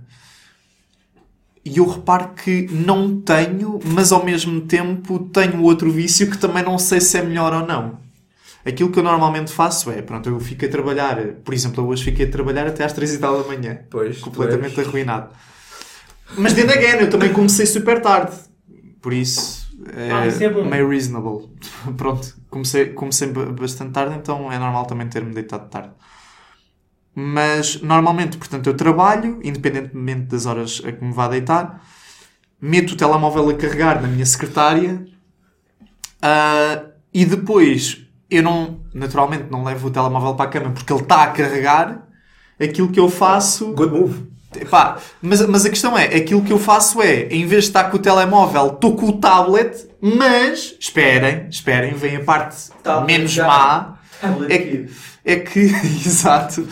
E 1.64 1.78
eu 1.78 1.86
reparo 1.86 2.30
que 2.34 2.68
não 2.70 3.20
tenho, 3.20 3.80
mas 3.84 4.12
ao 4.12 4.24
mesmo 4.24 4.60
tempo 4.62 5.18
tenho 5.32 5.62
outro 5.62 5.90
vício 5.90 6.30
que 6.30 6.38
também 6.38 6.62
não 6.62 6.78
sei 6.78 7.00
se 7.00 7.16
é 7.18 7.22
melhor 7.22 7.52
ou 7.52 7.66
não. 7.66 7.98
Aquilo 8.64 8.90
que 8.90 8.98
eu 8.98 9.02
normalmente 9.02 9.50
faço 9.50 9.90
é, 9.90 10.02
pronto, 10.02 10.28
eu 10.28 10.38
fico 10.40 10.64
a 10.66 10.68
trabalhar, 10.68 11.16
por 11.42 11.54
exemplo, 11.54 11.82
eu 11.82 11.88
hoje 11.88 12.04
fiquei 12.04 12.26
a 12.26 12.30
trabalhar 12.30 12.66
até 12.66 12.84
às 12.84 12.92
3 12.92 13.14
e 13.14 13.18
tal 13.18 13.42
da 13.42 13.48
manhã. 13.48 13.78
Pois, 13.90 14.18
completamente 14.18 14.78
arruinado. 14.78 15.30
Mas 16.36 16.52
then 16.54 16.70
again, 16.70 17.00
eu 17.00 17.10
também 17.10 17.32
comecei 17.32 17.66
super 17.66 18.00
tarde. 18.00 18.36
Por 19.00 19.12
isso, 19.12 19.66
é, 19.94 20.10
Ah, 20.12 20.26
isso 20.26 20.42
é 20.44 20.48
bom. 20.50 20.64
meio 20.64 20.88
reasonable. 20.88 21.48
Pronto, 21.96 22.36
comecei, 22.50 22.86
comecei 22.90 23.28
ba- 23.28 23.46
bastante 23.46 23.92
tarde, 23.92 24.14
então 24.16 24.50
é 24.52 24.58
normal 24.58 24.86
também 24.86 25.08
ter-me 25.08 25.32
deitado 25.34 25.68
tarde. 25.68 25.90
Mas, 27.14 27.80
normalmente, 27.82 28.38
portanto, 28.38 28.68
eu 28.68 28.74
trabalho, 28.74 29.40
independentemente 29.42 30.26
das 30.26 30.46
horas 30.46 30.80
a 30.84 30.92
que 30.92 31.04
me 31.04 31.12
vá 31.12 31.28
deitar, 31.28 31.82
meto 32.60 32.92
o 32.92 32.96
telemóvel 32.96 33.48
a 33.50 33.54
carregar 33.54 34.00
na 34.00 34.08
minha 34.08 34.24
secretária 34.24 35.04
ah, 36.22 36.84
e 37.12 37.24
depois 37.24 38.06
eu 38.30 38.42
não, 38.42 38.80
naturalmente, 38.94 39.50
não 39.50 39.64
levo 39.64 39.88
o 39.88 39.90
telemóvel 39.90 40.34
para 40.34 40.44
a 40.48 40.52
cama 40.52 40.70
porque 40.70 40.92
ele 40.92 41.02
está 41.02 41.24
a 41.24 41.30
carregar. 41.32 42.06
Aquilo 42.60 42.90
que 42.90 43.00
eu 43.00 43.08
faço 43.08 43.72
Good 43.72 43.92
move. 43.92 44.30
Epá, 44.56 44.98
mas, 45.22 45.46
mas 45.46 45.64
a 45.64 45.70
questão 45.70 45.96
é, 45.96 46.06
aquilo 46.06 46.42
que 46.42 46.52
eu 46.52 46.58
faço 46.58 47.00
é, 47.00 47.28
em 47.30 47.46
vez 47.46 47.64
de 47.64 47.70
estar 47.70 47.84
com 47.84 47.96
o 47.96 48.00
telemóvel, 48.00 48.72
estou 48.74 48.96
com 48.96 49.06
o 49.06 49.12
tablet, 49.18 49.88
mas, 50.00 50.74
esperem, 50.78 51.46
esperem, 51.48 51.94
vem 51.94 52.16
a 52.16 52.24
parte 52.24 52.56
Tablet 52.82 53.06
menos 53.06 53.30
já. 53.30 53.46
má, 53.46 53.98
Tablet 54.20 54.52
é 54.52 54.58
que, 54.58 54.88
é 55.24 55.36
que 55.36 55.60
exato, 56.04 56.66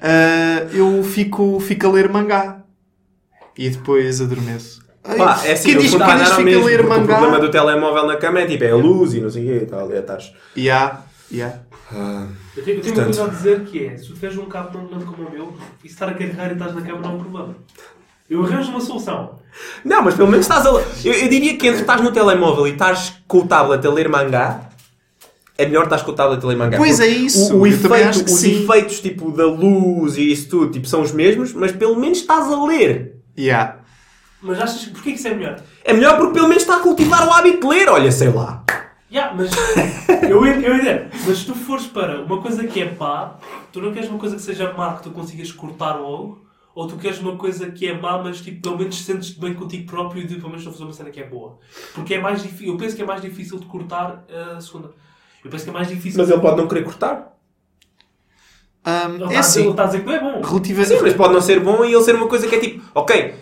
ah, 0.00 0.66
eu 0.72 1.02
fico, 1.02 1.58
fico 1.60 1.86
a 1.86 1.90
ler 1.90 2.08
mangá 2.10 2.62
e 3.56 3.70
depois 3.70 4.20
adormeço. 4.20 4.82
Pá, 5.02 5.40
é 5.44 5.52
assim, 5.52 5.70
quem 5.70 5.78
diz, 5.78 5.90
quem 5.94 6.16
diz 6.16 6.28
fica 6.28 6.40
a 6.40 6.64
ler 6.64 6.78
porque 6.78 6.82
O 6.82 6.88
mangá... 6.88 7.16
problema 7.16 7.40
do 7.40 7.50
telemóvel 7.50 8.06
na 8.06 8.16
cama 8.16 8.40
é 8.40 8.46
tipo, 8.46 8.62
é 8.62 8.70
a 8.70 8.76
luz 8.76 9.14
e 9.14 9.20
não 9.20 9.30
sei 9.30 9.42
o 9.42 9.46
quê 9.46 9.64
e 9.64 9.66
tal. 9.66 9.92
É, 9.92 9.98
estás... 9.98 10.32
Yeah, 10.56 11.02
yeah. 11.30 11.60
Ah, 11.94 12.26
Eu 12.56 12.64
tenho, 12.64 12.76
eu 12.78 12.82
tenho 12.82 12.94
Portanto- 12.94 12.96
uma 12.98 13.04
coisa 13.04 13.24
a 13.24 13.28
dizer 13.28 13.60
que 13.64 13.86
é, 13.86 13.96
se 13.96 14.06
tu 14.06 14.14
tiveres 14.14 14.38
um 14.38 14.46
cabo 14.46 14.70
tão 14.70 14.86
grande 14.86 15.04
como 15.04 15.28
o 15.28 15.30
meu, 15.30 15.54
e 15.84 15.88
se 15.88 15.94
estar 15.94 16.08
a 16.08 16.14
carregar 16.14 16.50
e 16.50 16.52
estás 16.54 16.74
na 16.74 16.82
cama 16.82 16.98
não 17.00 17.10
é 17.10 17.14
um 17.14 17.18
problema. 17.18 17.56
Eu 18.30 18.44
arranjo 18.44 18.70
uma 18.70 18.80
solução. 18.80 19.38
Não, 19.84 20.02
mas 20.02 20.14
pelo 20.14 20.28
menos 20.28 20.46
estás 20.46 20.64
a. 20.64 20.70
Eu, 20.70 21.12
eu 21.12 21.28
diria 21.28 21.56
que 21.58 21.66
entre 21.66 21.80
estás 21.82 22.00
no 22.00 22.10
telemóvel 22.12 22.66
e 22.66 22.70
estás 22.72 23.12
com 23.28 23.38
o 23.40 23.46
tablet 23.46 23.86
a 23.86 23.90
ler 23.90 24.08
mangá, 24.08 24.70
é 25.58 25.66
melhor 25.66 25.84
estás 25.84 26.00
com 26.02 26.12
o 26.12 26.14
tablet 26.14 26.42
a 26.42 26.46
ler 26.48 26.56
mangá. 26.56 26.78
Pois 26.78 26.98
é 27.00 27.06
isso, 27.06 27.54
O, 27.54 27.60
o 27.60 27.66
efeito, 27.66 28.24
os 28.24 28.30
sim. 28.40 28.62
efeitos 28.64 29.00
tipo 29.00 29.30
da 29.32 29.44
luz 29.44 30.16
e 30.16 30.32
isso 30.32 30.48
tudo 30.48 30.70
tipo, 30.72 30.86
são 30.86 31.02
os 31.02 31.12
mesmos, 31.12 31.52
mas 31.52 31.72
pelo 31.72 31.96
menos 31.96 32.18
estás 32.18 32.50
a 32.50 32.64
ler. 32.64 33.16
Yeah. 33.38 33.76
Mas 34.40 34.58
achas 34.60 34.84
que 34.86 34.90
porquê 34.90 35.12
que 35.12 35.18
isso 35.18 35.28
é 35.28 35.34
melhor? 35.34 35.60
É 35.84 35.92
melhor 35.92 36.16
porque 36.16 36.32
pelo 36.34 36.48
menos 36.48 36.62
está 36.62 36.76
a 36.76 36.80
cultivar 36.80 37.28
o 37.28 37.32
hábito 37.32 37.60
de 37.60 37.66
ler, 37.66 37.88
olha, 37.90 38.10
sei 38.10 38.30
lá. 38.30 38.64
Yeah, 39.12 39.34
mas 39.36 39.50
eu 40.28 40.44
eu 40.46 40.76
dizer, 40.78 41.08
mas 41.26 41.38
se 41.38 41.44
tu 41.46 41.54
fores 41.54 41.86
para 41.86 42.22
uma 42.22 42.40
coisa 42.40 42.66
que 42.66 42.80
é 42.80 42.86
pá, 42.86 43.36
tu 43.70 43.80
não 43.82 43.92
queres 43.92 44.08
uma 44.08 44.18
coisa 44.18 44.36
que 44.36 44.42
seja 44.42 44.72
má 44.72 44.94
que 44.96 45.02
tu 45.02 45.10
consigas 45.10 45.52
cortar 45.52 45.96
logo, 45.96 46.40
ou 46.74 46.86
tu 46.88 46.96
queres 46.96 47.18
uma 47.18 47.36
coisa 47.36 47.70
que 47.70 47.86
é 47.86 47.92
má, 47.98 48.16
mas 48.16 48.40
tipo, 48.40 48.62
pelo 48.62 48.78
menos 48.78 48.96
sentes-te 49.04 49.38
bem 49.38 49.52
contigo 49.52 49.84
próprio 49.90 50.22
e 50.22 50.26
de, 50.26 50.36
pelo 50.36 50.48
menos 50.48 50.60
estou 50.62 50.70
a 50.70 50.72
fazer 50.72 50.84
uma 50.84 50.92
cena 50.94 51.10
que 51.10 51.20
é 51.20 51.26
boa. 51.26 51.58
Porque 51.94 52.14
é 52.14 52.18
mais 52.20 52.42
difícil, 52.42 52.68
eu 52.68 52.78
penso 52.78 52.96
que 52.96 53.02
é 53.02 53.04
mais 53.04 53.20
difícil 53.20 53.58
de 53.58 53.66
cortar 53.66 54.24
a 54.56 54.58
segunda. 54.62 54.92
Eu 55.44 55.50
penso 55.50 55.64
que 55.64 55.70
é 55.70 55.72
mais 55.74 55.88
difícil. 55.88 56.18
Mas 56.18 56.30
ele 56.30 56.40
pode 56.40 56.56
não 56.56 56.66
querer 56.66 56.84
cortar. 56.84 57.36
Um, 58.86 58.90
Ele 59.14 59.24
é 59.24 59.26
está 59.26 59.26
a 59.26 59.28
dizer- 59.28 59.30
ele 59.30 59.38
assim, 59.38 59.70
está 59.70 59.82
a 59.82 59.86
dizer 59.86 60.00
que 60.00 60.06
não 60.06 60.12
é 60.14 60.20
bom. 60.20 60.40
relativa... 60.40 60.84
Sim, 60.84 60.98
mas 61.02 61.14
pode 61.14 61.34
não 61.34 61.40
ser 61.40 61.60
bom 61.60 61.84
e 61.84 61.92
ele 61.92 62.02
ser 62.02 62.14
uma 62.14 62.26
coisa 62.28 62.48
que 62.48 62.54
é 62.54 62.58
tipo, 62.60 62.82
ok, 62.94 63.34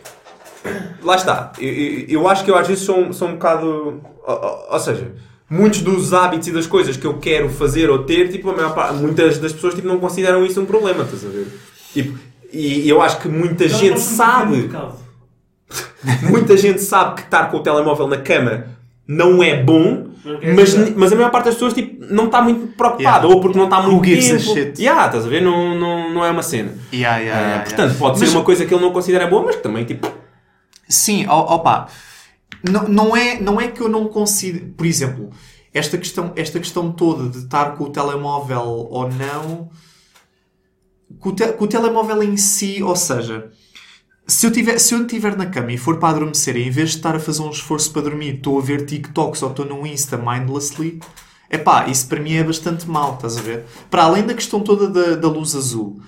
lá 1.02 1.14
está. 1.14 1.52
Eu, 1.58 1.68
eu, 1.72 2.04
eu 2.08 2.28
acho 2.28 2.44
que 2.44 2.50
eu 2.50 2.56
às 2.56 2.66
vezes 2.66 2.84
sou, 2.84 3.12
sou 3.12 3.28
um 3.28 3.32
bocado. 3.34 4.02
Ou, 4.26 4.34
ou- 4.34 4.72
ou 4.72 4.78
seja, 4.80 5.14
muitos 5.50 5.82
dos 5.82 6.14
hábitos 6.14 6.46
e 6.48 6.52
das 6.52 6.66
coisas 6.66 6.96
que 6.96 7.04
eu 7.06 7.14
quero 7.18 7.50
fazer 7.50 7.90
ou 7.90 8.04
ter, 8.04 8.28
tipo, 8.30 8.48
a 8.50 8.54
maior 8.54 8.72
parte, 8.74 8.94
muitas 8.94 9.36
das 9.38 9.52
pessoas 9.52 9.74
tipo, 9.74 9.86
não 9.88 9.98
consideram 9.98 10.46
isso 10.46 10.60
um 10.60 10.64
problema, 10.66 11.02
estás 11.04 11.24
a 11.26 11.28
ver? 11.28 11.46
Tipo, 11.92 12.16
e 12.52 12.88
eu 12.88 13.02
acho 13.02 13.18
que 13.20 13.28
muita 13.28 13.64
Ele 13.64 13.74
gente 13.74 13.94
um 13.98 13.98
sabe. 13.98 14.70
Muita 16.22 16.56
gente 16.56 16.80
sabe 16.80 17.16
que 17.16 17.20
estar 17.22 17.50
com 17.50 17.58
o 17.58 17.60
telemóvel 17.62 18.08
na 18.08 18.16
cama 18.16 18.64
não 19.06 19.42
é 19.42 19.60
bom, 19.62 20.06
Não 20.24 20.38
quer 20.38 20.54
mas, 20.54 20.74
mas 20.96 21.12
a 21.12 21.16
maior 21.16 21.30
parte 21.30 21.46
das 21.46 21.54
pessoas 21.54 21.72
tipo, 21.74 22.04
não 22.12 22.26
está 22.26 22.40
muito 22.42 22.68
preocupada, 22.76 23.02
Yeah. 23.02 23.26
ou 23.26 23.40
porque 23.40 23.58
não 23.58 23.64
está 23.66 23.80
muito 23.82 24.02
tempo. 24.02 24.40
shit? 24.40 24.80
Yeah, 24.80 25.06
estás 25.06 25.26
a 25.26 25.28
ver? 25.28 25.40
Não, 25.42 25.78
não, 25.78 26.12
não 26.14 26.24
é 26.24 26.30
uma 26.30 26.42
cena. 26.42 26.72
Yeah, 26.92 27.18
yeah, 27.18 27.38
Ah, 27.38 27.42
yeah, 27.48 27.64
portanto, 27.64 27.86
yeah. 27.88 27.98
pode 27.98 28.18
Mas- 28.20 28.28
ser 28.30 28.36
uma 28.36 28.44
coisa 28.44 28.64
que 28.66 28.72
ele 28.74 28.82
não 28.82 28.92
considera 28.92 29.26
boa, 29.26 29.42
mas 29.44 29.56
que 29.56 29.62
também 29.62 29.84
tipo. 29.84 30.10
Sim, 30.88 31.26
opa, 31.28 31.86
não, 32.62 32.88
não, 32.88 33.16
é, 33.16 33.40
não 33.40 33.60
é 33.60 33.68
que 33.68 33.80
eu 33.80 33.88
não 33.88 34.08
considero. 34.08 34.68
Por 34.76 34.86
exemplo, 34.86 35.30
esta 35.72 35.96
questão, 35.98 36.32
esta 36.36 36.58
questão 36.58 36.92
toda 36.92 37.28
de 37.28 37.38
estar 37.44 37.76
com 37.76 37.84
o 37.84 37.90
telemóvel 37.90 38.62
ou 38.90 39.08
não. 39.10 39.70
Com 41.18 41.30
o, 41.30 41.32
te- 41.34 41.52
com 41.52 41.64
o 41.64 41.68
telemóvel 41.68 42.22
em 42.22 42.36
si, 42.36 42.82
ou 42.82 42.94
seja, 42.94 43.50
se 44.26 44.46
eu, 44.46 44.52
tiver, 44.52 44.78
se 44.78 44.94
eu 44.94 45.02
estiver 45.02 45.36
na 45.36 45.46
cama 45.46 45.72
e 45.72 45.78
for 45.78 45.98
para 45.98 46.10
adormecer, 46.16 46.56
em 46.56 46.70
vez 46.70 46.90
de 46.90 46.96
estar 46.96 47.16
a 47.16 47.20
fazer 47.20 47.42
um 47.42 47.50
esforço 47.50 47.92
para 47.92 48.02
dormir, 48.02 48.36
estou 48.36 48.58
a 48.58 48.62
ver 48.62 48.86
TikToks 48.86 49.42
ou 49.42 49.50
estou 49.50 49.66
no 49.66 49.84
Insta 49.86 50.16
mindlessly, 50.16 51.00
epá, 51.50 51.88
isso 51.88 52.06
para 52.06 52.20
mim 52.20 52.34
é 52.34 52.44
bastante 52.44 52.88
mal, 52.88 53.14
estás 53.14 53.36
a 53.36 53.42
ver? 53.42 53.64
Para 53.90 54.04
além 54.04 54.24
da 54.24 54.34
questão 54.34 54.60
toda 54.60 54.88
da, 54.88 55.16
da 55.16 55.28
luz 55.28 55.54
azul. 55.56 56.00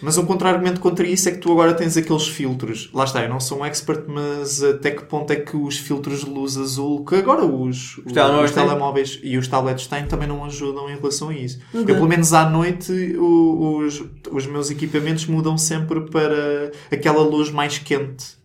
Mas 0.00 0.16
um 0.16 0.24
contra-argumento 0.24 0.80
contra 0.80 1.06
isso 1.06 1.28
é 1.28 1.32
que 1.32 1.38
tu 1.38 1.50
agora 1.50 1.74
tens 1.74 1.96
aqueles 1.96 2.28
filtros. 2.28 2.88
Lá 2.94 3.04
está, 3.04 3.22
eu 3.22 3.28
não 3.28 3.40
sou 3.40 3.58
um 3.60 3.64
expert, 3.64 4.04
mas 4.06 4.62
até 4.62 4.92
que 4.92 5.02
ponto 5.04 5.32
é 5.32 5.36
que 5.36 5.56
os 5.56 5.76
filtros 5.76 6.20
de 6.24 6.30
luz 6.30 6.56
azul, 6.56 7.04
que 7.04 7.16
agora 7.16 7.44
os, 7.44 7.98
os, 7.98 8.12
telemóveis 8.12 8.50
os 8.50 8.54
têm? 8.54 8.64
telemóveis 8.66 9.20
e 9.24 9.36
os 9.36 9.48
tablets 9.48 9.86
têm, 9.88 10.06
também 10.06 10.28
não 10.28 10.44
ajudam 10.44 10.88
em 10.88 10.94
relação 10.96 11.30
a 11.30 11.34
isso. 11.34 11.58
Eu, 11.74 11.84
pelo 11.84 12.06
menos 12.08 12.32
à 12.32 12.48
noite, 12.48 12.92
o- 13.18 13.78
os, 13.84 14.04
os 14.30 14.46
meus 14.46 14.70
equipamentos 14.70 15.26
mudam 15.26 15.58
sempre 15.58 16.02
para 16.02 16.70
aquela 16.92 17.22
luz 17.22 17.50
mais 17.50 17.78
quente. 17.78 18.38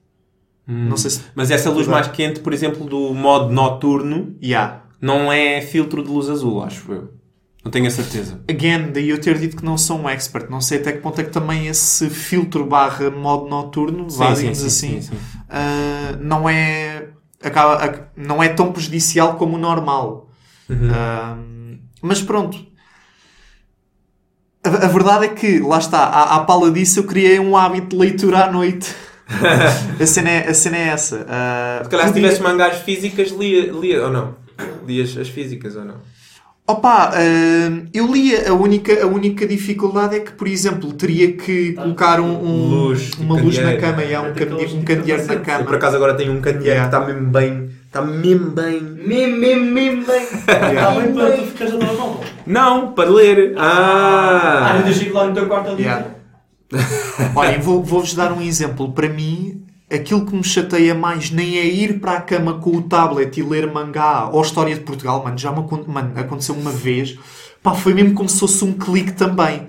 Não 0.66 0.96
sei 0.98 1.12
se. 1.12 1.22
Mas 1.36 1.52
essa 1.52 1.70
luz 1.70 1.88
mais 1.88 2.08
quente, 2.08 2.40
por 2.40 2.54
exemplo, 2.54 2.86
do 2.88 3.14
modo 3.14 3.52
noturno, 3.54 4.36
Yeah. 4.42 4.84
não 5.02 5.32
é 5.32 5.62
filtro 5.62 6.02
de 6.02 6.10
luz 6.10 6.30
azul, 6.30 6.64
acho 6.64 6.92
eu. 6.92 7.10
Não 7.64 7.72
tenho 7.72 7.88
a 7.88 7.90
certeza. 7.90 8.42
Again, 8.50 8.92
daí 8.92 9.10
eu 9.10 9.22
ter 9.22 9.38
dito 9.38 9.56
que 9.58 9.64
não 9.64 9.78
sou 9.78 9.98
um 9.98 10.10
expert. 10.10 10.50
Não 10.50 10.60
sei 10.60 10.80
até 10.80 10.92
que 10.92 10.98
ponto 11.00 11.22
é 11.22 11.24
que 11.24 11.30
também 11.32 11.68
esse 11.68 12.10
filtro 12.10 12.66
barra 12.66 13.10
modo 13.10 13.48
noturno, 13.48 14.10
vá, 14.10 14.34
digamos 14.34 14.64
assim, 14.64 15.00
sim, 15.02 15.12
sim. 15.14 15.18
ah, 15.50 16.18
não 16.20 16.50
é 16.50 17.08
acaba, 17.42 17.76
ac- 17.76 18.04
não 18.18 18.44
é 18.44 18.50
tão 18.50 18.72
prejudicial 18.72 19.36
como 19.38 19.56
o 19.56 19.60
normal. 19.60 20.30
Uhum. 20.70 20.90
Ah, 20.94 21.38
mas 22.02 22.22
pronto. 22.22 22.58
A, 24.64 24.70
a 24.70 24.88
verdade 24.88 25.26
é 25.26 25.30
que, 25.30 25.60
lá 25.60 25.78
está, 25.78 26.00
à, 26.06 26.36
à 26.36 26.40
pala 26.46 26.72
disso 26.72 27.00
eu 27.00 27.04
criei 27.06 27.40
um 27.40 27.56
hábito 27.56 27.90
de 27.90 27.96
leitura 27.98 28.46
à 28.46 28.52
noite. 28.52 28.94
a, 30.02 30.06
cena 30.06 30.30
é, 30.30 30.50
a 30.50 30.54
cena 30.54 30.78
é 30.78 30.88
essa. 30.90 31.26
Ah, 31.30 31.82
Se 31.84 31.90
calhar 31.90 32.08
se 32.08 32.14
podia- 32.14 32.30
tivesse 32.30 32.44
mangás 32.44 32.78
físicas, 32.80 33.30
lia, 33.32 33.72
lia 33.72 34.04
ou 34.06 34.12
não? 34.12 34.36
Lias 34.86 35.18
as 35.18 35.30
físicas 35.30 35.76
ou 35.76 35.84
não? 35.86 35.96
Opa, 36.66 37.12
hum, 37.18 37.86
eu 37.94 38.08
li 38.10 38.34
a 38.38 38.54
única, 38.54 39.04
a 39.04 39.06
única 39.06 39.46
dificuldade 39.46 40.16
é 40.16 40.20
que, 40.22 40.32
por 40.32 40.48
exemplo, 40.48 40.94
teria 40.94 41.34
que 41.34 41.74
colocar 41.74 42.22
um, 42.22 42.32
um- 42.42 42.70
Luz, 42.70 43.12
uma 43.20 43.36
luz 43.36 43.58
na 43.58 43.64
candeeiro. 43.74 43.82
cama 43.82 44.04
e 44.06 44.16
há 44.16 44.22
um, 44.22 44.34
cande- 44.34 44.46
daqueles 44.46 44.72
um 44.72 44.80
tipo 44.80 44.86
candeeiro 44.86 45.22
na 45.24 45.28
capacete. 45.28 45.50
Eu 45.52 45.58
por 45.58 45.66
cama. 45.66 45.76
acaso 45.76 45.96
agora 45.98 46.14
tenho 46.14 46.32
um 46.32 46.40
candeeiro 46.40 46.66
Yeah. 46.66 46.90
que 46.90 46.96
está 46.96 47.06
mesmo 47.14 47.30
bem. 47.30 47.70
Está 47.86 48.02
mesmo 48.02 48.50
bem. 48.52 48.82
Mesmo, 48.82 49.38
mesmo, 49.38 49.66
mesmo 49.66 50.06
bem. 50.06 50.24
Está 50.24 50.92
bem 50.92 51.14
para 51.14 51.32
tu 51.38 51.44
ficares 51.48 51.74
a 51.74 51.78
telemóvel. 51.78 52.20
Não, 52.48 52.92
para 52.94 53.10
ler. 53.10 53.54
Ah, 53.58 54.72
Ah! 54.72 54.78
eu 54.78 54.84
deixei 54.84 55.12
lá 55.12 55.26
no 55.28 55.34
teu 55.34 55.46
quarto 55.48 55.70
ali. 55.70 55.84
Yeah. 55.84 56.06
Olhem, 57.36 57.60
vou- 57.60 57.84
vou-vos 57.84 58.14
dar 58.14 58.32
um 58.32 58.42
exemplo. 58.42 58.92
Para 58.94 59.10
mim, 59.10 59.63
aquilo 59.94 60.26
que 60.26 60.36
me 60.36 60.44
chateia 60.44 60.94
mais 60.96 61.30
nem 61.32 61.58
é 61.58 61.66
ir 61.66 62.00
para 62.00 62.14
a 62.14 62.22
cama 62.22 62.56
com 62.60 62.76
o 62.76 62.82
tablet 62.82 63.38
e 63.40 63.44
ler 63.44 63.72
mangá 63.72 64.30
ou 64.32 64.42
História 64.42 64.74
de 64.76 64.82
Portugal, 64.82 65.24
mano, 65.24 65.38
já 65.38 65.52
me 65.52 65.64
mano, 65.88 66.12
aconteceu 66.20 66.56
uma 66.56 66.72
vez. 66.72 67.18
Pá, 67.62 67.74
foi 67.74 67.94
mesmo 67.94 68.14
como 68.14 68.28
se 68.28 68.40
fosse 68.40 68.64
um 68.66 68.74
clique 68.74 69.14
também. 69.14 69.68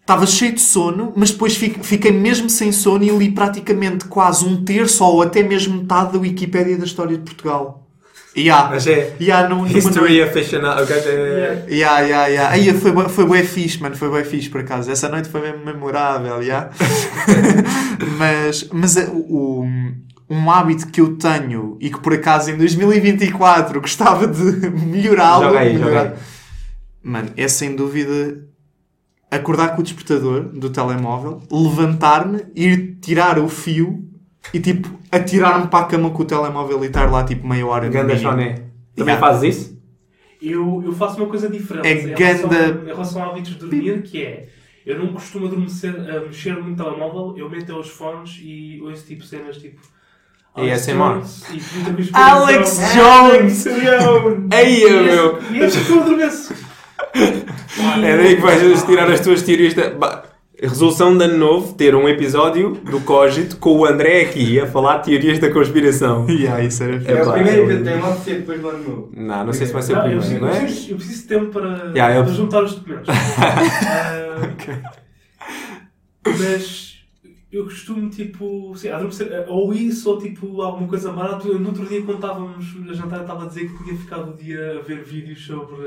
Estava 0.00 0.26
cheio 0.26 0.52
de 0.52 0.60
sono, 0.60 1.12
mas 1.16 1.30
depois 1.30 1.56
fi- 1.56 1.78
fiquei 1.82 2.12
mesmo 2.12 2.48
sem 2.48 2.70
sono 2.70 3.02
e 3.02 3.08
li 3.10 3.32
praticamente 3.32 4.04
quase 4.04 4.44
um 4.44 4.62
terço 4.64 5.04
ou 5.04 5.22
até 5.22 5.42
mesmo 5.42 5.78
metade 5.80 6.12
da 6.12 6.18
Wikipédia 6.18 6.76
da 6.78 6.84
História 6.84 7.16
de 7.16 7.24
Portugal. 7.24 7.85
Yeah. 8.36 8.68
Mas 8.70 8.86
é. 8.86 9.14
Yeah, 9.20 9.48
num- 9.48 9.64
numa 9.64 9.78
History 9.78 10.22
aficionado. 10.22 10.82
O 10.82 10.86
gajo 10.86 11.08
é. 11.08 11.64
Yeah, 11.70 12.00
yeah, 12.00 12.26
yeah. 12.26 12.52
Aí 12.54 12.72
foi, 12.74 12.92
foi 13.08 13.26
bem 13.26 13.44
fixe, 13.44 13.80
mano. 13.80 13.96
Foi 13.96 14.10
bem 14.10 14.24
fixe, 14.24 14.48
por 14.50 14.60
acaso. 14.60 14.90
Essa 14.90 15.08
noite 15.08 15.28
foi 15.28 15.40
mesmo 15.40 15.64
memorável, 15.64 16.42
yeah. 16.42 16.70
mas 18.18 18.68
mas 18.72 18.96
é, 18.96 19.08
o, 19.10 19.64
um 20.28 20.50
hábito 20.50 20.88
que 20.88 21.00
eu 21.00 21.16
tenho 21.16 21.76
e 21.80 21.88
que 21.90 22.00
por 22.00 22.12
acaso 22.12 22.50
em 22.50 22.56
2024 22.56 23.80
gostava 23.80 24.26
de 24.26 24.68
melhorá-lo. 24.70 25.52
Melhorar-. 25.54 26.14
Mano, 27.02 27.30
é 27.36 27.48
sem 27.48 27.74
dúvida 27.74 28.44
acordar 29.30 29.74
com 29.74 29.80
o 29.80 29.84
despertador 29.84 30.42
do 30.42 30.70
telemóvel, 30.70 31.42
levantar-me, 31.50 32.44
ir 32.54 32.98
tirar 33.00 33.38
o 33.38 33.48
fio 33.48 34.04
e 34.54 34.60
tipo 34.60 34.88
atirar-me 35.10 35.68
para 35.68 35.84
a 35.84 35.88
cama 35.88 36.10
com 36.10 36.22
o 36.22 36.24
telemóvel 36.26 36.82
e 36.84 36.86
estar 36.88 37.10
lá 37.10 37.24
tipo 37.24 37.46
meia 37.46 37.66
hora 37.66 37.88
Ganda. 37.88 38.16
Choné. 38.16 38.62
Também 38.94 39.14
Yeah. 39.14 39.20
fazes 39.20 39.56
isso? 39.56 39.76
Eu, 40.40 40.82
eu 40.84 40.92
faço 40.92 41.16
uma 41.18 41.26
coisa 41.26 41.48
diferente 41.48 41.86
É 41.86 41.92
em, 41.92 42.14
relação, 42.14 42.48
ganda- 42.48 42.82
em 42.82 42.86
relação 42.86 43.22
a 43.22 43.26
hábitos 43.28 43.52
de 43.52 43.58
dormir, 43.58 44.02
que 44.02 44.22
é 44.22 44.46
eu 44.84 44.98
não 44.98 45.08
costumo 45.12 45.46
adormecer 45.46 45.94
a 45.94 46.20
mexer 46.20 46.52
muito 46.54 46.68
no 46.82 46.84
telemóvel, 46.84 47.34
eu 47.36 47.50
meto 47.50 47.76
os 47.78 47.88
fones 47.90 48.38
e 48.42 48.78
ouço 48.82 49.04
tipo 49.04 49.24
cenas 49.24 49.56
tipo 49.58 49.80
Alex 50.54 50.88
ASMR. 50.88 51.14
Jones 51.14 51.42
e 51.50 52.10
Alex 52.14 52.14
Alex 52.14 52.78
Jones! 52.94 53.66
Aí, 54.52 54.82
E 54.84 54.90
meu! 54.90 55.38
E 55.52 55.60
é 55.62 55.68
que 55.68 55.90
eu 55.90 56.00
adormeço. 56.00 56.54
É 58.02 58.16
daí 58.16 58.36
que 58.36 58.42
vais 58.42 58.82
tirar 58.84 59.10
as 59.10 59.20
tuas 59.20 59.42
teorias. 59.42 59.74
Da... 59.74 59.90
Resolução 60.60 61.16
de 61.18 61.24
ano 61.24 61.36
novo: 61.36 61.74
ter 61.74 61.94
um 61.94 62.08
episódio 62.08 62.72
do 62.90 63.00
Cogito 63.00 63.58
com 63.58 63.76
o 63.78 63.84
André 63.84 64.22
aqui 64.22 64.58
a 64.58 64.66
falar 64.66 64.98
de 64.98 65.04
teorias 65.10 65.38
da 65.38 65.50
conspiração. 65.52 66.26
Yeah, 66.30 66.62
isso 66.64 66.82
era 66.82 66.94
É 67.04 67.22
o 67.22 67.26
pá, 67.26 67.32
primeiro 67.34 67.70
eu- 67.70 67.78
que 67.78 67.84
tem 67.84 68.00
logo 68.00 68.18
de 68.18 68.24
ser 68.24 68.34
depois 68.38 68.60
do 68.60 68.68
ano 68.70 68.88
novo. 68.88 69.10
Não, 69.14 69.44
não 69.46 69.52
sei 69.52 69.66
se 69.66 69.72
vai 69.74 69.82
ser 69.82 69.92
o 69.94 69.96
eu, 70.06 70.18
primeiro, 70.18 70.40
não 70.40 70.48
eu, 70.48 70.54
é? 70.54 70.60
preciso, 70.60 70.90
eu 70.92 70.96
preciso 70.96 71.22
de 71.22 71.28
tempo 71.28 71.46
para, 71.50 71.68
Yeah, 71.94 72.16
eu- 72.16 72.24
para 72.24 72.32
juntar 72.32 72.64
os 72.64 72.74
documentos. 72.74 73.08
Ah, 76.26 76.32
Mas 76.38 77.04
eu 77.52 77.64
costumo, 77.64 78.10
tipo, 78.10 78.74
sim, 78.76 78.88
eh, 78.88 79.44
ou 79.48 79.72
isso, 79.72 80.10
ou 80.10 80.18
tipo, 80.18 80.60
alguma 80.60 80.88
coisa 80.88 81.12
barata. 81.12 81.46
No 81.48 81.68
outro 81.68 81.86
dia, 81.86 82.02
quando 82.02 82.16
estávamos 82.16 82.66
a 82.90 82.92
jantar, 82.92 83.16
eu 83.16 83.22
estava 83.22 83.44
a 83.44 83.48
dizer 83.48 83.68
que 83.70 83.84
tinha 83.84 83.96
ficado 83.96 84.30
o 84.32 84.36
dia 84.36 84.78
a 84.78 84.82
ver 84.82 85.02
vídeos 85.04 85.44
sobre 85.46 85.84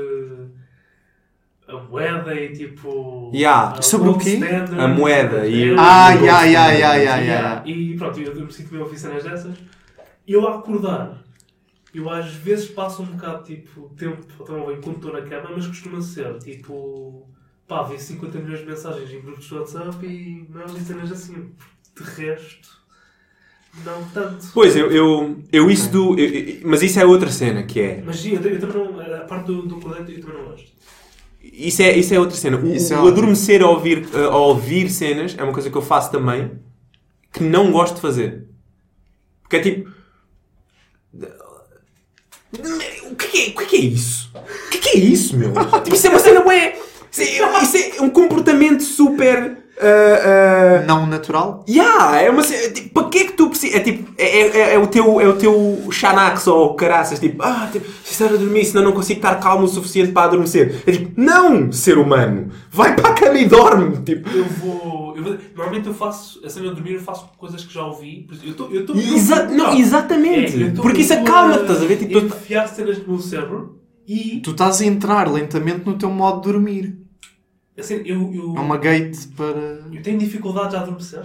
a 1.70 1.82
moeda 1.82 2.34
e 2.34 2.52
tipo. 2.52 3.30
Yeah. 3.34 3.78
a 3.78 3.82
Sobre 3.82 4.08
o 4.10 4.18
quê? 4.18 4.30
standard, 4.34 4.80
A 4.80 4.88
moeda 4.88 5.46
e 5.46 5.72
o- 5.72 5.76
Ah, 5.78 6.10
yeah, 6.12 6.44
yeah, 6.44 6.70
yeah, 6.72 6.94
yeah, 6.96 7.22
Yeah. 7.22 7.68
E 7.68 7.96
pronto, 7.96 8.20
eu, 8.20 8.34
me 8.46 8.52
sinto 8.52 8.70
bem 8.70 8.80
a 8.80 8.84
ouvir 8.84 8.98
cenas 8.98 9.22
dessas. 9.24 9.54
E 10.26 10.32
eu 10.32 10.46
a 10.46 10.58
acordar, 10.58 11.22
eu 11.94 12.08
às 12.10 12.32
vezes 12.34 12.68
passo 12.70 13.02
um 13.02 13.06
bocado 13.06 13.44
tipo 13.44 13.88
tempo 13.96 14.24
ao 14.38 14.46
telemóvel 14.46 14.76
enquanto 14.76 14.96
estou 14.96 15.12
na 15.12 15.22
cama, 15.22 15.50
mas 15.56 15.66
costuma 15.66 16.00
ser 16.00 16.38
tipo. 16.38 17.26
pá, 17.66 17.82
vi 17.84 17.98
50 17.98 18.38
milhões 18.38 18.60
de 18.60 18.66
mensagens 18.66 19.10
em 19.10 19.20
grupos 19.20 19.44
de 19.46 19.54
WhatsApp 19.54 20.04
e 20.06 20.46
não 20.52 20.66
li 20.66 20.80
cenas 20.80 21.10
assim. 21.12 21.50
De 21.96 22.04
resto, 22.04 22.68
não 23.84 24.02
tanto. 24.14 24.46
Pois, 24.54 24.74
eu, 24.76 24.90
eu, 24.90 25.42
eu 25.52 25.70
isso 25.70 25.90
do. 25.90 26.18
eu- 26.18 26.28
eu- 26.28 26.60
mas 26.64 26.82
isso 26.82 26.98
é 26.98 27.04
outra 27.04 27.28
cena 27.30 27.62
que 27.62 27.80
é. 27.80 28.02
Mas 28.04 28.16
sim, 28.20 28.34
eu, 28.34 28.40
eu 28.42 28.58
também 28.60 28.76
não. 28.76 29.00
A 29.16 29.20
parte 29.20 29.46
do, 29.46 29.62
do 29.62 29.74
eu 29.76 29.80
também 29.80 30.18
não 30.38 30.44
gosto. 30.50 30.70
Isso 31.42 31.82
é, 31.82 31.96
isso 31.96 32.12
é 32.14 32.18
outra 32.18 32.36
cena. 32.36 32.58
O, 32.58 32.66
Isso 32.66 32.92
é 32.92 33.00
o 33.00 33.08
adormecer 33.08 33.62
a 33.62 33.68
ouvir, 33.68 34.08
a 34.14 34.36
ouvir 34.36 34.90
cenas 34.90 35.34
é 35.36 35.42
uma 35.42 35.52
coisa 35.52 35.70
que 35.70 35.76
eu 35.76 35.82
faço 35.82 36.10
também 36.10 36.52
que 37.32 37.42
não 37.42 37.70
gosto 37.70 37.94
de 37.96 38.00
fazer. 38.00 38.46
Porque 39.42 39.56
é 39.56 39.60
tipo. 39.60 39.90
O 43.10 43.14
que 43.16 43.38
é, 43.38 43.50
o 43.50 43.66
que 43.66 43.76
é 43.76 43.80
isso? 43.80 44.30
O 44.34 44.70
que 44.70 44.88
é 44.90 44.96
isso, 44.96 45.36
meu? 45.36 45.52
Tipo, 45.84 45.94
isso 45.94 46.06
é 46.06 46.10
uma 46.10 46.18
cena 46.18 46.40
bué. 46.40 46.78
Isso 47.10 47.22
é, 47.22 47.62
isso 47.62 47.76
é 47.98 48.02
um 48.02 48.10
comportamento 48.10 48.82
super. 48.82 49.58
Ah, 49.82 50.80
ah, 50.80 50.84
Não 50.86 51.06
natural? 51.06 51.64
Yeah, 51.68 52.20
é 52.22 52.30
uma 52.30 52.42
cena. 52.42 52.72
Tipo, 52.72 52.90
para 53.00 53.08
que 53.08 53.18
é 53.18 53.24
que 53.24 53.32
tu 53.32 53.48
precisas? 53.48 53.76
É 53.76 53.80
tipo, 53.80 54.12
é, 54.18 54.24
é, 54.24 54.74
é 54.74 54.78
o 54.78 54.86
teu, 54.86 55.20
é 55.20 55.26
o 55.28 55.36
teu 55.36 55.88
Xanax 55.90 56.46
ou 56.46 56.74
caraças, 56.74 57.18
tipo, 57.18 57.42
ah, 57.42 57.68
tipo, 57.72 57.86
preciso 57.90 58.24
a 58.24 58.28
dormir, 58.36 58.64
senão 58.64 58.84
não 58.84 58.92
consigo 58.92 59.18
estar 59.18 59.34
calmo 59.36 59.64
o 59.64 59.68
suficiente 59.68 60.12
para 60.12 60.26
adormecer. 60.26 60.82
É 60.86 60.92
tipo, 60.92 61.12
não, 61.20 61.70
ser 61.72 61.98
humano, 61.98 62.48
vai 62.70 62.94
para 62.94 63.10
a 63.10 63.14
cama 63.14 63.38
e 63.38 63.46
dorme. 63.46 63.96
Tipo, 63.98 64.28
Eu 64.30 64.44
vou. 64.44 65.16
Eu 65.16 65.24
vou 65.24 65.36
normalmente 65.54 65.86
eu 65.88 65.94
faço. 65.94 66.40
A 66.44 66.48
cena 66.48 66.68
de 66.68 66.74
dormir 66.74 66.94
eu 66.94 67.00
faço 67.00 67.28
coisas 67.36 67.64
que 67.64 67.74
já 67.74 67.84
ouvi. 67.84 68.24
Por 68.26 68.34
exemplo, 68.34 68.68
Eu 68.72 68.80
estou. 68.82 68.96
Exa 68.96 69.44
não, 69.48 69.74
exatamente. 69.76 70.62
É, 70.62 70.66
eu 70.68 70.74
tô- 70.74 70.82
Porque 70.82 71.00
isso 71.02 71.12
eu 71.12 71.24
tô 71.24 71.30
acalma-te, 71.30 71.62
estás 71.62 71.82
a 71.82 71.86
ver? 71.86 71.96
Tipo, 71.96 72.18
enfiar 72.18 72.68
cenas 72.68 72.98
no 72.98 73.08
meu 73.14 73.18
cérebro 73.18 73.80
e 74.08 74.40
Tu 74.42 74.50
estás 74.52 74.80
a 74.80 74.84
entrar 74.86 75.30
lentamente 75.30 75.82
no 75.86 75.94
teu 75.98 76.10
modo 76.10 76.40
de 76.40 76.52
dormir. 76.52 76.96
Assim, 77.80 78.02
eu, 78.04 78.32
eu, 78.34 78.54
É 78.56 78.60
uma 78.60 78.76
gate 78.76 79.16
para. 79.36 79.80
eu 79.92 80.02
tenho 80.02 80.18
dificuldades 80.18 80.74
a 80.74 80.80
adormecer 80.80 81.24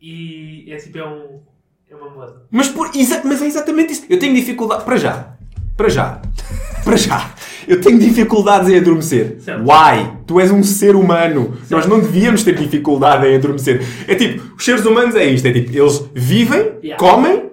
e 0.00 0.72
é 0.72 0.76
tipo, 0.76 0.98
é, 0.98 1.06
um, 1.06 1.40
é 1.90 1.94
uma 1.94 2.10
coisa. 2.10 2.42
Mas, 2.50 2.68
por, 2.68 2.90
mas 3.24 3.42
é 3.42 3.46
exatamente 3.46 3.92
isso. 3.92 4.04
Eu 4.08 4.18
tenho 4.18 4.34
dificuldade. 4.34 4.84
Para 4.84 4.96
já. 4.96 5.36
Para 5.76 5.88
já. 5.88 6.22
Para 6.84 6.96
já. 6.96 7.34
Eu 7.68 7.80
tenho 7.82 7.98
dificuldades 7.98 8.70
em 8.70 8.78
adormecer. 8.78 9.38
Certo. 9.40 9.62
Why? 9.62 10.10
Tu 10.26 10.40
és 10.40 10.50
um 10.50 10.62
ser 10.62 10.96
humano. 10.96 11.56
Nós 11.68 11.86
não 11.86 12.00
devíamos 12.00 12.42
ter 12.42 12.54
dificuldade 12.56 13.26
em 13.26 13.36
adormecer. 13.36 13.82
É 14.08 14.14
tipo, 14.14 14.56
os 14.56 14.64
seres 14.64 14.84
humanos 14.86 15.14
é 15.14 15.26
isto. 15.26 15.46
É 15.46 15.52
tipo, 15.52 15.70
eles 15.76 16.08
vivem, 16.14 16.72
Yeah. 16.82 16.96
comem 16.96 17.50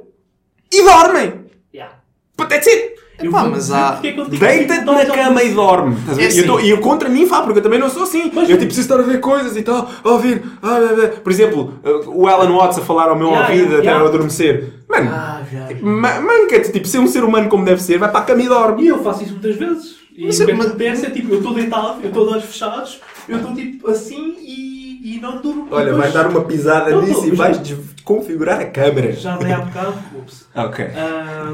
e 0.72 0.82
dormem. 0.82 1.34
Yeah. 1.74 1.96
But 2.38 2.48
that's 2.48 2.68
it. 2.68 2.96
Eu 3.20 3.30
Epá, 3.32 3.42
vou 3.42 3.52
mas 3.52 3.72
há- 3.72 4.00
é 4.04 4.12
Deita-te 4.12 4.72
assim, 4.72 4.86
na 4.86 5.06
cama 5.06 5.44
e 5.44 5.50
dorme. 5.54 5.98
É 6.20 6.32
E 6.32 6.38
eu, 6.40 6.46
tô- 6.46 6.58
assim. 6.58 6.68
eu 6.68 6.78
contra 6.80 7.10
mim 7.10 7.26
falo, 7.26 7.46
porque 7.46 7.60
eu 7.60 7.64
também 7.64 7.80
não 7.80 7.90
sou 7.90 8.04
assim. 8.04 8.32
Mas- 8.34 8.48
eu 8.50 8.58
tipo, 8.58 8.68
preciso 8.68 8.82
estar 8.82 9.00
a 9.00 9.04
ver 9.04 9.20
coisas 9.20 9.58
e 9.58 9.64
tal, 9.64 9.90
a 10.04 10.10
ouvir. 10.10 10.44
ah, 10.62 10.80
blá, 10.80 10.94
blá. 10.94 11.08
Por 11.24 11.32
exemplo, 11.32 11.74
uh, 11.84 12.12
o 12.12 12.28
Alan 12.28 12.52
Watts 12.56 12.78
a 12.78 12.82
falar 12.82 13.10
ao 13.10 13.16
meu 13.18 13.30
Yeah, 13.30 13.48
ouvido 13.50 13.76
até 13.78 13.86
yeah. 13.86 14.06
adormecer. 14.06 14.74
Mano, 14.88 15.10
Ah, 15.12 15.42
ma- 15.82 16.22
manca-te, 16.22 16.72
tipo, 16.72 16.88
ser 16.88 17.00
um 17.00 17.08
ser 17.08 17.24
humano 17.24 17.50
como 17.50 17.66
deve 17.66 17.82
ser, 17.82 17.98
vai 17.98 18.10
para 18.12 18.20
a 18.20 18.24
cama 18.24 18.42
e 18.44 18.48
dorme. 18.48 18.84
E 18.84 18.88
eu 18.88 19.04
faço 19.04 19.24
isso 19.24 19.32
muitas 19.34 19.56
vezes. 19.56 19.96
E 20.16 20.26
Mas 20.26 20.40
o 20.40 20.56
mas- 20.56 21.04
é 21.04 21.10
tipo, 21.10 21.34
eu 21.34 21.38
estou 21.38 21.54
deitado, 21.54 22.00
eu 22.02 22.08
estou 22.10 22.26
de 22.26 22.34
olhos 22.34 22.46
fechados, 22.46 23.00
eu 23.30 23.38
estou 23.38 23.54
tipo 23.54 23.90
assim 23.90 24.36
e, 24.40 25.16
e 25.16 25.20
não 25.22 25.42
durmo. 25.42 25.68
Olha, 25.72 25.94
vais 25.94 26.12
dar 26.14 26.28
uma 26.28 26.42
pisada 26.42 26.96
nisso 27.02 27.28
e 27.28 27.32
vais 27.32 27.58
desconfigurar 27.60 28.60
a 28.60 28.66
câmera. 28.66 29.12
Já 29.14 29.38
dei 29.38 29.52
há 29.52 29.60
bocado. 29.60 29.94
Ups. 30.18 30.48
Ok. 30.56 30.86
Ah, 30.96 31.54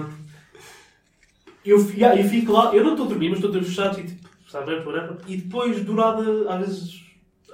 eu, 1.65 1.79
yeah, 1.91 2.19
eu 2.19 2.27
fico 2.27 2.51
lá, 2.51 2.73
eu 2.73 2.83
não 2.83 2.91
estou 2.91 3.05
a 3.05 3.09
dormir, 3.09 3.29
mas 3.29 3.39
estou 3.39 3.51
de 3.51 3.57
olhos 3.57 3.69
fechados 3.69 3.97
e 3.97 4.03
tipo, 4.03 4.27
sabes, 4.49 4.85
whatever. 4.85 5.17
E 5.27 5.37
depois, 5.37 5.83
durada, 5.83 6.23
às 6.49 6.59
vezes, 6.59 7.01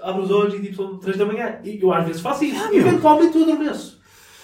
abro 0.02 0.24
os 0.24 0.32
olhos 0.32 0.54
e 0.56 0.62
tipo, 0.62 0.76
são 0.76 0.98
3 0.98 1.18
da 1.18 1.26
manhã. 1.26 1.60
E 1.64 1.80
eu 1.82 1.94
às 1.94 2.06
vezes 2.06 2.22
faço 2.22 2.44
isso. 2.44 2.74
Eventualmente 2.74 3.38
eu 3.38 3.44
adormeço. 3.44 4.00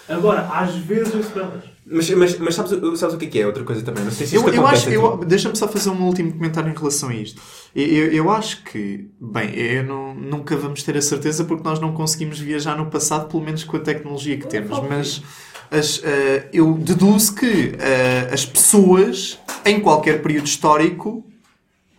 Agora, 0.07 0.47
às 0.51 0.75
vezes 0.75 1.13
eu 1.13 1.19
esperas. 1.19 1.75
Mas, 1.87 2.09
mas, 2.11 2.39
mas 2.39 2.55
sabes, 2.55 2.71
sabes 2.99 3.15
o 3.15 3.17
que 3.17 3.25
é 3.25 3.29
que 3.29 3.39
é? 3.39 3.45
Outra 3.45 3.63
coisa 3.63 3.83
também. 3.83 4.03
Não 4.03 4.11
sei 4.11 4.25
se 4.25 4.35
isto 4.35 4.47
Eu, 4.47 4.53
eu 4.53 4.67
acho, 4.67 4.89
a 4.89 4.91
eu, 4.91 5.17
deixa-me 5.17 5.55
só 5.55 5.67
fazer 5.67 5.89
um 5.89 6.03
último 6.03 6.31
comentário 6.33 6.71
em 6.71 6.75
relação 6.75 7.09
a 7.09 7.15
isto. 7.15 7.39
Eu, 7.75 7.85
eu, 7.85 8.11
eu 8.11 8.31
acho 8.31 8.63
que, 8.63 9.07
bem, 9.19 9.53
eu 9.55 9.83
não, 9.83 10.15
nunca 10.15 10.57
vamos 10.57 10.81
ter 10.81 10.97
a 10.97 11.01
certeza 11.01 11.43
porque 11.45 11.63
nós 11.63 11.79
não 11.79 11.93
conseguimos 11.93 12.39
viajar 12.39 12.75
no 12.75 12.87
passado, 12.87 13.27
pelo 13.27 13.43
menos 13.43 13.63
com 13.63 13.77
a 13.77 13.79
tecnologia 13.79 14.37
que 14.37 14.47
temos. 14.47 14.79
Mas 14.87 15.21
as, 15.71 16.01
eh, 16.03 16.47
eu 16.53 16.73
deduzo 16.73 17.35
que 17.35 17.73
eh, 17.79 18.29
as 18.31 18.45
pessoas, 18.45 19.39
em 19.65 19.79
qualquer 19.79 20.21
período 20.21 20.45
histórico, 20.47 21.23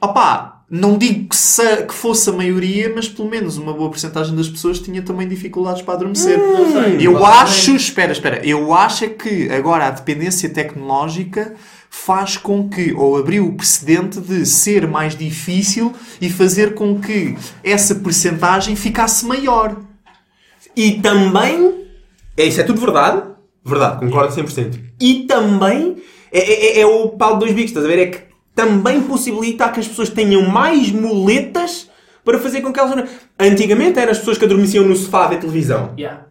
opá, 0.01 0.63
não 0.69 0.99
digo 0.99 1.29
que, 1.29 1.37
se- 1.37 1.85
que 1.85 1.95
fosse 1.95 2.29
a 2.29 2.33
maioria, 2.33 2.93
mas 2.95 3.09
pelo 3.09 3.29
menos 3.31 3.57
uma 3.57 3.73
boa 3.73 3.89
porcentagem 3.89 4.35
das 4.35 4.49
pessoas 4.49 4.81
tinha 4.81 5.01
também 5.03 5.29
dificuldades 5.29 5.83
para 5.83 5.95
adormecer. 5.95 6.39
Sei. 6.73 7.07
Eu 7.07 7.25
acho, 7.25 7.77
espera, 7.77 8.13
espera, 8.13 8.45
eu 8.47 8.75
acho 8.75 9.05
é 9.05 9.09
que 9.09 9.49
agora 9.51 9.87
a 9.87 9.91
dependência 9.91 10.49
tecnológica 10.49 11.55
faz 11.89 12.37
com 12.37 12.69
que, 12.69 12.93
ou 12.93 13.17
abriu 13.17 13.47
o 13.47 13.55
precedente 13.55 14.21
de 14.21 14.45
ser 14.45 14.87
mais 14.89 15.17
difícil 15.17 15.95
e 16.21 16.29
fazer 16.29 16.75
com 16.75 17.01
que 17.01 17.37
essa 17.63 17.95
percentagem 17.95 18.75
ficasse 18.77 19.25
maior. 19.25 19.77
E 20.75 21.01
também, 21.01 21.87
é, 22.37 22.45
isso 22.45 22.61
é 22.61 22.65
tudo 22.65 22.81
verdade, 22.81 23.23
verdade, 23.67 23.99
concordo 23.99 24.33
100%. 24.35 24.79
E 25.01 25.25
também, 25.25 25.97
é, 26.33 26.79
é, 26.79 26.81
é 26.81 26.87
o 26.87 27.09
pau 27.11 27.35
de 27.35 27.41
dois 27.41 27.53
bicos, 27.53 27.71
estás 27.71 27.85
a 27.85 27.89
ver? 27.89 27.99
É 27.99 28.07
que 28.07 28.19
também 28.55 29.03
possibilita 29.03 29.69
que 29.69 29.81
as 29.81 29.89
pessoas 29.89 30.09
tenham 30.09 30.43
mais 30.49 30.91
muletas 30.91 31.89
para 32.25 32.39
fazer 32.39 32.61
com 32.63 32.73
que 32.73 32.81
elas... 32.81 33.09
Antigamente 33.39 33.99
eram 33.99 34.13
as 34.13 34.19
pessoas 34.19 34.39
que 34.39 34.45
adormeciam 34.45 34.85
no 34.85 34.97
sofá 34.97 35.25
a 35.25 35.29
ver 35.29 35.39
televisão. 35.41 35.93
Yeah. 35.99 36.23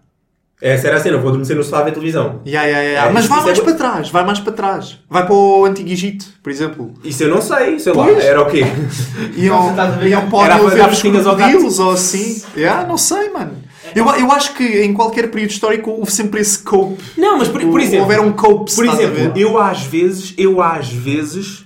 Essa 0.62 0.88
era 0.88 0.98
a 0.98 1.00
cena, 1.02 1.18
vou 1.18 1.28
adormecer 1.28 1.56
no 1.56 1.64
sofá 1.64 1.80
a 1.80 1.84
ver 1.84 1.92
televisão. 1.92 2.42
Ya, 2.46 2.64
ya, 2.64 2.82
ya, 2.82 2.92
ya. 2.92 3.06
É, 3.08 3.12
Mas 3.12 3.26
vai 3.28 3.40
é 3.42 3.44
mais 3.44 3.60
bu- 3.60 3.66
para 3.66 3.74
trás, 3.76 4.10
vai 4.10 4.26
mais 4.26 4.40
para 4.40 4.54
trás. 4.54 4.98
Vai 5.10 5.26
para 5.26 5.36
o 5.36 5.66
Antigo 5.66 5.90
Egito, 5.90 6.26
por 6.42 6.50
exemplo. 6.50 6.94
Isso 7.04 7.24
eu 7.24 7.30
não 7.30 7.42
sei, 7.42 7.78
sei 7.78 7.92
lá, 7.94 8.06
Pois. 8.06 8.24
era 8.24 8.42
o 8.42 8.46
quê? 8.50 8.62
Iam, 9.36 9.76
iam 10.08 10.22
Era 10.22 10.30
podem 10.30 10.52
a 10.54 10.58
ver 10.88 10.90
os 10.90 11.02
crocodilos 11.02 11.78
ou 11.80 11.92
assim. 11.92 12.42
Ya, 12.56 12.86
não 12.88 12.98
sei, 12.98 13.30
mano. 13.30 13.58
Eu, 13.96 14.06
eu 14.10 14.32
acho 14.32 14.54
que 14.54 14.64
em 14.84 14.93
qualquer 14.93 15.32
período 15.32 15.52
histórico 15.52 15.89
houve 15.89 16.12
sempre 16.12 16.41
esse 16.41 16.60
cope. 16.60 17.02
Não, 17.18 17.38
mas 17.38 17.48
por, 17.48 17.62
por 17.62 17.80
exemplo... 17.80 18.02
Houver 18.04 18.20
um 18.22 18.34
cope, 18.34 18.76
Por 18.76 18.86
estás 18.86 19.00
exemplo, 19.00 19.32
eu 19.39 19.58
às 19.58 19.84
vezes, 19.84 20.34
eu 20.38 20.62
às 20.62 20.89
vezes 20.91 21.66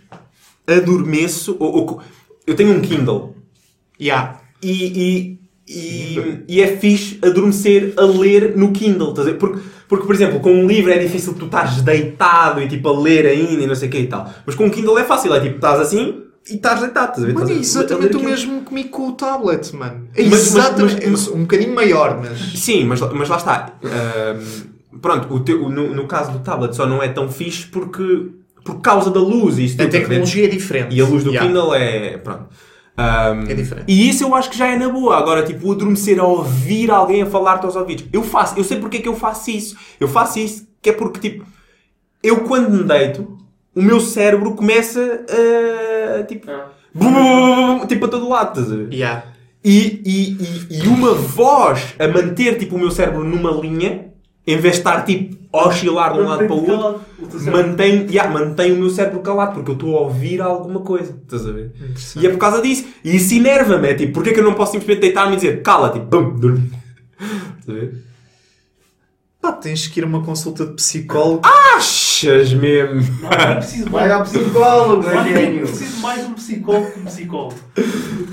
adormeço, 0.68 1.56
ou, 1.60 1.76
ou- 1.76 2.02
eu 2.46 2.56
tenho 2.56 2.72
um 2.72 2.80
Kindle 2.82 3.36
Ya. 4.00 4.40
e, 4.62 4.72
e, 4.72 5.40
e, 5.68 6.44
e 6.48 6.62
é 6.62 6.68
fixe 6.78 7.20
adormecer 7.22 7.94
a 7.98 8.04
ler 8.04 8.56
no 8.56 8.72
Kindle, 8.72 9.10
estás 9.10 9.28
a 9.28 9.32
ver? 9.32 9.38
Porque, 9.38 9.60
porque, 9.88 10.06
por 10.06 10.16
exemplo, 10.16 10.40
com 10.40 10.52
um 10.54 10.68
livro 10.68 10.92
é 10.92 10.98
difícil 11.00 11.34
tu 11.34 11.46
estares 11.46 11.82
deitado 11.82 12.62
e 12.62 12.68
tipo 12.68 12.88
a 12.90 12.98
ler 13.00 13.26
ainda 13.26 13.64
e 13.64 13.68
não 13.68 13.76
sei 13.76 13.88
o 13.90 13.92
que 13.92 13.98
e 14.00 14.08
tal. 14.08 14.32
Mas 14.46 14.56
com 14.56 14.66
um 14.66 14.70
Kindle 14.70 14.98
é 15.00 15.04
fácil, 15.04 15.34
é 15.34 15.40
tipo, 15.40 15.56
estás 15.56 15.80
assim 15.80 16.24
e 16.48 16.56
estás 16.56 16.80
deitado, 16.82 17.10
estás 17.10 17.24
a 17.24 17.28
ver? 17.28 17.34
Mano, 17.34 17.50
é 17.50 17.54
exatamente 17.54 18.18
o 18.18 18.24
mesmo 18.24 18.62
comigo 18.62 18.90
com 18.90 19.08
o 19.10 19.12
tablet, 19.14 19.76
mano. 19.76 20.08
É 20.16 20.24
Mas- 20.24 20.32
mas- 20.32 20.48
exatamente. 20.48 21.08
mas- 21.08 21.28
um 21.28 21.42
bocadinho 21.42 21.74
maior, 21.76 22.20
mas. 22.22 22.40
Sim, 22.60 22.86
mas, 22.86 23.00
mas 23.02 23.30
lá 23.30 23.38
está. 23.38 23.74
Pronto, 25.02 25.34
o 25.34 25.40
teu- 25.40 25.70
no, 25.70 25.94
no 25.94 26.08
caso 26.08 26.32
do 26.32 26.40
tablet 26.40 26.76
só 26.76 26.86
não 26.86 27.02
é 27.02 27.08
tão 27.10 27.30
fixe 27.30 27.68
porque 27.68 28.32
por 28.66 28.82
causa 28.82 29.10
da 29.10 29.20
luz 29.20 29.58
e 29.58 29.66
isso 29.66 29.76
A 29.82 29.86
ver? 29.86 29.92
tecnologia 29.92 30.46
é 30.46 30.48
diferente. 30.48 30.96
E 30.96 31.02
a 31.02 31.06
luz 31.06 31.24
do 31.24 31.32
Ya. 31.32 31.42
Kindle 31.42 31.74
é. 31.74 32.18
Pronto. 32.18 32.48
Um, 32.98 33.50
É 33.50 33.54
diferente. 33.54 33.86
E 33.88 34.10
isso 34.10 34.24
eu 34.26 34.36
acho 34.36 34.50
que 34.50 34.58
já 34.58 34.68
é 34.68 34.78
na 34.78 34.90
boa. 34.90 35.16
Agora, 35.18 35.44
tipo, 35.44 35.72
adormecer 35.72 36.20
a 36.20 36.26
ouvir 36.26 36.92
alguém 36.92 37.22
a 37.22 37.26
falar-te 37.26 37.66
aos 37.66 37.76
ouvidos. 37.78 38.06
Eu 38.12 38.22
faço, 38.24 38.58
eu 38.60 38.64
sei 38.64 38.78
porque 38.78 38.98
é 38.98 39.00
que 39.02 39.08
eu 39.08 39.16
faço 39.16 39.50
isso. 39.52 39.78
Eu 40.00 40.08
faço 40.10 40.40
isso 40.40 40.68
que 40.82 40.90
é 40.90 40.94
porque, 40.94 41.20
tipo, 41.30 41.46
eu 42.22 42.42
quando 42.42 42.70
me 42.72 42.84
deito, 42.84 43.38
o 43.76 43.82
meu 43.82 44.00
cérebro 44.00 44.54
começa 44.54 45.26
a. 46.20 46.24
Tipo, 46.24 46.50
Ah. 46.50 47.86
tipo 47.88 48.06
a 48.06 48.08
todo 48.08 48.28
lado. 48.30 48.60
estás 48.60 48.72
a 48.72 48.76
ver? 48.76 48.94
Ya. 48.94 49.24
E, 49.64 50.02
e, 50.06 50.38
e, 50.74 50.84
e 50.84 50.88
uma 50.88 51.14
voz 51.14 51.94
a 52.00 52.08
manter 52.08 52.58
tipo, 52.58 52.76
o 52.76 52.80
meu 52.80 52.92
cérebro 52.92 53.24
numa 53.26 53.52
linha, 53.52 54.06
em 54.48 54.58
vez 54.58 54.76
de 54.76 54.80
estar 54.80 55.04
tipo, 55.04 55.38
a 55.52 55.68
oscilar 55.68 56.14
de 56.14 56.20
um 56.20 56.24
lado 56.30 56.46
para 56.46 56.56
o 56.56 56.70
outro, 56.70 57.02
mantém, 57.52 58.08
yeah, 58.10 58.32
mantém 58.32 58.72
o 58.72 58.78
meu 58.78 58.90
cérebro 58.90 59.20
calado, 59.20 59.54
porque 59.56 59.72
eu 59.72 59.74
estou 59.76 59.98
a 59.98 60.02
ouvir 60.02 60.42
alguma 60.42 60.80
coisa. 60.80 61.14
Estás 61.24 61.46
a 61.46 61.52
ver? 61.52 61.72
E 62.22 62.26
é 62.26 62.30
por 62.30 62.38
causa 62.38 62.62
disso. 62.62 62.86
E 63.04 63.16
isso 63.18 63.34
enerva-me. 63.36 63.88
É 63.90 63.94
tipo, 63.96 64.14
porquê 64.14 64.32
que 64.32 64.40
eu 64.40 64.44
não 64.44 64.54
posso 64.54 64.72
simplesmente 64.74 65.02
deitar-me 65.02 65.34
e 65.34 65.36
dizer 65.36 65.62
cala, 65.62 65.90
tipo, 65.90 66.06
bum, 66.06 66.36
dorme. 66.40 66.72
Estás 67.60 67.70
a 67.70 67.74
ver? 67.74 67.94
Pá, 69.42 69.54
tens 69.54 69.88
que 69.88 70.00
ir 70.00 70.04
a 70.04 70.06
uma 70.08 70.22
consulta 70.24 70.66
de 70.66 70.74
psicólogo. 70.74 71.42
Achas 71.78 72.54
mesmo? 72.54 72.96
Não, 73.22 73.56
preciso 73.56 73.90
Vai 73.90 74.10
mais. 74.10 74.12
ao 74.12 74.24
psicólogo, 74.24 75.10
é 75.10 75.24
gênio. 75.24 75.62
preciso 75.62 76.02
mais 76.02 76.26
um 76.26 76.34
psicólogo 76.34 76.92
que 76.92 77.00
um 77.00 77.06
psicólogo. 77.06 77.56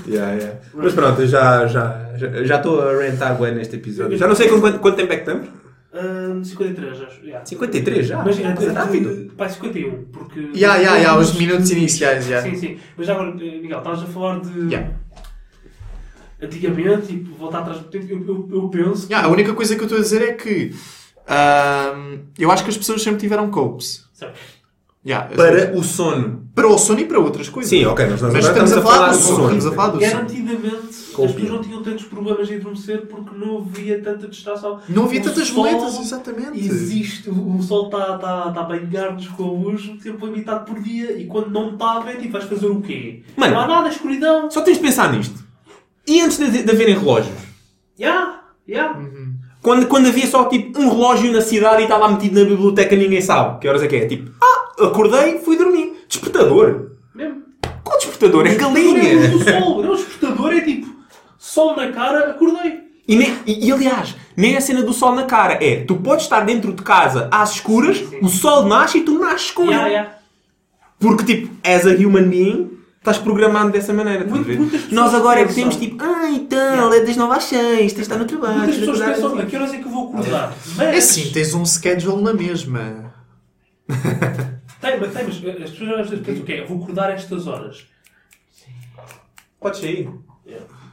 Yeah, 0.05 0.33
yeah. 0.33 0.59
Mas 0.73 0.93
pronto, 0.93 1.21
eu 1.21 1.27
já 1.27 1.65
já 1.67 2.11
já 2.17 2.43
já 2.43 2.57
estou 2.57 2.81
a 2.81 3.01
rentar 3.01 3.37
bem 3.39 3.55
neste 3.55 3.77
episódio. 3.77 4.17
Já 4.17 4.27
não 4.27 4.35
sei 4.35 4.49
com 4.49 4.59
quanto, 4.59 4.79
quanto 4.79 4.95
tempo 4.97 5.13
é 5.13 5.15
que 5.17 5.21
estamos. 5.29 5.47
Ah, 5.93 6.39
53, 6.43 7.01
acho. 7.01 7.21
Yeah. 7.23 7.45
53 7.45 8.07
já? 8.07 8.23
Mas 8.23 8.37
é 8.39 8.43
é 8.43 8.71
rápido. 8.71 9.31
Pá, 9.37 9.47
51, 9.47 10.03
porque. 10.11 10.51
Ya, 10.53 10.75
ya, 10.75 10.97
ya, 10.97 11.17
os 11.17 11.33
minutos 11.35 11.71
iniciais, 11.71 12.25
já. 12.25 12.41
Sim, 12.41 12.55
sim. 12.55 12.77
Mas 12.97 13.07
já 13.07 13.13
agora, 13.13 13.29
eh, 13.31 13.61
Miguel, 13.61 13.77
estavas 13.77 14.03
a 14.03 14.05
falar 14.07 14.41
de. 14.41 14.73
Ya. 14.73 14.91
Antigamente, 16.41 17.07
tipo, 17.07 17.35
voltar 17.35 17.59
atrás 17.59 17.79
do 17.79 17.85
tempo, 17.85 18.05
eu, 18.11 18.23
eu, 18.27 18.49
eu 18.63 18.69
penso. 18.69 19.07
que- 19.07 19.13
Ya, 19.13 19.23
a 19.23 19.27
única 19.27 19.53
coisa 19.53 19.75
que 19.75 19.81
eu 19.81 19.85
estou 19.85 19.97
a 19.97 20.01
dizer 20.01 20.21
é 20.21 20.33
que. 20.33 20.71
eu 22.37 22.51
acho 22.51 22.63
que 22.63 22.69
as 22.69 22.77
pessoas 22.77 23.01
sempre 23.01 23.19
tiveram 23.19 23.49
copes. 23.49 24.05
Certo. 24.13 24.57
Ya, 25.05 25.21
Para 25.21 25.73
o 25.73 25.81
sono. 25.83 26.49
para 26.53 26.67
o 26.67 26.77
sono 26.77 26.99
e 26.99 27.05
para 27.05 27.17
outras 27.17 27.47
coisas. 27.47 27.69
Sim, 27.69 27.85
ok, 27.85 28.07
mas 28.09 28.21
nós 28.21 28.33
Mas 28.33 28.45
estamos 28.45 28.73
a 28.73 28.81
falar 28.81 29.11
do 29.11 29.17
do 29.17 29.23
sono. 29.23 29.43
Estamos 29.43 29.65
a 29.67 29.71
falar 29.71 29.87
do 29.91 29.99
sono. 30.01 30.11
Garantidamente, 30.11 30.87
as 30.89 30.95
pessoas 31.31 31.49
não 31.49 31.61
tinham 31.61 31.81
tantos 31.83 32.05
problemas 32.05 32.47
de 32.47 32.55
adormecer 32.55 33.05
porque 33.07 33.33
não 33.37 33.59
havia 33.59 34.01
tanta 34.01 34.27
distração. 34.27 34.81
Não 34.89 35.05
havia 35.05 35.21
O 35.21 35.23
tantas 35.23 35.49
boletas, 35.49 35.97
exatamente. 36.01 36.59
Existe, 36.59 37.29
o 37.29 37.61
sol 37.61 37.85
está 37.85 38.17
tá, 38.17 38.51
tá 38.51 38.59
a 38.59 38.63
banhar-nos 38.63 39.27
com 39.29 39.43
a 39.45 39.51
luz 39.51 39.89
tempo 40.03 40.25
limitado 40.25 40.65
por 40.65 40.81
dia 40.83 41.13
e 41.17 41.25
quando 41.25 41.51
não 41.51 41.71
está, 41.73 42.03
é 42.05 42.15
tipo, 42.17 42.33
vais 42.33 42.43
fazer 42.45 42.67
o 42.67 42.81
quê? 42.81 43.23
Mano. 43.37 43.53
não 43.53 43.61
há 43.61 43.67
nada, 43.67 43.87
escuridão. 43.87 44.51
Só 44.51 44.59
tens 44.61 44.75
de 44.75 44.83
pensar 44.83 45.13
nisto. 45.13 45.46
E 46.07 46.21
antes 46.21 46.37
de, 46.37 46.63
de 46.63 46.71
haverem 46.71 46.95
relógios? 46.97 47.35
Ya, 47.99 48.39
ya. 48.67 48.95
Quando, 49.61 49.87
quando 49.87 50.07
havia 50.07 50.25
só 50.27 50.45
tipo 50.45 50.79
um 50.79 50.89
relógio 50.89 51.31
na 51.31 51.41
cidade 51.41 51.81
e 51.81 51.83
está 51.83 51.97
lá 51.97 52.09
metido 52.09 52.39
na 52.39 52.45
biblioteca 52.49 52.95
ninguém 52.95 53.21
sabe 53.21 53.59
que 53.59 53.67
horas 53.67 53.83
é 53.83 53.87
que 53.87 53.95
é. 53.95 54.05
Tipo, 54.07 54.31
ah, 54.41 54.85
acordei, 54.85 55.39
fui 55.39 55.57
dormir. 55.57 56.05
Despertador. 56.07 56.91
Mesmo. 57.13 57.41
Qual 57.83 57.97
despertador? 57.97 58.45
É 58.45 58.49
Despertador 58.49 58.77
É 58.79 58.93
galinha. 58.93 59.27
do 59.29 59.43
sol. 59.43 59.83
Não, 59.83 59.91
o 59.91 59.95
despertador 59.95 60.53
é 60.53 60.61
tipo, 60.61 60.87
sol 61.37 61.75
na 61.75 61.91
cara, 61.91 62.29
acordei. 62.31 62.87
E, 63.07 63.15
nem- 63.15 63.37
e- 63.45 63.67
e, 63.67 63.71
aliás, 63.71 64.15
nem 64.35 64.55
a 64.57 64.61
cena 64.61 64.83
do 64.83 64.93
sol 64.93 65.15
na 65.15 65.23
cara. 65.23 65.53
É, 65.63 65.83
tu 65.85 65.95
podes 65.95 66.23
estar 66.25 66.41
dentro 66.41 66.71
de 66.73 66.83
casa 66.83 67.27
às 67.31 67.55
escuras, 67.55 67.97
Sim, 67.97 68.07
sim. 68.09 68.19
o 68.21 68.27
sol 68.29 68.65
nasce 68.65 68.99
e 68.99 69.01
tu 69.01 69.17
nasces 69.17 69.51
com 69.51 69.65
Ya, 69.71 69.81
ele. 69.85 69.93
ya. 69.95 70.13
Porque 70.99 71.23
tipo, 71.25 71.53
as 71.65 71.85
a 71.85 71.91
human 71.91 72.23
being, 72.29 72.76
estás 73.09 73.17
programado 73.17 73.71
dessa 73.71 73.93
maneira. 73.93 74.25
estás? 74.25 74.57
Muitas 74.57 74.81
pessoas 74.81 74.91
Nós 74.91 75.13
agora 75.13 75.39
é 75.39 75.45
que 75.45 75.53
temos 75.53 75.77
tipo, 75.77 76.03
ah, 76.03 76.29
então, 76.29 76.93
é 76.93 76.99
das 76.99 77.15
9 77.15 77.33
às 77.35 77.43
6, 77.45 77.59
tens 77.61 77.93
de 77.93 78.01
estar 78.01 78.17
no 78.17 78.25
trabalho. 78.25 78.57
Muitas 78.59 78.77
pessoas 78.77 78.99
pensam, 78.99 79.31
às 79.31 79.39
a 79.39 79.45
que 79.45 79.55
horas 79.55 79.73
é 79.73 79.77
que 79.77 79.85
eu 79.85 79.91
vou 79.91 80.09
acordar? 80.09 80.53
Mas, 80.75 80.87
É 80.87 80.97
assim, 80.97 81.31
tens 81.31 81.53
um 81.53 81.65
schedule 81.65 82.21
na 82.21 82.33
mesma. 82.33 83.13
Tem, 84.81 84.99
mas, 84.99 85.13
tem, 85.13 85.23
mas 85.23 85.61
as 85.63 85.69
pessoas 85.71 85.99
às 86.01 86.09
vezes 86.09 86.25
pensam 86.25 86.43
o 86.43 86.45
quê? 86.45 86.59
Eu 86.59 86.67
vou 86.67 86.83
acordar 86.83 87.09
a 87.09 87.13
estas 87.13 87.47
horas. 87.47 87.85
Podes 89.59 89.79
sair. 89.79 90.09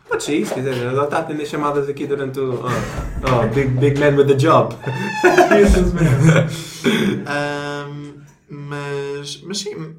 Podes 0.08 0.24
sair, 0.26 0.46
se 0.46 0.54
quiser. 0.54 0.76
Ela 0.76 1.04
está 1.04 1.16
a 1.18 1.20
atender 1.20 1.46
chamadas 1.46 1.88
aqui 1.88 2.06
durante 2.06 2.38
o. 2.38 2.54
Oh, 2.54 2.68
oh, 3.42 3.48
big, 3.54 3.68
big 3.72 3.98
man 3.98 4.14
with 4.16 4.30
a 4.30 4.34
job. 4.36 4.74
Ahm, 7.26 8.22
mas, 8.48 9.42
mas 9.42 9.58
sim. 9.58 9.96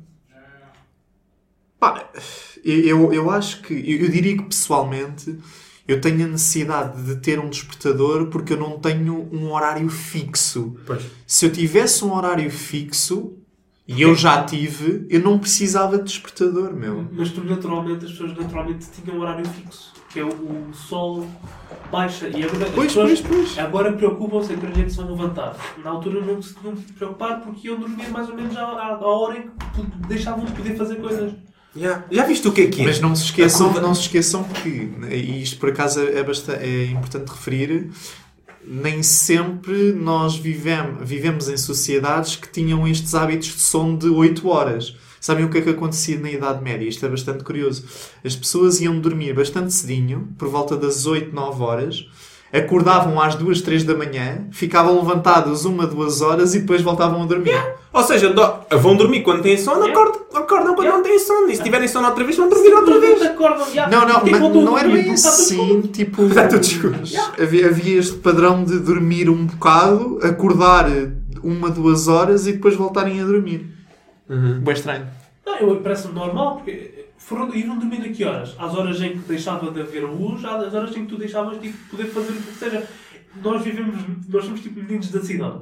Pá, 1.94 2.10
eu, 2.64 3.14
eu 3.14 3.30
acho 3.30 3.62
que. 3.62 3.74
Eu, 3.74 4.06
eu 4.06 4.10
diria 4.10 4.38
que 4.38 4.44
pessoalmente 4.44 5.38
eu 5.88 6.02
tenho 6.02 6.26
a 6.26 6.28
necessidade 6.28 7.04
de 7.04 7.16
ter 7.18 7.40
um 7.40 7.48
despertador 7.50 8.28
porque 8.28 8.54
eu 8.54 8.58
não 8.58 8.80
tenho 8.80 9.30
um 9.32 9.52
horário 9.54 9.88
fixo. 9.90 10.76
Pois. 10.86 11.04
Se 11.28 11.46
eu 11.46 11.52
tivesse 11.52 12.04
um 12.04 12.14
horário 12.16 12.50
fixo, 12.50 13.34
e 13.88 14.02
eu 14.02 14.16
já 14.16 14.44
tive, 14.44 15.06
eu 15.12 15.20
não 15.20 15.38
precisava 15.38 16.00
de 16.00 16.06
despertador, 16.06 16.74
meu. 16.74 17.08
Mas 17.12 17.30
tu 17.30 17.44
naturalmente, 17.44 18.06
as 18.06 18.12
pessoas 18.12 18.36
naturalmente 18.36 18.88
tinham 18.90 19.18
um 19.18 19.22
horário 19.22 19.46
fixo. 19.48 19.94
Que 20.10 20.22
é 20.22 20.24
o, 20.24 20.30
o 20.30 20.74
sol 20.74 21.28
baixa. 21.92 22.28
E 22.30 22.44
agora, 22.44 22.72
Pois, 22.74 22.94
pois, 22.94 23.22
pois. 23.22 23.60
agora 23.60 23.94
preocupam-se 23.94 24.54
em 24.54 24.58
que 24.58 24.68
dia 24.68 24.86
que 24.86 24.90
se 24.90 24.98
vão 24.98 25.12
levantar. 25.12 25.56
Na 25.84 25.92
altura 25.92 26.26
não 26.26 26.42
se 26.42 26.56
tinham 26.56 26.74
de 26.74 26.82
preocupar 26.94 27.42
porque 27.42 27.68
iam 27.68 27.78
dormir 27.78 28.10
mais 28.10 28.28
ou 28.30 28.36
menos 28.36 28.56
à, 28.58 28.62
à, 28.64 28.98
hora 29.06 29.38
em 29.38 29.42
que 29.44 30.08
deixavam 30.08 30.46
de 30.46 30.54
poder 30.54 30.76
fazer 30.76 30.96
coisas. 30.96 31.34
Já, 31.76 32.06
já 32.10 32.26
viste 32.26 32.48
o 32.48 32.52
que 32.52 32.62
é 32.62 32.68
que 32.68 32.82
é? 32.82 32.86
Mas 32.86 33.02
não 33.02 33.16
se 33.16 33.26
esqueçam, 33.26 33.74
não 33.82 33.94
se 33.94 34.02
esqueçam 34.02 34.44
que, 34.44 34.92
e 35.12 35.44
isto 35.44 35.60
por 35.60 35.70
acaso 35.70 36.00
é, 36.00 36.24
bastante, 36.24 36.64
é 36.64 36.86
importante 36.86 37.30
referir, 37.30 37.90
nem 38.66 39.04
sempre 39.04 39.92
nós 39.92 40.36
vivem, 40.36 40.96
vivemos 41.02 41.50
em 41.50 41.58
sociedades 41.58 42.36
que 42.36 42.50
tinham 42.50 42.88
estes 42.88 43.14
hábitos 43.14 43.50
de 43.50 43.62
sono 43.62 43.98
de 43.98 44.08
8 44.08 44.48
horas. 44.48 44.96
Sabem 45.20 45.44
o 45.44 45.50
que 45.50 45.58
é 45.58 45.62
que 45.62 45.70
acontecia 45.70 46.20
na 46.20 46.32
Idade 46.32 46.64
Média? 46.64 46.88
Isto 46.88 47.06
é 47.06 47.10
bastante 47.10 47.44
curioso. 47.44 47.84
As 48.24 48.36
pessoas 48.36 48.80
iam 48.80 49.00
dormir 49.00 49.34
bastante 49.34 49.74
cedinho, 49.74 50.30
por 50.38 50.48
volta 50.48 50.78
das 50.78 51.06
8, 51.06 51.34
9 51.34 51.64
horas, 51.64 52.08
acordavam 52.54 53.20
às 53.20 53.36
2, 53.36 53.62
3 53.62 53.84
da 53.84 53.96
manhã, 53.96 54.46
ficavam 54.52 54.96
levantadas 54.96 55.66
uma, 55.66 55.86
duas 55.86 56.22
horas 56.22 56.56
e 56.56 56.60
depois 56.60 56.82
voltavam 56.82 57.24
a 57.24 57.26
dormir. 57.26 57.60
Ou 57.92 58.04
seja, 58.04 58.30
do- 58.34 58.78
vão 58.78 58.96
dormir 58.96 59.22
quando 59.24 59.42
têm 59.42 59.58
sono, 59.58 59.86
Yeah. 59.86 59.94
acordam, 59.94 60.22
acordam 60.44 60.76
quando 60.76 60.86
Yeah. 60.88 60.98
não 60.98 61.04
têm 61.04 61.20
sono. 61.20 61.50
E 61.50 61.56
se 61.56 61.64
tiverem 61.64 61.88
sono 61.88 62.08
outra 62.08 62.24
vez, 62.24 62.38
vão 62.38 62.50
dormir 62.50 62.74
outra 62.74 63.00
vez. 63.00 63.22
Acordam, 63.22 63.74
já, 63.74 63.88
Não, 63.90 64.02
não, 64.08 64.18
é 64.18 64.30
mas 64.32 64.40
não 64.42 64.78
era 64.78 64.88
bem 64.90 65.12
assim, 65.12 65.82
tipo... 65.94 66.24
Havia, 67.42 67.68
havia 67.68 68.00
este 68.00 68.18
padrão 68.18 68.64
de 68.64 68.80
dormir 68.80 69.30
um 69.30 69.46
bocado, 69.46 70.20
acordar 70.24 70.88
uma, 71.44 71.70
duas 71.70 72.08
horas 72.08 72.48
e 72.48 72.54
depois 72.54 72.76
voltarem 72.76 73.22
a 73.22 73.26
dormir. 73.26 73.70
Uhum. 74.30 74.60
Bem 74.62 74.74
estranho. 74.74 75.06
Não, 75.46 75.58
eu- 75.58 75.76
parece-me 75.78 76.14
normal, 76.14 76.56
porque 76.58 76.95
foram, 77.26 77.54
iram 77.56 77.80
dormir 77.80 78.02
a 78.06 78.10
que 78.14 78.24
horas? 78.24 78.56
Às 78.60 78.76
horas 78.76 79.02
em 79.02 79.14
que 79.14 79.28
deixava 79.28 79.72
de 79.72 79.82
haver 79.82 80.04
luz, 80.04 80.46
às 80.46 80.74
horas 80.74 80.96
em 80.96 81.06
que 81.06 81.10
tu 81.14 81.18
deixavas 81.18 81.60
de 81.60 81.70
poder 81.70 82.06
fazer 82.06 82.32
o 82.34 82.42
que 82.42 82.54
seja. 82.54 82.88
Nós 83.44 83.64
vivemos, 83.64 83.96
nós 84.30 84.46
somos 84.46 84.62
tipo 84.62 84.80
meninos 84.80 85.10
da 85.10 85.22
cidade. 85.22 85.60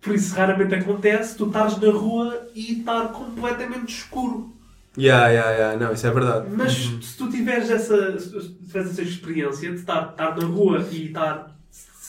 Por 0.00 0.14
isso 0.14 0.34
raramente 0.34 0.74
acontece 0.74 1.36
tu 1.36 1.46
estares 1.46 1.78
na 1.78 1.90
rua 1.90 2.48
e 2.54 2.80
estar 2.80 3.08
completamente 3.08 3.94
escuro. 3.94 4.52
Ya, 4.96 5.28
ya, 5.28 5.50
ya. 5.52 5.76
Não, 5.76 5.92
isso 5.92 6.06
é 6.06 6.10
verdade. 6.10 6.48
Mas 6.54 6.72
se 6.72 7.16
tu 7.16 7.30
tiveres 7.30 7.70
essa, 7.70 8.18
se 8.18 8.54
tiveres 8.54 8.90
essa 8.90 9.02
experiência 9.02 9.70
de 9.70 9.76
estar, 9.76 10.10
estar 10.10 10.36
na 10.36 10.46
rua 10.46 10.86
e 10.90 11.06
estar 11.06 11.56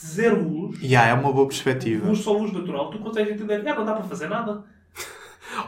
zero 0.06 0.44
luz, 0.48 0.80
E 0.82 0.88
yeah, 0.88 1.12
é 1.12 1.14
uma 1.14 1.32
boa 1.32 1.48
perspectiva. 1.48 2.08
luz 2.08 2.20
só 2.20 2.34
luz 2.34 2.52
natural, 2.52 2.90
tu 2.92 3.00
consegues 3.00 3.34
entender, 3.34 3.66
ah, 3.68 3.76
não 3.76 3.86
dá 3.86 3.94
para 3.94 4.04
fazer 4.04 4.28
nada. 4.28 4.64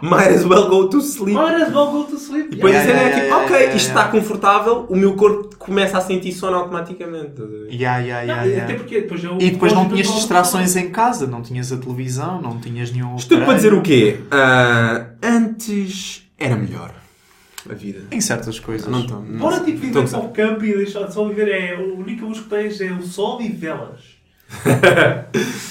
Might 0.02 0.30
as 0.30 0.46
well 0.46 0.68
go 0.68 0.88
to 0.88 1.02
sleep. 1.02 1.36
Might 1.36 1.62
as 1.62 1.74
well 1.74 1.92
go 1.92 2.04
to 2.04 2.18
sleep. 2.18 2.50
Depois 2.50 2.74
Yeah, 2.74 2.84
a 2.84 2.88
cena 2.88 3.00
é 3.00 3.04
yeah, 3.04 3.16
tipo, 3.16 3.28
yeah, 3.28 3.46
ok, 3.46 3.56
yeah, 3.56 3.76
isto 3.76 3.90
yeah. 3.90 4.02
está 4.02 4.08
confortável, 4.12 4.86
o 4.90 4.96
meu 4.96 5.16
corpo 5.16 5.56
começa 5.58 5.98
a 5.98 6.02
sentir 6.02 6.32
sono 6.32 6.58
automaticamente. 6.58 7.42
Yeah, 7.70 8.00
yeah, 8.00 8.26
Não, 8.26 8.34
yeah, 8.34 8.44
yeah. 8.44 8.64
Até 8.64 8.76
porque 8.76 9.02
depois 9.02 9.24
é 9.24 9.30
o 9.30 9.42
E 9.42 9.52
depois 9.52 9.74
não 9.74 9.88
tinhas 9.88 10.08
distrações 10.08 10.76
em 10.76 10.90
casa, 10.90 11.28
não 11.28 11.42
tinhas 11.42 11.72
a 11.72 11.78
televisão, 11.78 12.42
não 12.42 12.60
tinhas 12.60 12.92
nenhum. 12.92 13.16
Isto 13.16 13.30
tudo 13.36 13.46
para 13.46 13.56
dizer 13.56 13.74
o 13.74 13.82
quê? 13.82 14.20
Ah, 14.32 15.08
antes 15.22 16.24
era 16.38 16.56
melhor 16.56 16.94
a 17.70 17.74
vida. 17.74 18.02
Em 18.12 18.20
certas 18.20 18.60
coisas. 18.60 18.88
Não 18.88 19.02
estou. 19.02 19.22
não 19.22 19.40
Bora 19.40 19.60
tipo 19.62 19.80
viver 19.80 20.10
para 20.10 20.20
o 20.20 20.30
campo 20.30 20.66
e 20.66 20.78
deixar 20.78 21.04
de 21.04 21.14
só 21.14 21.28
viver. 21.28 21.48
É, 21.48 21.76
a 21.76 21.80
única 21.80 22.26
luz 22.26 22.40
que 22.40 22.50
tens 22.50 22.80
é 22.82 22.92
o 22.92 23.02
sol 23.02 23.42
e 23.42 23.50
velas. 23.50 24.13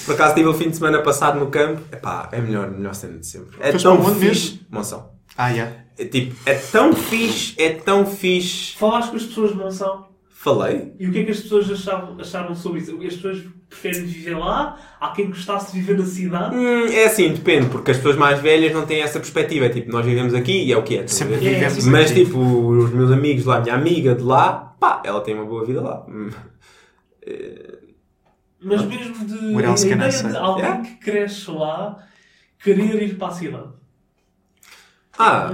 Por 0.05 0.15
acaso 0.15 0.29
estive 0.29 0.47
o 0.47 0.53
fim 0.53 0.69
de 0.69 0.75
semana 0.75 1.01
passado 1.01 1.39
no 1.39 1.47
campo. 1.47 1.81
Epá, 1.91 2.29
é 2.31 2.39
melhor, 2.39 2.69
melhor 2.69 2.93
cena 2.93 3.17
de 3.17 3.25
sempre. 3.25 3.57
É 3.59 3.71
Foste 3.71 3.83
tão 3.83 4.15
fixe. 4.15 4.61
Monção. 4.69 5.09
Ah, 5.37 5.49
yeah. 5.49 5.73
É 5.97 6.05
tipo, 6.05 6.35
é 6.45 6.55
tão 6.55 6.93
fixe, 6.93 7.53
é 7.57 7.69
tão 7.69 8.05
fixe. 8.05 8.75
Falaste 8.77 9.11
com 9.11 9.15
as 9.17 9.23
pessoas 9.23 9.51
de 9.51 9.57
Monção 9.57 10.07
Falei. 10.29 10.93
e 10.99 11.07
o 11.07 11.11
que 11.11 11.19
é 11.19 11.23
que 11.23 11.31
as 11.31 11.39
pessoas 11.39 11.71
achavam, 11.71 12.19
acharam 12.19 12.53
sobre 12.55 12.81
isso? 12.81 12.91
As 12.91 13.13
pessoas 13.13 13.43
preferem 13.69 14.05
viver 14.05 14.37
lá? 14.37 14.77
Há 14.99 15.11
quem 15.11 15.27
gostasse 15.27 15.71
de 15.71 15.79
viver 15.79 15.97
na 15.97 16.05
cidade? 16.05 16.55
Hum, 16.55 16.87
é 16.87 17.05
assim, 17.05 17.29
depende, 17.31 17.69
porque 17.69 17.91
as 17.91 17.97
pessoas 17.97 18.17
mais 18.17 18.39
velhas 18.39 18.73
não 18.73 18.85
têm 18.85 19.01
essa 19.01 19.19
perspectiva. 19.19 19.65
É 19.65 19.69
tipo, 19.69 19.91
nós 19.91 20.05
vivemos 20.05 20.33
aqui 20.33 20.65
e 20.65 20.73
é 20.73 20.77
o 20.77 20.83
que 20.83 20.97
é. 20.97 21.07
Sempre? 21.07 21.35
É, 21.35 21.37
vivemos. 21.37 21.85
Mas 21.85 22.11
aqui. 22.11 22.25
tipo, 22.25 22.39
os 22.39 22.91
meus 22.91 23.11
amigos 23.11 23.45
lá, 23.45 23.57
a 23.57 23.61
minha 23.61 23.75
amiga 23.75 24.15
de 24.15 24.23
lá, 24.23 24.75
pá, 24.79 25.01
ela 25.05 25.21
tem 25.21 25.33
uma 25.33 25.45
boa 25.45 25.63
vida 25.63 25.81
lá. 25.81 26.05
Mas 28.63 28.81
mesmo 28.85 29.25
de 29.25 29.33
a 29.35 29.75
ideia 29.79 30.09
de 30.11 30.37
alguém 30.37 30.63
Yeah. 30.65 30.81
que 30.83 30.95
cresce 30.97 31.51
lá 31.51 31.97
querer 32.63 33.03
ir 33.03 33.15
para 33.17 33.27
a 33.27 33.31
cidade. 33.31 33.67
Ah, 35.17 35.51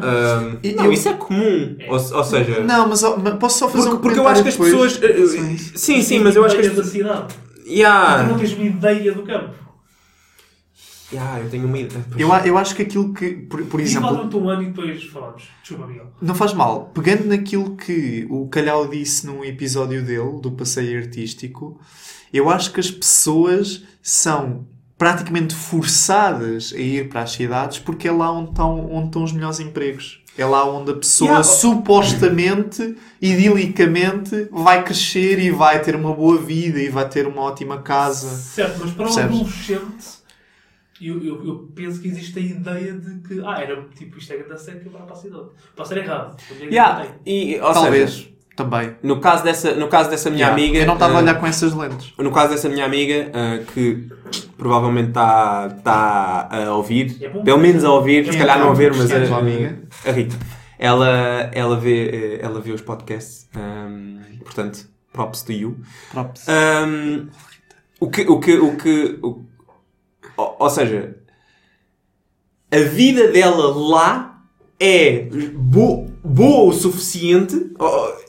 E 0.63 0.71
não, 0.73 0.85
eu- 0.85 0.93
isso 0.93 1.09
é 1.09 1.13
comum. 1.15 1.75
Ou, 1.89 1.93
ou 2.17 2.23
seja, 2.23 2.61
Não, 2.61 2.87
mas, 2.87 3.01
mas 3.01 3.33
posso 3.39 3.59
só 3.59 3.67
fazer 3.69 3.89
porque, 3.89 3.97
um 3.97 4.01
porque 4.01 4.19
eu 4.19 4.27
acho 4.27 4.43
que 4.43 4.49
as 4.49 4.55
comentário 4.55 4.89
pessoas. 4.89 5.17
depois? 5.17 5.35
eh, 5.35 5.41
eh, 5.41 5.57
Sim. 5.57 5.77
Sim, 5.77 6.01
sim, 6.01 6.19
mas 6.19 6.35
eu 6.35 6.45
acho 6.45 6.55
que 6.55 6.65
as 6.67 6.75
da 6.75 6.83
cidade. 6.83 7.33
Tu 7.65 7.69
Yeah. 7.69 8.23
não 8.23 8.37
tens 8.39 8.53
uma 8.53 8.63
ideia 8.65 9.11
do 9.13 9.23
campo. 9.23 9.53
Yeah, 11.11 11.39
eu 11.41 11.49
tenho 11.49 11.65
uma 11.65 11.77
ideia. 11.77 12.05
Eu, 12.17 12.31
a- 12.31 12.45
eu 12.47 12.55
acho 12.57 12.75
que 12.75 12.83
aquilo 12.83 13.11
que, 13.13 13.31
por, 13.31 13.63
por 13.65 13.79
exemplo, 13.81 14.29
um 14.39 14.47
ano 14.49 14.61
e 14.61 14.65
depois 14.67 15.03
falamos. 15.05 15.43
Desculpa, 15.61 15.87
Miguel. 15.87 16.05
Não 16.21 16.35
faz 16.35 16.53
mal. 16.53 16.91
Pegando 16.93 17.25
naquilo 17.25 17.75
que 17.75 18.27
o 18.29 18.47
Calhau 18.47 18.87
disse 18.87 19.25
num 19.25 19.43
episódio 19.43 20.03
dele, 20.05 20.39
do 20.39 20.51
passeio 20.51 20.99
artístico, 20.99 21.81
eu 22.33 22.49
acho 22.49 22.71
que 22.73 22.79
as 22.79 22.89
pessoas 22.91 23.83
são 24.01 24.67
praticamente 24.97 25.55
forçadas 25.55 26.73
a 26.75 26.77
ir 26.79 27.07
para 27.09 27.21
as 27.21 27.31
cidades 27.31 27.79
porque 27.79 28.07
é 28.07 28.11
lá 28.11 28.31
onde 28.31 28.49
estão, 28.49 28.91
onde 28.91 29.05
estão 29.07 29.23
os 29.23 29.31
melhores 29.31 29.59
empregos. 29.59 30.21
É 30.37 30.45
lá 30.45 30.63
onde 30.69 30.91
a 30.91 30.95
pessoa 30.95 31.29
Yeah. 31.29 31.43
supostamente, 31.43 32.95
idilicamente, 33.21 34.47
vai 34.51 34.83
crescer 34.83 35.39
e 35.39 35.51
vai 35.51 35.81
ter 35.81 35.95
uma 35.95 36.13
boa 36.13 36.37
vida 36.37 36.79
e 36.79 36.89
vai 36.89 37.07
ter 37.09 37.27
uma 37.27 37.41
ótima 37.41 37.81
casa. 37.81 38.29
Certo, 38.29 38.79
mas 38.79 38.91
para 38.91 39.03
um 39.03 39.13
Percebes? 39.13 39.35
adolescente, 39.35 40.07
eu, 41.01 41.23
eu, 41.23 41.45
eu 41.45 41.71
penso 41.75 41.99
que 42.01 42.07
existe 42.07 42.37
a 42.39 42.41
ideia 42.41 42.93
de 42.93 43.19
que, 43.27 43.41
ah, 43.45 43.59
era 43.61 43.83
tipo, 43.97 44.17
isto 44.17 44.31
é 44.33 44.37
grande 44.37 44.61
seca 44.61 44.89
para 44.89 45.11
a 45.11 45.15
cidade. 45.15 45.47
Posso 45.75 45.93
estar 45.93 46.05
errado. 46.05 46.37
Yeah, 46.61 47.05
eu 47.05 47.11
e, 47.25 47.59
ou 47.59 47.73
Talvez. 47.73 48.11
seja, 48.11 48.29
Também. 48.63 48.95
no 49.01 49.19
caso 49.19 49.43
dessa, 49.43 49.73
no 49.73 49.87
caso 49.87 50.09
dessa 50.09 50.29
minha 50.29 50.45
Yeah. 50.47 50.61
amiga. 50.61 50.77
Eu 50.79 50.85
não 50.87 50.93
estava 50.95 51.13
a 51.13 51.17
ah, 51.17 51.21
olhar 51.21 51.39
com 51.39 51.47
essas 51.47 51.73
lentes. 51.73 52.13
No 52.17 52.31
caso 52.31 52.51
dessa 52.53 52.67
minha 52.69 52.85
amiga, 52.85 53.31
ah, 53.33 53.59
que 53.73 54.07
provavelmente 54.57 55.09
está 55.09 55.69
tá 55.83 56.49
a 56.51 56.73
ouvir, 56.75 57.17
É 57.21 57.29
bom. 57.29 57.43
pelo 57.43 57.57
menos 57.59 57.83
a 57.83 57.91
ouvir, 57.91 58.25
se 58.25 58.31
Quem 58.31 58.39
calhar 58.39 58.57
é 58.57 58.59
não 58.59 58.71
a 58.71 58.83
é 58.83 58.89
mas 58.89 59.11
a 59.11 59.17
a, 59.17 59.27
tua 59.27 59.37
amiga? 59.39 59.79
a 60.05 60.11
Rita. 60.11 60.35
Ela, 60.77 61.49
ela, 61.53 61.75
vê, 61.77 62.07
eh, 62.07 62.39
ela 62.41 62.61
vê 62.61 62.71
os 62.71 62.81
podcasts, 62.81 63.49
ahm, 63.55 64.19
portanto, 64.45 64.87
props 65.11 65.41
to 65.41 65.51
you. 65.51 65.77
Props. 66.11 66.45
Ahm, 66.47 67.27
o 67.99 68.09
que, 68.09 68.21
o 68.21 68.39
que, 68.39 68.53
o 68.57 68.77
que, 68.77 69.19
o- 69.21 69.45
ou, 70.37 70.55
ou 70.59 70.69
seja, 70.69 71.15
a 72.71 72.77
vida 72.79 73.27
dela 73.31 73.73
lá 73.75 74.41
é 74.79 75.27
bo- 75.53 76.07
boa 76.23 76.69
o 76.69 76.73
suficiente. 76.73 77.55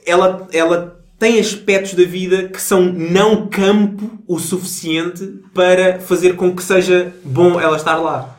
Ela, 0.07 0.49
ela 0.53 1.01
tem 1.19 1.39
aspectos 1.39 1.95
da 1.95 2.05
vida 2.05 2.49
que 2.49 2.61
são 2.61 2.83
não 2.83 3.47
campo 3.47 4.11
o 4.27 4.39
suficiente 4.39 5.41
para 5.55 6.01
fazer 6.01 6.35
com 6.35 6.55
que 6.55 6.63
seja 6.63 7.13
bom 7.25 7.61
ela 7.61 7.77
estar 7.77 7.97
lá. 7.97 8.37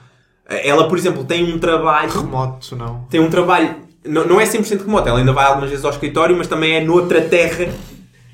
Ela, 0.47 0.88
por 0.88 0.97
exemplo, 0.97 1.24
tem 1.24 1.43
um 1.43 1.59
trabalho 1.59 2.09
Remoto, 2.12 2.76
não. 2.76 3.05
tem 3.09 3.20
um 3.22 3.30
trabalho, 3.30 3.76
não, 4.03 4.26
não 4.26 4.41
é 4.41 4.45
100% 4.45 4.82
remoto, 4.82 5.07
ela 5.07 5.20
ainda 5.20 5.32
vai 5.32 5.45
algumas 5.45 5.70
vezes 5.70 5.86
ao 5.86 5.91
escritório, 5.91 6.36
mas 6.36 6.47
também 6.47 6.76
é 6.76 6.84
noutra 6.84 7.22
terra 7.22 7.72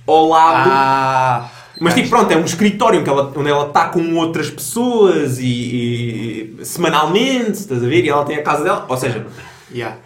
ao 0.07 0.27
lado. 0.27 0.69
Ah! 0.71 1.49
mas 1.79 1.93
tipo, 1.93 2.09
pronto, 2.09 2.31
é 2.31 2.37
um 2.37 2.45
escritório 2.45 3.03
ela, 3.05 3.31
onde 3.35 3.49
ela 3.49 3.67
está 3.67 3.89
com 3.89 4.15
outras 4.15 4.49
pessoas 4.49 5.37
e, 5.39 6.55
e 6.59 6.65
semanalmente, 6.65 7.51
estás 7.51 7.83
a 7.83 7.87
ver? 7.87 8.03
E 8.03 8.09
ela 8.09 8.25
tem 8.25 8.37
a 8.37 8.41
casa 8.43 8.63
dela, 8.63 8.85
ou 8.87 8.97
seja, 8.97 9.27
Yeah. 9.73 9.97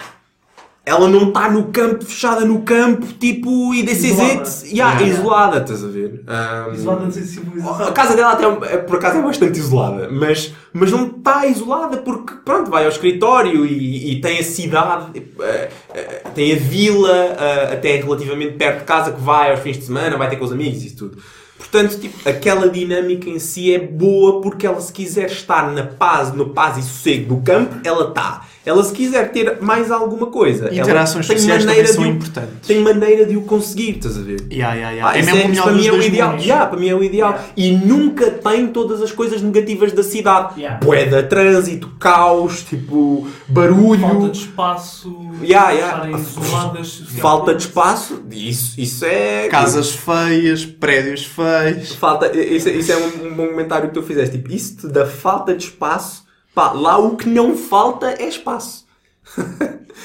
Ela 0.83 1.07
não 1.07 1.27
está 1.27 1.49
no 1.49 1.65
campo, 1.65 2.03
fechada 2.03 2.43
no 2.43 2.61
campo, 2.63 3.05
tipo, 3.19 3.71
e 3.73 3.83
this 3.85 3.99
is 3.99 4.05
Isolada. 4.11 4.31
it. 4.41 4.75
Yeah, 4.75 4.99
Yeah. 4.99 5.07
isolada, 5.19 5.57
estás 5.59 5.83
a 5.83 5.87
ver? 5.87 6.23
Um, 6.27 6.73
Isolada 6.73 7.05
de 7.05 7.13
sensibilização. 7.13 7.87
a 7.87 7.91
casa 7.91 8.15
dela 8.15 8.31
até, 8.31 8.45
é- 8.73 8.77
por 8.77 8.95
acaso 8.95 9.19
é 9.19 9.21
bastante 9.21 9.59
isolada, 9.59 10.09
mas, 10.11 10.51
mas 10.73 10.91
não 10.91 11.05
está 11.07 11.45
isolada 11.45 11.97
porque, 11.97 12.33
pronto, 12.43 12.71
vai 12.71 12.83
ao 12.85 12.89
escritório 12.89 13.63
e, 13.63 14.13
e 14.13 14.21
tem 14.21 14.39
a 14.39 14.43
cidade, 14.43 15.23
eh, 15.39 15.69
eh, 15.93 16.23
tem 16.33 16.51
a 16.53 16.55
vila 16.57 17.11
eh, 17.15 17.73
até 17.73 17.97
relativamente 17.97 18.53
perto 18.57 18.79
de 18.79 18.85
casa 18.85 19.11
que 19.11 19.21
vai 19.21 19.51
aos 19.51 19.59
fins 19.59 19.77
de 19.77 19.85
semana, 19.85 20.17
vai 20.17 20.29
ter 20.31 20.37
com 20.37 20.45
os 20.45 20.51
amigos 20.51 20.83
e 20.83 20.95
tudo. 20.95 21.17
Portanto, 21.59 21.99
tipo, 21.99 22.27
aquela 22.27 22.67
dinâmica 22.67 23.29
em 23.29 23.37
si 23.37 23.71
é 23.71 23.77
boa 23.77 24.41
porque 24.41 24.65
ela 24.65 24.81
se 24.81 24.91
quiser 24.91 25.27
estar 25.27 25.71
na 25.71 25.83
paz, 25.85 26.33
no 26.33 26.49
paz 26.49 26.75
e 26.79 26.81
sossego 26.81 27.35
do 27.35 27.41
campo, 27.43 27.75
ela 27.83 28.09
está. 28.09 28.45
Ela 28.63 28.83
se 28.83 28.93
quiser 28.93 29.31
ter 29.31 29.59
mais 29.59 29.89
alguma 29.89 30.27
coisa, 30.27 30.67
ela 30.67 30.75
Interações 30.81 31.27
tem 31.27 31.35
sociais 31.37 31.65
maneira 31.65 31.87
também 31.87 31.93
são 31.95 32.03
de 32.03 32.09
o- 32.09 32.13
importantes. 32.13 32.67
Tem 32.67 32.79
maneira 32.81 33.25
de 33.25 33.35
o 33.37 33.41
conseguir, 33.41 33.97
estás 33.97 34.17
a 34.17 34.21
ver? 34.21 34.39
Yeah, 34.51 34.75
yeah, 34.75 34.91
yeah. 34.91 35.09
Ah, 35.09 35.17
é 35.17 35.19
isso 35.21 35.25
mesmo 35.35 35.39
o 35.49 35.51
isso 35.51 35.51
melhor 35.51 35.63
para 35.63 35.71
dos 35.73 35.81
mim 35.81 35.87
é 35.87 35.89
o 35.89 35.93
dois 35.95 36.05
ideal. 36.05 36.37
Yeah, 36.37 36.65
para 36.67 36.79
mim 36.79 36.87
é 36.89 36.95
o 36.95 37.03
ideal. 37.03 37.29
Yeah. 37.31 37.47
E 37.57 37.71
nunca 37.71 38.29
tem 38.29 38.67
todas 38.67 39.01
as 39.01 39.11
coisas 39.11 39.41
negativas 39.41 39.91
da 39.93 40.03
cidade. 40.03 40.59
Yeah. 40.61 40.79
Boeda, 40.85 41.23
trânsito, 41.23 41.89
caos, 41.99 42.61
tipo, 42.63 43.27
barulho, 43.47 43.99
Falta 44.01 44.29
de 44.29 44.37
espaço, 44.37 45.17
Yeah, 45.41 45.71
yeah. 45.71 45.95
estarem 45.95 46.15
isoladas. 46.15 47.01
falta 47.19 47.55
de 47.55 47.61
espaço. 47.63 48.21
Isso, 48.29 48.79
isso 48.79 49.05
é. 49.05 49.47
Casas 49.47 49.89
feias, 49.91 50.65
prédios 50.65 51.25
feios. 51.25 51.93
Falta, 51.95 52.27
isso, 52.37 52.69
isso 52.69 52.91
é 52.91 52.97
um, 52.97 53.27
um 53.27 53.33
bom 53.33 53.47
comentário 53.47 53.87
que 53.89 53.93
tu 53.95 54.03
fizeste. 54.03 54.37
Tipo, 54.37 54.53
isso 54.53 54.87
da 54.87 55.05
falta 55.07 55.55
de 55.55 55.63
espaço. 55.65 56.29
Pá, 56.53 56.71
lá 56.73 56.97
o 56.97 57.15
que 57.15 57.29
não 57.29 57.55
falta 57.55 58.11
é 58.11 58.27
espaço. 58.27 58.85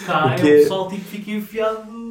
Cá 0.07 0.27
O 0.27 0.29
é 0.31 0.35
que 0.37 0.43
o 0.43 0.49
é- 0.49 0.59
pessoal 0.61 0.89
tipo, 0.89 1.05
fica 1.05 1.31
enfiado. 1.31 2.07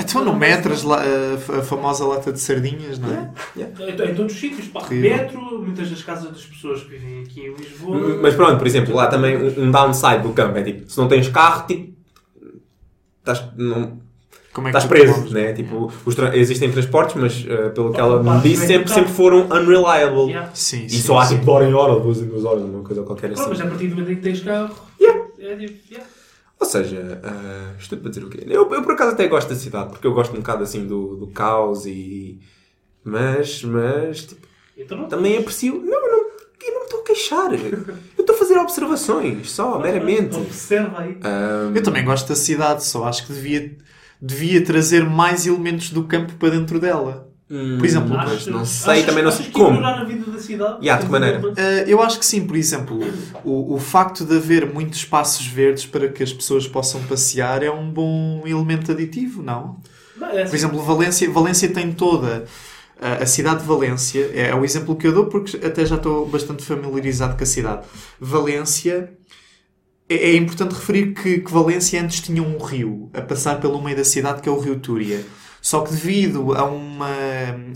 Então 0.00 0.24
no 0.24 0.34
metras, 0.34 0.84
lá, 0.84 1.00
a, 1.02 1.62
famosa 1.62 2.06
lata 2.06 2.32
de 2.32 2.38
sardinhas, 2.38 2.98
não 2.98 3.10
é? 3.12 3.30
Em, 3.56 4.10
em 4.10 4.14
todos 4.14 4.32
os 4.32 4.40
sítios, 4.40 4.68
pá. 4.68 4.86
Metro, 4.88 5.40
muitas 5.62 5.90
das 5.90 6.02
casas 6.02 6.30
das 6.30 6.46
pessoas 6.46 6.82
que 6.82 6.90
vivem 6.90 7.22
aqui 7.22 7.40
em 7.42 7.54
Lisboa. 7.54 8.16
Mas 8.22 8.34
pronto, 8.34 8.58
por 8.58 8.66
exemplo, 8.66 8.94
lá 8.94 9.08
também 9.08 9.36
um 9.36 9.64
um 9.64 9.70
downside 9.70 10.22
do 10.22 10.32
campo 10.32 10.56
é 10.56 10.62
tipo, 10.62 10.88
se 10.88 10.96
não 10.98 11.08
tens 11.08 11.28
carro, 11.28 11.66
tipo. 11.66 11.92
Estás, 13.18 13.44
não, 13.56 14.00
Como 14.58 14.68
é 14.68 14.70
que 14.72 14.76
Estás 14.78 14.84
preso, 14.90 15.14
tomas? 15.14 15.30
né? 15.32 15.52
Tipo, 15.52 15.92
os 16.04 16.14
tra- 16.14 16.36
existem 16.36 16.70
transportes, 16.70 17.14
mas 17.16 17.44
eh, 17.48 17.68
pelo 17.70 17.92
que 17.92 18.00
ela 18.00 18.22
me 18.22 18.40
disse, 18.42 18.66
sempre, 18.66 18.84
do 18.84 18.90
sempre 18.92 19.12
foram 19.12 19.46
unreliable. 19.46 20.26
Yeah. 20.30 20.50
Sim, 20.54 20.84
E 20.84 20.90
sim, 20.90 20.98
só 21.00 21.18
há 21.18 21.24
sim. 21.26 21.34
tipo 21.34 21.44
de 21.44 21.50
hora 21.50 21.64
em 21.68 21.74
hora, 21.74 22.00
duas 22.00 22.18
em 22.18 22.26
duas 22.26 22.44
horas, 22.44 22.62
uma 22.62 22.82
coisa 22.82 23.02
qualquer 23.02 23.32
Pronto, 23.32 23.48
mas 23.50 23.58
assim. 23.58 23.66
a 23.68 23.70
partir 23.70 23.86
do 23.88 23.94
momento 23.94 24.10
em 24.12 24.16
que 24.16 24.22
tens 24.22 24.40
carro, 24.40 24.74
Yeah. 25.00 25.24
é 25.38 25.56
tipo, 25.56 25.78
yeah. 25.92 26.10
Ou 26.60 26.66
seja, 26.66 27.20
uh, 27.24 27.78
estou 27.78 27.98
para 27.98 28.08
dizer 28.10 28.24
o 28.24 28.28
quê? 28.28 28.40
Eu, 28.46 28.68
eu 28.74 28.82
por 28.82 28.92
acaso 28.92 29.12
até 29.12 29.28
gosto 29.28 29.48
da 29.48 29.54
cidade, 29.54 29.90
porque 29.90 30.06
eu 30.06 30.12
gosto 30.12 30.32
um 30.34 30.38
bocado 30.38 30.64
assim 30.64 30.86
do, 30.86 31.14
do 31.14 31.28
caos 31.28 31.86
e. 31.86 32.40
Mas, 33.04 33.62
mas, 33.62 34.24
tipo, 34.24 34.46
Então 34.76 34.98
não 34.98 35.06
também 35.08 35.38
aprecio. 35.38 35.74
Não, 35.74 36.04
eu 36.06 36.10
não, 36.10 36.18
eu 36.18 36.72
não 36.74 36.78
me 36.80 36.84
estou 36.84 37.00
a 37.00 37.04
queixar. 37.04 37.50
Eu 38.18 38.22
estou 38.32 38.34
a 38.34 38.38
fazer 38.38 38.58
observações, 38.58 39.50
só, 39.50 39.78
meramente. 39.78 40.36
Observa 40.36 41.00
aí. 41.00 41.16
Um, 41.24 41.74
Eu 41.74 41.82
também 41.82 42.04
gosto 42.04 42.28
da 42.28 42.34
cidade, 42.34 42.84
só 42.84 43.04
acho 43.04 43.26
que 43.26 43.32
devia, 43.32 43.74
devia 44.20 44.62
trazer 44.64 45.04
mais 45.04 45.46
elementos 45.46 45.90
do 45.90 46.04
campo 46.04 46.34
para 46.34 46.50
dentro 46.50 46.78
dela. 46.80 47.28
hum, 47.50 47.76
Por 47.78 47.86
exemplo, 47.86 48.08
pois, 48.10 48.30
Achas- 48.32 48.46
não 48.48 48.64
sei, 48.64 48.92
achas- 48.94 49.06
também 49.06 49.24
não 49.24 49.30
sei 49.32 49.46
como. 49.50 49.84
a 49.84 50.04
vida 50.04 50.30
da 50.30 50.38
cidade? 50.38 50.78
Yeah, 50.84 51.00
de 51.00 51.06
que 51.06 51.12
maneira? 51.12 51.40
Uh, 51.40 51.54
eu 51.86 52.02
acho 52.02 52.18
que 52.18 52.26
sim, 52.26 52.46
por 52.46 52.56
exemplo, 52.56 52.98
o, 53.44 53.74
o 53.74 53.78
facto 53.78 54.24
de 54.24 54.36
haver 54.36 54.72
muitos 54.72 54.98
espaços 54.98 55.46
verdes 55.46 55.86
para 55.86 56.08
que 56.08 56.22
as 56.22 56.32
pessoas 56.32 56.66
possam 56.66 57.02
passear 57.04 57.62
é 57.62 57.70
um 57.70 57.90
bom 57.90 58.42
elemento 58.44 58.92
aditivo, 58.92 59.42
não? 59.42 59.80
Não, 60.16 60.28
é 60.28 60.44
Por 60.44 60.54
exemplo, 60.56 60.82
Valência, 60.82 61.30
Valência 61.30 61.68
tem 61.68 61.92
toda 61.92 62.44
a, 63.00 63.22
a 63.22 63.26
cidade 63.26 63.60
de 63.60 63.66
Valência, 63.66 64.28
é, 64.34 64.48
é 64.48 64.54
o 64.54 64.64
exemplo 64.64 64.96
que 64.96 65.06
eu 65.06 65.12
dou 65.12 65.26
porque 65.26 65.56
até 65.64 65.86
já 65.86 65.94
estou 65.94 66.26
bastante 66.26 66.64
familiarizado 66.64 67.36
com 67.36 67.42
a 67.44 67.46
cidade. 67.46 67.86
Valência, 68.20 69.10
é, 70.08 70.14
é 70.30 70.36
importante 70.36 70.74
referir 70.74 71.14
que, 71.14 71.38
que 71.40 71.52
Valência 71.52 72.00
antes 72.02 72.20
tinha 72.20 72.42
um 72.42 72.58
rio 72.58 73.10
a 73.12 73.20
passar 73.20 73.60
pelo 73.60 73.82
meio 73.82 73.96
da 73.96 74.04
cidade 74.04 74.40
que 74.40 74.48
é 74.48 74.52
o 74.52 74.58
rio 74.58 74.78
Túria. 74.78 75.24
Só 75.60 75.80
que 75.80 75.90
devido 75.90 76.54
a 76.54 76.64
uma, 76.64 77.08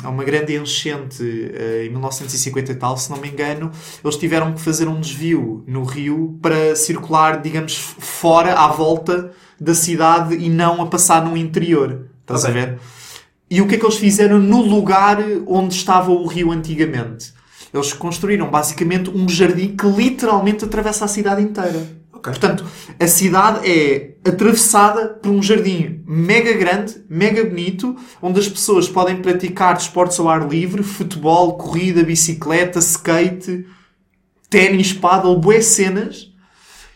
a 0.04 0.08
uma 0.08 0.22
grande 0.24 0.56
enchente 0.56 1.22
eh, 1.52 1.86
em 1.86 1.90
1950 1.90 2.72
e 2.72 2.74
tal, 2.76 2.96
se 2.96 3.10
não 3.10 3.18
me 3.18 3.28
engano, 3.28 3.72
eles 4.02 4.16
tiveram 4.16 4.52
que 4.52 4.60
fazer 4.60 4.86
um 4.86 5.00
desvio 5.00 5.64
no 5.66 5.82
rio 5.82 6.38
para 6.40 6.76
circular, 6.76 7.42
digamos, 7.42 7.76
fora, 7.76 8.54
à 8.54 8.68
volta 8.68 9.32
da 9.60 9.74
cidade 9.74 10.36
e 10.36 10.48
não 10.48 10.80
a 10.80 10.86
passar 10.86 11.24
no 11.24 11.36
interior. 11.36 12.06
Estás 12.20 12.44
Ok. 12.44 12.50
a 12.50 12.54
ver? 12.54 12.78
E 13.50 13.60
o 13.60 13.66
que 13.66 13.74
é 13.74 13.78
que 13.78 13.84
eles 13.84 13.98
fizeram 13.98 14.38
no 14.38 14.62
lugar 14.62 15.18
onde 15.46 15.74
estava 15.74 16.10
o 16.10 16.26
rio 16.26 16.52
antigamente? 16.52 17.34
Eles 17.74 17.92
construíram 17.92 18.48
basicamente 18.50 19.10
um 19.10 19.28
jardim 19.28 19.76
que 19.76 19.86
literalmente 19.86 20.64
atravessa 20.64 21.04
a 21.04 21.08
cidade 21.08 21.42
inteira. 21.42 22.01
Ok. 22.22 22.30
Portanto, 22.30 22.64
a 23.00 23.06
cidade 23.08 23.68
é 23.68 24.14
atravessada 24.24 25.08
por 25.08 25.30
um 25.30 25.42
jardim 25.42 26.04
mega 26.06 26.52
grande, 26.52 27.04
mega 27.10 27.44
bonito, 27.44 27.96
onde 28.22 28.38
as 28.38 28.48
pessoas 28.48 28.88
podem 28.88 29.16
praticar 29.16 29.74
desportos 29.74 30.20
ao 30.20 30.28
ar 30.28 30.48
livre, 30.48 30.84
futebol, 30.84 31.56
corrida, 31.56 32.04
bicicleta, 32.04 32.78
skate, 32.78 33.66
ténis, 34.48 34.92
paddle, 34.92 35.40
boas 35.40 35.64
cenas. 35.66 36.32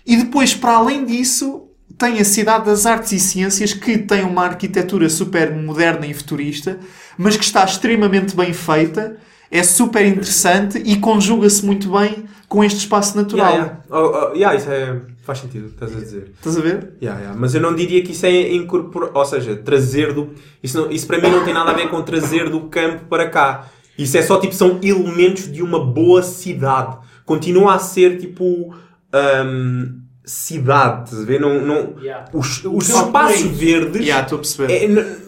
E 0.07 0.17
depois, 0.17 0.55
para 0.55 0.77
além 0.77 1.05
disso, 1.05 1.69
tem 1.99 2.21
a 2.21 2.25
Cidade 2.25 2.67
das 2.67 2.87
Artes 2.87 3.11
e 3.11 3.19
Ciências, 3.19 3.73
que 3.73 3.99
tem 3.99 4.23
uma 4.23 4.45
arquitetura 4.45 5.09
super 5.11 5.53
moderna 5.53 6.07
e 6.07 6.15
futurista, 6.15 6.79
mas 7.19 7.37
que 7.37 7.45
está 7.45 7.65
extremamente 7.65 8.37
bem 8.37 8.53
feita, 8.53 9.17
é 9.51 9.63
super 9.63 10.05
interessante 10.07 10.79
e 10.85 10.97
conjuga-se 10.97 11.65
muito 11.65 11.91
bem 11.91 12.25
com 12.49 12.63
este 12.65 12.79
espaço 12.79 13.17
natural. 13.17 13.51
Yeah, 13.53 13.65
yeah. 13.65 13.83
Oh, 13.91 14.29
oh, 14.31 14.35
yeah, 14.35 14.57
isso 14.57 14.71
é, 14.71 15.01
faz 15.23 15.39
sentido, 15.39 15.67
estás 15.67 15.95
a 15.97 15.99
dizer. 15.99 16.33
Estás 16.37 16.57
a 16.57 16.61
ver? 16.61 16.93
Yeah, 17.03 17.21
yeah. 17.21 17.39
Mas 17.39 17.55
eu 17.55 17.61
não 17.61 17.75
diria 17.75 18.03
que 18.03 18.13
isso 18.13 18.25
é 18.27 18.53
incorporar, 18.53 19.11
ou 19.15 19.25
seja, 19.25 19.57
trazer 19.57 20.13
do. 20.13 20.31
Isso, 20.63 20.81
não- 20.81 20.91
isso 20.91 21.07
para 21.07 21.19
mim 21.21 21.31
não 21.31 21.45
tem 21.45 21.53
nada 21.55 21.71
a 21.71 21.75
ver 21.75 21.89
com 21.91 22.01
trazer 22.03 22.49
do 22.49 22.63
campo 22.63 23.05
para 23.09 23.29
cá. 23.29 23.67
Isso 23.99 24.17
é 24.19 24.23
só 24.23 24.39
tipo, 24.39 24.55
são 24.55 24.79
elementos 24.83 25.51
de 25.51 25.63
uma 25.63 25.85
boa 25.85 26.23
cidade. 26.23 26.99
Continua 27.25 27.75
a 27.75 27.79
ser 27.79 28.19
tipo. 28.19 28.75
hum, 29.15 30.01
cidade, 30.29 31.05
estás 31.05 31.23
a 31.23 31.25
ver? 31.25 31.41
Não, 31.41 31.61
não, 31.65 31.95
Yeah. 32.03 32.25
os, 32.33 32.65
os 32.65 32.89
espaços 32.89 33.43
verdes. 33.43 34.03
Yeah, 34.03 34.23
estou 34.25 34.37
a 34.39 34.41
perceber. 34.41 34.73
é- 34.99 35.26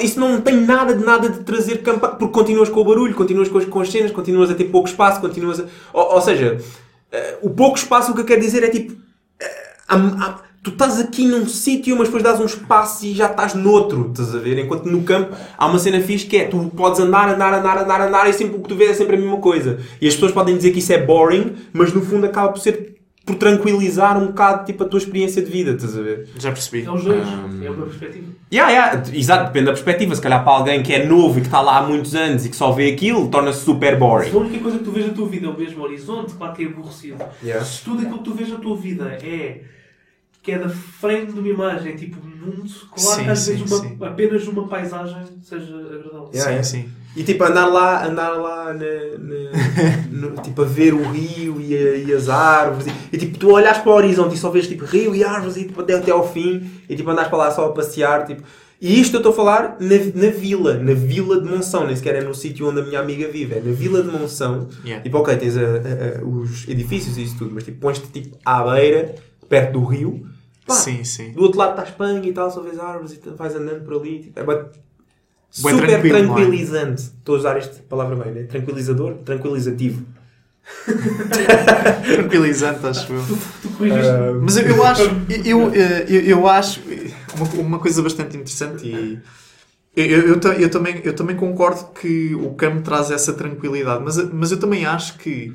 isso 0.00 0.18
não 0.20 0.40
tem 0.40 0.56
nada 0.60 0.94
de 0.94 1.04
nada 1.04 1.28
de 1.28 1.40
trazer 1.40 1.78
campo 1.82 2.06
porque 2.18 2.32
continuas 2.32 2.68
com 2.68 2.80
o 2.80 2.84
barulho, 2.84 3.14
continuas 3.14 3.48
com 3.48 3.58
as, 3.58 3.64
com 3.64 3.80
as 3.80 3.90
cenas, 3.90 4.10
continuas 4.10 4.50
a 4.50 4.54
ter 4.54 4.64
pouco 4.64 4.88
espaço, 4.88 5.20
continuas 5.20 5.60
a. 5.60 5.64
Ou, 5.92 6.14
ou 6.14 6.20
seja, 6.20 6.58
eh, 7.12 7.38
o 7.42 7.50
pouco 7.50 7.76
espaço 7.78 8.12
o 8.12 8.14
que 8.14 8.20
eu 8.20 8.24
quero 8.24 8.40
dizer 8.40 8.62
é 8.62 8.68
tipo. 8.68 8.94
há- 9.88 10.40
tu 10.62 10.70
estás 10.70 10.98
aqui 10.98 11.24
num 11.24 11.46
sítio, 11.46 11.94
mas 11.96 12.08
depois 12.08 12.24
dás 12.24 12.40
um 12.40 12.44
espaço 12.44 13.06
e 13.06 13.12
já 13.14 13.26
estás 13.26 13.54
noutro, 13.54 14.08
estás 14.10 14.34
a 14.34 14.38
ver? 14.38 14.58
Enquanto 14.58 14.86
no 14.86 15.02
campo 15.04 15.32
há 15.56 15.64
uma 15.66 15.78
cena 15.78 16.00
fixe 16.00 16.26
que 16.26 16.36
é 16.38 16.44
tu 16.46 16.72
podes 16.76 16.98
andar, 16.98 17.28
andar, 17.32 17.54
andar, 17.54 17.78
andar, 17.78 18.00
andar 18.00 18.28
e 18.28 18.32
sempre 18.32 18.56
o 18.56 18.60
que 18.62 18.68
tu 18.70 18.74
vês 18.74 18.90
é 18.90 18.94
sempre 18.94 19.14
a 19.14 19.18
mesma 19.20 19.36
coisa. 19.36 19.78
E 20.00 20.08
as 20.08 20.14
pessoas 20.14 20.32
podem 20.32 20.56
dizer 20.56 20.72
que 20.72 20.80
isso 20.80 20.92
é 20.92 20.98
boring, 20.98 21.54
mas 21.72 21.92
no 21.92 22.02
fundo 22.02 22.26
acaba 22.26 22.48
por 22.52 22.58
ser 22.58 22.95
por 23.26 23.34
tranquilizar 23.34 24.16
um 24.16 24.28
bocado 24.28 24.64
tipo 24.64 24.84
a 24.84 24.88
tua 24.88 24.98
experiência 24.98 25.42
de 25.42 25.50
vida, 25.50 25.72
estás 25.72 25.98
a 25.98 26.00
ver? 26.00 26.28
Já 26.38 26.52
percebi. 26.52 26.84
É 26.86 26.90
os 26.92 27.02
dois. 27.04 27.26
Um, 27.28 27.64
É 27.64 27.70
uma 27.70 27.86
perspectiva. 27.86 28.26
Yeah, 28.52 28.72
yeah. 28.72 29.02
Exato, 29.18 29.46
depende 29.46 29.66
da 29.66 29.72
perspectiva. 29.72 30.14
Se 30.14 30.22
calhar 30.22 30.44
para 30.44 30.52
alguém 30.52 30.80
que 30.82 30.92
é 30.94 31.04
novo 31.04 31.36
e 31.38 31.40
que 31.40 31.48
está 31.48 31.60
lá 31.60 31.78
há 31.78 31.82
muitos 31.82 32.14
anos 32.14 32.46
e 32.46 32.48
que 32.48 32.54
só 32.56 32.70
vê 32.70 32.88
aquilo, 32.92 33.28
torna-se 33.28 33.64
super 33.64 33.98
boring. 33.98 34.30
Se 34.30 34.36
a 34.36 34.38
única 34.38 34.58
coisa 34.60 34.78
que 34.78 34.84
tu 34.84 34.92
vês 34.92 35.06
na 35.08 35.12
tua 35.12 35.26
vida 35.28 35.46
é 35.46 35.50
o 35.50 35.58
mesmo 35.58 35.82
horizonte, 35.82 36.34
claro 36.34 36.54
que 36.54 36.62
é 36.62 36.66
aborrecido. 36.68 37.18
Yeah. 37.42 37.64
Se 37.64 37.82
tudo 37.84 38.02
aquilo 38.02 38.18
que 38.18 38.24
tu 38.24 38.34
vês 38.34 38.48
na 38.48 38.58
tua 38.58 38.76
vida 38.76 39.04
é 39.20 39.62
que 40.40 40.52
é 40.52 40.58
da 40.60 40.68
frente 40.68 41.32
de 41.32 41.40
uma 41.40 41.48
imagem, 41.48 41.96
tipo 41.96 42.24
mundo, 42.24 42.70
claro 42.94 43.18
Sim, 43.18 43.24
que 43.24 43.30
às 43.30 43.38
sim, 43.40 43.52
vezes 43.56 43.72
uma- 43.72 43.80
sim. 43.80 43.96
apenas 44.00 44.46
uma 44.46 44.68
paisagem 44.68 45.18
seja 45.42 45.74
agradável. 45.74 46.30
Yeah, 46.32 46.50
yeah. 46.50 46.62
sim. 46.62 46.88
E 47.16 47.24
tipo, 47.24 47.42
andar 47.44 47.66
lá, 47.66 48.06
andar 48.06 48.30
lá 48.30 48.74
na, 48.74 48.84
na- 49.18 49.96
no- 50.36 50.42
tipo, 50.42 50.62
a 50.62 50.64
ver 50.66 50.92
o 50.92 51.02
rio 51.10 51.60
e, 51.60 51.74
a- 51.76 51.96
e 51.96 52.12
as 52.12 52.28
árvores. 52.28 52.86
E, 52.86 52.92
e, 53.16 53.18
tipo, 53.18 53.38
tu 53.38 53.50
olhas 53.50 53.78
para 53.78 53.90
o 53.90 53.94
horizonte 53.94 54.34
e 54.34 54.38
só 54.38 54.50
vês 54.50 54.68
tipo 54.68 54.84
rio 54.84 55.14
e 55.14 55.24
árvores 55.24 55.56
e 55.56 55.64
tipo, 55.64 55.80
até, 55.80 55.94
até 55.94 56.10
ao 56.10 56.30
fim. 56.30 56.70
E 56.88 56.94
tipo, 56.94 57.08
andas 57.10 57.26
para 57.28 57.38
lá 57.38 57.50
só 57.50 57.66
a 57.66 57.72
passear. 57.72 58.26
Tipo. 58.26 58.42
E 58.78 59.00
isto 59.00 59.14
eu 59.14 59.20
estou 59.20 59.32
a 59.32 59.34
falar 59.34 59.78
na, 59.80 59.96
na 60.26 60.30
vila, 60.30 60.74
na 60.74 60.92
vila 60.92 61.40
de 61.40 61.48
Monção, 61.48 61.86
nem 61.86 61.96
sequer 61.96 62.16
é 62.16 62.20
no 62.20 62.34
sítio 62.34 62.68
onde 62.68 62.80
a 62.80 62.84
minha 62.84 63.00
amiga 63.00 63.26
vive, 63.28 63.54
é 63.54 63.60
na 63.60 63.72
vila 63.72 64.02
de 64.02 64.08
Monção. 64.10 64.68
Yeah. 64.84 65.02
Tipo, 65.02 65.16
ok, 65.16 65.34
tens 65.36 65.56
a- 65.56 65.60
a- 65.62 66.22
os 66.24 66.68
edifícios 66.68 67.16
e 67.16 67.22
isso 67.22 67.38
tudo, 67.38 67.52
mas 67.54 67.64
tipo, 67.64 67.78
pões-te 67.80 68.06
tipo 68.08 68.36
à 68.44 68.62
beira, 68.74 69.14
perto 69.48 69.72
do 69.80 69.84
rio. 69.86 70.26
Pá, 70.66 70.74
Sim, 70.74 71.02
sim. 71.04 71.32
Do 71.32 71.42
outro 71.44 71.58
lado 71.58 71.70
está 71.70 71.82
a 71.82 71.84
Espanha 71.86 72.28
e 72.28 72.32
tal, 72.34 72.50
só 72.50 72.60
vês 72.60 72.78
árvores 72.78 73.12
e 73.12 73.30
vais 73.30 73.54
andando 73.56 73.82
por 73.84 73.94
ali. 73.98 74.18
Tipo, 74.24 74.40
é 74.40 74.66
super 75.62 75.86
tranquilo, 75.86 76.16
é? 76.16 76.22
tranquilizante. 76.26 77.02
Estou 77.02 77.34
a 77.36 77.38
usar 77.38 77.56
esta 77.56 77.82
palavra 77.88 78.16
bem, 78.16 78.32
né? 78.32 78.42
Tranquilizador, 78.44 79.14
tranquilizativo. 79.24 80.04
Tranquilizante, 82.04 82.86
acho 82.86 83.12
eu. 83.12 83.22
Tu 83.62 83.68
corrigiste. 83.70 84.06
Ah, 84.10 84.32
Mas 84.40 84.56
eu, 84.56 84.64
eu 84.64 84.84
acho, 84.84 85.02
eu, 85.44 85.74
eu, 85.74 86.20
eu 86.22 86.48
acho, 86.48 86.80
uma, 87.36 87.48
uma 87.62 87.78
coisa 87.78 88.02
bastante 88.02 88.36
interessante 88.36 88.86
e 88.86 89.18
eu, 89.96 90.04
eu, 90.06 90.28
eu 90.28 90.40
ta- 90.40 90.54
eu 90.54 90.70
também, 90.70 91.00
eu 91.04 91.14
também 91.14 91.36
concordo 91.36 91.86
que 91.92 92.34
o 92.34 92.54
campo 92.54 92.82
traz 92.82 93.10
essa 93.10 93.32
tranquilidade, 93.32 94.02
mas, 94.04 94.16
mas 94.32 94.52
eu 94.52 94.58
também 94.60 94.84
acho 94.84 95.18
que 95.18 95.54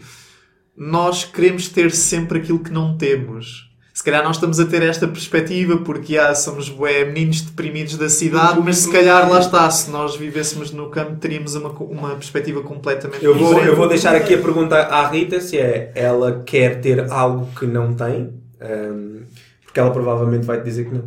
nós 0.75 1.25
queremos 1.25 1.67
ter 1.69 1.91
sempre 1.91 2.39
aquilo 2.39 2.59
que 2.59 2.71
não 2.71 2.97
temos. 2.97 3.70
Se 3.93 4.03
calhar 4.03 4.23
nós 4.23 4.37
estamos 4.37 4.57
a 4.59 4.65
ter 4.65 4.81
esta 4.83 5.05
perspectiva 5.07 5.77
porque 5.77 6.17
ah, 6.17 6.33
somos 6.33 6.69
bué, 6.69 7.03
meninos 7.03 7.41
deprimidos 7.41 7.97
da 7.97 8.09
cidade, 8.09 8.59
mas 8.63 8.77
se 8.77 8.91
calhar 8.91 9.29
lá 9.29 9.39
está, 9.39 9.69
se 9.69 9.91
nós 9.91 10.15
vivêssemos 10.15 10.71
no 10.71 10.89
campo 10.89 11.17
teríamos 11.17 11.55
uma, 11.55 11.69
uma 11.69 12.15
perspectiva 12.15 12.61
completamente 12.61 13.23
Eu 13.23 13.35
vou, 13.37 13.49
diferente. 13.49 13.67
eu 13.67 13.75
vou 13.75 13.87
deixar 13.89 14.15
aqui 14.15 14.33
a 14.33 14.37
pergunta 14.37 14.77
à 14.77 15.07
Rita 15.07 15.41
se 15.41 15.57
é 15.57 15.91
ela 15.93 16.41
quer 16.45 16.79
ter 16.79 17.11
algo 17.11 17.47
que 17.57 17.65
não 17.65 17.93
tem, 17.93 18.33
hum, 18.61 19.23
porque 19.65 19.79
ela 19.79 19.91
provavelmente 19.91 20.45
vai 20.45 20.59
te 20.59 20.63
dizer 20.63 20.85
que 20.85 20.93
não. 20.95 21.03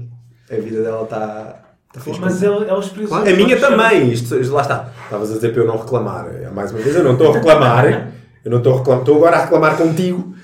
A 0.50 0.60
vida 0.60 0.82
dela 0.82 1.04
está 1.04 1.62
tá. 1.90 2.00
Mas 2.20 2.42
ela, 2.42 2.66
ela 2.66 2.80
experienciou. 2.80 3.20
A 3.20 3.24
minha 3.24 3.58
também, 3.58 4.12
isto, 4.12 4.34
lá 4.52 4.60
está. 4.60 4.90
Estavas 5.04 5.30
a 5.30 5.34
dizer 5.36 5.52
para 5.52 5.62
eu 5.62 5.66
não 5.66 5.78
reclamar. 5.78 6.26
É, 6.26 6.50
Mais 6.50 6.70
uma 6.70 6.80
vez, 6.80 6.94
eu 6.94 7.02
não 7.02 7.12
estou 7.12 7.30
a 7.30 7.34
reclamar. 7.34 8.12
Eu 8.44 8.50
não 8.50 8.58
estou 8.58 8.74
a 8.74 8.78
reclamar. 8.78 9.00
Estou 9.00 9.16
agora 9.16 9.36
a 9.38 9.42
reclamar 9.44 9.76
contigo. 9.78 10.34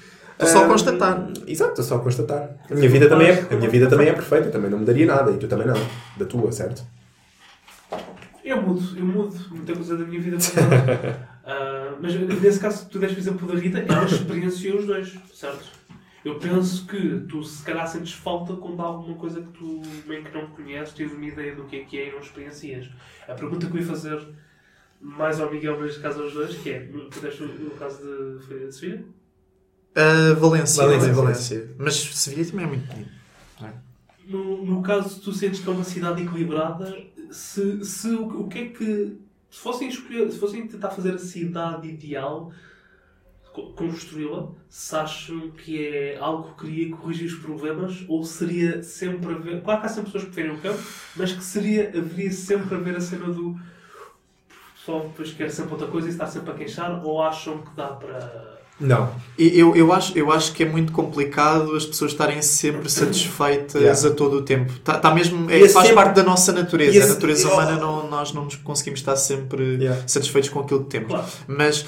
Estou 0.41 0.49
só 0.49 0.65
a 0.65 0.69
constatar. 0.69 1.29
Exato, 1.47 1.71
estou 1.71 1.85
só 1.85 1.97
a 1.97 2.01
constatar. 2.01 2.51
A 2.71 2.75
minha 2.75 2.89
vida 2.89 3.09
também 3.09 3.29
é, 3.29 3.47
a 3.51 3.57
minha 3.57 3.69
vida 3.69 3.89
também 3.89 4.09
é 4.09 4.13
perfeita. 4.13 4.47
Eu 4.49 4.53
também 4.53 4.71
não 4.71 4.79
mudaria 4.79 5.07
nada. 5.07 5.31
E 5.31 5.37
tu 5.37 5.47
também 5.47 5.67
não. 5.67 5.77
Da 6.17 6.25
tua, 6.25 6.51
certo? 6.51 6.83
Eu 8.43 8.63
mudo, 8.63 8.99
eu 8.99 9.05
mudo 9.05 9.37
muita 9.51 9.75
coisa 9.75 9.97
da 9.97 10.05
minha 10.05 10.21
vida. 10.21 10.37
Ah, 11.43 11.97
mas 12.01 12.15
nesse 12.15 12.61
caso, 12.61 12.89
tu 12.89 12.99
deste 13.01 13.17
o 13.17 13.19
exemplo 13.19 13.49
da 13.49 13.59
Rita, 13.59 13.79
ela 13.79 14.05
experienciou 14.05 14.79
os 14.79 14.87
dois, 14.87 15.19
certo? 15.35 15.65
Eu 16.25 16.39
penso 16.39 16.87
que 16.87 17.25
tu 17.29 17.43
se 17.43 17.65
calhar 17.65 17.89
sentes 17.89 18.13
falta 18.13 18.55
quando 18.55 18.81
há 18.81 18.85
alguma 18.85 19.17
coisa 19.17 19.41
que 19.41 19.49
tu 19.49 19.81
bem 20.07 20.23
que 20.23 20.33
não 20.33 20.49
conheces, 20.49 20.95
tens 20.95 21.11
uma 21.11 21.25
ideia 21.25 21.57
do 21.57 21.65
que 21.65 21.77
é 21.77 21.85
que 21.85 21.99
é 21.99 22.09
e 22.09 22.13
não 22.13 22.21
experiencias. 22.21 22.91
A 23.27 23.33
pergunta 23.33 23.67
que 23.67 23.73
eu 23.73 23.81
ia 23.81 23.87
fazer 23.87 24.21
mais 25.01 25.41
ao 25.41 25.51
Miguel, 25.51 25.77
mas 25.77 25.87
neste 25.87 26.01
caso 26.03 26.23
aos 26.23 26.35
dois, 26.35 26.55
que 26.57 26.71
é, 26.71 26.81
tu 27.11 27.21
deste 27.21 27.43
o 27.43 27.71
caso 27.79 28.01
de, 28.03 28.67
de 28.67 28.73
Sofia? 28.73 29.05
Ah, 29.95 30.35
Valência, 30.39 30.83
Valência, 30.87 31.13
Valência. 31.13 31.71
Mas 31.79 31.95
Sevilha 31.97 32.45
também 32.51 32.65
é 32.65 32.69
muito 32.69 32.87
bonito. 32.93 33.11
No, 34.27 34.65
no 34.65 34.83
caso, 34.83 35.21
tu 35.21 35.33
sentes 35.33 35.59
que 35.61 35.69
é 35.69 35.73
uma 35.73 35.83
cidade 35.83 36.23
equilibrada, 36.23 36.97
se, 37.33 37.85
se 37.85 38.09
o, 38.11 38.43
o 38.43 38.49
que 38.49 38.59
é 38.59 38.67
que. 38.69 39.17
Se 39.51 39.59
fossem 39.59 39.89
escolher, 39.89 40.31
se 40.31 40.39
fossem 40.39 40.65
tentar 40.69 40.91
fazer 40.91 41.15
a 41.15 41.19
cidade 41.19 41.89
ideal, 41.89 42.53
co- 43.53 43.73
construí-la, 43.73 44.51
se 44.69 44.95
acham 44.95 45.51
que 45.51 45.85
é 45.85 46.17
algo 46.19 46.55
que 46.55 46.65
queria 46.67 46.97
corrigir 46.97 47.27
os 47.27 47.35
problemas, 47.35 48.05
ou 48.07 48.23
seria 48.23 48.81
sempre 48.85 49.35
a 49.35 49.39
ver. 49.39 49.61
Claro 49.63 49.81
que 49.81 49.87
há 49.87 49.89
sempre 49.89 50.13
pessoas 50.13 50.25
que 50.25 50.31
preferem 50.31 50.57
o 50.57 50.61
campo, 50.61 50.81
mas 51.17 51.33
que 51.33 51.43
seria, 51.43 51.89
haveria 51.89 52.31
sempre 52.31 52.77
a 52.77 52.79
ver 52.79 52.95
a 52.97 53.01
cena 53.01 53.27
do. 53.27 53.49
O 53.51 53.59
pessoal 54.77 55.09
depois 55.09 55.33
quer 55.33 55.51
sempre 55.51 55.73
outra 55.73 55.89
coisa 55.89 56.07
e 56.07 56.11
está 56.13 56.29
sempre 56.29 56.53
a 56.53 56.55
queixar, 56.55 57.05
ou 57.05 57.21
acham 57.21 57.61
que 57.63 57.75
dá 57.75 57.89
para. 57.89 58.50
Não. 58.81 59.11
E 59.39 59.59
Eu, 59.59 59.77
eu, 59.77 59.93
acho, 59.93 60.17
eu 60.17 60.33
acho 60.33 60.53
que 60.53 60.63
é 60.63 60.67
muito 60.67 60.93
complicado 60.93 61.75
as 61.77 61.85
pessoas 61.85 62.13
estarem 62.13 62.41
sempre 62.43 62.89
satisfeitas 62.91 63.81
Yeah. 63.81 64.09
a 64.09 64.11
todo 64.13 64.39
o 64.39 64.43
tempo. 64.43 64.73
Tá, 64.85 64.99
tá 64.99 65.15
mesmo, 65.15 65.51
é, 65.51 65.59
faz 65.69 65.73
sempre- 65.89 65.95
parte 65.95 66.15
da 66.17 66.23
nossa 66.23 66.53
natureza. 66.53 66.97
esse- 66.97 67.11
a 67.11 67.15
natureza 67.15 67.49
humana, 67.53 67.77
não, 67.77 68.09
nós 68.09 68.33
não 68.33 68.45
nos 68.45 68.57
conseguimos 68.57 69.01
estar 69.01 69.17
sempre 69.17 69.77
Yeah. 69.77 70.03
satisfeitos 70.07 70.49
com 70.51 70.61
aquilo 70.61 70.85
que 70.85 70.91
temos. 70.91 71.09
Claro. 71.11 71.27
Mas, 71.47 71.85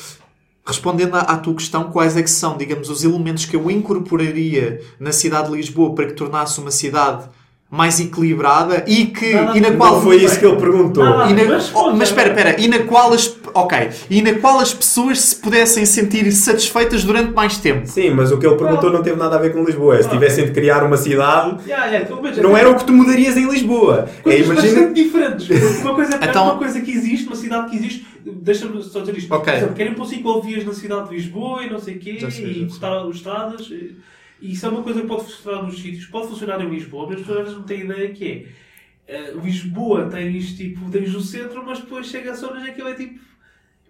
respondendo 0.66 1.14
à, 1.16 1.20
à 1.20 1.36
tua 1.38 1.54
questão, 1.54 1.90
quais 1.90 2.16
é 2.16 2.22
que 2.22 2.30
são, 2.30 2.56
digamos, 2.56 2.88
os 2.90 3.02
elementos 3.04 3.44
que 3.46 3.56
eu 3.56 3.70
incorporaria 3.70 4.80
na 5.00 5.12
cidade 5.12 5.50
de 5.50 5.56
Lisboa 5.56 5.94
para 5.94 6.06
que 6.06 6.12
tornasse 6.14 6.60
uma 6.60 6.70
cidade 6.70 7.24
mais 7.72 7.98
equilibrada 7.98 8.84
e, 8.86 9.06
que, 9.06 9.32
Nada 9.32 9.56
e 9.56 9.60
na 9.62 9.70
qual 9.72 10.02
foi 10.02 10.22
isso 10.22 10.38
que 10.38 10.44
ele 10.44 10.56
perguntou. 10.56 11.02
Não, 11.02 11.30
e 11.30 11.32
na- 11.32 11.44
Mas, 11.54 11.72
oh, 11.74 11.90
mas 11.92 12.10
espera, 12.10 12.28
espera, 12.28 12.60
e 12.60 12.68
na 12.68 12.80
qual 12.80 13.14
as 13.14 13.34
ok, 13.54 13.88
e 14.10 14.20
na 14.20 14.34
qual 14.34 14.60
as 14.60 14.74
pessoas 14.74 15.18
se 15.22 15.36
pudessem 15.36 15.86
sentir 15.86 16.30
satisfeitas 16.32 17.02
durante 17.02 17.32
mais 17.32 17.56
tempo. 17.56 17.86
Sim, 17.86 18.10
mas 18.10 18.30
o 18.30 18.36
que 18.38 18.46
ele 18.46 18.56
perguntou 18.56 18.92
não 18.92 19.02
teve 19.02 19.16
nada 19.16 19.36
a 19.36 19.38
ver 19.38 19.54
com 19.54 19.64
Lisboa. 19.64 19.96
É 19.96 20.02
Se 20.02 20.10
tivessem 20.10 20.44
de 20.44 20.50
criar 20.52 20.84
uma 20.84 20.98
cidade, 20.98 21.62
Yeah, 21.66 21.86
yeah, 21.86 22.16
mas- 22.20 22.36
não 22.36 22.54
era 22.54 22.70
o 22.70 22.76
que 22.76 22.84
tu 22.84 22.92
mudarias 22.92 23.38
em 23.38 23.48
Lisboa. 23.50 24.06
É, 24.26 24.38
imagina. 24.40 24.54
bastante 24.54 25.02
diferentes. 25.02 25.48
Uma 25.80 25.94
coisa 25.94 26.18
é 26.20 26.26
Então- 26.28 26.44
uma 26.44 26.58
coisa 26.58 26.78
que 26.78 26.90
existe, 26.90 27.26
uma 27.26 27.36
cidade 27.36 27.70
que 27.70 27.76
existe. 27.76 28.06
Deixa-me 28.24 28.82
só 28.82 29.00
dizer 29.00 29.16
isto. 29.16 29.32
Ok. 29.32 29.50
Por 29.50 29.56
exemplo, 29.58 29.74
querem 29.74 29.94
pôr 29.94 30.04
ciclovias 30.06 30.64
na 30.66 30.74
cidade 30.74 31.08
de 31.08 31.14
Lisboa 31.16 31.62
e 31.64 31.70
não 31.70 31.78
sei 31.78 31.96
o 31.96 31.98
quê, 31.98 32.18
sei, 32.30 32.44
e 32.64 32.66
cortar 32.68 32.98
as 32.98 33.16
estradas. 33.16 33.62
E 33.70 33.96
e 34.42 34.52
isso 34.52 34.66
é 34.66 34.68
uma 34.68 34.82
coisa 34.82 35.00
que 35.00 35.06
pode 35.06 35.24
funcionar 35.24 35.62
nos 35.62 35.80
sítios. 35.80 36.06
Pode 36.06 36.28
funcionar 36.28 36.60
em 36.60 36.68
Lisboa, 36.68 37.06
mas 37.06 37.14
as 37.16 37.20
pessoas 37.20 37.38
às 37.38 37.44
vezes 37.44 37.58
não 37.58 37.66
têm 37.66 37.80
ideia 37.80 38.10
que 38.12 38.24
é. 39.08 39.14
eh, 39.14 39.32
Lisboa 39.42 40.06
tens 40.10 40.52
tipo, 40.56 40.90
tens 40.90 41.14
o 41.14 41.20
centro, 41.20 41.62
mas 41.64 41.78
depois 41.80 42.06
chega 42.06 42.30
a 42.32 42.34
zonas 42.34 42.62
em 42.62 42.66
que 42.66 42.70
aquilo 42.72 42.88
é 42.88 42.94
tipo. 42.94 43.20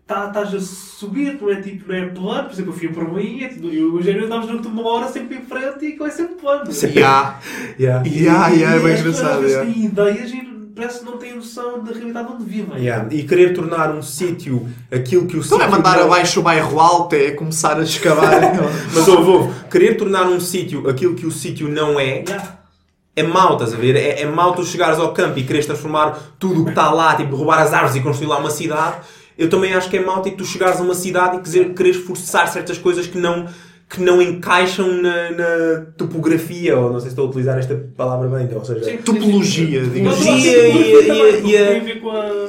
tá- 0.07 0.29
Estás 0.29 0.55
a 0.55 0.61
subir, 0.61 1.39
não 1.41 1.51
é 1.51 1.61
tipo, 1.61 1.89
não 1.89 1.95
é 1.95 2.07
plano. 2.09 2.45
Por 2.49 2.53
exemplo, 2.53 2.73
eu 2.73 2.77
fui 2.77 2.89
para 2.89 3.05
Bahia, 3.05 3.49
tipo, 3.49 3.69
eu 3.69 3.95
hoje 3.95 4.11
andávamos 4.11 4.47
durante 4.47 4.67
uma 4.69 4.87
hora 4.87 5.09
sempre 5.09 5.37
em 5.39 5.43
frente 5.43 5.85
e 5.85 5.89
aquilo 5.89 6.07
é 6.07 6.11
sempre 6.11 6.35
plano. 6.35 6.65
Yeah. 6.95 7.41
Yeah. 7.79 8.07
Yeah, 8.07 8.49
yeah, 8.49 8.77
é 8.77 8.79
bem 8.81 8.91
E 8.91 8.95
as 8.95 9.03
pessoas 9.03 9.39
engraçado. 9.39 9.73
têm 9.73 9.85
ideias 9.87 10.31
e 10.33 10.52
parece 10.75 11.01
que 11.01 11.05
não 11.05 11.19
têm 11.19 11.35
noção 11.37 11.83
da 11.83 11.93
realidade 11.93 12.33
onde 12.33 12.45
vivem. 12.45 12.79
Yeah. 12.79 13.09
E 13.15 13.23
querer 13.25 13.55
tornar 13.55 13.91
um 13.95 14.03
sítio 14.03 14.69
aquilo 14.91 15.27
que 15.27 15.37
o 15.37 15.41
Então 15.41 15.59
sítio. 15.59 15.63
é 15.63 15.69
mandar 15.69 15.97
não- 15.99 16.05
abaixo 16.05 16.41
o 16.41 16.43
bairro 16.43 16.79
alto, 16.81 17.15
é 17.15 17.31
começar 17.33 17.79
a 17.79 17.83
escavar. 17.83 18.41
Mas 18.95 19.09
ouve, 19.09 19.31
ouve, 19.31 19.65
querer 19.71 19.97
tornar 19.97 20.27
um 20.27 20.41
sítio 20.41 20.89
aquilo 20.89 21.15
que 21.15 21.27
o 21.27 21.31
sítio 21.31 21.69
não 21.69 21.99
é, 22.01 22.23
Yeah. 22.27 22.59
é 23.17 23.23
mau, 23.23 23.55
estás 23.55 23.75
a 23.75 23.77
ver? 23.77 23.95
É, 23.97 24.23
é 24.23 24.27
mau 24.27 24.55
tu 24.55 24.65
chegares 24.65 24.99
ao 24.99 25.13
campo 25.13 25.39
e 25.39 25.43
quereres 25.45 25.67
transformar 25.67 26.19
tudo 26.39 26.63
o 26.63 26.65
que 26.65 26.71
está 26.71 26.91
lá, 26.91 27.15
tipo, 27.15 27.37
roubar 27.37 27.59
as 27.61 27.73
árvores 27.73 27.95
e 27.97 28.01
construir 28.01 28.29
lá 28.29 28.39
uma 28.39 28.51
cidade. 28.51 28.97
Eu 29.37 29.49
também 29.51 29.75
acho 29.75 29.89
que 29.91 29.97
é 29.97 30.01
mau 30.05 30.23
tipo, 30.23 30.37
tu 30.39 30.45
chegares 30.45 30.79
a 30.79 30.83
uma 30.83 30.95
cidade 30.95 31.37
e 31.37 31.41
quiser, 31.41 31.73
quereres 31.75 31.99
forçar 32.05 32.49
certas 32.49 32.79
coisas 32.79 33.07
que 33.07 33.19
não, 33.19 33.47
que 33.93 34.01
não 34.01 34.23
encaixam 34.23 35.03
na, 35.03 35.31
na 35.33 35.87
topografia, 35.99 36.79
ou 36.79 36.91
não 36.91 36.99
sei 36.99 37.09
se 37.11 37.13
estou 37.13 37.27
a 37.27 37.29
utilizar 37.29 37.59
esta 37.59 37.75
palavra 37.95 38.27
bem, 38.27 38.47
então, 38.47 38.57
ou 38.59 38.65
seja, 38.65 38.83
Sim, 38.85 38.97
Topologia, 38.97 39.85
sim, 39.85 39.87
sim. 39.87 39.93
digamos. 39.93 40.19
Topologia 40.19 40.69
e- 40.69 41.07
também 41.07 41.51
e- 41.51 41.57
a. 41.59 42.49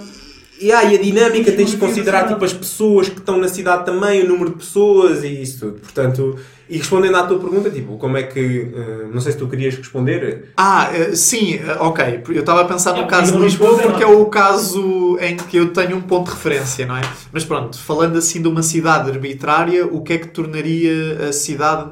E, 0.62 0.72
a 0.72 0.98
dinâmica 0.98 1.52
tens 1.52 1.72
de 1.72 1.78
considerar 1.78 2.28
tipo, 2.30 2.46
as 2.46 2.54
pessoas 2.54 3.10
que 3.10 3.20
estão 3.20 3.38
na 3.38 3.50
cidade 3.50 3.86
também, 3.86 4.24
o 4.24 4.28
número 4.30 4.52
de 4.52 4.58
pessoas 4.58 5.22
e 5.24 5.42
isso 5.42 5.60
tudo. 5.60 5.80
Portanto, 5.82 6.38
e 6.74 6.78
respondendo 6.78 7.16
à 7.16 7.24
tua 7.24 7.40
pergunta, 7.40 7.70
tipo, 7.70 7.98
como 7.98 8.18
é 8.18 8.24
que. 8.24 8.72
eh, 8.76 9.08
não 9.14 9.22
sei 9.22 9.32
se 9.34 9.38
tu 9.38 9.48
querias 9.48 9.76
responder. 9.76 10.52
Ah, 10.58 10.90
eh, 10.92 11.16
sim, 11.16 11.56
eh, 11.56 11.78
ok. 11.80 12.24
Eu 12.30 12.40
estava 12.40 12.62
a 12.62 12.66
pensar 12.66 12.94
no 12.94 13.04
É, 13.04 13.06
caso 13.08 13.34
de 13.34 13.38
Lisboa 13.38 13.78
porque 13.78 14.04
é 14.04 14.08
o 14.08 14.26
caso 14.26 15.18
em 15.22 15.38
que 15.38 15.58
eu 15.58 15.72
tenho 15.72 15.96
um 15.98 16.02
ponto 16.02 16.30
de 16.30 16.36
referência, 16.36 16.86
não 16.86 16.98
é? 16.98 17.02
Mas 17.32 17.46
pronto, 17.46 17.78
falando 17.78 18.18
assim 18.18 18.42
de 18.42 18.48
uma 18.48 18.64
cidade 18.64 19.10
arbitrária, 19.12 19.86
o 19.86 20.02
que 20.02 20.14
é 20.14 20.18
que 20.18 20.28
tornaria 20.28 21.30
a 21.30 21.32
cidade 21.34 21.92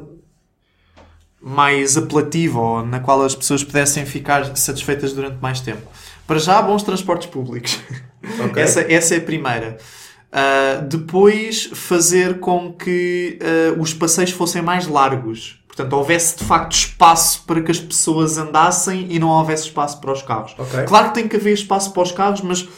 mais 1.41 1.97
apelativa 1.97 2.59
ou 2.59 2.85
na 2.85 2.99
qual 2.99 3.23
as 3.23 3.35
pessoas 3.35 3.63
pudessem 3.63 4.05
ficar 4.05 4.55
satisfeitas 4.55 5.13
durante 5.13 5.37
mais 5.41 5.59
tempo? 5.59 5.81
Para 6.27 6.39
já, 6.39 6.61
bons 6.61 6.83
transportes 6.83 7.27
públicos. 7.27 7.79
Ok. 8.45 8.61
Essa, 8.61 8.81
essa 8.81 9.15
é 9.15 9.17
a 9.17 9.21
primeira. 9.21 9.77
Uh, 10.31 10.85
depois, 10.87 11.69
fazer 11.73 12.39
com 12.39 12.71
que 12.71 13.37
uh, 13.75 13.81
os 13.81 13.93
passeios 13.93 14.31
fossem 14.31 14.61
mais 14.61 14.87
largos. 14.87 15.59
Portanto, 15.67 15.93
houvesse 15.93 16.37
de 16.37 16.43
facto 16.45 16.73
espaço 16.73 17.43
para 17.45 17.61
que 17.61 17.71
as 17.71 17.79
pessoas 17.79 18.37
andassem 18.37 19.07
e 19.09 19.19
não 19.19 19.29
houvesse 19.29 19.63
espaço 19.63 19.99
para 19.99 20.11
os 20.13 20.21
carros. 20.21 20.53
Ok. 20.57 20.83
Claro 20.83 21.09
que 21.09 21.13
tem 21.15 21.27
que 21.27 21.35
haver 21.35 21.53
espaço 21.53 21.91
para 21.93 22.03
os 22.03 22.11
carros, 22.13 22.41
mas 22.41 22.61
uh, 22.61 22.69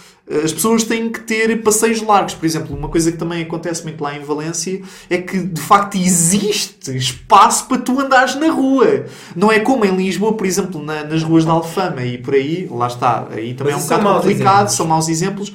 as 0.44 0.52
pessoas 0.54 0.84
têm 0.84 1.12
que 1.12 1.20
ter 1.22 1.62
passeios 1.62 2.02
largos. 2.02 2.34
Por 2.34 2.46
exemplo, 2.46 2.76
uma 2.76 2.90
coisa 2.90 3.12
que 3.12 3.18
também 3.18 3.44
acontece 3.44 3.84
muito 3.84 4.02
lá 4.04 4.16
em 4.16 4.20
Valência 4.22 4.82
é 5.10 5.18
que 5.20 5.38
de 5.40 5.62
facto 5.62 5.96
existe 5.96 6.96
espaço 6.96 7.68
para 7.68 7.78
tu 7.80 8.00
andares 8.00 8.34
na 8.36 8.48
rua. 8.52 9.06
Não 9.36 9.52
é 9.52 9.60
como 9.60 9.86
em 9.86 9.96
Lisboa, 9.96 10.34
por 10.34 10.46
exemplo, 10.48 10.84
na- 10.84 11.04
nas 11.04 11.22
ruas 11.22 11.46
da 11.46 11.52
Alfama 11.52 12.04
e 12.04 12.18
por 12.18 12.34
aí, 12.34 12.68
lá 12.72 12.88
está, 12.88 13.28
aí 13.32 13.54
também 13.54 13.74
Mas 13.74 13.84
é 13.92 13.96
um 13.96 14.00
bocado 14.00 14.22
complicado, 14.22 14.56
exemplos. 14.56 14.74
são 14.76 14.88
maus 14.88 15.08
exemplos, 15.10 15.54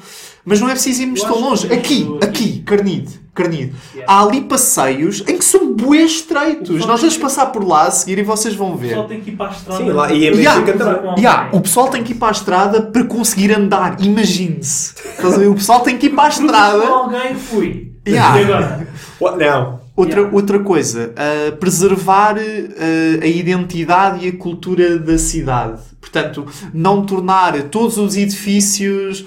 mas 0.49 0.61
não 0.61 0.69
é 0.69 0.73
preciso 0.73 1.03
irmos 1.03 1.23
tão 1.23 1.39
longe. 1.41 1.73
Aqui, 1.73 2.09
aqui, 2.23 2.61
Carnide, 2.65 3.21
Carnide. 3.35 3.73
Yeah. 3.95 4.13
Há 4.13 4.23
ali 4.23 4.41
passeios 4.41 5.23
em 5.29 5.37
que 5.39 5.45
são 5.45 5.75
bué 5.75 5.99
O 6.03 6.07
estreitos. 6.07 6.85
Nós 6.87 7.01
vamos 7.01 7.17
que- 7.17 7.23
passar 7.23 7.47
por 7.47 7.65
lá 7.67 7.83
a 7.87 7.91
seguir 7.91 8.19
e 8.19 8.23
vocês 8.23 8.55
vão 8.55 8.73
O 8.73 8.77
ver. 8.77 8.89
pessoal 8.89 9.07
tem 9.09 9.21
que 9.21 9.31
ir 9.31 9.37
para 9.37 9.47
a 9.49 9.53
estrada. 9.53 9.85
Sim, 9.85 9.91
lá, 9.91 10.13
e 10.13 10.27
é 10.27 10.31
Yeah. 10.35 10.61
Benfica 10.61 10.79
também. 10.85 11.15
Yeah, 11.19 11.49
o 11.53 11.61
pessoal 11.61 11.89
tem 11.89 12.03
que 12.03 12.13
ir 12.13 12.17
para 12.17 12.29
a 12.29 12.33
estrada 12.33 12.83
para 12.83 13.05
conseguir 13.05 13.53
andar. 13.53 13.97
Imagine-se. 14.01 14.95
Estás 15.17 15.35
a 15.35 15.39
ver? 15.39 15.47
O 15.49 15.55
pessoal 15.55 15.81
tem 15.81 15.97
que 15.99 16.07
ir 16.07 16.11
para 16.11 16.29
a 16.29 16.35
Com 16.35 16.43
estrada. 16.45 16.85
alguém 16.87 17.35
fui. 17.35 17.93
Yeah. 18.09 18.41
E 18.41 18.45
agora? 18.45 18.89
What 19.21 19.39
now? 19.39 19.81
Outra, 19.95 20.21
Yeah. 20.21 20.37
outra 20.37 20.59
coisa, 20.61 21.13
uh, 21.13 21.57
preservar 21.57 22.37
uh, 22.37 23.23
a 23.23 23.27
identidade 23.27 24.25
e 24.25 24.29
a 24.29 24.37
cultura 24.37 24.97
da 24.99 25.19
cidade. 25.19 25.81
Portanto, 26.01 26.47
não 26.73 27.05
tornar 27.05 27.61
todos 27.65 27.99
os 27.99 28.17
edifícios. 28.17 29.27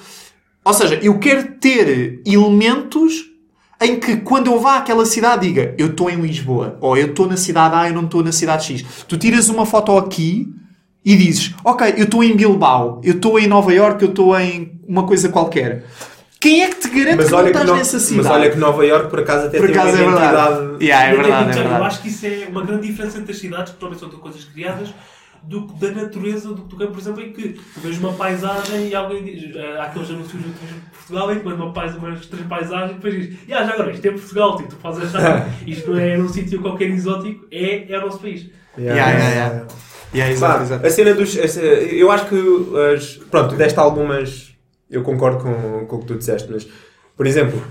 Ou 0.63 0.73
seja, 0.73 0.99
eu 1.01 1.17
quero 1.19 1.53
ter 1.59 2.21
elementos 2.25 3.25
em 3.81 3.99
que 3.99 4.17
quando 4.17 4.47
eu 4.47 4.59
vá 4.59 4.77
àquela 4.77 5.05
cidade 5.07 5.47
diga 5.47 5.73
eu 5.77 5.87
estou 5.87 6.09
em 6.09 6.21
Lisboa, 6.21 6.77
ou 6.81 6.95
eu 6.95 7.07
estou 7.07 7.27
na 7.27 7.35
cidade 7.37 7.73
A 7.75 7.89
e 7.89 7.93
não 7.93 8.05
estou 8.05 8.23
na 8.23 8.31
cidade 8.31 8.65
X. 8.65 8.85
Tu 9.07 9.17
tiras 9.17 9.49
uma 9.49 9.65
foto 9.65 9.97
aqui 9.97 10.47
e 11.03 11.15
dizes, 11.17 11.53
ok, 11.65 11.95
eu 11.97 12.03
estou 12.03 12.23
em 12.23 12.35
Bilbao, 12.35 13.01
eu 13.03 13.13
estou 13.13 13.39
em 13.39 13.47
Nova 13.47 13.73
York, 13.73 14.03
eu 14.03 14.09
estou 14.09 14.39
em 14.39 14.79
uma 14.87 15.03
coisa 15.07 15.29
qualquer. 15.29 15.83
Quem 16.39 16.63
é 16.63 16.69
que 16.69 16.75
te 16.79 16.89
garante 16.89 17.17
Mas 17.17 17.25
que 17.25 17.31
não 17.31 17.37
olha 17.39 17.45
que, 17.45 17.51
estás 17.57 17.69
no- 17.69 17.75
nessa 17.75 17.99
cidade? 17.99 18.23
mas 18.27 18.31
olha 18.35 18.49
que 18.51 18.57
Nova 18.57 18.85
York 18.85 19.09
por 19.09 19.19
acaso 19.19 19.47
até 19.47 19.57
Por 19.59 19.67
tem 19.71 19.77
acaso 19.77 19.97
uma 19.97 20.01
é 20.03 20.05
verdade. 20.05 20.53
identidade. 20.53 20.83
Yeah, 20.85 21.05
é 21.07 21.11
Eu 21.13 21.17
verdade, 21.17 21.33
é 21.33 21.45
digo, 21.51 21.57
Eu 21.59 21.63
verdade. 21.69 21.85
acho 21.85 22.01
que 22.03 22.07
isso 22.07 22.25
é 22.25 22.47
uma 22.49 22.63
grande 22.65 22.87
diferença 22.87 23.17
entre 23.19 23.31
as 23.31 23.37
cidades, 23.39 23.71
que 23.73 23.79
provavelmente 23.79 24.11
são 24.11 24.21
coisas 24.21 24.43
criadas, 24.45 24.89
do, 25.43 25.67
que 25.67 25.73
da 25.79 25.91
natureza 25.91 26.49
do 26.53 26.63
que 26.63 26.69
tu 26.69 26.77
queres, 26.77 26.93
por 26.93 26.99
exemplo, 27.01 27.21
em 27.21 27.33
que 27.33 27.49
tu 27.73 27.79
vês 27.79 27.97
uma 27.97 28.13
paisagem 28.13 28.87
e 28.89 28.95
alguém 28.95 29.23
diz, 29.23 29.55
eh, 29.55 29.77
há 29.79 29.83
aqueles 29.85 30.09
anúncios 30.09 30.41
de 30.43 30.49
Portugal 30.93 31.31
em 31.33 31.39
que 31.39 31.45
manda 31.45 31.63
uma 31.63 31.73
pais, 31.73 31.95
umas 31.95 32.25
três 32.27 32.45
paisagens 32.47 32.91
e 32.91 32.93
depois 32.95 33.13
diz, 33.13 33.47
"Ya, 33.49 33.63
já 33.65 33.73
agora, 33.73 33.91
isto 33.91 34.05
é 34.05 34.11
Portugal, 34.11 34.55
tipo, 34.57 34.69
tu 34.69 34.75
fazes 34.77 35.03
achar 35.15 35.47
isto 35.67 35.91
não 35.91 35.99
é 35.99 36.15
num 36.17 36.29
sítio 36.29 36.61
qualquer 36.61 36.89
exótico, 36.89 37.45
é, 37.51 37.91
é 37.91 37.97
o 37.97 38.01
nosso 38.01 38.19
país. 38.19 38.49
Yeah, 38.77 38.95
yeah, 39.11 39.29
yeah. 39.29 39.67
Yeah, 40.13 40.33
exato, 40.33 40.63
exato. 40.63 40.85
a 40.85 40.89
cena 40.89 41.13
dos. 41.13 41.37
essa- 41.37 41.61
eu 41.61 42.11
acho 42.11 42.25
que. 42.27 42.35
As, 42.95 43.15
pronto, 43.29 43.55
deste 43.55 43.79
algumas. 43.79 44.53
Eu 44.89 45.03
concordo 45.03 45.41
com, 45.41 45.85
com 45.85 45.95
o 45.95 45.99
que 45.99 46.05
tu 46.05 46.15
disseste, 46.17 46.49
mas. 46.51 46.67
Por 47.15 47.25
exemplo, 47.25 47.61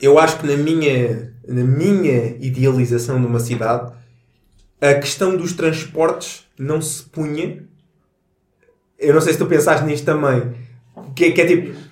eu 0.00 0.16
acho 0.18 0.38
que 0.38 0.46
na 0.46 0.56
minha, 0.56 1.32
na 1.48 1.64
minha 1.64 2.36
idealização 2.40 3.20
de 3.20 3.26
uma 3.26 3.40
cidade, 3.40 3.92
a 4.80 4.94
questão 4.94 5.36
dos 5.36 5.52
transportes 5.52 6.44
não 6.62 6.80
se 6.80 7.02
punha. 7.02 7.64
Eu 8.98 9.14
não 9.14 9.20
sei 9.20 9.32
se 9.32 9.38
tu 9.38 9.46
pensaste 9.46 9.84
nisto 9.86 10.04
também. 10.04 10.52
Que, 11.14 11.26
é- 11.26 11.30
que 11.32 11.40
é 11.40 11.46
tipo. 11.46 11.90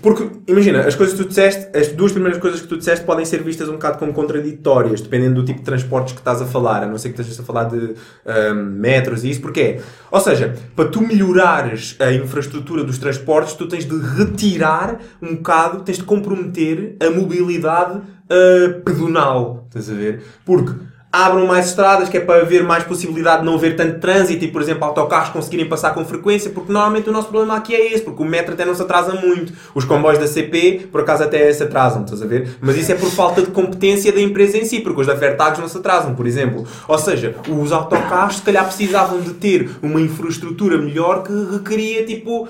Porque, 0.00 0.30
imagina, 0.46 0.82
as 0.82 0.94
coisas 0.94 1.16
que 1.16 1.24
tu 1.24 1.28
disseste, 1.28 1.76
as 1.76 1.88
duas 1.88 2.12
primeiras 2.12 2.40
coisas 2.40 2.60
que 2.60 2.68
tu 2.68 2.78
disseste 2.78 3.04
podem 3.04 3.24
ser 3.24 3.42
vistas 3.42 3.68
um 3.68 3.72
bocado 3.72 3.98
como 3.98 4.12
contraditórias, 4.12 5.00
dependendo 5.00 5.34
do 5.34 5.44
tipo 5.44 5.58
de 5.58 5.64
transportes 5.64 6.12
que 6.12 6.20
estás 6.20 6.40
a 6.40 6.46
falar, 6.46 6.84
a 6.84 6.86
não 6.86 6.96
ser 6.96 7.08
que 7.12 7.20
estejas 7.20 7.40
a 7.40 7.42
falar 7.42 7.64
de 7.64 7.94
ahm, 8.24 8.54
metros 8.78 9.24
e 9.24 9.30
isso, 9.30 9.40
porque 9.40 9.60
é. 9.60 9.80
Ou 10.10 10.20
seja, 10.20 10.54
para 10.76 10.88
tu 10.88 11.02
melhorares 11.02 11.96
a 11.98 12.12
infraestrutura 12.12 12.84
dos 12.84 12.98
transportes, 12.98 13.54
tu 13.54 13.66
tens 13.66 13.84
de 13.84 13.98
retirar 14.16 15.00
um 15.20 15.34
bocado, 15.34 15.82
tens 15.82 15.98
de 15.98 16.04
comprometer 16.04 16.96
a 17.00 17.10
mobilidade 17.10 18.00
ah, 18.30 18.80
pedonal, 18.84 19.64
estás 19.66 19.90
a 19.90 19.94
ver? 19.94 20.22
Porque 20.46 20.72
abram 21.12 21.46
mais 21.46 21.66
estradas, 21.66 22.08
que 22.08 22.16
é 22.16 22.20
para 22.20 22.42
haver 22.42 22.62
mais 22.62 22.84
possibilidade 22.84 23.40
de 23.40 23.46
não 23.46 23.54
haver 23.54 23.74
tanto 23.74 23.98
trânsito 23.98 24.44
e, 24.44 24.48
por 24.48 24.62
exemplo, 24.62 24.84
autocarros 24.84 25.30
conseguirem 25.30 25.68
passar 25.68 25.92
com 25.92 26.04
frequência, 26.04 26.50
porque 26.50 26.72
normalmente 26.72 27.08
o 27.10 27.12
nosso 27.12 27.28
problema 27.28 27.56
aqui 27.56 27.74
é 27.74 27.92
esse, 27.92 28.04
porque 28.04 28.22
o 28.22 28.26
metro 28.26 28.54
até 28.54 28.64
não 28.64 28.74
se 28.74 28.82
atrasa 28.82 29.14
muito. 29.14 29.52
Os 29.74 29.84
comboios 29.84 30.20
da 30.20 30.28
CP, 30.28 30.88
por 30.92 31.00
acaso, 31.00 31.24
até 31.24 31.52
se 31.52 31.62
atrasam, 31.64 32.04
estás 32.04 32.22
a 32.22 32.26
ver? 32.26 32.56
Mas 32.60 32.76
isso 32.76 32.92
é 32.92 32.94
por 32.94 33.10
falta 33.10 33.42
de 33.42 33.50
competência 33.50 34.12
da 34.12 34.20
empresa 34.20 34.56
em 34.56 34.64
si, 34.64 34.80
porque 34.80 35.00
os 35.00 35.06
da 35.06 35.16
Fertags 35.16 35.58
não 35.58 35.68
se 35.68 35.78
atrasam, 35.78 36.14
por 36.14 36.26
exemplo. 36.26 36.64
Ou 36.86 36.98
seja, 36.98 37.34
os 37.48 37.72
autocarros, 37.72 38.36
se 38.36 38.42
calhar, 38.42 38.64
precisavam 38.64 39.20
de 39.20 39.32
ter 39.34 39.68
uma 39.82 40.00
infraestrutura 40.00 40.78
melhor 40.78 41.24
que 41.24 41.32
requeria, 41.52 42.04
tipo... 42.04 42.48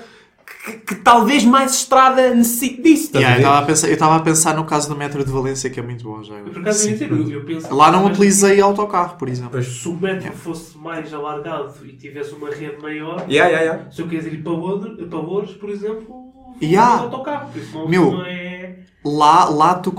Que, 0.63 0.73
que 0.73 0.95
talvez 0.95 1.43
mais 1.43 1.73
estrada 1.73 2.35
necessite 2.35 2.81
disso, 2.83 3.05
estás 3.05 3.23
Yeah, 3.23 3.35
a 3.35 3.37
eu 3.37 3.41
estava 3.41 3.59
a 3.59 3.65
pensar- 3.65 3.87
eu 3.87 3.93
estava 3.93 4.15
a 4.15 4.19
pensar 4.19 4.55
no 4.55 4.63
caso 4.63 4.89
do 4.89 4.95
metro 4.95 5.25
de 5.25 5.31
Valência, 5.31 5.69
que 5.71 5.79
é 5.79 5.83
muito 5.83 6.03
bom 6.03 6.21
já. 6.21 6.35
Por 6.35 6.59
acaso, 6.61 6.87
eu, 6.89 7.17
eu, 7.17 7.31
eu 7.31 7.45
penso 7.45 7.73
Lá 7.73 7.91
não 7.91 8.03
que- 8.05 8.11
utilizei 8.11 8.61
autocarro, 8.61 9.17
por 9.17 9.27
exemplo. 9.27 9.51
Pois. 9.53 9.65
Se 9.67 9.87
o 9.87 9.93
metro 9.95 10.31
fosse 10.33 10.77
mais 10.77 11.11
alargado 11.11 11.73
e 11.83 11.93
tivesse 11.93 12.33
uma 12.35 12.49
rede 12.49 12.79
maior, 12.81 13.25
Yeah, 13.27 13.49
yeah, 13.49 13.61
yeah. 13.61 13.91
se 13.91 14.01
eu 14.01 14.07
quiser 14.07 14.31
ir 14.33 14.43
para 14.43 14.51
Lourdes, 14.51 15.55
por 15.55 15.69
exemplo, 15.69 16.15
Yeah. 16.61 16.99
autocarro, 17.01 17.45
porque 17.47 17.59
isso 17.59 17.75
não, 17.77 17.87
Meu. 17.89 18.11
não 18.11 18.25
é... 18.25 18.75
Lá, 19.03 19.45
lá, 19.45 19.73
tu 19.73 19.91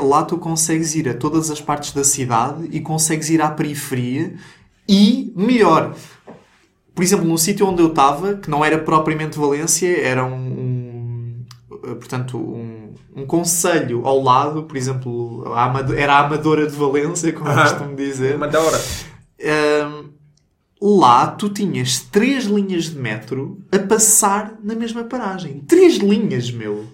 lá 0.00 0.22
tu 0.22 0.38
consegues 0.38 0.94
ir 0.94 1.08
a 1.08 1.14
todas 1.14 1.50
as 1.50 1.60
partes 1.60 1.92
da 1.92 2.04
cidade 2.04 2.68
e 2.70 2.78
consegues 2.80 3.28
ir 3.30 3.42
à 3.42 3.50
periferia 3.50 4.34
e, 4.88 5.32
melhor, 5.34 5.92
por 6.94 7.02
exemplo, 7.02 7.26
num 7.26 7.36
sítio 7.36 7.66
onde 7.66 7.82
eu 7.82 7.88
estava, 7.88 8.34
que 8.34 8.48
não 8.50 8.64
era 8.64 8.78
propriamente 8.78 9.38
Valência, 9.38 10.00
era 10.00 10.24
um, 10.24 10.34
um, 10.34 11.44
eh, 11.84 11.94
portanto, 11.94 12.38
um, 12.38 12.92
um 13.16 13.26
conselho 13.26 14.06
ao 14.06 14.22
lado, 14.22 14.62
por 14.64 14.76
exemplo, 14.76 15.44
a 15.54 15.64
Amado- 15.64 15.94
era 15.94 16.14
a 16.14 16.26
Amadora 16.26 16.66
de 16.66 16.74
Valência, 16.76 17.32
como 17.32 17.48
eu 17.48 17.52
Aham. 17.52 17.62
costumo 17.62 17.96
dizer. 17.96 18.38
Mas 18.38 18.52
da 18.52 18.60
hora. 18.60 18.80
Ahm, 19.42 20.10
lá 20.80 21.26
tu 21.28 21.48
tinhas 21.48 22.00
três 22.00 22.44
linhas 22.44 22.84
de 22.84 22.96
metro 22.98 23.58
a 23.72 23.78
passar 23.78 24.54
na 24.62 24.74
mesma 24.74 25.04
paragem. 25.04 25.60
Três 25.66 25.96
linhas, 25.96 26.50
meu. 26.50 26.86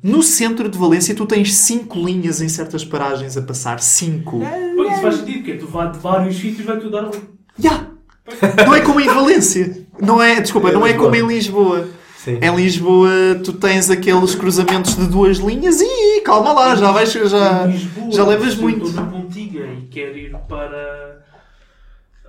No 0.00 0.22
centro 0.22 0.68
de 0.68 0.78
Valência 0.78 1.16
tu 1.16 1.26
tens 1.26 1.52
cinco 1.52 1.98
linhas 1.98 2.40
em 2.40 2.48
certas 2.48 2.84
paragens 2.84 3.36
a 3.36 3.42
passar. 3.42 3.80
Cinco. 3.80 4.38
Pô, 4.76 4.84
Isso 4.84 5.00
faz 5.00 5.16
sentido, 5.16 5.36
porque 5.38 5.54
tu 5.54 5.66
vai 5.66 5.90
de 5.90 5.98
vários 5.98 6.36
sítios 6.36 6.64
vai 6.64 6.78
tu 6.78 6.88
dar 6.88 7.06
ali. 7.06 7.20
Não 8.66 8.74
é 8.74 8.80
como 8.80 9.00
em 9.00 9.06
Valência. 9.06 9.78
Não 10.00 10.22
é, 10.22 10.40
desculpa, 10.40 10.68
É 10.68 10.72
não 10.72 10.86
é 10.86 10.92
como 10.92 11.14
em 11.14 11.26
Lisboa. 11.26 11.88
Sim. 12.16 12.38
Em 12.42 12.54
Lisboa 12.56 13.10
tu 13.44 13.52
tens 13.52 13.90
aqueles 13.90 14.34
cruzamentos 14.34 14.96
de 14.96 15.06
duas 15.06 15.38
linhas 15.38 15.80
e 15.80 16.20
calma 16.22 16.52
lá, 16.52 16.74
já 16.74 16.90
vais, 16.90 17.12
já, 17.12 17.68
já 18.10 18.24
levas 18.24 18.54
muito. 18.56 18.86
estou 18.86 19.04
na 19.04 19.10
pontinha 19.10 19.64
e 19.64 19.86
quero 19.90 20.16
ir 20.18 20.36
para... 20.48 20.87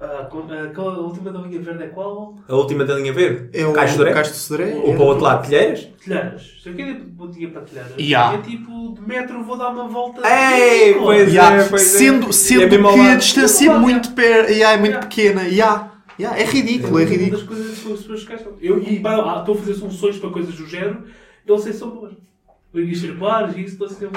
ah, 0.02 0.28
com- 0.30 0.48
ah, 0.50 0.72
qual- 0.74 0.90
a 0.90 1.00
última 1.00 1.32
da 1.32 1.40
linha 1.40 1.60
verde 1.62 1.84
é 1.84 1.88
qual? 1.88 2.36
A 2.48 2.56
última 2.56 2.86
da 2.86 2.96
linha 2.96 3.12
verde? 3.14 3.50
É 3.58 3.66
o 3.66 3.74
Caixo 3.74 3.92
de 3.94 3.98
Sodré? 3.98 4.14
Caixo 4.14 4.32
de 4.32 4.38
Sodré. 4.38 4.74
Ou 4.84 4.94
para 4.96 5.04
o 5.04 5.06
outro 5.08 5.24
lado, 5.24 5.48
Telheiras? 5.48 5.88
Telheiras. 6.04 6.60
Se 6.64 6.70
eu 6.70 6.76
quero 6.76 6.90
ir 6.90 7.00
de 7.02 7.06
pontinha 7.12 7.50
para 7.50 7.62
Telheiras, 7.62 7.94
Ya. 8.00 8.34
é 8.34 8.38
tipo, 8.40 8.94
de 8.94 9.02
metro 9.08 9.44
vou 9.44 9.58
dar 9.58 9.70
uma 9.70 9.88
volta... 9.88 10.22
Ei, 10.28 10.94
Pô, 10.96 11.02
pois 11.06 11.34
Ya, 11.34 11.52
é, 11.54 11.64
pois 11.68 11.82
é. 11.96 11.98
sendo 12.00 12.30
é 12.30 12.32
sendo 12.32 12.70
mesmo 12.70 12.88
ao 12.88 12.94
que 12.94 13.00
a 13.00 13.04
lado. 13.04 13.18
distância 13.20 13.66
é 13.66 13.68
Mesmo 13.70 13.72
ao 13.74 13.82
lado, 13.82 13.92
muito, 13.92 14.12
per, 14.14 14.58
ya, 14.58 14.72
é 14.74 14.78
muito 14.78 14.94
Ya. 14.94 15.00
pequena. 15.00 15.42
Ya, 15.48 15.92
ya, 16.20 16.38
é 16.38 16.44
ridículo, 16.46 17.00
é 17.00 17.04
Uma 17.04 17.10
ridículo. 17.10 17.38
das 17.38 17.44
coisas 17.48 17.66
que 17.80 17.92
as 17.94 18.00
pessoas 18.00 18.24
gastam. 18.26 18.54
Eu 18.62 18.80
e, 18.82 19.02
ah, 19.06 19.38
estou 19.40 19.56
a 19.56 19.58
fazer 19.58 19.74
soluções 19.74 20.18
para 20.18 20.30
coisas 20.30 20.56
do 20.56 20.66
género, 20.68 21.04
eu 21.46 21.56
não 21.56 21.62
sei 21.62 21.74
se 21.74 21.80
são 21.80 21.90
boas. 21.90 22.14
Linhas 22.74 23.00
circulares 23.00 23.56
e 23.56 23.62
isso, 23.64 23.78
não 23.80 23.88
sei, 23.90 24.08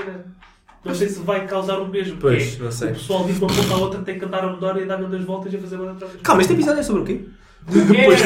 não 0.85 0.95
sei 0.95 1.09
se 1.09 1.21
vai 1.21 1.47
causar 1.47 1.79
o 1.79 1.89
mesmo. 1.89 2.17
Pois, 2.21 2.51
porque 2.51 2.65
não 2.65 2.73
sei. 2.73 2.89
O 2.91 2.93
pessoal 2.95 3.25
de 3.25 3.33
uma 3.33 3.47
ponta 3.49 3.75
à 3.75 3.77
outra 3.77 4.01
tem 4.01 4.19
que 4.19 4.25
andar 4.25 4.45
a 4.45 4.49
mudar 4.49 4.77
e 4.81 4.85
dar 4.85 4.97
grandes 4.97 5.25
voltas 5.27 5.53
e 5.53 5.57
a 5.57 5.61
fazer 5.61 5.77
uma 5.77 5.93
outra 5.93 6.09
Calma, 6.23 6.41
este 6.43 6.53
episódio 6.55 6.81
é 6.81 6.83
sobre 6.83 7.03
o 7.03 7.05
quê? 7.05 7.21
Depois. 7.65 8.21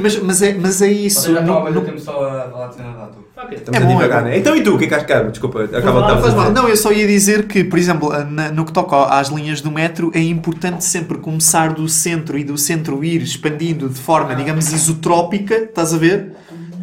Mas, 0.00 0.16
mas, 0.22 0.42
é, 0.42 0.54
mas 0.54 0.82
é 0.82 0.90
isso. 0.90 1.36
Há 1.36 1.42
muito 1.42 1.72
no- 1.72 1.80
tempo 1.82 2.00
só 2.00 2.24
a 2.28 2.50
falar 2.50 2.66
de 2.68 2.74
cena 2.74 2.92
da. 2.92 3.10
Estamos 3.54 3.80
É 3.80 3.84
bom, 3.84 3.96
divagar, 3.96 4.26
é 4.26 4.30
né? 4.30 4.38
Então 4.38 4.54
e 4.56 4.62
tu, 4.62 4.74
o 4.74 4.78
que 4.78 4.84
é 4.84 4.88
que 4.88 4.94
achas, 4.94 5.06
Carmo? 5.06 5.30
Desculpa, 5.30 5.64
acaba 5.64 6.00
Não, 6.00 6.16
de 6.16 6.22
Faz 6.22 6.34
mal. 6.34 6.50
Não, 6.52 6.68
eu 6.68 6.76
só 6.76 6.92
ia 6.92 7.06
dizer 7.06 7.46
que, 7.46 7.64
por 7.64 7.78
exemplo, 7.78 8.10
na- 8.24 8.50
no 8.50 8.64
que 8.66 8.72
toca 8.72 8.96
às 9.06 9.28
linhas 9.28 9.60
do 9.60 9.70
metro, 9.70 10.10
é 10.14 10.20
importante 10.20 10.84
sempre 10.84 11.16
começar 11.18 11.72
do 11.72 11.88
centro 11.88 12.36
e 12.36 12.44
do 12.44 12.58
centro 12.58 13.02
ir 13.04 13.22
expandindo 13.22 13.88
de 13.88 13.98
forma, 13.98 14.34
digamos, 14.34 14.70
isotrópica, 14.72 15.54
estás 15.54 15.94
a 15.94 15.96
ver? 15.96 16.32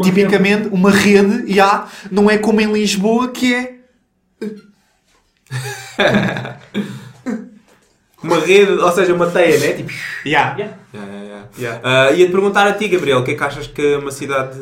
Tipicamente, 0.01 0.69
uma 0.71 0.89
rede, 0.91 1.43
e 1.47 1.59
há, 1.59 1.85
não 2.09 2.29
é 2.29 2.37
como 2.37 2.61
em 2.61 2.71
Lisboa, 2.71 3.27
que 3.29 3.53
é. 3.53 3.76
Uma 8.23 8.39
rede, 8.39 8.71
ou 8.71 8.91
seja, 8.91 9.13
uma 9.13 9.29
teia, 9.29 9.59
né? 9.59 9.73
Tipo... 9.73 9.91
Ya. 10.25 10.55
Yeah. 10.55 10.77
Yeah, 10.93 11.13
yeah, 11.13 11.23
yeah. 11.23 11.47
Ya. 11.59 11.81
Ah, 11.83 12.11
Ia-te 12.11 12.31
perguntar 12.31 12.67
a 12.67 12.73
ti, 12.73 12.87
Gabriel, 12.87 13.19
o 13.19 13.23
que 13.23 13.31
é 13.31 13.35
que 13.35 13.43
achas 13.43 13.67
que 13.67 13.95
uma 13.95 14.11
cidade... 14.11 14.59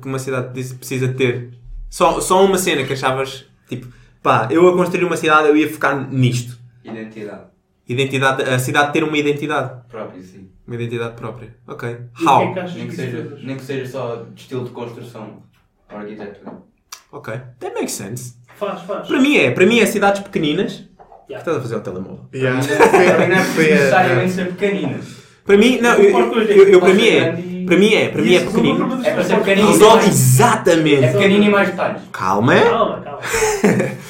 que 0.00 0.06
uma 0.08 0.18
cidade 0.18 0.52
precisa 0.74 1.08
ter? 1.12 1.50
Só, 1.90 2.20
só 2.20 2.44
uma 2.44 2.56
cena 2.56 2.84
que 2.84 2.92
achavas, 2.92 3.46
tipo... 3.68 3.88
Pá, 4.22 4.46
eu 4.50 4.68
a 4.68 4.72
construir 4.76 5.04
uma 5.04 5.16
cidade, 5.16 5.48
eu 5.48 5.56
ia 5.56 5.68
focar 5.68 6.08
nisto. 6.08 6.56
Identidade 6.84 7.52
Identidade, 7.88 8.42
a 8.44 8.58
cidade 8.60 8.92
ter 8.92 9.02
uma 9.02 9.18
identidade. 9.18 9.82
própria, 9.88 10.22
sim. 10.22 10.48
Uma 10.64 10.76
identidade 10.76 11.14
própria. 11.16 11.56
Ok. 11.66 11.88
O 11.90 12.14
que 12.16 12.24
é 12.24 12.28
How? 12.30 12.54
que 12.54 12.60
Nem 12.78 12.86
que, 12.88 12.94
seja, 12.94 13.38
nem 13.42 13.56
que 13.56 13.64
seja 13.64 13.90
só 13.90 14.22
de 14.32 14.40
estilo 14.40 14.64
de 14.64 14.70
construção 14.70 15.42
ou 15.90 15.98
arquitetura. 15.98 16.62
Ok. 17.10 17.34
That 17.58 17.74
makes 17.74 17.92
sense. 17.92 18.36
Faz, 18.66 18.80
faz. 18.82 19.08
Para 19.08 19.18
mim 19.20 19.36
é. 19.36 19.50
Para 19.50 19.66
mim 19.66 19.80
é 19.80 19.86
cidades 19.86 20.22
pequeninas. 20.22 20.72
O 20.74 21.26
que 21.26 21.32
Yeah. 21.32 21.38
estás 21.38 21.56
a 21.56 21.60
fazer 21.60 21.74
ao 21.76 21.80
telemóvel? 21.80 22.20
Mim 22.32 22.40
não 22.40 22.48
é 22.48 23.24
a- 23.24 23.28
necessariamente 23.28 24.32
ser 24.32 24.46
pequenina. 24.48 24.98
Para 25.46 25.56
mim, 25.56 25.78
não, 25.80 25.94
eu, 25.94 26.10
eu, 26.10 26.42
eu- 26.42 26.68
eu- 26.68 26.80
para 26.80 26.94
mim 26.94 27.08
é. 27.08 27.32
Para 27.66 27.76
mim 27.76 27.94
é. 27.94 28.08
Para 28.08 28.22
mim 28.22 28.34
é 28.34 28.40
pequenino. 28.40 29.00
É 29.04 29.10
para 29.12 29.24
ser 29.24 29.36
pequenino. 29.38 29.68
Resolve 29.72 30.04
É 30.04 30.08
exatamente. 30.08 31.12
pequenino 31.12 31.44
e 31.44 31.48
mais 31.50 31.68
detalhes. 31.70 32.02
Calma. 32.12 32.54
Calma, 32.60 33.00
calma. 33.02 33.18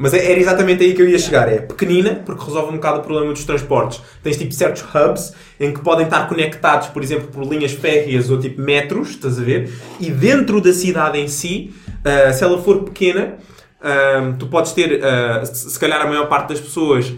Mas 0.00 0.14
é- 0.14 0.30
era 0.30 0.38
exatamente 0.38 0.84
aí 0.84 0.94
que 0.94 1.02
eu 1.02 1.08
ia 1.08 1.18
chegar. 1.18 1.52
É 1.52 1.58
pequenina, 1.58 2.22
porque 2.24 2.44
resolve 2.44 2.68
um 2.72 2.76
bocado 2.76 3.00
o 3.00 3.02
problema 3.02 3.32
dos 3.32 3.44
transportes. 3.44 4.00
Tens 4.22 4.36
tipo 4.36 4.52
certos 4.54 4.84
hubs 4.94 5.34
em 5.58 5.72
que 5.72 5.80
podem 5.80 6.04
estar 6.04 6.28
conectados, 6.28 6.86
por 6.88 7.02
exemplo, 7.02 7.26
por 7.28 7.44
linhas 7.44 7.72
férreas 7.72 8.30
ou 8.30 8.38
tipo 8.38 8.60
metros, 8.62 9.10
estás 9.10 9.38
a 9.40 9.42
ver? 9.42 9.72
E 9.98 10.08
dentro 10.10 10.60
da 10.60 10.72
cidade 10.72 11.18
em 11.18 11.26
si, 11.26 11.74
ah, 12.04 12.32
se 12.32 12.44
ela 12.44 12.58
for 12.62 12.84
pequena, 12.84 13.34
ah, 13.80 14.34
tu 14.38 14.46
podes 14.46 14.72
ter, 14.72 15.00
se 15.44 15.70
se 15.70 15.78
calhar 15.78 16.00
a 16.00 16.06
maior 16.06 16.26
parte 16.28 16.48
das 16.52 16.60
pessoas 16.60 17.12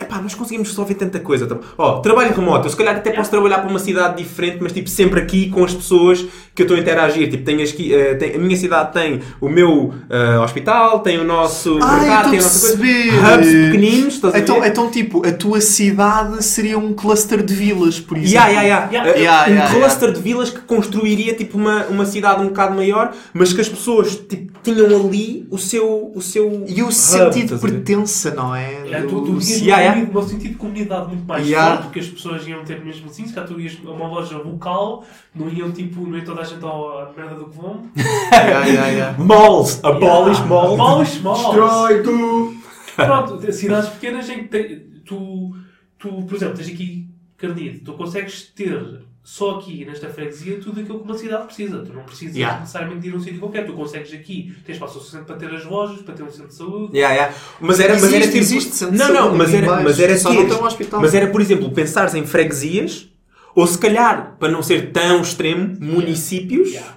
epá, 0.00 0.20
nós 0.20 0.34
conseguimos 0.34 0.68
resolver 0.68 0.94
tanta 0.94 1.18
coisa. 1.20 1.46
Ó, 1.78 2.00
trabalho 2.00 2.34
remoto, 2.34 2.66
eu 2.66 2.70
se 2.70 2.76
calhar 2.76 2.96
até 2.96 3.10
posso 3.12 3.30
trabalhar 3.30 3.58
para 3.58 3.70
uma 3.70 3.78
cidade 3.78 4.22
diferente, 4.22 4.58
mas 4.60 4.72
tipo, 4.72 4.88
sempre 4.88 5.20
aqui 5.20 5.50
com 5.50 5.64
as 5.64 5.74
pessoas 5.74 6.24
que 6.54 6.62
eu 6.62 6.64
estou 6.64 6.76
a 6.76 6.80
interagir. 6.80 7.28
Tipo, 7.30 7.44
tenho 7.44 7.62
aqui, 7.62 7.94
eh, 7.94 8.14
tem- 8.14 8.34
a 8.36 8.38
minha 8.38 8.56
cidade 8.56 8.92
tem 8.92 9.20
o 9.40 9.48
meu 9.48 9.92
eh, 10.10 10.38
hospital, 10.38 11.00
tem 11.00 11.18
o 11.18 11.24
nosso 11.24 11.78
Ah, 11.82 11.96
mercado, 11.98 12.26
eu 12.26 12.30
tem 12.30 12.38
a 12.38 12.42
a 12.42 12.44
nossa 12.44 12.60
coisa. 12.60 12.76
perceber. 12.78 13.34
Hubs 13.34 13.70
pequeninos, 13.72 14.14
estás 14.14 14.34
a 14.34 14.38
Então, 14.38 14.60
ver? 14.60 14.68
então, 14.68 14.90
tipo, 14.90 15.26
a 15.26 15.32
tua 15.32 15.60
cidade 15.60 16.44
seria 16.44 16.78
um 16.78 16.92
cluster 16.92 17.42
de 17.42 17.54
vilas, 17.54 17.98
por 18.00 18.16
exemplo. 18.16 18.32
Yeah, 18.34 18.50
yeah, 18.62 18.88
yeah. 18.88 18.92
Yeah. 18.92 19.10
Uh, 19.10 19.24
Yeah, 19.24 19.50
um 19.50 19.54
yeah, 19.54 19.74
cluster 19.74 20.12
de 20.12 20.20
vilas 20.20 20.50
que 20.50 20.60
construiria 20.60 21.34
tipo 21.34 21.56
uma, 21.56 21.84
uma 21.86 22.04
cidade 22.06 22.42
um 22.42 22.46
bocado 22.48 22.74
maior, 22.76 23.12
mas 23.32 23.52
que 23.52 23.60
as 23.60 23.68
pessoas 23.68 24.14
tipo, 24.16 24.52
tinham 24.62 24.86
ali 24.86 25.46
o 25.50 25.58
seu, 25.58 26.12
o 26.14 26.20
seu 26.20 26.64
E 26.66 26.82
o 26.82 26.86
hub, 26.86 26.92
sentido 26.94 27.48
de 27.48 27.54
a 27.54 27.58
pertença, 27.58 28.32
não 28.34 28.54
é? 28.54 28.74
É, 28.90 29.00
tu, 29.02 29.20
tu 29.22 29.32
O- 29.32 29.34
ias 29.36 29.60
Yeah, 29.84 29.98
yeah. 29.98 30.12
num 30.12 30.20
num 30.20 30.28
sentido 30.28 30.50
de 30.52 30.56
comunidade 30.58 31.08
muito 31.08 31.24
mais 31.26 31.46
Yeah. 31.46 31.72
forte, 31.72 31.82
porque 31.84 32.00
as 32.00 32.08
pessoas 32.08 32.46
iam 32.46 32.64
ter 32.64 32.84
mesmo 32.84 33.06
assim, 33.10 33.26
se 33.26 33.32
cá 33.32 33.42
tu 33.44 33.60
ias 33.60 33.78
a 33.86 33.90
uma 33.90 34.08
loja 34.08 34.38
local, 34.38 35.04
não 35.34 35.48
iam 35.48 35.70
tipo, 35.72 36.06
não 36.06 36.16
ia 36.18 36.24
toda 36.24 36.40
a 36.42 36.44
gente 36.44 36.64
ao- 36.64 36.98
à 37.00 37.12
merda 37.12 37.34
do 37.36 37.46
que 37.46 37.56
vão. 37.56 37.88
Yeah, 38.32 38.66
yeah, 38.66 38.88
yeah. 38.88 39.18
Malls, 39.22 39.80
abolish 39.84 40.38
Yeah. 40.40 40.46
malls. 40.46 40.80
Abolish 40.80 41.20
malls. 41.20 41.42
Destrói 41.44 42.02
tu. 42.02 42.54
Pronto, 42.96 43.52
cidades 43.52 43.88
pequenas 43.90 44.28
em 44.28 44.46
que 44.48 44.76
tu, 45.04 45.54
tu, 45.98 46.22
por 46.24 46.36
exemplo, 46.36 46.56
tens 46.56 46.68
aqui 46.68 47.08
Carnide, 47.36 47.80
tu 47.80 47.92
consegues 47.94 48.42
ter 48.54 49.02
só 49.26 49.52
aqui 49.58 49.86
nesta 49.86 50.10
freguesia 50.10 50.60
tudo 50.60 50.80
aquilo 50.82 50.98
que 51.00 51.04
uma 51.06 51.16
cidade 51.16 51.46
precisa. 51.46 51.78
Tu 51.78 51.92
não 51.94 52.02
precisas 52.04 52.36
Yeah. 52.36 52.60
necessariamente 52.60 53.00
de 53.00 53.08
ir 53.08 53.14
a 53.14 53.16
um 53.16 53.20
sítio 53.20 53.40
qualquer. 53.40 53.64
Tu 53.66 53.72
consegues 53.72 54.12
aqui, 54.12 54.54
tens 54.66 54.74
espaço 54.74 54.98
suficiente 54.98 55.24
para 55.24 55.36
ter 55.36 55.46
as 55.54 55.64
lojas, 55.64 56.02
para 56.02 56.12
ter 56.14 56.22
um 56.22 56.30
centro 56.30 56.48
de 56.48 56.54
saúde. 56.54 56.94
Yeah, 56.96 57.14
yeah. 57.14 57.34
Mas 57.58 57.80
era, 57.80 57.94
mas 57.94 58.04
era 58.04 58.16
Existe, 58.16 58.26
tipo- 58.32 58.38
existe 58.44 58.76
centro 58.76 58.92
de 58.92 58.98
não, 58.98 59.06
saúde 59.06 59.20
não, 59.30 59.34
mas 59.38 59.54
era, 59.54 59.80
mas 59.82 59.98
era 60.00 60.18
só 60.18 60.30
eles- 60.32 60.52
tem 60.52 60.62
um 60.62 60.66
hospital. 60.66 61.00
Mas 61.00 61.14
era, 61.14 61.26
por 61.28 61.40
exemplo, 61.40 61.70
pensares 61.72 62.14
em 62.14 62.26
freguesias, 62.26 63.08
ou 63.54 63.66
se 63.66 63.78
calhar, 63.78 64.36
para 64.38 64.52
não 64.52 64.62
ser 64.62 64.92
tão 64.92 65.22
extremo, 65.22 65.74
municípios, 65.80 66.68
Yeah. 66.68 66.94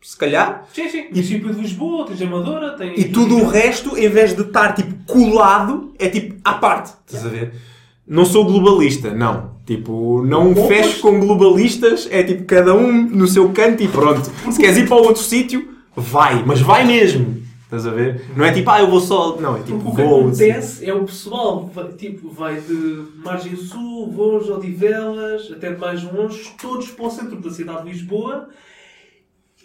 se 0.00 0.16
calhar, 0.16 0.66
Sim, 0.72 0.88
sim. 0.88 1.04
Município 1.10 1.52
de 1.52 1.60
Lisboa, 1.60 2.06
tens 2.06 2.22
Amadora, 2.22 2.76
tens... 2.76 2.96
E 3.00 3.08
tudo 3.08 3.36
o 3.38 3.48
resto, 3.48 3.98
em 3.98 4.08
vez 4.08 4.32
de 4.36 4.42
estar 4.42 4.74
tipo 4.74 4.94
colado, 5.06 5.92
é 5.98 6.08
tipo 6.08 6.36
à 6.44 6.54
parte. 6.54 6.92
Estás 7.06 7.26
a 7.26 7.28
ver? 7.30 7.52
Não 8.06 8.24
sou 8.24 8.44
globalista, 8.44 9.12
não. 9.14 9.54
Tipo, 9.64 10.22
não 10.22 10.48
Ou 10.48 10.68
fecho 10.68 11.00
pois- 11.00 11.00
com 11.00 11.20
globalistas, 11.20 12.06
é 12.10 12.22
tipo 12.22 12.44
cada 12.44 12.74
um 12.74 12.92
no 13.08 13.26
seu 13.26 13.50
canto 13.50 13.82
e 13.82 13.88
pronto. 13.88 14.30
Se 14.50 14.60
queres 14.60 14.76
ir 14.76 14.86
para 14.86 14.96
outro 14.96 15.22
sítio, 15.22 15.68
vai, 15.96 16.44
mas 16.44 16.60
vai 16.60 16.86
mesmo. 16.86 17.42
Estás 17.62 17.86
a 17.86 17.90
ver? 17.90 18.26
Não 18.36 18.44
é 18.44 18.52
tipo, 18.52 18.70
ah, 18.70 18.80
eu 18.80 18.88
vou 18.90 19.00
só. 19.00 19.40
Não, 19.40 19.56
é 19.56 19.60
tipo, 19.62 19.88
o 19.88 19.96
que 19.96 20.02
vou. 20.02 20.28
assim. 20.28 20.44
acontece 20.44 20.88
é 20.88 20.94
o 20.94 21.04
pessoal 21.04 21.70
vai, 21.74 21.88
tipo, 21.92 22.28
vai 22.30 22.60
de 22.60 23.04
Margem 23.24 23.56
Sul, 23.56 24.12
Voos, 24.12 24.50
Odivelas, 24.50 25.50
até 25.50 25.72
de 25.72 25.80
mais 25.80 26.02
longe, 26.04 26.52
todos 26.60 26.90
para 26.90 27.06
o 27.06 27.10
centro 27.10 27.36
da 27.36 27.50
cidade 27.50 27.84
de 27.84 27.90
Lisboa, 27.90 28.48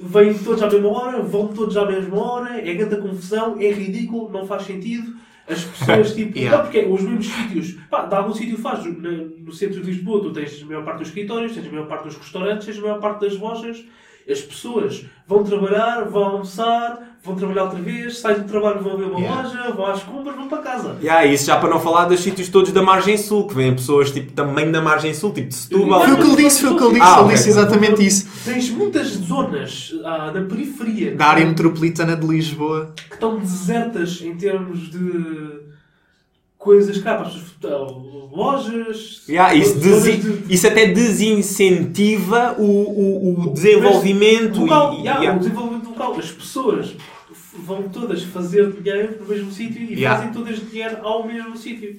vêm 0.02 0.34
todos 0.34 0.64
à 0.64 0.70
mesma 0.70 0.90
hora, 0.90 1.22
vão 1.22 1.50
todos 1.50 1.76
à 1.76 1.86
mesma 1.86 2.18
hora, 2.18 2.58
é 2.68 2.74
grande 2.74 2.96
confusão, 2.98 3.58
é 3.60 3.70
ridículo, 3.70 4.30
não 4.32 4.48
faz 4.48 4.64
sentido. 4.64 5.12
As 5.50 5.64
pessoas, 5.64 6.14
tipo, 6.16 6.38
Yeah. 6.38 6.58
não, 6.58 6.64
porque 6.64 6.80
é 6.80 6.88
os 6.88 7.02
mesmos 7.02 7.28
sítios, 7.28 7.72
pá, 7.90 8.06
de 8.06 8.16
algum 8.16 8.34
sítio 8.34 8.58
faz, 8.58 8.86
no, 8.86 8.92
no 8.92 9.52
centro 9.52 9.82
de 9.82 9.88
Lisboa 9.92 10.22
tu 10.22 10.32
tens 10.32 10.62
a 10.62 10.66
maior 10.66 10.86
parte 10.86 11.00
dos 11.00 11.08
escritórios, 11.08 11.54
tens 11.54 11.68
a 11.68 11.72
maior 11.72 11.88
parte 11.88 12.04
dos 12.04 12.16
restaurantes, 12.18 12.66
tens 12.68 12.78
a 12.78 12.82
maior 12.82 13.00
parte 13.00 13.22
das 13.22 13.36
lojas, 13.38 13.84
as 14.30 14.42
pessoas 14.42 15.06
vão 15.28 15.44
trabalhar, 15.44 16.04
vão 16.06 16.24
almoçar, 16.24 17.09
vão 17.24 17.36
trabalhar 17.36 17.64
outra 17.66 17.80
vez, 17.80 18.20
saem 18.20 18.40
do 18.40 18.46
trabalho, 18.46 18.82
vão 18.82 18.98
ver 18.98 19.04
uma 19.06 19.20
Yeah. 19.20 19.42
loja, 19.44 19.72
vão 19.72 19.86
às 19.88 20.02
compras, 20.04 20.36
vão 20.36 20.48
para 20.48 20.58
casa. 20.60 20.96
Yeah, 21.02 21.26
isso 21.26 21.46
já 21.46 21.58
para 21.58 21.70
não 21.70 21.80
falar 21.80 22.06
dos 22.06 22.22
sítios 22.22 22.48
todos 22.50 22.72
da 22.72 22.82
margem 22.82 23.18
sul, 23.18 23.46
que 23.48 23.54
vêm 23.56 23.76
pessoas 23.76 24.10
tipo, 24.12 24.32
também 24.32 24.72
da 24.72 24.82
margem 24.82 25.14
sul, 25.14 25.32
tipo 25.34 25.50
de 25.50 25.56
Setúbal. 25.56 26.02
Foi 26.06 26.14
o 26.14 26.18
que 26.18 26.24
ele 26.24 26.36
disse, 26.44 26.62
foi 26.62 26.70
o 26.72 26.78
que 26.78 26.84
ele 26.84 26.94
disse. 26.94 27.04
Ah, 27.06 27.14
ele 27.16 27.22
ok. 27.26 27.36
disse 27.36 27.50
exatamente 27.50 28.06
isso. 28.06 28.28
Tens 28.46 28.70
muitas 28.70 29.08
zonas 29.08 29.94
ah, 30.06 30.32
na 30.34 30.42
periferia 30.46 31.16
Da 31.16 31.26
área 31.28 31.46
metropolitana 31.46 32.16
de 32.16 32.26
Lisboa. 32.26 32.94
que 32.96 33.14
estão 33.16 33.38
desertas 33.38 34.22
em 34.22 34.36
termos 34.36 34.90
de 34.90 35.70
coisas 36.58 36.98
cá 36.98 37.16
para 37.16 37.28
as 37.28 37.34
pessoas, 37.36 37.92
ah, 37.92 38.36
lojas. 38.36 39.24
Yeah, 39.30 39.54
isso, 39.56 39.78
desi- 39.80 40.18
de- 40.18 40.54
isso 40.54 40.68
até 40.68 40.88
desincentiva 40.88 42.56
o, 42.58 42.64
o, 42.64 43.44
o 43.50 43.54
desenvolvimento 43.54 44.60
local, 44.62 44.94
e, 44.94 44.98
yeah, 45.02 45.20
yeah. 45.22 45.36
o 45.38 45.40
desenvolvimento 45.40 45.79
local. 46.00 46.20
As 46.20 46.32
pessoas 46.32 46.96
vão 47.66 47.90
todas 47.90 48.24
fazer 48.24 48.72
dinheiro 48.72 49.18
no 49.20 49.28
mesmo 49.28 49.52
sítio 49.52 49.82
e 49.82 49.94
Yeah. 49.94 50.18
fazem 50.18 50.34
todas 50.34 50.70
dinheiro 50.70 50.98
ao 51.06 51.26
mesmo 51.26 51.56
sítio. 51.58 51.98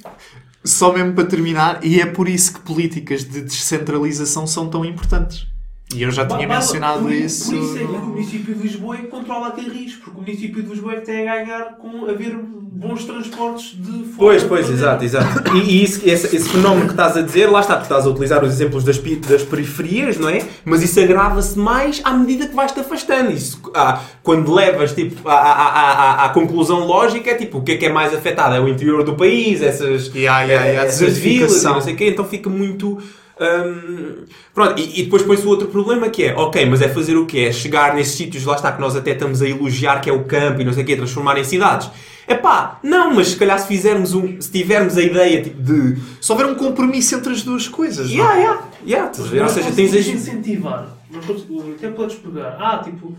Só 0.65 0.93
mesmo 0.93 1.15
para 1.15 1.25
terminar, 1.25 1.85
e 1.85 2.01
é 2.01 2.07
por 2.07 2.29
isso 2.29 2.55
que 2.55 2.61
políticas 2.61 3.25
de 3.25 3.41
descentralização 3.41 4.47
são 4.47 4.69
tão 4.69 4.85
importantes. 4.85 5.47
E 5.95 6.03
eu 6.03 6.11
já 6.13 6.25
tinha 6.25 6.47
mencionado 6.47 7.01
por, 7.03 7.13
isso. 7.13 7.51
Por 7.51 7.59
isso 7.59 7.77
é 7.77 7.79
que 7.81 7.85
o 7.85 8.01
município 8.07 8.55
de 8.55 8.63
Lisboa 8.63 8.95
é 8.95 8.99
que 8.99 9.07
controla 9.09 9.49
a 9.49 9.51
Carris, 9.51 9.95
porque 9.95 10.11
o 10.19 10.23
município 10.23 10.63
de 10.63 10.69
Lisboa 10.69 10.93
é 10.93 10.97
que 11.01 11.07
tem 11.07 11.29
a 11.29 11.35
ganhar 11.45 11.65
com 11.79 12.09
haver 12.09 12.37
bons 12.73 13.05
transportes 13.05 13.77
de 13.77 13.91
fora. 14.05 14.17
Pois, 14.17 14.45
pois, 14.45 14.71
exato, 14.71 15.05
exato. 15.05 15.57
E, 15.57 15.59
e 15.59 15.83
isso, 15.83 16.01
esse, 16.09 16.35
esse 16.35 16.49
fenómeno 16.49 16.87
que 16.87 16.93
estás 16.93 17.17
a 17.17 17.23
dizer, 17.23 17.47
lá 17.51 17.59
está, 17.61 17.77
tu 17.77 17.83
estás 17.83 18.07
a 18.07 18.09
utilizar 18.09 18.43
os 18.45 18.53
exemplos 18.53 18.85
das, 18.85 18.99
das 18.99 19.43
periferias, 19.43 20.17
não 20.17 20.29
é? 20.29 20.43
Mas 20.65 20.81
isso 20.83 20.99
agrava-se 21.01 21.59
mais 21.59 22.01
à 22.05 22.13
medida 22.13 22.47
que 22.47 22.55
vais-te 22.55 22.79
afastando. 22.79 23.33
Isso, 23.33 23.61
ah, 23.75 24.01
quando 24.23 24.55
levas 24.55 24.93
tipo, 24.93 25.29
à, 25.29 25.35
à, 25.35 25.53
à, 25.53 25.91
à- 25.93 26.25
à 26.27 26.29
conclusão 26.29 26.87
lógica, 26.87 27.31
é 27.31 27.35
tipo, 27.35 27.59
o 27.59 27.63
que 27.63 27.73
é 27.73 27.77
que 27.77 27.87
é 27.87 27.93
mais 27.93 28.15
afetado? 28.15 28.55
É 28.55 28.61
o 28.61 28.69
interior 28.69 29.03
do 29.03 29.15
país, 29.17 29.61
essas, 29.61 30.07
Yeah, 30.15 30.43
yeah, 30.45 30.67
yeah, 30.67 30.89
essas 30.89 31.19
vilas, 31.19 31.63
e 31.63 31.65
não 31.67 31.81
sei 31.81 31.95
o 31.95 31.97
quê, 31.97 32.09
então 32.11 32.25
fica 32.25 32.49
muito. 32.49 32.97
Hum, 33.41 34.25
pronto, 34.55 34.79
e, 34.81 35.01
e 35.01 35.05
depois 35.05 35.23
põe-se 35.23 35.47
o 35.47 35.49
outro 35.49 35.69
problema 35.69 36.09
que 36.09 36.25
é, 36.25 36.35
ok, 36.35 36.67
mas 36.67 36.83
é 36.83 36.89
fazer 36.89 37.17
o 37.17 37.27
quê? 37.27 37.47
É 37.49 37.53
chegar 37.53 37.95
nesses 37.95 38.15
sítios, 38.15 38.45
lá 38.45 38.55
está, 38.55 38.73
que 38.73 38.81
nós 38.81 38.95
até 38.97 39.13
estamos 39.13 39.41
a 39.43 39.49
elogiar, 39.49 40.01
que 40.01 40.11
é 40.11 40.13
o 40.13 40.25
campo 40.25 40.61
e 40.61 40.65
não 40.65 40.73
sei 40.73 40.83
o 40.83 40.87
quê, 40.87 40.97
transformar 40.97 41.39
em 41.39 41.45
cidades. 41.45 41.91
Epá, 42.29 42.79
não, 42.83 43.13
mas 43.15 43.29
se 43.29 43.37
calhar 43.37 43.59
se 43.59 43.67
fizermos 43.67 44.15
um. 44.15 44.41
Se 44.41 44.53
tivermos 44.53 44.97
a 44.97 45.03
ideia 45.03 45.43
tipo 45.43 45.61
de. 45.61 45.97
Se 46.21 46.31
houver 46.31 46.47
um 46.47 46.55
compromisso 46.55 47.17
entre 47.17 47.33
as 47.33 47.43
duas 47.43 47.67
coisas. 47.67 48.09
não 48.09 48.15
é? 48.15 48.19
Yeah, 48.19 48.39
yeah, 48.39 48.69
yeah, 48.87 49.11
estás 49.11 49.27
a 49.29 49.31
ver? 49.33 49.43
Ou 49.43 49.49
seja, 49.49 49.73
tens 49.73 49.91
conseguimos 49.91 50.23
as. 50.23 50.29
incentivar. 50.29 50.87
Conseguimos- 51.27 51.75
até 51.75 51.91
podes 51.91 52.17
pegar. 52.17 52.57
Ah, 52.61 52.79
tipo, 52.85 53.17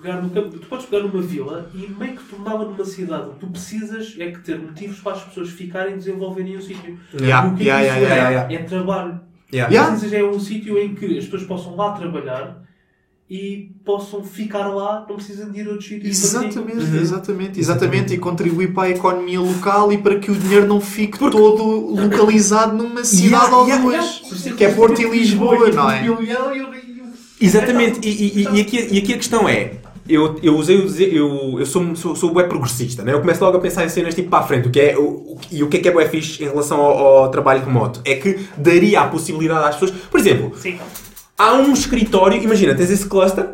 pegar 0.00 0.22
no 0.22 0.30
campo. 0.30 0.50
Tu 0.60 0.66
podes 0.68 0.86
pegar 0.86 1.02
numa 1.02 1.20
vila 1.20 1.68
e 1.74 1.88
meio 1.98 2.16
que 2.16 2.22
torná-la 2.22 2.66
numa 2.66 2.84
cidade. 2.84 3.30
O 3.30 3.32
que 3.32 3.40
tu 3.40 3.46
precisas 3.48 4.14
é 4.20 4.30
que 4.30 4.38
ter 4.38 4.60
motivos 4.60 5.00
para 5.00 5.12
as 5.12 5.22
pessoas 5.24 5.48
ficarem 5.48 5.94
e 5.94 5.96
desenvolverem 5.96 6.56
o 6.56 6.62
sítio. 6.62 6.96
Yeah, 7.20 7.48
o 7.48 7.56
que 7.56 7.64
yeah, 7.64 7.84
isso 7.84 7.96
yeah, 7.96 8.14
é? 8.14 8.16
yeah, 8.16 8.30
yeah. 8.30 8.54
É 8.54 8.58
trabalho. 8.58 9.20
Yeah. 9.52 9.72
Yeah. 9.72 9.90
Precisas 9.92 10.12
é 10.18 10.24
um 10.24 10.40
sítio 10.40 10.78
em 10.78 10.94
que 10.94 11.18
as 11.18 11.24
pessoas 11.24 11.42
possam 11.44 11.76
lá 11.76 11.92
trabalhar 11.92 12.62
e 13.28 13.70
possam 13.84 14.22
ficar 14.22 14.68
lá, 14.68 15.06
não 15.08 15.16
precisam 15.16 15.50
de 15.50 15.60
ir 15.60 15.66
a 15.66 15.70
outros 15.70 15.88
sítios. 15.88 16.22
Exatamente, 16.22 16.78
Uhum. 16.84 16.96
exatamente, 17.00 17.60
exatamente. 17.60 18.14
E 18.14 18.18
contribuir 18.18 18.74
para 18.74 18.84
a 18.84 18.90
economia 18.90 19.40
local 19.40 19.92
e 19.92 19.98
para 19.98 20.18
que 20.18 20.30
o 20.30 20.34
dinheiro 20.34 20.66
não 20.66 20.80
fique 20.80 21.18
todo 21.18 21.62
localizado 21.94 22.76
numa 22.76 23.04
cidade 23.04 23.44
Yeah, 23.44 23.56
ou 23.56 23.66
yeah, 23.66 23.82
duas. 23.84 24.22
Isso 24.32 24.54
Que 24.54 24.64
é 24.64 24.72
Porto 24.72 25.00
e 25.00 25.08
Lisboa, 25.08 25.70
não 25.70 25.90
é? 25.90 26.04
Exatamente, 27.40 28.06
e, 28.06 28.42
e- 28.42 28.48
e 28.56 28.60
aqui, 28.60 28.88
e 28.92 28.98
aqui 28.98 29.14
a 29.14 29.16
questão 29.16 29.48
é. 29.48 29.72
Eu, 30.08 30.36
eu 30.42 30.56
usei 30.56 30.78
o 30.78 30.84
dizer, 30.84 31.14
eu, 31.14 31.56
eu 31.60 31.66
sou, 31.66 31.94
sou, 31.94 32.16
sou 32.16 32.32
bué 32.32 32.42
progressista, 32.44 33.04
né? 33.04 33.12
eu 33.12 33.20
começo 33.20 33.42
logo 33.44 33.56
a 33.56 33.60
pensar 33.60 33.84
em 33.84 33.88
cenas 33.88 34.14
tipo 34.14 34.28
para 34.28 34.40
a 34.40 34.42
frente. 34.42 34.66
O 34.66 34.70
que 34.70 34.80
é, 34.80 34.98
o, 34.98 35.38
e 35.50 35.62
o 35.62 35.68
que 35.68 35.76
é 35.76 35.80
que 35.80 35.88
é 35.88 35.92
bué 35.92 36.08
fixe 36.08 36.42
em 36.42 36.48
relação 36.48 36.80
ao, 36.80 36.98
ao 36.98 37.30
trabalho 37.30 37.64
remoto? 37.64 38.00
É 38.04 38.16
que 38.16 38.40
daria 38.56 39.00
a 39.00 39.06
possibilidade 39.06 39.68
às 39.68 39.76
pessoas. 39.76 39.92
Por 40.10 40.18
exemplo, 40.18 40.52
Sim. 40.56 40.78
há 41.38 41.54
um 41.54 41.72
escritório, 41.72 42.42
imagina, 42.42 42.74
tens 42.74 42.90
esse 42.90 43.06
cluster. 43.06 43.48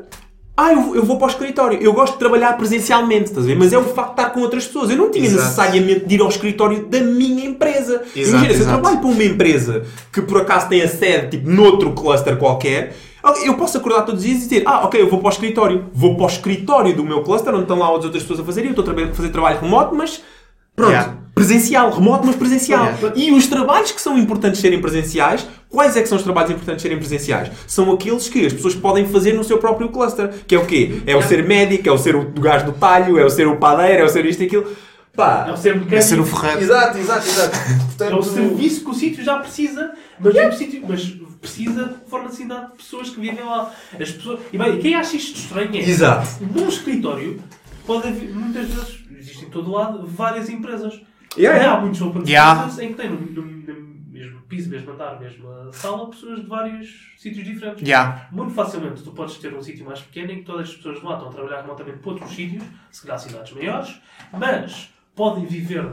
Ah, 0.56 0.72
eu, 0.72 0.96
eu 0.96 1.04
vou 1.04 1.18
para 1.18 1.26
o 1.28 1.30
escritório. 1.30 1.78
Eu 1.80 1.92
gosto 1.92 2.14
de 2.14 2.18
trabalhar 2.18 2.56
presencialmente, 2.56 3.26
estás 3.26 3.44
a 3.44 3.48
ver? 3.48 3.56
Mas 3.56 3.72
é 3.72 3.78
o 3.78 3.84
facto 3.84 4.16
de 4.16 4.20
estar 4.22 4.30
com 4.32 4.40
outras 4.40 4.66
pessoas. 4.66 4.90
Eu 4.90 4.96
não 4.96 5.08
tinha 5.08 5.26
Exato. 5.26 5.42
necessariamente 5.42 6.06
de 6.06 6.14
ir 6.16 6.20
ao 6.20 6.28
escritório 6.28 6.84
da 6.86 6.98
minha 7.00 7.44
empresa. 7.44 8.02
Exato, 8.16 8.18
imagina, 8.18 8.40
se 8.40 8.44
eu 8.44 8.66
exato. 8.66 8.80
trabalho 8.80 8.98
para 8.98 9.08
uma 9.08 9.22
empresa 9.22 9.84
que 10.12 10.20
por 10.20 10.40
acaso 10.40 10.68
tem 10.68 10.82
a 10.82 10.88
sede 10.88 11.36
tipo, 11.36 11.48
noutro 11.48 11.92
cluster 11.92 12.36
qualquer, 12.36 12.96
eu 13.44 13.54
posso 13.54 13.76
acordar 13.78 14.02
todos 14.02 14.20
os 14.20 14.26
dias 14.26 14.42
e 14.42 14.48
dizer: 14.48 14.62
Ah, 14.66 14.84
ok, 14.84 15.00
eu 15.00 15.08
vou 15.08 15.18
para 15.18 15.28
o 15.28 15.32
escritório. 15.32 15.86
Vou 15.92 16.14
para 16.14 16.24
o 16.24 16.28
escritório 16.28 16.94
do 16.94 17.04
meu 17.04 17.22
cluster, 17.22 17.52
onde 17.52 17.62
estão 17.62 17.78
lá 17.78 17.88
as 17.88 18.04
outras 18.04 18.22
pessoas 18.22 18.40
a 18.40 18.44
fazer. 18.44 18.64
Eu 18.64 18.70
estou 18.70 18.84
a 18.84 19.14
fazer 19.14 19.28
trabalho 19.30 19.60
remoto, 19.60 19.94
mas 19.94 20.22
pronto. 20.74 20.90
Yeah. 20.90 21.14
Presencial, 21.34 21.90
remoto, 21.92 22.26
mas 22.26 22.34
presencial. 22.34 22.84
Yeah. 22.84 23.12
E 23.14 23.32
os 23.32 23.46
trabalhos 23.46 23.92
que 23.92 24.00
são 24.00 24.18
importantes 24.18 24.60
serem 24.60 24.80
presenciais, 24.80 25.46
quais 25.68 25.96
é 25.96 26.02
que 26.02 26.08
são 26.08 26.18
os 26.18 26.24
trabalhos 26.24 26.50
importantes 26.50 26.82
serem 26.82 26.98
presenciais? 26.98 27.50
São 27.64 27.92
aqueles 27.92 28.28
que 28.28 28.44
as 28.44 28.52
pessoas 28.52 28.74
podem 28.74 29.06
fazer 29.06 29.34
no 29.34 29.44
seu 29.44 29.58
próprio 29.58 29.88
cluster. 29.88 30.30
Que 30.46 30.56
é 30.56 30.58
o 30.58 30.66
quê? 30.66 31.00
É 31.06 31.16
o 31.16 31.22
ser 31.22 31.46
médico, 31.46 31.88
é 31.88 31.92
o 31.92 31.98
ser 31.98 32.16
o 32.16 32.24
gajo 32.24 32.66
do 32.66 32.72
talho, 32.72 33.18
é 33.18 33.24
o 33.24 33.30
ser 33.30 33.46
o 33.46 33.56
padeiro, 33.56 34.02
é 34.02 34.04
o 34.04 34.08
ser 34.08 34.26
isto 34.26 34.42
e 34.42 34.46
aquilo. 34.46 34.66
É 35.12 35.16
Pá. 35.16 35.50
o 35.52 35.56
ser 35.56 35.74
mecânico. 35.74 35.94
É 35.96 36.00
ser 36.00 36.20
o 36.20 36.24
ferreiro. 36.24 36.60
Exato, 36.60 36.98
exato, 36.98 37.28
exato. 37.28 37.58
É 38.00 38.14
o 38.14 38.22
serviço 38.22 38.84
que 38.84 38.90
o 38.90 38.94
sítio 38.94 39.24
já 39.24 39.38
precisa, 39.38 39.92
mas, 40.20 40.54
o 40.54 40.56
sítio, 40.56 40.84
mas 40.86 41.16
precisa 41.40 41.84
de 41.88 42.10
forma 42.10 42.28
de 42.28 42.34
cidade 42.36 42.70
de 42.72 42.76
pessoas 42.78 43.10
que 43.10 43.20
vivem 43.20 43.44
lá. 43.44 43.72
As 44.00 44.10
pessoas, 44.10 44.40
e 44.52 44.58
bem, 44.58 44.78
quem 44.78 44.94
acha 44.94 45.16
isto 45.16 45.36
estranho 45.38 45.74
é 45.74 45.78
Exato. 45.78 46.28
num 46.44 46.68
escritório 46.68 47.42
pode 47.86 48.08
haver, 48.08 48.30
muitas 48.34 48.68
vezes, 48.68 49.04
existe 49.10 49.44
em 49.46 49.50
todo 49.50 49.70
lado, 49.70 50.06
várias 50.06 50.48
empresas. 50.48 51.00
Yeah, 51.36 51.58
yeah. 51.58 51.78
Há 51.78 51.80
muitos 51.80 52.00
open 52.02 52.22
Yeah. 52.26 52.68
em 52.82 52.88
que 52.88 52.94
tem 52.94 53.10
no, 53.10 53.20
no- 53.20 53.42
no 53.46 53.88
mesmo 54.10 54.42
piso, 54.42 54.68
mesmo 54.68 54.90
andar, 54.92 55.20
mesma 55.20 55.70
sala, 55.72 56.10
pessoas 56.10 56.40
de 56.40 56.46
vários 56.46 57.12
sítios 57.16 57.44
diferentes. 57.46 57.82
Yeah. 57.86 58.28
Muito 58.32 58.52
facilmente 58.52 59.02
tu 59.02 59.12
podes 59.12 59.36
ter 59.36 59.54
um 59.54 59.62
sítio 59.62 59.84
mais 59.86 60.00
pequeno 60.00 60.32
em 60.32 60.38
que 60.38 60.44
todas 60.44 60.68
as 60.70 60.74
pessoas 60.76 60.98
de 60.98 61.04
lá 61.06 61.14
estão 61.14 61.28
a 61.28 61.32
trabalhar 61.32 61.60
remotamente 61.62 61.98
para 61.98 62.10
outros 62.12 62.30
sítios, 62.34 62.64
se 62.90 63.02
calhar 63.02 63.18
cidades 63.18 63.52
maiores, 63.52 64.00
mas 64.32 64.92
podem 65.14 65.46
viver 65.46 65.86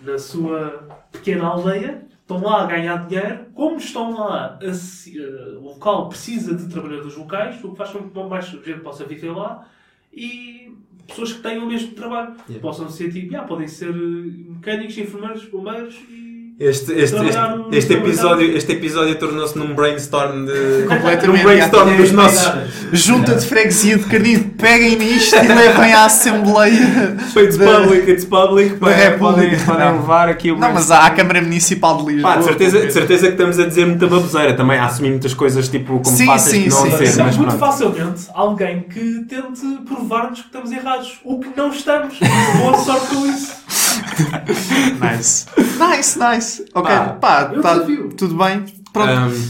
na 0.00 0.18
sua 0.18 0.88
pequena 1.12 1.46
aldeia, 1.46 2.06
estão 2.30 2.40
lá 2.40 2.62
a 2.62 2.66
ganhar 2.66 3.08
dinheiro, 3.08 3.46
como 3.54 3.76
estão 3.76 4.12
lá, 4.12 4.58
a 4.62 4.64
eh, 4.64 5.56
o 5.56 5.60
local 5.60 6.08
precisa 6.08 6.54
de 6.54 6.68
trabalhadores 6.68 7.16
locais, 7.16 7.62
o 7.64 7.72
que 7.72 7.76
faz 7.76 7.90
com 7.90 8.08
que 8.08 8.28
mais 8.28 8.44
gente 8.46 8.80
possa 8.80 9.04
viver 9.04 9.32
lá 9.32 9.66
e 10.12 10.72
pessoas 11.08 11.32
que 11.32 11.42
tenham 11.42 11.64
o 11.64 11.68
mesmo 11.68 11.92
trabalho. 11.94 12.36
Yeah. 12.48 12.60
Possam 12.60 12.88
ser 12.88 13.12
tipo, 13.12 13.32
yeah, 13.32 13.46
podem 13.46 13.66
ser 13.66 13.92
mecânicos, 13.92 14.96
enfermeiros, 14.96 15.44
bombeiros 15.46 15.96
e. 16.08 16.29
Este, 16.62 16.92
este, 16.92 17.16
este, 17.16 17.38
este 17.72 17.94
episódio, 17.94 18.54
este 18.54 18.72
episódio 18.72 19.14
tornou-se 19.18 19.56
num 19.58 19.74
brainstorm 19.74 20.44
de. 20.44 20.82
Completamente. 20.86 21.26
num 21.28 21.42
brainstorm 21.42 21.96
dos 21.96 22.12
nossos. 22.12 22.52
Junta 22.92 23.34
de 23.34 23.46
freguesia 23.46 23.96
de 23.96 24.04
Cardido, 24.04 24.44
peguem 24.58 24.96
nisto 24.98 25.36
e 25.36 25.48
levem 25.48 25.94
à 25.94 26.04
Assembleia. 26.04 27.16
It's 27.34 27.56
da- 27.56 27.80
public, 27.80 28.10
it's 28.10 28.24
public. 28.26 28.74
da 28.74 28.90
República. 28.90 29.18
Podem, 29.18 29.58
podem 29.64 29.86
Não. 29.86 30.00
levar 30.02 30.28
aqui 30.28 30.52
o 30.52 30.58
Não, 30.58 30.70
mas 30.74 30.90
há 30.90 31.06
a 31.06 31.10
Câmara 31.12 31.40
Municipal 31.40 31.96
de 32.04 32.12
Lisboa. 32.12 32.34
Pá, 32.34 32.38
de 32.40 32.44
certeza, 32.44 32.86
de 32.86 32.92
certeza 32.92 33.26
que 33.28 33.32
estamos 33.32 33.58
a 33.58 33.66
dizer 33.66 33.86
muita 33.86 34.06
baboseira 34.06 34.52
também, 34.54 34.78
a 34.78 34.84
assumir 34.84 35.08
muitas 35.12 35.32
coisas 35.32 35.66
tipo 35.66 35.98
como 36.00 36.14
Sim, 36.14 36.26
fáceis 36.26 36.56
sim, 36.56 36.62
que 36.64 36.68
não 36.68 36.90
sim, 36.90 36.96
ser, 36.98 37.06
sim. 37.06 37.22
mas 37.22 37.36
muito 37.38 37.56
pronto. 37.56 37.72
facilmente 37.72 38.26
alguém 38.34 38.80
que 38.82 39.24
tente 39.26 39.66
provar-nos 39.88 40.40
que 40.40 40.46
estamos 40.46 40.70
errados. 40.70 41.20
O 41.24 41.40
que 41.40 41.48
não 41.56 41.70
estamos. 41.70 42.18
Boa 42.58 42.76
sorte 42.76 43.06
com 43.14 43.26
isso. 43.26 43.52
Nice. 45.00 45.46
Nice, 45.78 46.18
nice. 46.18 46.64
Ok, 46.74 46.90
Pá, 46.90 47.04
pá, 47.20 47.50
eu 47.52 47.62
tá 47.62 47.80
tudo 48.16 48.36
bem. 48.36 48.64
Pronto. 48.92 49.10
Ahm, 49.10 49.48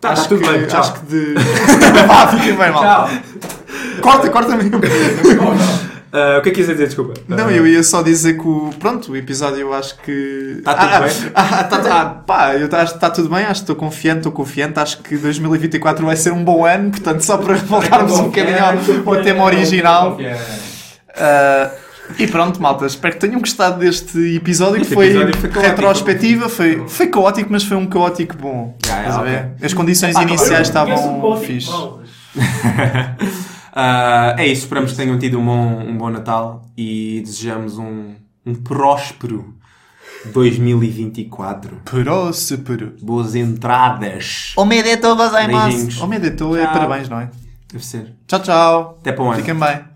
tá, 0.00 0.10
acho 0.10 0.22
tá 0.22 0.28
tudo 0.28 0.42
que, 0.42 0.50
bem, 0.50 0.66
tchau. 0.66 0.80
Acho 0.80 0.92
que 0.94 1.06
de. 1.06 1.34
Pá, 2.06 2.28
fiquem 2.28 2.56
bem 2.56 2.70
mal. 2.70 2.82
Tchau. 2.82 3.10
Corta, 4.00 4.30
corta 4.30 4.56
mesmo. 4.56 4.80
Ah, 6.14 6.36
o 6.38 6.42
que 6.42 6.50
é 6.50 6.52
que 6.52 6.58
quis 6.58 6.66
dizer? 6.66 6.84
Desculpa. 6.84 7.14
Não, 7.26 7.46
Ah, 7.46 7.52
eu 7.52 7.66
ia 7.66 7.82
só 7.82 8.02
dizer 8.02 8.34
que 8.34 8.46
o. 8.46 8.70
Pronto, 8.78 9.12
o 9.12 9.16
episódio 9.16 9.60
eu 9.60 9.72
acho 9.72 9.96
que. 10.00 10.60
Tá 10.62 10.74
tudo 10.74 10.92
ah, 10.92 11.00
bem? 11.00 11.32
Ah, 11.34 11.64
tá, 11.64 12.00
ah, 12.00 12.04
pá, 12.04 12.54
eu 12.54 12.66
acho 12.70 12.92
que 12.92 12.98
está 12.98 13.08
tudo 13.08 13.30
bem, 13.30 13.44
acho 13.44 13.62
que 13.64 13.72
estou 13.72 13.76
confiante, 13.76 14.18
estou 14.18 14.32
confiante. 14.32 14.78
Acho 14.78 14.98
que 14.98 15.16
2024 15.16 16.04
vai 16.04 16.14
ser 16.14 16.30
um 16.30 16.44
bom 16.44 16.66
ano, 16.66 16.90
portanto, 16.90 17.20
só 17.22 17.38
para 17.38 17.54
voltarmos 17.54 18.12
um 18.12 18.24
bocadinho 18.24 18.58
ao, 18.62 19.14
ao 19.14 19.22
tema 19.22 19.44
original. 19.44 20.18
Ah, 21.16 21.70
e 22.18 22.26
pronto, 22.26 22.60
malta, 22.60 22.86
espero 22.86 23.14
que 23.14 23.20
tenham 23.20 23.40
gostado 23.40 23.78
deste 23.78 24.18
episódio 24.36 24.76
que 24.76 24.82
Este 24.82 24.94
foi, 24.94 25.06
episódio 25.06 25.36
foi 25.36 25.50
caótico. 25.50 25.70
retrospectiva. 25.70 26.48
Foi, 26.48 26.88
foi 26.88 27.06
caótico, 27.06 27.48
mas 27.50 27.64
foi 27.64 27.76
um 27.76 27.86
caótico 27.86 28.36
bom. 28.36 28.76
Estás 28.82 29.14
a 29.14 29.20
ok. 29.20 29.30
ver? 29.30 29.52
As 29.62 29.72
condições 29.72 30.16
Epá, 30.16 30.22
iniciais 30.22 30.58
um 30.58 30.62
estavam 30.62 31.36
fixe. 31.38 31.70
Ah, 33.74 34.34
é 34.38 34.46
isso, 34.46 34.64
esperamos 34.64 34.90
que 34.90 34.98
tenham 34.98 35.18
tido 35.18 35.38
um 35.38 35.46
bom, 35.46 35.78
um 35.88 35.96
bom 35.96 36.10
Natal 36.10 36.66
e 36.76 37.22
desejamos 37.24 37.78
um, 37.78 38.14
um 38.44 38.54
próspero 38.54 39.54
2024. 40.30 41.80
Próspero. 41.82 42.94
Boas 43.00 43.34
entradas. 43.34 44.52
Omedetou 44.56 45.16
gozaimasu. 45.16 46.04
Omedetou 46.04 46.54
é 46.54 46.66
parabéns, 46.66 47.08
não 47.08 47.20
é? 47.20 47.30
Deve 47.72 47.84
ser. 47.84 48.14
Tchau, 48.26 48.40
tchau. 48.40 48.98
Até 49.00 49.12
para 49.12 49.24
o 49.24 49.30
ano. 49.30 49.38
Fiquem 49.38 49.54
bem. 49.54 49.91